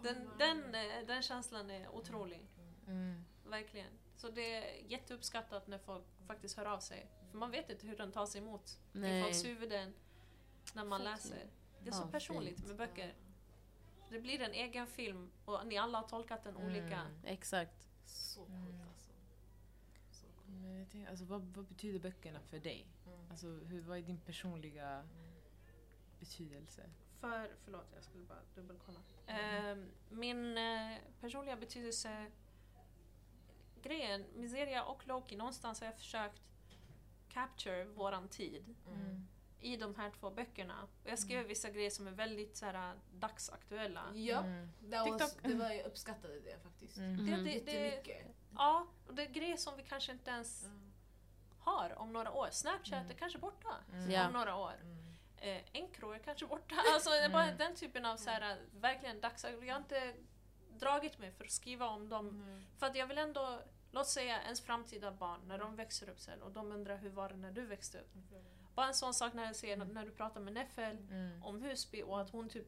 Den, 0.03 0.31
den, 0.39 0.75
eh, 0.75 1.07
den 1.07 1.23
känslan 1.23 1.71
är 1.71 1.89
otrolig. 1.89 2.49
Mm. 2.87 3.25
Verkligen. 3.47 3.91
Så 4.19 4.29
det 4.31 4.55
är 4.55 4.91
jätteuppskattat 4.91 5.67
när 5.67 5.79
folk 5.79 6.05
faktiskt 6.27 6.57
hör 6.57 6.67
av 6.67 6.81
sig. 6.81 7.07
För 7.31 7.39
man 7.39 7.51
vet 7.51 7.71
inte 7.71 7.87
hur 7.87 7.97
den 7.97 8.13
tas 8.13 8.37
emot 8.37 8.81
i 8.95 9.23
folks 9.23 9.45
huvuden 9.45 9.95
när 10.75 10.85
man 10.85 11.01
Fett 11.01 11.05
läser. 11.05 11.47
Det 11.83 11.89
är 11.89 11.93
så 11.95 12.03
Ja, 12.03 12.09
personligt 12.11 12.57
fint. 12.57 12.69
med 12.69 12.77
böcker. 12.77 13.15
Det 14.11 14.21
blir 14.21 14.41
en 14.41 14.53
egen 14.53 14.87
film 14.87 15.31
och 15.45 15.67
ni 15.67 15.79
alla 15.79 15.99
har 16.01 16.09
tolkat 16.09 16.45
den 16.45 16.57
olika. 16.57 16.99
Mm. 17.01 17.25
Exakt. 17.25 17.89
Så 18.05 18.41
coolt 18.45 18.83
alltså. 18.91 19.11
Så 20.11 20.27
coolt. 20.27 20.49
Men 20.49 20.79
jag 20.79 20.91
tänker, 20.91 21.11
alltså, 21.11 21.25
vad, 21.25 21.43
vad 21.43 21.65
betyder 21.65 21.99
böckerna 21.99 22.41
för 22.41 22.59
dig? 22.59 22.87
Mm. 23.07 23.31
Alltså, 23.31 23.47
hur, 23.47 23.81
vad 23.83 23.99
är 23.99 24.03
din 24.03 24.21
personliga 24.21 25.09
betydelse? 26.21 26.91
För, 27.21 27.51
förlåt 27.65 27.87
jag 27.95 28.05
skulle 28.05 28.25
bara 28.25 28.43
dubbelkolla. 28.55 29.01
Ehm, 29.27 29.91
min 30.09 30.59
eh, 30.59 30.97
personliga 31.21 31.57
betydelse 31.57 32.27
grejen, 33.83 34.25
Miseria 34.35 34.85
och 34.85 35.07
Loki, 35.07 35.37
någonstans 35.37 35.81
har 35.81 35.87
jag 35.87 35.97
försökt 35.97 36.43
capture 37.29 37.85
våran 37.85 38.29
tid 38.29 38.75
Mm. 38.87 39.27
i 39.61 39.77
de 39.77 39.95
här 39.95 40.11
två 40.11 40.31
böckerna. 40.31 40.83
Och 40.83 40.91
jag 41.11 41.19
skrev 41.19 41.47
vissa 41.47 41.71
grejer 41.71 41.91
som 41.91 42.07
är 42.07 42.11
väldigt 42.11 42.57
så 42.57 42.67
här, 42.67 42.95
dagsaktuella. 43.13 44.03
Ja, 44.15 44.39
Mm. 44.39 44.69
was, 45.13 45.37
det 45.43 45.55
var, 45.55 45.71
jag 45.71 45.87
uppskattade 45.87 46.41
det 46.41 46.59
faktiskt. 46.63 46.97
Mm. 46.97 47.17
Det, 47.27 47.33
Mhm. 47.37 47.45
det, 47.45 47.61
det, 47.65 48.25
ja, 48.57 48.87
och 49.07 49.15
det 49.15 49.23
är 49.23 49.31
grejer 49.31 49.57
som 49.57 49.77
vi 49.77 49.83
kanske 49.83 50.13
inte 50.13 50.31
ens 50.31 50.67
har 51.59 51.99
om 51.99 52.13
några 52.13 52.33
år. 52.33 52.49
Snapchat 52.51 52.93
Mm. 53.01 53.11
är 53.11 53.15
kanske 53.15 53.39
borta 53.39 53.75
Mm. 53.93 54.27
Om 54.27 54.33
några 54.33 54.57
år. 54.57 54.75
Mm. 54.83 54.99
Eh, 55.41 55.63
Encro 55.73 56.11
är 56.11 56.19
kanske 56.19 56.47
borta. 56.47 56.75
Alltså 56.95 57.11
det 57.11 57.19
är 57.25 57.29
bara 57.29 57.45
Mm. 57.45 57.59
den 57.59 57.75
typen 57.75 58.05
av 58.05 58.17
så 58.17 58.31
här, 58.31 58.59
verkligen 58.73 59.21
dagsaktuella. 59.21 59.67
Jag 59.67 59.75
har 59.75 59.81
inte 59.81 60.15
dragit 60.79 61.19
mig 61.19 61.31
för 61.33 61.45
att 61.45 61.51
skriva 61.51 61.87
om 61.89 62.09
dem. 62.09 62.29
Mm. 62.29 62.63
För 62.79 62.87
att 62.87 62.97
jag 62.97 63.07
vill 63.07 63.19
ändå, 63.19 63.59
låt 63.91 64.07
säga 64.07 64.43
ens 64.43 64.61
framtida 64.61 65.13
barn, 65.13 65.41
när 65.47 65.59
de 65.59 65.77
växer 65.77 66.09
upp 66.09 66.21
sen 66.21 66.43
och 66.43 66.53
de 66.53 66.73
undrar 66.73 66.97
hur 66.97 67.11
var 67.11 67.29
det 67.29 67.37
när 67.37 67.53
du 67.53 67.67
växte 67.67 67.99
upp. 68.01 68.11
Bara 68.75 68.87
en 68.87 68.95
sån 68.95 69.15
sak 69.15 69.35
när 69.35 69.45
jag 69.45 69.57
ser 69.57 69.77
när 69.77 70.05
du 70.05 70.11
pratar 70.11 70.41
med 70.41 70.53
Neffel 70.53 70.97
Mm. 70.97 71.43
om 71.43 71.63
Husby 71.63 72.03
och 72.03 72.21
att 72.21 72.31
hon 72.31 72.49
typ 72.49 72.67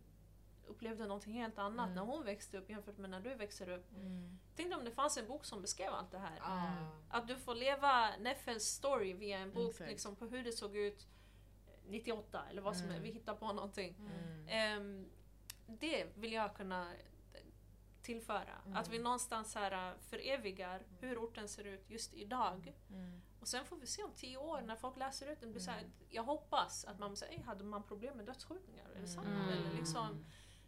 upplevde 0.66 1.06
någonting 1.06 1.32
helt 1.32 1.58
annat 1.58 1.84
Mm. 1.84 1.94
när 1.94 2.02
hon 2.02 2.24
växte 2.24 2.58
upp 2.58 2.70
jämfört 2.70 2.98
med 2.98 3.10
när 3.10 3.20
du 3.20 3.34
växer 3.34 3.68
upp. 3.68 3.92
Mm. 3.96 4.38
Tänk 4.56 4.74
om 4.76 4.84
det 4.84 4.90
fanns 4.90 5.16
en 5.16 5.26
bok 5.26 5.44
som 5.44 5.62
beskrev 5.62 5.92
allt 5.92 6.10
det 6.10 6.18
här. 6.18 6.38
Ah. 6.40 6.72
Att 7.10 7.28
du 7.28 7.36
får 7.36 7.54
leva 7.54 8.16
Neffels 8.16 8.64
story 8.64 9.12
via 9.12 9.38
en 9.38 9.52
bok 9.52 9.70
Exakt. 9.70 9.90
liksom, 9.90 10.16
på 10.16 10.24
hur 10.26 10.44
det 10.44 10.52
såg 10.52 10.76
ut 10.76 11.06
98 11.86 12.42
eller 12.50 12.62
vad 12.62 12.76
som 12.76 12.84
Mm. 12.86 12.96
är, 12.96 13.00
vi 13.00 13.10
hittar 13.10 13.34
på 13.34 13.52
någonting. 13.52 13.94
Mm. 13.98 14.48
Ehm, 14.48 15.08
det 15.66 16.06
vill 16.14 16.32
jag 16.32 16.54
kunna 16.56 16.92
tillföra. 18.14 18.56
Mm. 18.66 18.76
Att 18.76 18.88
vi 18.88 18.98
någonstans 18.98 19.54
här 19.54 19.94
förevigar 20.00 20.82
hur 21.00 21.18
orten 21.18 21.48
ser 21.48 21.64
ut 21.64 21.90
just 21.90 22.14
idag. 22.14 22.72
Mm. 22.90 23.20
Och 23.40 23.48
sen 23.48 23.64
får 23.64 23.76
vi 23.76 23.86
se 23.86 24.02
om 24.02 24.12
tio 24.16 24.36
år 24.36 24.60
när 24.60 24.76
folk 24.76 24.96
läser 24.96 25.26
ut 25.32 25.40
den. 25.40 25.50
Blir 25.52 25.60
så 25.62 25.70
här, 25.70 25.78
Mm. 25.78 25.90
jag 26.08 26.22
hoppas 26.22 26.84
att 26.84 26.98
man 26.98 27.16
säger, 27.16 27.32
"Ey, 27.38 27.42
hade 27.44 27.64
man 27.64 27.82
problem 27.82 28.16
med 28.16 28.26
dödsskjutningar? 28.26 28.90
Är 28.96 29.00
det 29.00 29.08
sant? 29.08 29.26
Mm. 29.26 29.48
Eller 29.48 29.72
liksom, 29.78 30.24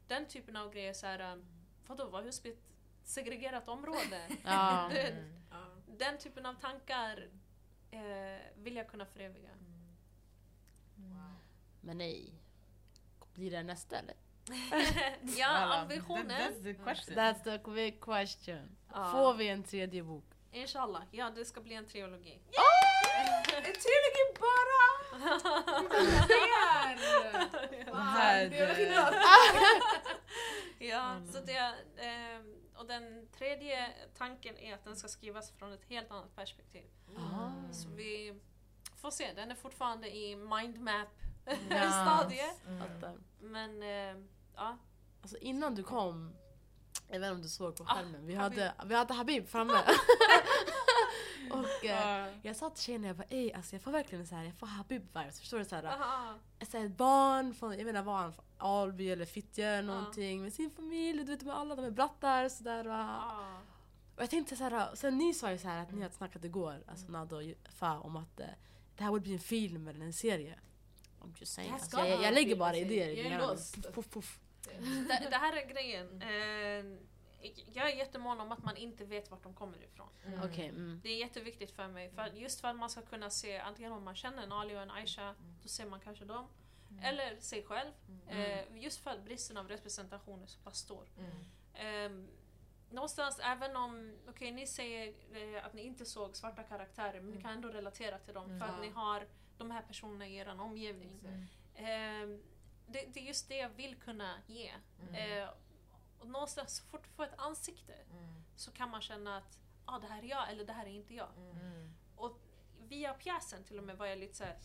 den 0.09 0.29
typen 0.29 0.57
av 0.57 0.73
grejer. 0.73 0.93
Så 0.93 1.07
här, 1.07 1.33
um, 1.33 1.45
vadå, 1.87 2.09
var 2.11 2.23
Husby 2.23 2.51
ett 2.51 2.63
segregerat 3.05 3.69
område? 3.69 4.29
Ja. 4.45 4.91
Mm. 4.91 5.43
Ja. 5.51 5.65
Den 5.87 6.19
typen 6.19 6.47
av 6.47 6.55
tankar 6.55 7.31
eh, 7.91 8.41
vill 8.57 8.77
jag 8.77 8.89
kunna 8.89 9.07
föreviga. 9.07 9.51
Wow. 10.97 11.35
Men 11.81 11.99
nej. 11.99 12.33
Blir 13.35 13.51
det 13.51 13.63
nästa 13.63 13.99
eller? 13.99 14.15
Ja, 15.39 15.81
ambitionen. 15.81 16.29
That's 16.29 16.63
the 16.63 16.75
question. 16.75 17.17
That's 17.17 17.43
the 17.45 17.59
big 17.71 18.01
question. 18.01 18.77
Ja. 18.93 19.13
Får 19.13 19.35
vi 19.35 19.49
en 19.49 19.65
tredje 19.65 20.03
bok? 20.03 20.25
Inshallah, 20.53 21.03
ja 21.11 21.31
det 21.31 21.45
ska 21.45 21.61
bli 21.61 21.75
en 21.75 21.87
trilogi. 21.87 22.41
En 23.57 23.63
trilogi 23.63 24.25
bara! 24.41 24.83
Ja, 30.79 31.21
så 31.33 31.41
det, 31.41 31.75
ehm, 31.97 32.55
och 32.77 32.87
den 32.87 33.29
tredje 33.39 33.89
tanken 34.19 34.59
är 34.59 34.75
att 34.75 34.85
den 34.85 34.97
ska 34.97 35.09
skrivas 35.09 35.51
från 35.51 35.73
ett 35.73 35.85
helt 35.89 36.11
annat 36.11 36.37
perspektiv. 36.37 36.85
Ah. 37.17 37.73
Så 37.73 37.89
vi 37.89 38.41
får 38.97 39.11
se, 39.11 39.33
den 39.33 39.51
är 39.51 39.55
fortfarande 39.55 40.17
i 40.17 40.37
mindmap 40.37 41.09
Ja. 41.71 41.91
stadie. 41.91 42.51
Mm. 42.69 43.19
Men 43.41 43.83
eh, 43.83 44.23
ja, 44.57 44.77
Alltså 45.23 45.37
innan 45.39 45.75
du 45.75 45.83
kom, 45.83 46.33
jag 47.09 47.21
vet 47.21 47.27
inte 47.27 47.35
om 47.37 47.43
du 47.43 47.49
såg 47.49 47.77
på 47.77 47.83
Ah, 47.85 47.95
skärmen, 47.95 48.27
vi, 48.27 48.35
Habib. 48.35 48.59
hade, 48.61 48.89
vi 48.89 48.95
hade 48.95 49.15
Habib 49.15 49.49
framme. 49.49 49.73
och 51.51 51.85
eh, 51.85 52.27
Ja. 52.27 52.29
jag 52.43 52.57
sa 52.57 52.71
till 52.71 52.83
tjejerna, 52.85 53.07
jag 53.07 53.17
bara 53.17 53.27
ey 53.31 53.53
alltså 53.53 53.75
jag 53.75 53.83
får 53.83 53.91
verkligen 53.93 54.27
så 54.27 54.35
här, 54.35 54.45
jag 54.45 54.55
får 54.55 54.67
Habib-vibes, 54.67 55.39
förstår 55.39 55.59
du? 55.59 55.65
Så 55.65 55.77
här, 55.77 55.85
aha. 55.85 56.35
så 56.71 56.79
här, 56.79 56.87
ett 56.87 56.97
barn 56.97 57.55
från, 57.55 57.79
jag 57.79 57.85
menar 57.87 58.03
var 58.03 58.17
han 58.17 58.33
från 58.33 58.45
Alby 58.59 59.11
eller 59.11 59.25
Fittja 59.25 59.69
eller 59.69 59.95
någonting 59.95 60.43
med 60.43 60.53
sin 60.53 60.71
familj, 60.71 61.25
du 61.25 61.33
vet 61.33 61.43
med 61.43 61.57
alla 61.57 61.75
de 61.77 61.85
är 61.85 61.91
brattar 61.91 62.49
sådär. 62.49 62.87
Och, 62.89 62.95
Ah. 62.95 63.59
och 64.17 64.23
jag 64.23 64.31
tänkte 64.31 64.57
så 64.57 64.65
här, 64.65 64.95
sen 64.95 65.19
ni 65.19 65.35
sa 65.35 65.51
ju 65.53 65.59
så 65.59 65.69
här 65.69 65.83
att 65.83 65.93
ni 65.93 66.03
hade 66.03 66.15
snackat 66.15 66.45
igår, 66.45 66.85
alltså 66.89 67.07
Nado 67.13 67.37
och 67.37 67.43
Fa 67.75 67.99
om 67.99 68.17
att 68.17 68.41
eh, 68.41 68.47
det 68.97 69.05
här 69.05 69.11
borde 69.11 69.23
bli 69.23 69.33
en 69.33 69.39
film 69.39 69.89
eller 69.89 70.05
en 70.05 70.13
serie. 70.13 70.59
I'm 71.23 71.35
just 71.41 71.55
saying. 71.55 71.73
Alltså, 71.73 71.99
jag, 71.99 72.23
jag 72.23 72.35
lägger 72.35 72.57
bara 72.57 72.77
idéer 72.77 73.09
i 73.09 73.93
puff, 73.93 74.11
puff. 74.11 74.39
Det, 74.65 75.29
det 75.31 75.37
här 75.37 75.57
är 75.57 75.67
grejen. 75.67 76.23
Eh, 76.23 76.99
jag 77.73 77.91
är 77.91 77.97
jättemån 77.97 78.41
om 78.41 78.53
att 78.53 78.65
man 78.65 78.77
inte 78.77 79.05
vet 79.05 79.31
vart 79.31 79.43
de 79.43 79.55
kommer 79.55 79.85
ifrån. 79.85 80.09
Mm. 80.27 80.41
Okej, 80.45 80.69
mm. 80.69 81.01
Det 81.03 81.09
är 81.09 81.17
jätteviktigt 81.17 81.71
för 81.71 81.89
mig. 81.89 82.11
För 82.11 82.27
just 82.27 82.61
för 82.61 82.69
att 82.69 82.77
man 82.77 82.91
ska 82.91 83.03
kunna 83.03 83.31
se, 83.31 83.59
antingen 83.59 83.93
om 83.93 84.05
man 84.05 84.15
känner 84.15 84.43
en 84.43 84.53
Ali 84.53 84.77
och 84.77 84.83
en 84.83 84.91
Aisha, 84.91 85.35
då 85.63 85.69
ser 85.69 85.87
man 85.87 86.01
kanske 86.01 86.25
dem. 86.25 86.49
Eller 87.03 87.37
sig 87.41 87.63
själv. 87.63 87.91
Eh, 88.29 88.77
just 88.77 89.01
för 89.01 89.11
att 89.11 89.25
bristen 89.25 89.57
av 89.57 89.69
representation 89.69 90.43
är 90.43 90.47
så 90.47 90.59
pass 90.61 90.79
stor. 90.79 91.05
Mm. 91.19 91.33
Eh, 91.75 92.29
någonstans, 92.91 93.41
även 93.43 93.77
om, 93.77 94.17
okej 94.29 94.53
ni 94.53 94.67
säger 94.67 95.15
eh, 95.33 95.67
att 95.67 95.75
ni 95.75 95.83
inte 95.83 96.05
såg 96.05 96.37
svarta 96.37 96.63
karaktärer, 96.63 97.21
men 97.21 97.31
ni 97.31 97.43
kan 97.43 97.51
ändå 97.51 97.69
relatera 97.69 98.19
till 98.19 98.35
dem 98.35 98.47
för 98.47 98.55
Mm. 98.55 98.75
att 98.75 98.81
ni 98.81 98.91
har 98.91 99.27
de 99.59 99.71
här 99.71 99.83
personerna 99.83 100.27
i 100.27 100.37
er 100.37 100.61
omgivning. 100.61 101.21
Eh, 101.75 102.29
det, 102.87 103.07
det 103.15 103.21
är 103.21 103.25
just 103.25 103.49
det 103.49 103.57
jag 103.57 103.69
vill 103.69 103.97
kunna 103.97 104.35
ge. 104.47 104.73
Eh, 105.13 105.49
och 106.19 106.29
någonstans, 106.29 106.77
så 106.77 106.85
fort 106.85 107.05
du 107.05 107.11
får 107.11 107.25
ett 107.25 107.39
ansikte 107.39 107.95
så 108.57 108.73
kan 108.73 108.91
man 108.91 109.01
känna 109.01 109.37
att 109.37 109.59
ah, 109.85 109.99
det 109.99 110.07
här 110.07 110.23
är 110.23 110.29
jag 110.29 110.51
eller 110.51 110.65
det 110.65 110.73
här 110.73 110.87
är 110.87 110.91
inte 110.91 111.15
jag. 111.15 111.29
Mm. 111.37 111.95
Och 112.17 112.41
via 112.79 113.15
pjäsen 113.15 113.65
till 113.65 113.79
och 113.79 113.85
med 113.85 113.97
var 113.97 114.07
jag 114.07 114.19
lite 114.19 114.35
såhär, 114.35 114.59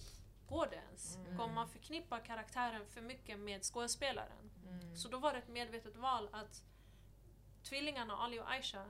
går 0.47 0.67
det 0.67 0.75
ens? 0.75 1.15
Mm. 1.15 1.37
Kommer 1.37 1.53
man 1.53 1.69
förknippa 1.69 2.19
karaktären 2.19 2.87
för 2.87 3.01
mycket 3.01 3.39
med 3.39 3.63
skådespelaren? 3.63 4.51
Mm. 4.67 4.95
Så 4.95 5.09
då 5.09 5.17
var 5.17 5.33
det 5.33 5.39
ett 5.39 5.47
medvetet 5.47 5.95
val 5.95 6.29
att 6.31 6.63
tvillingarna 7.63 8.17
Ali 8.17 8.39
och 8.39 8.51
Aisha, 8.51 8.85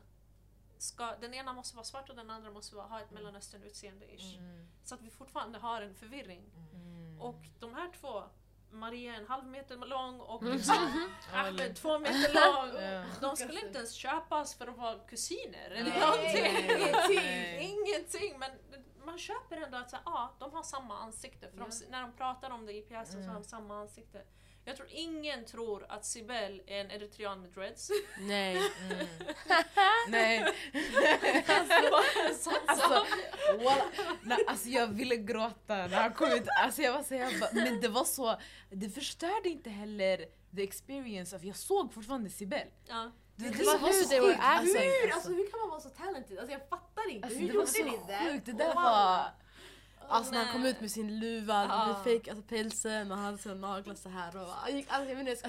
ska, 0.78 1.16
den 1.22 1.34
ena 1.34 1.54
måste 1.54 1.76
vara 1.76 1.86
svart 1.86 2.10
och 2.10 2.16
den 2.16 2.30
andra 2.30 2.52
måste 2.52 2.76
vara, 2.76 2.88
ha 2.88 3.00
ett 3.02 3.12
mellanöstern-utseende-ish. 3.12 4.38
Mm. 4.38 4.68
Så 4.84 4.96
att 4.96 5.02
vi 5.02 5.10
fortfarande 5.10 5.60
har 5.60 5.82
en 5.82 5.96
förvirring. 5.96 6.44
Mm. 6.74 7.22
Och 7.22 7.42
de 7.60 7.74
här 7.76 7.92
två, 8.02 8.24
Maria 8.72 9.14
är 9.16 9.18
en 9.22 9.28
halv 9.28 9.46
meter 9.46 9.78
lång 9.78 10.20
och 10.20 10.42
Mm. 10.42 10.54
liksom 10.58 11.10
Ahmed 11.34 11.76
två 11.76 12.00
meter 12.00 12.34
lång. 12.34 12.82
Ja. 12.84 13.04
De 13.22 13.38
skulle 13.38 13.60
inte 13.66 13.78
ens 13.78 13.94
köpas 13.94 14.56
för 14.56 14.68
att 14.68 14.78
vara 14.78 15.00
kusiner 15.00 15.70
eller 15.72 15.90
Nej. 15.90 16.00
någonting. 16.00 16.80
Ingenting. 16.80 17.60
Ingenting. 17.60 18.40
Men 18.40 18.52
man 19.06 19.18
köper 19.18 19.58
ändå 19.58 19.78
att 19.78 19.90
så 19.90 19.96
här, 19.96 20.04
ja, 20.06 20.34
de 20.40 20.54
har 20.54 20.64
samma 20.64 20.98
ansikte. 21.00 21.50
För 21.50 21.58
de, 21.58 21.70
när 21.90 22.02
de 22.02 22.12
pratar 22.14 22.50
om 22.52 22.66
det 22.66 22.74
i 22.74 22.82
pjäsen 22.82 23.14
så 23.14 23.18
Mm. 23.18 23.30
har 23.30 23.36
de 23.36 23.44
samma 23.44 23.82
ansikte. 23.82 24.24
Jag 24.68 24.76
tror 24.78 24.88
ingen 24.92 25.46
tror 25.46 25.86
att 25.90 26.06
Sibel 26.06 26.62
är 26.68 26.82
en 26.82 26.92
eritrean 26.92 27.42
med 27.42 27.50
dreads. 27.50 27.92
Nej. 28.20 28.58
Mm. 28.92 29.08
Nej. 30.08 30.54
alltså, 31.48 32.50
Alltså, 32.68 33.06
walla, 33.64 33.86
nej, 34.24 34.38
alltså 34.48 34.70
jag 34.70 34.88
ville 34.88 35.16
gråta 35.16 35.76
när 35.76 35.88
han 36.02 36.14
kom 36.14 36.32
ut. 36.32 36.44
Alltså 36.64 36.82
jag 36.82 36.94
var 36.94 37.04
så, 37.04 37.16
jag 37.16 37.40
bara, 37.40 37.50
men 37.54 37.82
det 37.82 37.88
var 37.88 38.04
så, 38.04 38.40
det 38.70 38.90
förstörde 38.90 39.50
inte 39.50 39.70
heller 39.70 40.26
the 40.56 40.64
experience 40.64 41.36
of, 41.36 41.44
jag 41.44 41.56
såg 41.56 41.94
fortfarande 41.94 42.30
Sibel. 42.30 42.68
ja. 42.88 43.12
Det, 43.36 43.50
Det 43.50 43.58
det 43.58 43.64
var 43.66 43.78
var 43.80 43.88
hur 43.88 44.04
så 44.04 44.10
they 44.10 44.20
were 44.20 44.30
sjukt. 44.32 44.40
acting. 44.44 44.68
Alltså, 44.70 44.78
Hur, 44.80 45.12
alltså, 45.14 45.30
hur 45.30 45.52
kan 45.52 45.60
man 45.60 45.70
vara 45.70 45.80
så 45.80 45.90
talented? 45.90 46.38
Alltså 46.40 46.52
jag 46.54 46.70
fattar 46.70 47.10
inte. 47.10 47.26
alltså, 47.28 47.40
hur 47.40 47.48
det 47.48 47.54
gjorde 47.54 47.72
ni 47.92 48.00
det? 48.08 48.32
sjukt. 48.32 48.46
Det 48.46 48.52
där 48.54 48.76
var... 48.76 49.26
Alltså 50.10 50.32
när 50.34 50.44
han 50.44 50.54
kom 50.54 50.66
ut 50.66 50.82
med 50.82 50.92
sin 50.92 51.20
luva, 51.20 51.66
Ja. 51.70 51.86
med 51.88 51.96
fake, 51.98 52.32
alltså 52.32 52.46
pälsen 52.48 53.12
och 53.12 53.18
han 53.18 53.26
hade 53.26 53.38
sina 53.38 53.56
naglar 53.56 53.96
så 53.96 54.10
här 54.10 54.38
och 54.42 54.48
han 54.48 54.76
gick, 54.76 54.86
alltså 54.90 55.10
jag 55.10 55.18
menar 55.18 55.30
jag 55.30 55.38
ska 55.38 55.48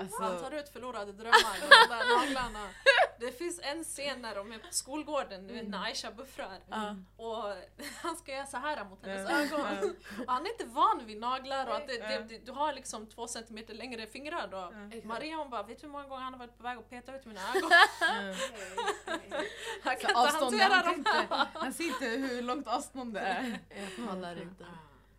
Alltså, 0.00 0.22
Han 0.22 0.32
alltså, 0.32 0.50
tar 0.50 0.56
ut 0.56 0.68
förlorade 0.68 1.12
drömmar, 1.12 1.60
de 1.60 1.94
där 1.94 2.18
naglarna. 2.18 2.68
Det 3.20 3.32
finns 3.38 3.60
en 3.62 3.84
scen 3.84 4.22
när 4.22 4.34
de 4.34 4.52
är 4.52 4.58
på 4.58 4.66
skolgården, 4.70 5.46
du 5.46 5.54
vet 5.54 5.68
när 5.68 5.82
Aisha 5.84 6.10
buffrar. 6.10 6.58
Ja. 6.70 6.96
Och 7.16 7.44
han 8.02 8.16
ska 8.16 8.32
göra 8.32 8.46
så 8.46 8.56
här 8.56 8.84
mot 8.84 9.06
hennes 9.06 9.30
Ja. 9.30 9.40
ögon. 9.40 9.60
Och 10.26 10.32
han 10.32 10.46
är 10.46 10.50
inte 10.50 10.64
van 10.64 11.02
vid 11.06 11.20
naglar 11.20 11.66
och 11.66 11.76
att 11.76 11.86
det, 11.88 11.98
det, 11.98 12.24
det, 12.28 12.38
du 12.46 12.52
har 12.52 12.72
liksom 12.72 13.06
två 13.06 13.26
centimeter 13.28 13.74
längre 13.74 14.06
fingrar 14.06 14.48
då. 14.50 14.72
Maria 15.08 15.36
hon 15.36 15.50
bara, 15.50 15.62
vet 15.62 15.80
du 15.80 15.86
hur 15.86 15.92
många 15.92 16.04
gånger 16.08 16.22
han 16.24 16.32
har 16.32 16.38
varit 16.38 16.56
på 16.56 16.62
väg 16.62 16.78
att 16.78 16.90
peta 16.90 17.16
ut 17.16 17.24
mina 17.24 17.40
ögon? 17.54 17.70
mm. 18.20 18.34
Han 19.84 19.96
kan 19.96 20.00
Så 20.00 20.08
inte 20.08 20.20
avstånd, 20.20 20.60
hantera 20.60 20.82
dem. 20.82 20.94
inte, 20.94 21.26
han 21.54 21.72
ser 21.72 21.84
inte 21.84 22.04
hur 22.06 22.42
långt 22.42 22.66
avstånd 22.68 23.14
det 23.14 23.20
är. 23.20 23.47
Jag 23.50 24.06
pallar 24.08 24.42
inte. 24.42 24.66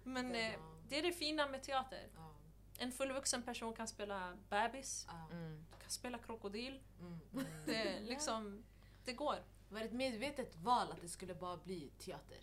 Men 0.04 0.36
eh, 0.36 0.52
det 0.90 1.00
är 1.00 1.04
det 1.04 1.12
fina 1.12 1.48
med 1.48 1.64
teater. 1.64 2.08
En 2.78 2.92
fullvuxen 2.92 3.44
person 3.44 3.74
kan 3.74 3.88
spela 3.88 4.38
bebis, 4.50 5.08
Mm. 5.32 5.66
kan 5.82 5.90
spela 5.90 6.18
krokodil. 6.18 6.80
Mm. 7.00 7.20
Det, 7.66 7.76
är 7.76 8.00
liksom, 8.10 8.64
det 9.06 9.14
går. 9.14 9.36
Var 9.70 9.80
det 9.80 9.86
ett 9.86 9.94
medvetet 9.94 10.56
val 10.56 10.92
att 10.92 11.02
det 11.02 11.10
skulle 11.10 11.36
bara 11.36 11.58
bli 11.58 11.92
teater? 12.00 12.38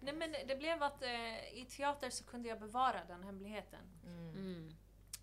Nej 0.00 0.14
men 0.14 0.32
det 0.46 0.56
blev 0.56 0.82
att 0.82 1.02
eh, 1.02 1.58
i 1.58 1.66
teater 1.70 2.10
så 2.10 2.24
kunde 2.24 2.48
jag 2.48 2.60
bevara 2.60 3.04
den 3.04 3.22
hemligheten. 3.22 3.80
Mm. 4.04 4.74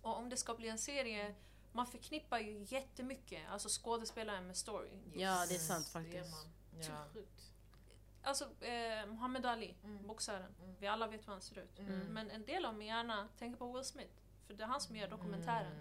Och 0.02 0.16
om 0.16 0.28
det 0.28 0.36
ska 0.36 0.54
bli 0.54 0.68
en 0.68 0.78
serie, 0.78 1.34
man 1.72 1.86
förknippar 1.86 2.38
ju 2.38 2.64
jättemycket, 2.68 3.48
alltså 3.50 3.68
skådespelaren 3.82 4.46
med 4.46 4.56
story. 4.56 4.90
Ja 5.14 5.46
det 5.48 5.54
är 5.54 5.58
sant 5.58 5.90
Det 5.92 5.98
gör 6.00 6.22
faktiskt. 6.24 6.30
man. 6.34 6.82
Ja. 6.82 7.20
Alltså 8.24 8.44
eh, 8.64 9.06
Muhammad 9.06 9.46
Ali, 9.46 9.74
Mm. 9.84 10.06
boxaren. 10.06 10.54
Mm. 10.62 10.74
Vi 10.80 10.86
alla 10.86 11.06
vet 11.06 11.26
hur 11.28 11.32
han 11.32 11.40
ser 11.40 11.58
ut. 11.58 11.78
Mm. 11.78 11.98
Men 12.00 12.30
en 12.30 12.44
del 12.44 12.64
av 12.64 12.74
min 12.74 12.86
hjärna 12.88 13.28
tänker 13.38 13.58
på 13.58 13.72
Will 13.72 13.84
Smith. 13.84 14.14
För 14.46 14.54
det 14.54 14.62
är 14.62 14.68
han 14.68 14.80
som 14.80 14.96
gör 14.96 15.08
dokumentären. 15.08 15.72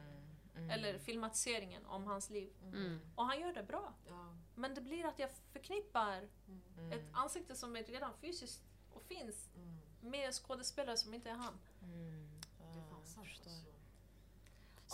Mm. 0.56 0.70
Eller 0.70 1.00
filmatiseringen 1.00 1.86
om 1.86 2.06
hans 2.08 2.30
liv. 2.30 2.54
Mm. 2.64 3.00
Och 3.16 3.26
han 3.26 3.40
gör 3.40 3.54
det 3.54 3.64
bra. 3.64 3.94
Ja. 4.08 4.36
Men 4.56 4.74
det 4.76 4.82
blir 4.82 5.06
att 5.06 5.20
jag 5.20 5.30
förknippar 5.32 6.30
Mm. 6.78 6.92
ett 6.92 7.06
ansikte 7.14 7.56
som 7.56 7.76
är 7.76 7.84
redan 7.84 8.14
fysiskt 8.14 8.64
och 8.94 9.02
finns 9.04 9.50
Mm. 9.56 9.78
med 10.02 10.26
en 10.26 10.32
skådespelare 10.32 10.98
som 10.98 11.14
inte 11.14 11.30
är 11.30 11.34
han. 11.36 11.60
Mm. 11.82 12.30
Det 12.58 12.80
är 12.80 12.84
fan 12.90 13.06
sant 13.06 13.18
jag 13.18 13.26
förstår. 13.26 13.52
alltså. 13.52 13.73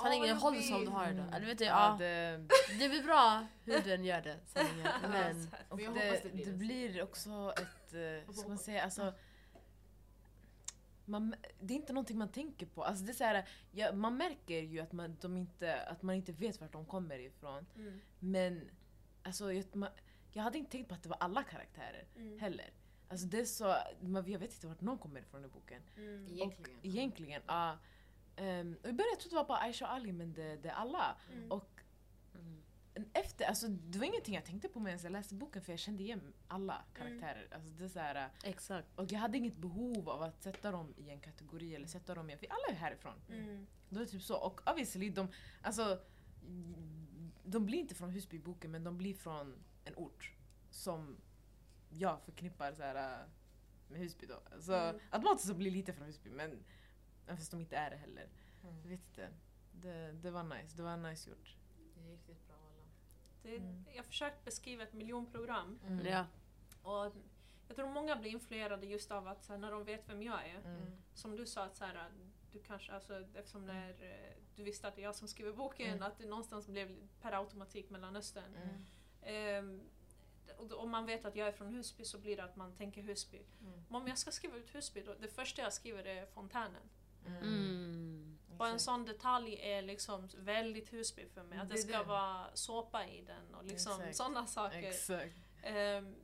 Sanningen, 0.03 0.37
håller 0.37 0.57
vi- 0.57 0.63
som 0.63 0.85
du 0.85 0.91
har 0.91 1.05
det. 1.05 1.11
Mm. 1.11 1.33
Eller 1.33 1.45
vet 1.45 1.57
du, 1.57 1.63
Ja, 1.65 1.91
ja, 1.91 1.97
det, 2.05 2.37
det 2.79 2.89
blir 2.89 3.03
bra 3.03 3.47
hur 3.63 3.79
den 3.81 4.03
gör 4.05 4.21
det, 4.21 4.39
sanningen. 4.45 4.87
Men 5.01 5.47
och 5.69 5.77
det, 5.77 5.83
det 6.23 6.29
blir 6.33 6.45
det 6.45 6.51
det. 6.51 6.57
blir 6.57 7.03
också 7.03 7.53
ett, 7.57 7.93
eh, 8.27 8.33
ska 8.33 8.47
man 8.49 8.57
säga, 8.57 8.83
alltså 8.83 9.13
man, 11.05 11.35
det 11.59 11.73
är 11.73 11.75
inte 11.75 11.93
någonting 11.93 12.17
man 12.17 12.31
tänker 12.31 12.65
på. 12.65 12.83
Alltså 12.83 13.03
det 13.05 13.11
är 13.11 13.13
så 13.13 13.23
här, 13.23 13.47
ja, 13.71 13.91
man 13.93 14.17
märker 14.17 14.61
ju 14.61 14.79
att 14.79 14.91
man, 14.91 15.17
de 15.21 15.37
inte, 15.37 15.81
att 15.81 16.01
man 16.01 16.15
inte 16.15 16.31
vet 16.31 16.61
vart 16.61 16.71
de 16.71 16.85
kommer 16.85 17.19
ifrån. 17.19 17.65
Men 18.19 18.69
alltså, 19.23 19.53
jag, 19.53 19.75
man, 19.75 19.89
jag 20.31 20.43
hade 20.43 20.57
inte 20.57 20.71
tänkt 20.71 20.87
på 20.87 20.95
att 20.95 21.03
det 21.03 21.09
var 21.09 21.17
alla 21.19 21.43
karaktärer 21.43 22.07
Mm. 22.15 22.39
heller. 22.39 22.69
Alltså 23.09 23.25
det 23.27 23.39
är 23.39 23.45
så, 23.45 23.75
man, 24.01 24.31
jag 24.31 24.39
vet 24.39 24.53
inte 24.53 24.67
vart 24.67 24.81
någon 24.81 24.97
kommer 24.97 25.19
ifrån 25.19 25.45
i 25.45 25.47
boken. 25.47 25.81
Mm. 25.97 26.27
Egentligen. 26.29 26.79
Och 26.79 26.85
egentligen, 26.85 27.41
ja. 27.47 27.77
Ehm, 28.39 28.77
och 28.83 28.89
I 28.89 28.93
början 28.93 29.17
trodde 29.19 29.35
jag 29.35 29.45
det 29.45 29.47
var 29.47 29.47
bara 29.47 29.59
Aisha 29.59 29.85
och 29.85 29.93
Ali 29.93 30.11
men 30.11 30.33
det, 30.33 30.55
det 30.55 30.69
är 30.69 30.73
alla. 30.73 31.17
Mm. 31.33 31.51
Och 31.51 31.81
mm. 32.35 33.09
efter, 33.13 33.45
alltså, 33.45 33.67
det 33.67 33.99
var 33.99 34.05
ingenting 34.05 34.35
jag 34.35 34.45
tänkte 34.45 34.67
på 34.67 34.79
medan 34.79 34.99
jag 35.03 35.11
läste 35.11 35.35
boken 35.35 35.61
för 35.61 35.71
jag 35.71 35.79
kände 35.79 36.03
igen 36.03 36.33
alla 36.47 36.83
karaktärer. 36.93 37.47
Alltså, 37.51 37.69
det 37.69 37.83
är 37.83 37.87
så 37.87 37.99
här, 37.99 38.29
exakt. 38.43 38.87
och 38.99 39.11
jag 39.11 39.19
hade 39.19 39.37
inget 39.37 39.55
behov 39.55 40.09
av 40.09 40.21
att 40.23 40.43
sätta 40.43 40.71
dem 40.71 40.93
i 40.97 41.09
en 41.09 41.19
kategori 41.19 41.75
eller 41.75 41.87
sätta 41.87 42.15
dem 42.15 42.29
i 42.29 42.33
en... 42.33 42.39
För 42.39 42.47
alla 42.47 42.75
är 42.75 42.79
härifrån. 42.79 43.21
Mm. 43.29 43.67
Det 43.89 43.99
var 43.99 44.05
typ 44.05 44.21
så. 44.21 44.37
Och 44.37 44.61
obviously, 44.69 45.09
de, 45.09 45.27
alltså, 45.61 46.01
de 47.43 47.65
blir 47.65 47.79
inte 47.79 47.95
från 47.95 48.09
Husby 48.09 48.35
i 48.35 48.39
boken 48.39 48.71
men 48.71 48.83
de 48.83 48.97
blir 48.97 49.13
från 49.13 49.63
en 49.85 49.95
ort 49.95 50.33
som 50.69 51.17
jag 51.89 52.21
förknippar 52.21 52.73
så 52.73 52.83
här, 52.83 53.27
med 53.87 53.99
Husby 53.99 54.25
då. 54.25 54.59
Så 54.59 54.73
Mm. 54.73 54.99
automatiskt 55.09 55.47
så 55.47 55.53
blir 55.53 55.71
det 55.71 55.77
lite 55.77 55.93
från 55.93 56.07
Husby 56.07 56.29
men 56.29 56.63
fast 57.37 57.51
de 57.51 57.59
inte 57.59 57.75
är 57.77 57.89
det 57.89 57.95
heller. 57.97 58.27
Mm. 58.63 58.75
Jag 58.83 58.89
vet 58.89 58.99
inte. 59.07 59.29
Det, 59.71 60.11
det 60.11 60.31
var 60.31 60.43
nice. 60.43 60.77
Det 60.77 60.83
var 60.83 60.97
nice 60.97 61.29
gjort. 61.29 61.55
Det 61.95 62.01
är 62.07 62.11
riktigt 62.11 62.47
bra 62.47 62.55
alla. 62.55 62.85
Det, 63.43 63.55
Mm. 63.57 63.85
Jag 63.89 63.95
har 63.97 64.03
försökt 64.03 64.45
beskriva 64.45 64.83
ett 64.83 64.93
miljonprogram 64.93 65.79
Mm. 65.87 66.05
Ja. 66.05 66.25
och 66.83 67.13
jag 67.67 67.75
tror 67.75 67.89
många 67.89 68.15
blir 68.15 68.31
influerade 68.31 68.85
just 68.85 69.11
av 69.11 69.27
att 69.27 69.47
här, 69.47 69.57
när 69.57 69.71
de 69.71 69.83
vet 69.83 70.09
vem 70.09 70.23
jag 70.23 70.45
är. 70.47 70.59
Mm. 70.65 70.91
Som 71.13 71.35
du 71.35 71.45
sa, 71.45 71.63
att 71.63 71.75
så 71.75 71.85
här, 71.85 72.09
du 72.51 72.59
kanske, 72.59 72.91
alltså, 72.91 73.25
eftersom 73.35 73.65
när 73.65 73.89
eh, 73.89 74.33
du 74.55 74.63
visste 74.63 74.87
att 74.87 74.95
det 74.95 75.01
är 75.01 75.03
jag 75.03 75.15
som 75.15 75.27
skriver 75.27 75.53
boken, 75.53 75.87
Mm. 75.89 76.03
att 76.03 76.17
det 76.17 76.25
någonstans 76.25 76.67
blev 76.67 77.07
per 77.21 77.31
automatik 77.31 77.89
Mellanöstern. 77.89 78.55
Mm. 79.23 79.81
Och 80.57 80.67
då- 80.67 80.75
om 80.77 80.89
man 80.89 81.05
vet 81.05 81.25
att 81.25 81.35
jag 81.35 81.47
är 81.47 81.51
från 81.51 81.67
Husby 81.75 82.05
så 82.05 82.17
blir 82.19 82.37
det 82.37 82.43
att 82.43 82.55
man 82.55 82.75
tänker 82.75 83.01
Husby. 83.01 83.41
Mm. 83.61 83.83
Men 83.89 84.01
om 84.01 84.07
jag 84.07 84.17
ska 84.17 84.31
skriva 84.31 84.57
ut 84.57 84.75
Husby, 84.75 85.01
då, 85.01 85.13
det 85.19 85.27
första 85.27 85.61
jag 85.61 85.73
skriver 85.73 86.05
är 86.05 86.25
fontänen. 86.25 86.81
Mm. 87.37 88.37
Och 88.57 88.67
en 88.67 88.79
sån 88.79 89.05
detalj 89.05 89.55
är 89.61 89.81
liksom 89.81 90.27
väldigt 90.37 90.93
Husby 90.93 91.25
för 91.29 91.43
mig. 91.43 91.59
Att 91.59 91.69
det 91.69 91.77
ska 91.77 91.97
det. 91.97 92.03
vara 92.03 92.47
såpa 92.53 93.07
i 93.07 93.21
den 93.21 93.55
och 93.55 93.63
liksom 93.65 94.01
sådana 94.13 94.47
saker. 94.47 94.77
Exakt. 94.83 95.35
Ehm, 95.63 96.15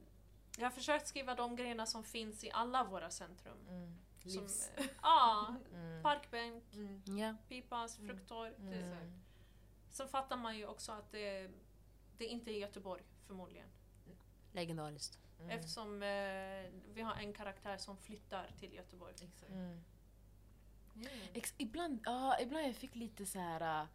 jag 0.57 0.65
har 0.65 0.71
försökt 0.71 1.07
skriva 1.07 1.35
de 1.35 1.55
grejerna 1.55 1.85
som 1.85 2.03
finns 2.03 2.43
i 2.43 2.51
alla 2.51 2.83
våra 2.83 3.09
centrum. 3.09 3.57
Mm. 3.69 3.97
Som, 4.21 4.31
Livs. 4.41 4.69
eh, 4.75 4.85
ja, 5.01 5.55
Mm. 5.73 6.03
parkbänk, 6.03 6.63
Mm. 6.73 7.37
Pipas, 7.49 7.97
Mm. 7.99 8.09
frukttorg. 8.09 8.53
Det, 8.57 8.75
Mm. 8.75 9.21
sen 9.89 10.07
fattar 10.07 10.37
man 10.37 10.57
ju 10.57 10.65
också 10.67 10.91
att 10.91 11.11
det, 11.11 11.51
det 12.17 12.25
inte 12.25 12.51
är 12.51 12.57
Göteborg 12.59 13.03
förmodligen. 13.27 13.67
Legendariskt. 14.51 15.19
Mm. 15.39 15.49
Eftersom 15.51 16.03
eh, 16.03 16.71
vi 16.93 17.01
har 17.01 17.15
en 17.15 17.33
karaktär 17.33 17.77
som 17.77 17.97
flyttar 17.97 18.51
till 18.59 18.73
Göteborg. 18.73 19.13
Mm. 20.95 21.07
Mm. 21.07 21.27
Ex- 21.33 21.53
ibland, 21.57 21.99
ja, 22.05 22.37
ibland 22.41 22.65
jag 22.67 22.75
fick 22.75 22.95
lite 22.95 23.25
så 23.25 23.39
här. 23.39 23.81
äh, 23.81 23.87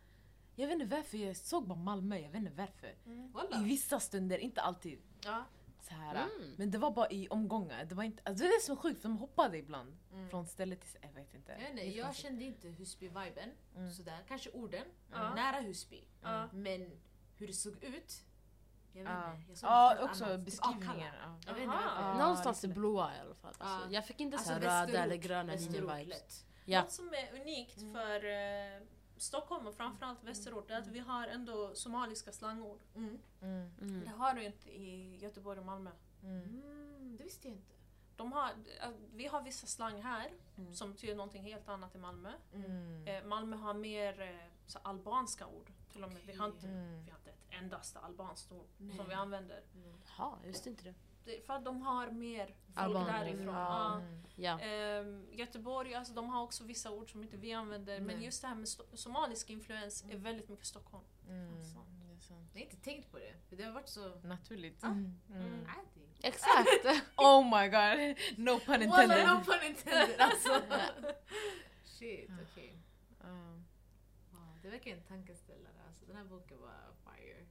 Jag 0.57 0.67
vet 0.67 0.81
inte 0.81 0.97
varför, 0.97 1.19
jag 1.19 1.37
såg 1.37 1.67
bara 1.69 1.79
Malmö, 1.79 2.19
jag 2.19 2.29
vet 2.31 2.39
inte 2.39 2.53
varför. 2.53 2.95
Walla. 3.33 3.61
I 3.61 3.65
vissa 3.65 4.01
stunder, 4.01 4.39
inte 4.39 4.61
alltid. 4.61 5.03
Ja. 5.25 5.45
Så 5.83 5.95
här, 5.95 6.15
äh, 6.15 6.21
Mm. 6.23 6.55
Men 6.59 6.71
det 6.71 6.79
var 6.79 6.91
bara 6.91 7.11
i 7.11 7.29
omgångar. 7.29 7.85
Det, 7.85 7.95
var 7.95 8.05
inte, 8.05 8.23
alltså 8.25 8.45
det 8.45 8.49
är 8.51 8.59
det 8.61 8.65
som 8.65 8.73
är 8.77 8.81
sjukt, 8.81 9.03
för 9.03 9.09
de 9.09 9.19
hoppade 9.19 9.59
ibland. 9.59 9.97
Mm. 10.13 10.29
Från 10.31 10.47
ställe 10.47 10.77
till 10.77 10.89
ställe. 10.89 11.07
Jag 11.07 11.13
vet 11.15 11.35
inte. 11.35 11.53
Jag, 11.53 11.59
vet 11.59 11.71
inte, 11.71 11.83
Det 11.83 11.89
är 11.95 11.99
jag 11.99 12.15
kände 12.15 12.45
inte 12.45 12.69
Husby-viben, 12.69 13.51
Mm. 13.77 13.91
sådär. 13.93 14.19
Kanske 14.29 14.51
orden, 14.51 14.85
Ja. 15.13 15.35
nära 15.35 15.61
Husby. 15.61 16.05
Men 16.53 16.91
hur 17.39 17.47
det 17.47 17.53
såg 17.53 17.85
ut, 17.85 18.25
jag 18.93 19.03
vet 19.05 19.13
Ja, 19.13 19.35
inte. 19.35 19.49
Jag 19.49 19.59
såg 19.59 19.71
helt 19.71 20.01
också 20.11 20.25
annat. 20.25 20.37
Typ 20.39 20.45
beskrivningen. 20.45 21.15
Varför. 21.47 21.63
Ja, 21.63 22.19
Någonstans 22.19 22.65
i 22.65 22.69
blåa 22.69 23.17
i 23.17 23.21
alla 23.21 23.35
fall. 23.35 23.55
Alltså, 23.59 23.87
Ja. 23.89 23.95
jag 23.95 24.07
fick 24.07 24.21
inte 24.21 24.37
Alltså 24.37 24.49
så 24.49 24.55
här 24.69 24.87
röda 24.87 25.03
eller 25.05 25.17
gröna 25.17 25.53
linjer-vibes. 25.55 26.45
Ja. 26.71 26.83
Något 26.83 26.93
som 26.93 27.09
är 27.15 27.41
unikt 27.41 27.77
Mm. 27.81 27.95
för 27.95 28.25
eh, 28.25 28.83
Stockholm 29.17 29.67
och 29.67 29.75
framförallt 29.75 30.25
Västerort 30.25 30.71
är 30.71 30.79
att 30.79 30.87
vi 30.87 30.99
har 30.99 31.27
ändå 31.27 31.75
somaliska 31.75 32.33
slangord. 32.33 32.81
Mm. 32.95 33.19
Mm. 33.43 33.71
Mm. 33.81 34.01
Det 34.05 34.11
har 34.11 34.35
du 34.35 34.45
inte 34.45 34.71
i 34.71 35.17
Göteborg 35.17 35.59
och 35.59 35.67
Malmö. 35.67 35.91
Mm. 36.23 36.43
Mm, 36.43 37.17
det 37.19 37.25
visste 37.25 37.49
jag 37.49 37.57
inte. 37.57 37.75
De 38.17 38.33
har, 38.33 38.49
eh, 38.51 38.91
vi 39.15 39.27
har 39.27 39.43
vissa 39.43 39.67
slang 39.67 40.03
här 40.03 40.31
Mm. 40.59 40.75
som 40.75 40.93
betyder 40.93 41.15
någonting 41.15 41.43
helt 41.43 41.69
annat 41.69 41.95
i 41.95 41.99
Malmö. 41.99 42.33
Mm. 42.55 43.07
Eh, 43.07 43.25
Malmö 43.25 43.57
har 43.57 43.75
mer 43.75 44.21
eh, 44.21 44.47
så 44.67 44.79
albanska 44.83 45.47
ord. 45.47 45.73
Till 45.93 46.05
och 46.05 46.13
med. 46.13 46.23
Vi, 46.27 46.33
har 46.33 46.47
inte, 46.47 46.67
Mm. 46.67 47.05
vi 47.05 47.11
har 47.11 47.19
inte 47.19 47.31
ett 47.31 47.47
endaste 47.63 47.99
albanskt 47.99 48.53
ord 48.53 48.67
Nej. 48.79 48.97
som 48.97 49.09
vi 49.09 49.15
använder. 49.15 49.63
Jag 50.19 50.39
visste 50.45 50.69
inte 50.71 50.85
det. 50.85 50.95
För 51.47 51.55
att 51.55 51.65
de 51.65 51.83
har 51.83 52.11
mer 52.11 52.47
folk 52.47 52.57
Alban- 52.79 53.07
därifrån. 53.07 53.47
Ja. 53.55 53.55
Ja. 53.55 53.97
Mm. 53.97 54.21
Ja. 54.37 54.61
Ehm, 54.61 55.27
Göteborg, 55.33 55.95
alltså, 55.95 56.15
de 56.15 56.29
har 56.31 56.43
också 56.43 56.65
vissa 56.65 56.91
ord 56.91 57.11
som 57.13 57.23
inte 57.23 57.37
vi 57.37 57.53
använder. 57.53 58.01
Men 58.01 58.17
Nej. 58.17 58.25
just 58.25 58.43
det 58.43 58.49
här 58.49 58.55
med 58.55 58.69
somalisk 58.95 59.51
influens 59.51 60.03
är 60.03 60.09
Mm. 60.11 60.23
väldigt 60.23 60.49
mycket 60.49 60.67
Stockholm. 60.67 61.05
Mm. 61.29 61.65
Sant. 61.65 61.87
Jag 62.53 62.61
har 62.61 62.65
inte 62.65 62.77
tänkt 62.77 63.11
på 63.11 63.19
det, 63.19 63.35
för 63.49 63.57
det 63.57 63.63
har 63.65 63.73
varit 63.73 63.89
så 63.89 64.09
Naturligt. 64.23 64.83
Mm. 64.83 65.21
Mm. 65.31 65.65
adi. 65.65 66.09
Exakt! 66.23 66.69
Oh 67.17 67.45
my 67.45 67.69
god! 67.69 68.17
No 68.39 68.61
pun 68.61 68.83
intended. 68.83 68.89
Walla, 68.89 69.35
no 69.35 69.45
pun 69.45 69.63
intended 69.67 70.21
alltså. 70.21 70.49
Shit, 71.85 72.31
okej. 72.53 72.79
Ja. 73.21 73.27
Wow, 74.31 74.59
det 74.63 74.69
verkar 74.71 74.91
en 74.91 75.03
tankeställare. 75.03 75.73
Alltså, 75.89 76.07
den 76.07 76.17
här 76.17 76.25
boken 76.25 76.61
var 76.61 76.71
fire. 77.15 77.47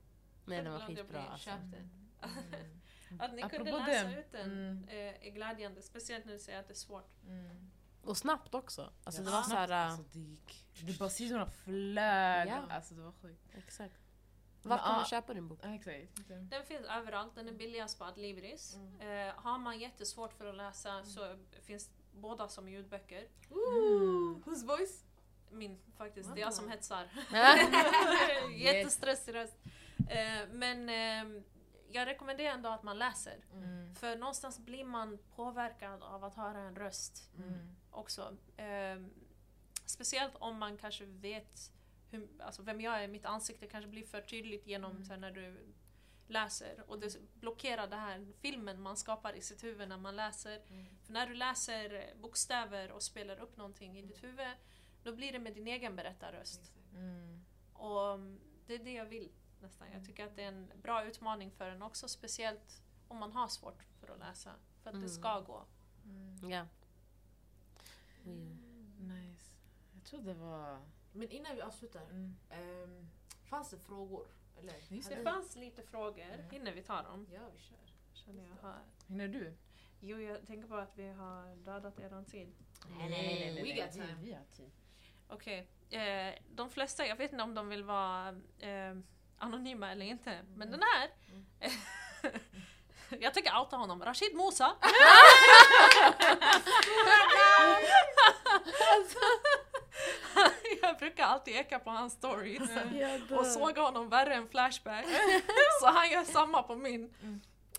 Nej, 0.46 0.64
den 0.64 0.74
var 0.74 0.80
skitbra 0.80 1.04
blir 1.04 1.20
alltså. 1.20 1.50
Köp 1.50 1.60
den. 1.72 1.90
Mm. 2.22 2.80
Att 3.20 3.34
ni 3.34 3.42
kunde 3.42 3.58
Apropå 3.58 3.78
läsa 3.78 4.08
det, 4.08 4.20
ut 4.20 4.32
den 4.32 4.52
mm. 4.52 4.84
eh, 4.88 5.28
är 5.28 5.32
glädjande. 5.32 5.82
Speciellt 5.82 6.26
när 6.26 6.34
du 6.34 6.40
säger 6.40 6.60
att 6.60 6.68
det 6.68 6.74
är 6.74 6.76
svårt. 6.76 7.12
Mm. 7.28 7.72
Och 8.04 8.18
snabbt 8.18 8.56
också. 8.56 8.94
Alltså 9.04 9.22
det 9.22 9.30
Ja, 9.30 9.36
var 9.36 9.44
så 9.44 9.50
snabbt, 9.50 9.72
här... 9.72 9.90
Alltså, 9.90 10.04
det 10.14 10.20
gick... 10.20 10.66
Det 10.86 11.00
bara 11.00 11.10
sidorna 11.10 11.46
flög. 11.46 12.48
Ja. 12.48 12.62
Alltså 12.70 12.94
det 12.94 13.02
var 13.02 13.12
sjukt. 13.22 13.46
Exakt. 13.58 14.00
Var 14.64 14.78
kan 14.78 14.96
man 14.96 15.06
köpa 15.06 15.34
din 15.34 15.48
bok? 15.48 15.60
Exakt. 15.64 16.28
Den 16.28 16.66
finns 16.66 16.86
överallt, 16.86 17.36
den 17.36 17.48
är 17.48 17.52
billigast 17.52 18.00
på 18.00 18.06
Adlibris. 18.06 18.78
Eh, 19.00 19.34
har 19.36 19.58
man 19.58 19.80
jättesvårt 19.80 20.34
för 20.34 20.46
att 20.46 20.56
läsa 20.56 21.04
så 21.04 21.36
finns 21.62 21.90
båda 22.14 22.48
som 22.48 22.70
ljudböcker. 22.70 23.28
Ooh, 23.50 24.38
whose 24.46 24.66
voice? 24.66 25.04
Min 25.52 25.80
faktiskt, 25.98 26.36
det 26.36 26.42
är 26.42 26.46
jag 26.46 26.54
som 26.54 26.70
hetsar. 26.70 27.10
Jättestressig 28.58 29.36
röst. 29.36 29.58
Eh, 30.10 30.48
men 30.52 30.90
eh, 30.90 31.42
jag 31.92 32.08
rekommenderar 32.08 32.54
ändå 32.54 32.70
att 32.70 32.84
man 32.84 33.00
läser. 33.00 33.46
Mm. 33.54 33.96
För 33.96 34.16
någonstans 34.16 34.60
blir 34.60 34.84
man 34.84 35.18
påverkad 35.36 36.04
av 36.04 36.24
att 36.24 36.36
höra 36.36 36.60
en 36.60 36.76
röst 36.76 37.30
Mm. 37.38 37.76
också. 37.92 38.38
Eh, 38.58 38.98
speciellt 39.86 40.36
om 40.36 40.60
man 40.60 40.78
kanske 40.78 41.06
vet 41.06 41.72
hur, 42.12 42.28
alltså 42.40 42.62
vem 42.62 42.82
jag 42.82 43.04
är, 43.04 43.08
mitt 43.08 43.26
ansikte 43.26 43.68
kanske 43.68 43.90
blir 43.90 44.06
för 44.06 44.22
tydligt 44.22 44.68
genom 44.68 45.04
så 45.04 45.14
här, 45.14 45.20
när 45.20 45.32
du 45.32 45.74
läser. 46.28 46.84
Och 46.88 47.00
det 47.00 47.18
blockerar 47.34 47.88
den 47.88 48.00
här 48.00 48.28
filmen 48.40 48.82
man 48.82 48.98
skapar 48.98 49.34
i 49.34 49.42
sitt 49.42 49.64
huvud 49.64 49.90
när 49.90 49.98
man 49.98 50.16
läser. 50.16 50.62
För 51.06 51.14
när 51.14 51.28
du 51.28 51.34
läser 51.34 52.14
bokstäver 52.22 52.92
och 52.92 53.04
spelar 53.04 53.40
upp 53.40 53.58
någonting 53.58 53.98
i 54.00 54.02
ditt 54.02 54.24
huvud, 54.24 54.48
då 55.04 55.16
blir 55.16 55.32
det 55.32 55.40
med 55.40 55.54
din 55.54 55.68
egen 55.68 55.96
berättarröst. 55.96 56.74
Mm. 56.94 57.46
Och 57.74 58.14
mm, 58.14 58.40
det 58.68 58.74
är 58.74 58.80
det 58.80 58.94
jag 58.94 59.06
vill 59.06 59.32
nästan. 59.62 59.88
Jag 59.94 60.06
tycker 60.06 60.26
att 60.26 60.36
det 60.36 60.44
är 60.44 60.48
en 60.48 60.72
bra 60.82 61.06
utmaning 61.06 61.52
för 61.52 61.70
en 61.70 61.82
också, 61.82 62.08
speciellt 62.08 62.82
om 63.08 63.18
man 63.18 63.32
har 63.32 63.48
svårt 63.48 63.84
för 64.00 64.14
att 64.14 64.20
läsa. 64.20 64.52
För 64.84 64.90
att 64.90 64.94
det 64.94 64.98
Mm. 64.98 65.10
ska 65.10 65.40
gå. 65.40 65.66
Ja. 66.50 66.66
Nice. 69.00 69.52
Jag 69.94 70.04
tror 70.04 70.22
det 70.22 70.34
var... 70.34 70.80
Men 71.14 71.30
innan 71.30 71.56
vi 71.56 71.62
avslutar, 71.62 72.02
Mm. 72.02 72.36
ehm, 72.50 73.10
fanns 73.50 73.70
det 73.70 73.78
frågor? 73.80 74.28
Eller? 74.60 74.76
Just 74.90 75.10
Det 75.10 75.16
det. 75.16 75.24
fanns 75.24 75.56
lite 75.56 75.84
frågor. 75.84 76.52
Hinner 76.52 76.72
vi 76.74 76.84
ta 76.84 77.02
dem? 77.02 77.28
Ja, 77.34 77.42
vi 77.54 77.60
kör. 77.60 77.78
Känner 78.14 78.44
jag 78.44 78.68
har. 78.70 78.80
Hinner 79.08 79.28
du? 79.28 79.54
Jo, 80.00 80.20
jag 80.20 80.48
tänker 80.48 80.68
på 80.68 80.76
att 80.76 80.98
vi 80.98 81.08
har 81.08 81.56
dödat 81.56 82.00
eran 82.00 82.26
tid. 82.26 82.54
Nej, 82.98 83.10
nej, 83.10 83.54
nej, 83.54 83.64
we 83.76 83.82
got 83.86 83.92
time. 83.94 84.16
Vi 84.22 84.34
har 84.34 84.44
tid. 84.52 84.72
Okej. 85.28 85.68
Eh, 85.90 86.36
de 86.56 86.70
flesta, 86.70 87.06
jag 87.06 87.16
vet 87.16 87.32
inte 87.32 87.44
om 87.44 87.56
de 87.56 87.70
vill 87.70 87.84
vara 87.84 88.30
eh, 88.60 88.96
anonyma 89.40 89.92
eller 89.92 90.06
inte, 90.06 90.40
men 90.56 90.72
den 90.72 90.82
här 90.82 91.10
Jag 93.20 93.34
tänker 93.34 93.58
outa 93.60 93.76
honom. 93.76 94.04
Rashid 94.04 94.36
Musa. 94.36 94.76
jag 100.82 100.98
brukar 100.98 101.24
alltid 101.24 101.56
eka 101.56 101.80
på 101.80 101.90
hans 101.90 102.14
stories 102.14 102.70
och 103.38 103.46
såga 103.46 103.82
honom 103.82 104.10
värre 104.10 104.36
än 104.36 104.50
Flashback. 104.50 105.06
Så 105.82 105.88
han 105.88 106.10
gör 106.10 106.24
samma 106.24 106.64
på 106.64 106.76
min. 106.76 107.14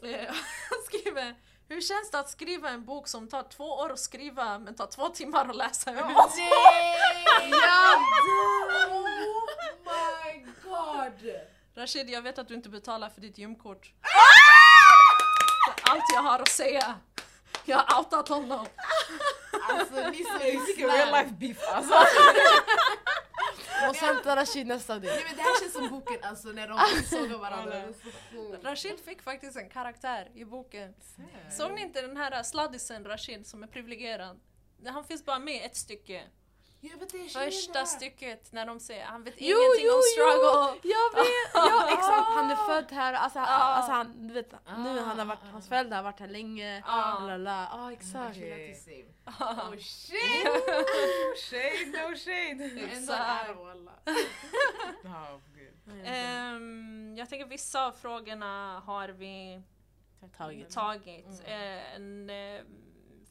Eh, 0.03 0.35
Han 0.71 0.79
skriver 0.87 1.35
Hur 1.69 1.81
känns 1.81 2.11
det 2.11 2.19
att 2.19 2.31
skriva 2.31 2.69
en 2.69 2.85
bok 2.85 3.09
som 3.09 3.29
tar 3.29 3.43
två 3.43 3.65
år 3.65 3.93
att 3.93 3.99
skriva 3.99 4.59
men 4.59 4.75
tar 4.75 4.87
två 4.87 5.09
timmar 5.09 5.49
att 5.49 5.57
läsa 5.57 5.91
ut? 5.91 5.97
Nej! 6.37 6.97
Jag 7.25 7.51
dör! 7.51 7.97
Oh 8.91 9.45
my 9.85 10.45
god! 10.65 11.41
Rashid, 11.75 12.11
jag 12.11 12.23
vet 12.23 12.39
att 12.39 12.49
du 12.49 12.55
inte 12.55 12.69
betalar 12.69 13.09
för 13.11 13.21
ditt 13.21 13.39
gymkort. 13.39 13.93
Det 14.03 15.83
är 15.83 15.93
allt 15.93 16.05
jag 16.15 16.23
har 16.23 16.39
att 16.39 16.49
säga. 16.49 16.99
Jag 17.65 17.79
har 17.79 17.99
outat 17.99 18.29
honom. 18.29 18.67
Alltså 19.69 19.95
ni 20.11 20.25
som 20.25 20.39
Vilken 20.39 20.87
real 20.87 20.99
lyssnar. 20.99 21.23
life 21.23 21.35
beef 21.35 21.59
alltså. 21.73 21.95
Måste 23.87 24.05
hämta 24.07 24.37
Rashid 24.37 24.67
nästa 24.67 24.99
del. 24.99 25.15
Nej 25.15 25.25
men 25.29 25.37
det 25.37 25.43
här 25.43 25.61
känns 25.61 25.73
som 25.73 25.89
boken 25.89 26.19
alltså 26.23 26.49
när 26.49 26.69
de 26.69 26.79
sågar 27.11 27.39
varandra. 27.39 27.83
Rashid 28.63 29.01
fick 29.05 29.23
faktiskt 29.23 29.57
en 29.57 29.69
karaktär 29.69 30.29
i 30.35 30.45
boken. 30.45 30.95
Såg 31.51 31.73
ni 31.73 31.81
inte 31.81 32.03
den 32.03 32.17
här 32.17 32.43
sladdisen 32.43 33.05
Rashid 33.05 33.47
som 33.47 33.63
är 33.63 33.67
privilegierad? 33.67 34.41
Han 34.87 35.05
finns 35.05 35.25
bara 35.25 35.39
med 35.39 35.67
ett 35.67 35.77
stycke. 35.77 36.23
Jag 36.83 36.99
vet 36.99 37.15
inte, 37.15 37.29
Första 37.35 37.87
stycket 37.87 38.53
när 38.53 38.67
de 38.67 38.81
säger 38.81 39.05
han 39.05 39.25
vet 39.25 39.35
Jo, 39.39 39.59
ingenting 39.59 39.87
jo, 39.87 39.93
om 39.93 39.99
jo. 39.99 40.03
struggle. 40.03 40.81
Jag 40.95 41.15
vet! 41.23 41.51
Ja 41.55 41.89
exakt, 41.89 42.29
han 42.29 42.51
är 42.51 42.57
född 42.57 42.93
här, 42.93 43.13
alltså, 43.13 43.39
Ja. 43.39 43.45
alltså 43.47 43.93
han, 43.93 44.29
du 44.29 44.35
vet, 44.35 44.53
nu 44.53 44.59
Ah, 44.67 45.03
han 45.03 45.19
har 45.19 45.25
varit, 45.25 45.39
hans 45.53 45.69
föräldrar 45.69 45.97
har 45.97 46.05
varit 46.05 46.21
här 46.21 46.29
länge. 46.29 46.83
Ja. 46.87 47.19
Lalala. 47.21 47.69
Ja 47.73 47.93
exakt. 47.93 48.37
Okej. 48.37 48.81
Oh 49.27 49.77
shit! 49.77 50.47
Shade, 51.51 51.87
no 52.09 52.17
shade. 52.17 52.89
Ändå 52.97 53.65
walla. 53.65 53.93
Ehm, 56.05 57.15
jag 57.19 57.29
tänker 57.29 57.47
vissa 57.47 57.87
av 57.87 57.93
frågorna 57.93 58.81
har 58.87 59.09
vi 59.09 59.63
Tagit. 60.39 60.71
tagit. 60.71 61.27
Eh, 61.45 61.95
en 61.95 62.31
eh, 62.31 62.61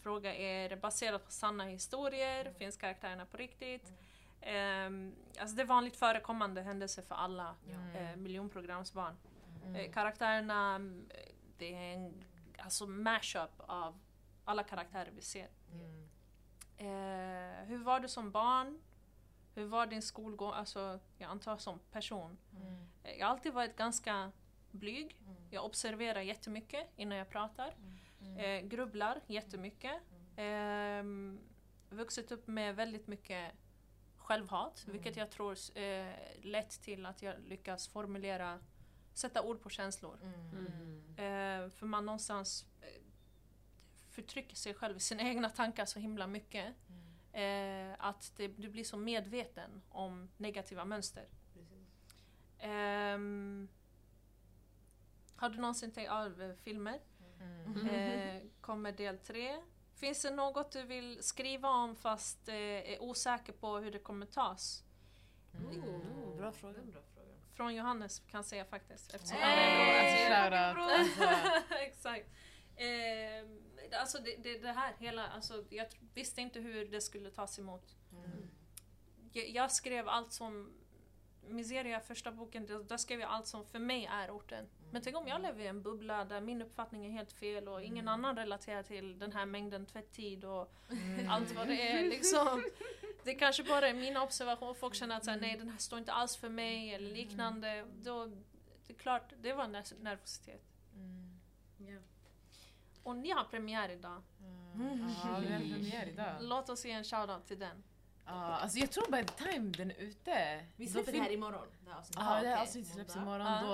fråga 0.10 0.36
är 0.36 0.76
baserad 0.76 1.26
på 1.26 1.32
sanna 1.32 1.64
historier, 1.66 2.54
finns 2.54 2.78
karaktärerna 2.78 3.26
på 3.26 3.38
riktigt? 3.38 3.94
Ehm, 4.42 5.16
alltså 5.40 5.56
det 5.56 5.62
är 5.62 5.66
vanligt 5.66 5.96
förekommande 5.96 6.62
händelser 6.62 7.02
för 7.02 7.16
alla 7.16 7.56
eh, 7.96 8.16
miljonprogramsbarn. 8.16 9.16
Eh, 9.76 9.92
karaktärerna, 9.92 10.76
mm, 10.76 11.10
det 11.58 11.74
är 11.76 11.94
en 11.96 12.24
alltså 12.58 12.88
mashup 12.88 13.52
av 13.58 14.00
alla 14.46 14.64
karaktärer 14.64 15.12
vi 15.16 15.22
ser. 15.22 15.50
Eh, 16.78 17.66
hur 17.68 17.84
var 17.84 18.00
du 18.00 18.08
som 18.08 18.32
barn? 18.32 18.82
Hur 19.56 19.66
var 19.66 19.86
din 19.88 20.02
skolgång? 20.02 20.54
Alltså, 20.54 21.00
jag 21.18 21.30
antar 21.30 21.58
som 21.58 21.80
person. 21.92 22.38
Eh, 23.04 23.14
Jag 23.20 23.26
har 23.28 23.32
alltid 23.34 23.54
varit 23.54 23.76
ganska 23.76 24.32
blyg. 24.72 25.18
Jag 25.52 25.66
observerar 25.66 26.22
jättemycket 26.22 26.88
innan 26.96 27.18
jag 27.18 27.30
pratar. 27.30 27.76
Eh, 28.38 28.62
grubblar 28.68 29.22
jättemycket. 29.28 30.02
Eh, 30.36 31.04
vuxit 31.90 32.32
upp 32.32 32.48
med 32.48 32.76
väldigt 32.76 33.08
mycket 33.08 33.54
självhat, 34.18 34.84
vilket 34.88 35.16
jag 35.16 35.32
tror 35.32 35.58
eh, 35.78 36.14
lett 36.42 36.82
till 36.82 37.06
att 37.06 37.22
jag 37.22 37.36
lyckas 37.40 37.88
formulera, 37.88 38.60
sätta 39.14 39.42
ord 39.42 39.62
på 39.62 39.70
känslor. 39.70 40.20
Eh, 41.18 41.70
för 41.70 41.86
man 41.86 42.06
någonstans 42.06 42.66
eh, 42.82 43.02
förtrycker 44.10 44.56
sig 44.56 44.74
själv 44.74 44.98
i 44.98 45.00
sina 45.00 45.22
egna 45.30 45.50
tankar 45.50 45.86
så 45.86 46.00
himla 46.00 46.28
mycket. 46.28 46.76
Eh, 47.34 47.96
att 47.98 48.34
det, 48.38 48.48
du 48.48 48.70
blir 48.70 48.84
så 48.84 48.98
medveten 48.98 49.82
om 49.90 50.30
negativa 50.38 50.86
mönster. 50.86 51.28
Ehm, 52.60 53.68
har 55.36 55.50
du 55.50 55.58
någonsin 55.58 55.92
tänkt, 55.92 56.08
ja, 56.08 56.26
eh, 56.26 56.54
filmer? 56.56 57.00
Eh, 57.92 58.42
kommer 58.62 58.92
del 58.92 59.18
tre. 59.18 59.62
Finns 59.96 60.22
det 60.22 60.32
något 60.32 60.72
du 60.72 60.84
vill 60.84 61.24
skriva 61.24 61.70
om 61.70 61.96
fast 61.96 62.50
eh, 62.50 62.56
är 62.56 63.02
osäker 63.02 63.54
på 63.54 63.78
hur 63.78 63.92
det 63.92 64.00
kommer 64.00 64.26
tas? 64.26 64.84
Oh, 65.54 66.38
bra 66.38 66.52
fråga. 66.52 66.74
Det 66.74 66.80
är 66.80 66.84
en 66.84 66.92
bra 66.92 67.02
fråga. 67.14 67.28
Från 67.54 67.76
Johannes 67.76 68.20
kan 68.20 68.38
jag 68.38 68.46
säga 68.46 68.66
faktiskt. 68.66 69.14
Eftersom 69.14 69.38
Hey! 69.38 70.34
han 70.34 70.54
är 70.54 70.74
Shoutout. 70.74 70.92
Alltså, 70.92 71.74
Exakt. 71.76 72.26
Eh, 72.76 74.00
alltså 74.00 74.18
det, 74.18 74.36
det, 74.44 74.60
det 74.60 74.72
här 74.72 74.94
hela, 75.00 75.28
alltså 75.28 75.66
jag 75.70 75.88
visste 76.14 76.42
inte 76.42 76.60
hur 76.60 76.86
det 76.86 77.02
skulle 77.02 77.30
tas 77.32 77.60
emot. 77.60 77.96
Jag, 79.32 79.50
jag 79.50 79.72
skrev 79.72 80.10
allt 80.10 80.32
som 80.32 80.74
Miseria, 81.48 82.00
första 82.00 82.32
boken, 82.32 82.66
där, 82.66 82.80
där 82.84 82.98
skrev 82.98 83.20
jag 83.20 83.30
allt 83.30 83.48
som 83.48 83.66
för 83.66 83.80
mig 83.80 84.06
är 84.06 84.32
orten. 84.32 84.70
Men 84.92 85.02
tänk 85.02 85.18
om 85.18 85.28
jag 85.28 85.42
lever 85.42 85.64
i 85.64 85.68
en 85.68 85.82
bubbla 85.82 86.26
där 86.26 86.42
min 86.42 86.62
uppfattning 86.62 87.06
är 87.06 87.10
helt 87.10 87.32
fel 87.32 87.68
och 87.68 87.82
ingen 87.84 88.08
annan 88.08 88.36
relaterar 88.36 88.84
till 88.84 89.20
den 89.20 89.32
här 89.32 89.46
mängden 89.46 89.86
tvätttid 89.86 90.46
och 90.46 90.74
allt 91.30 91.56
vad 91.56 91.68
det 91.68 91.92
är. 91.92 92.04
Liksom. 92.10 92.64
Det 93.24 93.34
kanske 93.34 93.64
bara 93.64 93.88
är 93.88 93.94
mina 93.94 94.24
observationer, 94.24 94.74
folk 94.74 94.96
känner 94.96 95.18
att 95.18 95.26
så 95.26 95.32
här, 95.32 95.40
nej 95.40 95.58
den 95.58 95.70
här 95.70 95.78
står 95.78 96.00
inte 96.00 96.12
alls 96.12 96.38
för 96.38 96.50
mig 96.50 96.94
eller 96.94 97.12
liknande. 97.12 97.86
Då, 98.04 98.26
det 98.88 98.94
är 98.94 98.98
klart, 98.98 99.34
det 99.42 99.54
var 99.54 99.68
ner- 99.68 100.04
nervositet. 100.04 100.62
Ja. 101.78 102.00
Och 103.04 103.16
ni 103.16 103.32
har 103.32 103.44
premiär 103.44 103.90
idag. 103.90 104.22
Ja, 105.24 105.40
vi 105.40 105.54
har 105.54 105.60
premiär 105.60 106.08
idag. 106.08 106.36
Låt 106.40 106.70
oss 106.70 106.86
ge 106.86 106.92
en 106.92 107.04
shoutout 107.04 107.48
till 107.48 107.60
den. 107.60 107.84
Ja, 108.26 108.32
alltså 108.32 108.80
jag 108.80 108.92
tror 108.92 109.12
by 109.12 109.24
the 109.24 109.44
time 109.44 109.72
den 109.72 109.92
är 109.92 109.96
ute. 109.96 110.66
Vi 110.76 110.88
släpper 110.88 111.12
det 111.12 111.20
här 111.20 111.32
imorgon. 111.32 111.68
Det 111.86 111.90
här 111.92 111.98
avsnittet. 111.98 112.24
Ja, 112.26 112.42
det 112.42 112.48
här 112.48 112.56
okej. 112.56 112.62
avsnittet 112.62 112.94
släpps 112.94 113.16
imorgon. 113.16 113.64
Då, 113.64 113.74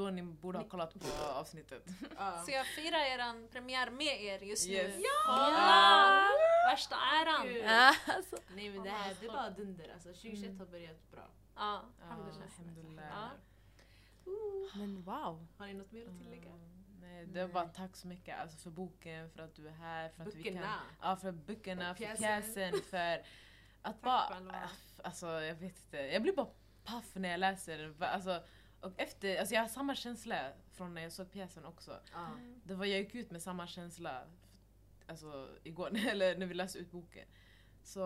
då 0.00 0.10
ni 0.10 0.22
borde 0.22 0.58
ha 0.58 0.64
kollat 0.64 0.94
på 0.94 1.22
avsnittet. 1.22 1.86
Ja. 2.16 2.42
Så 2.46 2.50
jag 2.50 2.66
firar 2.66 2.98
er 2.98 3.48
premiär 3.48 3.90
med 3.90 4.22
er 4.22 4.38
just 4.42 4.68
nu. 4.68 4.74
Yes. 4.74 5.02
Kolla! 5.26 6.28
Värsta 6.70 6.96
äran! 6.96 7.54
Ja, 7.54 7.94
alltså. 8.14 8.36
Nej 8.54 8.70
men 8.70 8.82
det 8.82 8.90
här 8.90 9.16
det 9.20 9.26
är 9.26 9.30
bara 9.30 9.50
dunder 9.50 9.90
alltså. 9.94 10.08
2021 10.08 10.58
har 10.58 10.66
börjat 10.66 11.10
bra. 11.10 11.28
Ja, 11.56 11.82
Ja, 12.00 12.06
alhamdulillah. 12.06 13.04
Ja. 13.04 13.30
Men 14.74 15.02
wow. 15.02 15.46
Har 15.58 15.66
ni 15.66 15.74
något 15.74 15.92
mer 15.92 16.06
att 16.08 16.18
tillägga? 16.18 16.50
Nej, 17.00 17.26
det 17.26 17.40
är 17.40 17.48
bara 17.48 17.68
tack 17.68 17.96
så 17.96 18.08
mycket 18.08 18.40
alltså, 18.40 18.58
för 18.58 18.70
boken, 18.70 19.30
för 19.30 19.42
att 19.42 19.54
du 19.54 19.68
är 19.68 19.72
här, 19.72 20.08
för 20.08 20.22
att 20.22 20.34
vi 20.34 20.42
kan... 20.42 20.52
Böckerna. 20.52 20.80
Ja, 21.00 21.16
för 21.16 21.32
böckerna, 21.32 21.94
för 21.94 22.04
För 22.04 22.16
pjäsen, 22.16 22.72
för 22.90 23.18
att 23.82 24.02
Tack 24.02 24.02
bara... 24.02 24.68
Alltså 25.04 25.26
jag 25.26 25.54
vet 25.54 25.76
inte, 25.84 25.96
jag 25.96 26.22
blir 26.22 26.32
bara 26.32 26.46
paff 26.84 27.14
när 27.14 27.28
jag 27.28 27.40
läser. 27.40 27.94
Alltså, 28.00 28.42
Och 28.80 28.92
efter, 28.96 29.36
alltså 29.38 29.54
jag 29.54 29.62
har 29.62 29.68
samma 29.68 29.94
känsla 29.94 30.52
från 30.72 30.94
när 30.94 31.02
jag 31.02 31.12
såg 31.12 31.30
pjäsen 31.32 31.64
också. 31.64 32.00
Ja. 32.12 32.28
Det 32.64 32.74
var, 32.74 32.84
jag 32.84 32.98
gick 32.98 33.14
ut 33.14 33.30
med 33.30 33.42
samma 33.42 33.66
känsla 33.66 34.24
alltså, 35.06 35.48
igår, 35.62 35.90
eller 36.08 36.36
när 36.38 36.46
vi 36.46 36.54
läste 36.54 36.78
ut 36.78 36.90
boken. 36.90 37.28
Så 37.82 38.00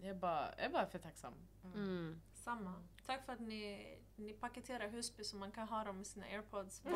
jag 0.00 0.16
bara, 0.16 0.54
jag 0.56 0.64
är 0.66 0.70
bara 0.70 0.86
för 0.86 0.98
tacksam. 0.98 1.34
Mm. 1.74 2.20
Samma. 2.34 2.74
Tack 3.06 3.26
för 3.26 3.32
att 3.32 3.40
ni, 3.40 3.86
ni 4.16 4.32
paketerar 4.32 4.88
Husby 4.88 5.24
så 5.24 5.36
man 5.36 5.52
kan 5.52 5.68
ha 5.68 5.84
dem 5.84 6.00
i 6.00 6.04
sina 6.04 6.26
airpods. 6.26 6.82
nej, 6.84 6.94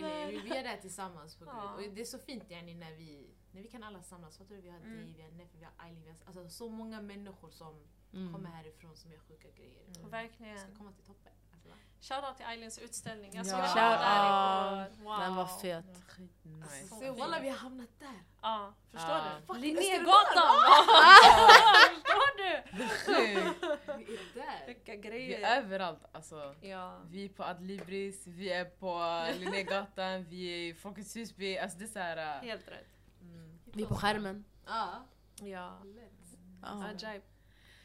nej, 0.00 0.30
vi, 0.30 0.40
vi 0.40 0.56
är 0.56 0.62
där 0.64 0.76
tillsammans. 0.76 1.36
På 1.36 1.44
Ja. 1.44 1.74
Och 1.74 1.82
det 1.82 2.00
är 2.00 2.04
så 2.04 2.18
fint 2.18 2.50
yani, 2.50 2.74
när, 2.74 2.92
vi, 2.92 3.30
när 3.52 3.62
vi 3.62 3.68
kan 3.68 3.82
alla 3.82 4.02
samlas. 4.02 4.38
Fattar 4.38 4.54
du? 4.54 4.60
Vi 4.60 4.70
har 4.70 4.78
Mm. 4.78 4.96
dig, 4.96 5.14
vi 5.16 5.22
har 5.22 5.30
Neffe, 5.30 5.58
vi 5.58 5.64
har 5.64 5.72
Ailin. 5.76 6.02
Vi 6.04 6.10
har, 6.10 6.16
alltså, 6.26 6.48
så 6.48 6.68
många 6.68 7.00
människor 7.00 7.50
som 7.50 7.86
Mm. 8.12 8.32
kommer 8.32 8.50
härifrån 8.50 8.96
som 8.96 9.10
gör 9.10 9.18
sjuka 9.18 9.48
grejer. 9.50 9.80
Mm. 9.80 9.92
Vi 9.92 9.94
ska 9.94 10.06
Verkligen. 10.08 10.76
komma 10.78 10.92
till 10.92 11.04
toppen. 11.04 11.32
Alltså? 11.52 11.68
Shoutout 12.00 12.36
till 12.36 12.46
Eilins 12.46 12.78
utställning. 12.78 13.30
Jag 13.34 13.46
Ja. 13.46 13.50
såg 13.50 13.58
den 13.58 13.66
Shout 13.68 13.76
där 13.76 14.82
out. 14.82 14.92
igår. 14.98 15.04
Wow. 15.04 15.20
Den 15.20 15.34
var 15.36 15.46
fet. 15.46 15.84
Så 16.88 16.94
Se, 16.96 17.00
fint. 17.06 17.18
walla 17.18 17.40
vi 17.40 17.48
har 17.48 17.56
hamnat 17.56 17.88
där. 17.98 18.22
Ja, 18.42 18.74
förstår 18.90 19.10
Ja. 19.10 19.24
du? 19.48 19.58
Linnégatan! 19.58 20.50
Förstår 21.94 22.36
du? 22.36 22.76
Det 22.76 22.82
är 22.84 22.88
sjukt. 22.88 23.64
Vi 24.08 24.14
är 24.16 24.34
där. 24.34 24.66
Vilka 24.66 24.92
Vi 24.92 24.98
grejer. 24.98 25.40
är 25.48 25.56
överallt 25.62 26.04
alltså. 26.12 26.54
Ja. 26.60 27.00
Vi 27.10 27.24
är 27.24 27.28
på 27.28 27.44
Adlibris, 27.44 28.26
vi 28.26 28.52
är 28.52 28.64
på 28.64 29.24
Linnégatan, 29.38 30.24
vi 30.24 30.46
är 30.54 30.58
i 30.70 30.74
Folkets 30.74 31.16
Husby. 31.16 31.56
Alltså 31.58 31.78
det 31.78 31.84
är 31.84 31.88
såhär... 31.88 32.40
Helt 32.42 32.68
rätt. 32.68 32.86
Mm. 33.22 33.58
Vi 33.64 33.82
är 33.82 33.86
på 33.86 33.94
skärmen. 33.94 34.44
Ja. 34.66 35.06
Ja. 35.42 35.78
Ja. 36.62 36.84
Ajaib. 36.84 37.22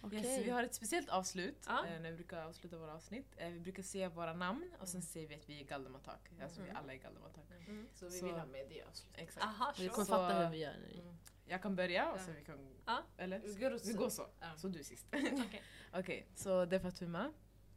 Okej. 0.06 0.20
Yes, 0.20 0.46
vi 0.46 0.50
har 0.50 0.64
ett 0.64 0.76
speciellt 0.76 1.10
avslut 1.10 1.64
Ja. 1.68 1.86
eh, 1.88 2.02
när 2.02 2.10
vi 2.12 2.16
brukar 2.16 2.46
avsluta 2.46 2.78
våra 2.78 2.94
avsnitt. 2.94 3.34
Eh, 3.38 3.50
vi 3.50 3.60
brukar 3.60 3.84
säga 3.84 4.10
våra 4.10 4.34
namn 4.34 4.72
och 4.80 4.88
sen 4.88 5.02
säger 5.02 5.28
vi 5.28 5.36
att 5.36 5.50
vi 5.50 5.62
är 5.62 5.66
Galdematak. 5.66 6.30
Alltså 6.44 6.62
vi 6.62 6.70
Mm. 6.70 6.82
alla 6.84 6.94
är 6.94 6.98
Galdematak. 6.98 7.46
Mm. 7.68 7.88
Så 7.94 8.06
vi 8.06 8.12
Så- 8.20 8.26
vill 8.26 8.36
ha 8.36 8.46
med 8.46 8.66
det 8.70 8.84
avslutet. 8.84 9.22
Exakt. 9.22 9.46
Aha, 9.46 9.74
Vi 9.80 9.88
kommer 9.90 10.06
Så- 10.06 10.12
fatta 10.12 10.40
hur 10.44 10.50
vi 10.52 10.58
gör 10.58 10.74
nu. 10.74 11.00
Mm. 11.02 11.18
Jag 11.48 11.62
kan 11.62 11.76
börja 11.76 12.12
och 12.12 12.20
sen 12.20 12.36
vi 12.36 12.42
kan... 12.46 12.76
Ja. 12.86 13.04
Eller? 13.18 13.40
Vi 13.40 13.54
går 13.54 13.80
Vi 13.88 13.94
går 13.94 14.10
så. 14.10 14.28
Ja. 14.40 14.48
Så 14.58 14.68
du 14.68 14.84
sist. 14.84 15.06
Okej. 15.14 15.62
Okej, 15.94 16.28
så 16.36 16.66
det 16.66 16.76
är 16.76 16.80
Fatuma. 16.80 17.32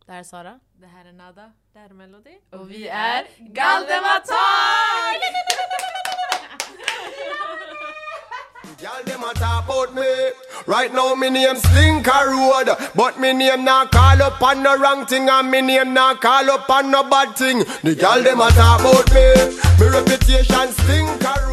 Det 0.06 0.12
här 0.12 0.20
är 0.20 0.24
Sara. 0.24 0.60
Det 0.72 0.86
här 0.86 1.05
är 1.05 1.12
Nada. 1.12 1.52
Det 1.72 1.78
här 1.78 1.90
är 1.90 1.94
Melody. 1.94 2.38
Och 2.50 2.70
vi 2.70 2.88
är 2.88 3.26
Galdematak! 3.38 5.22
Y'all 8.80 9.02
them 9.02 9.24
a 9.24 9.34
talk 9.34 9.64
about 9.64 9.92
me. 9.92 10.30
Right 10.66 10.94
now 10.94 11.12
me 11.16 11.30
name 11.30 11.56
Slinker 11.56 12.26
Road, 12.26 12.76
but 12.94 13.18
me 13.18 13.32
name 13.32 13.64
not 13.64 13.90
call 13.90 14.22
up 14.22 14.40
on 14.40 14.62
no 14.62 14.76
wrong 14.76 15.05
thing, 15.05 15.28
and 15.28 15.50
me 15.50 15.62
name 15.62 15.92
not 15.92 16.20
call 16.20 16.48
up 16.48 16.70
on 16.70 16.92
no 16.92 17.02
bad 17.02 17.34
thing. 17.36 17.64
The 17.82 17.96
y'all 18.00 18.22
them 18.22 18.40
a 18.40 18.48
talk 18.50 18.80
about 18.80 19.12
me. 19.12 19.34
Me 19.80 19.90
reputation 19.90 20.68
Slinker 20.78 21.47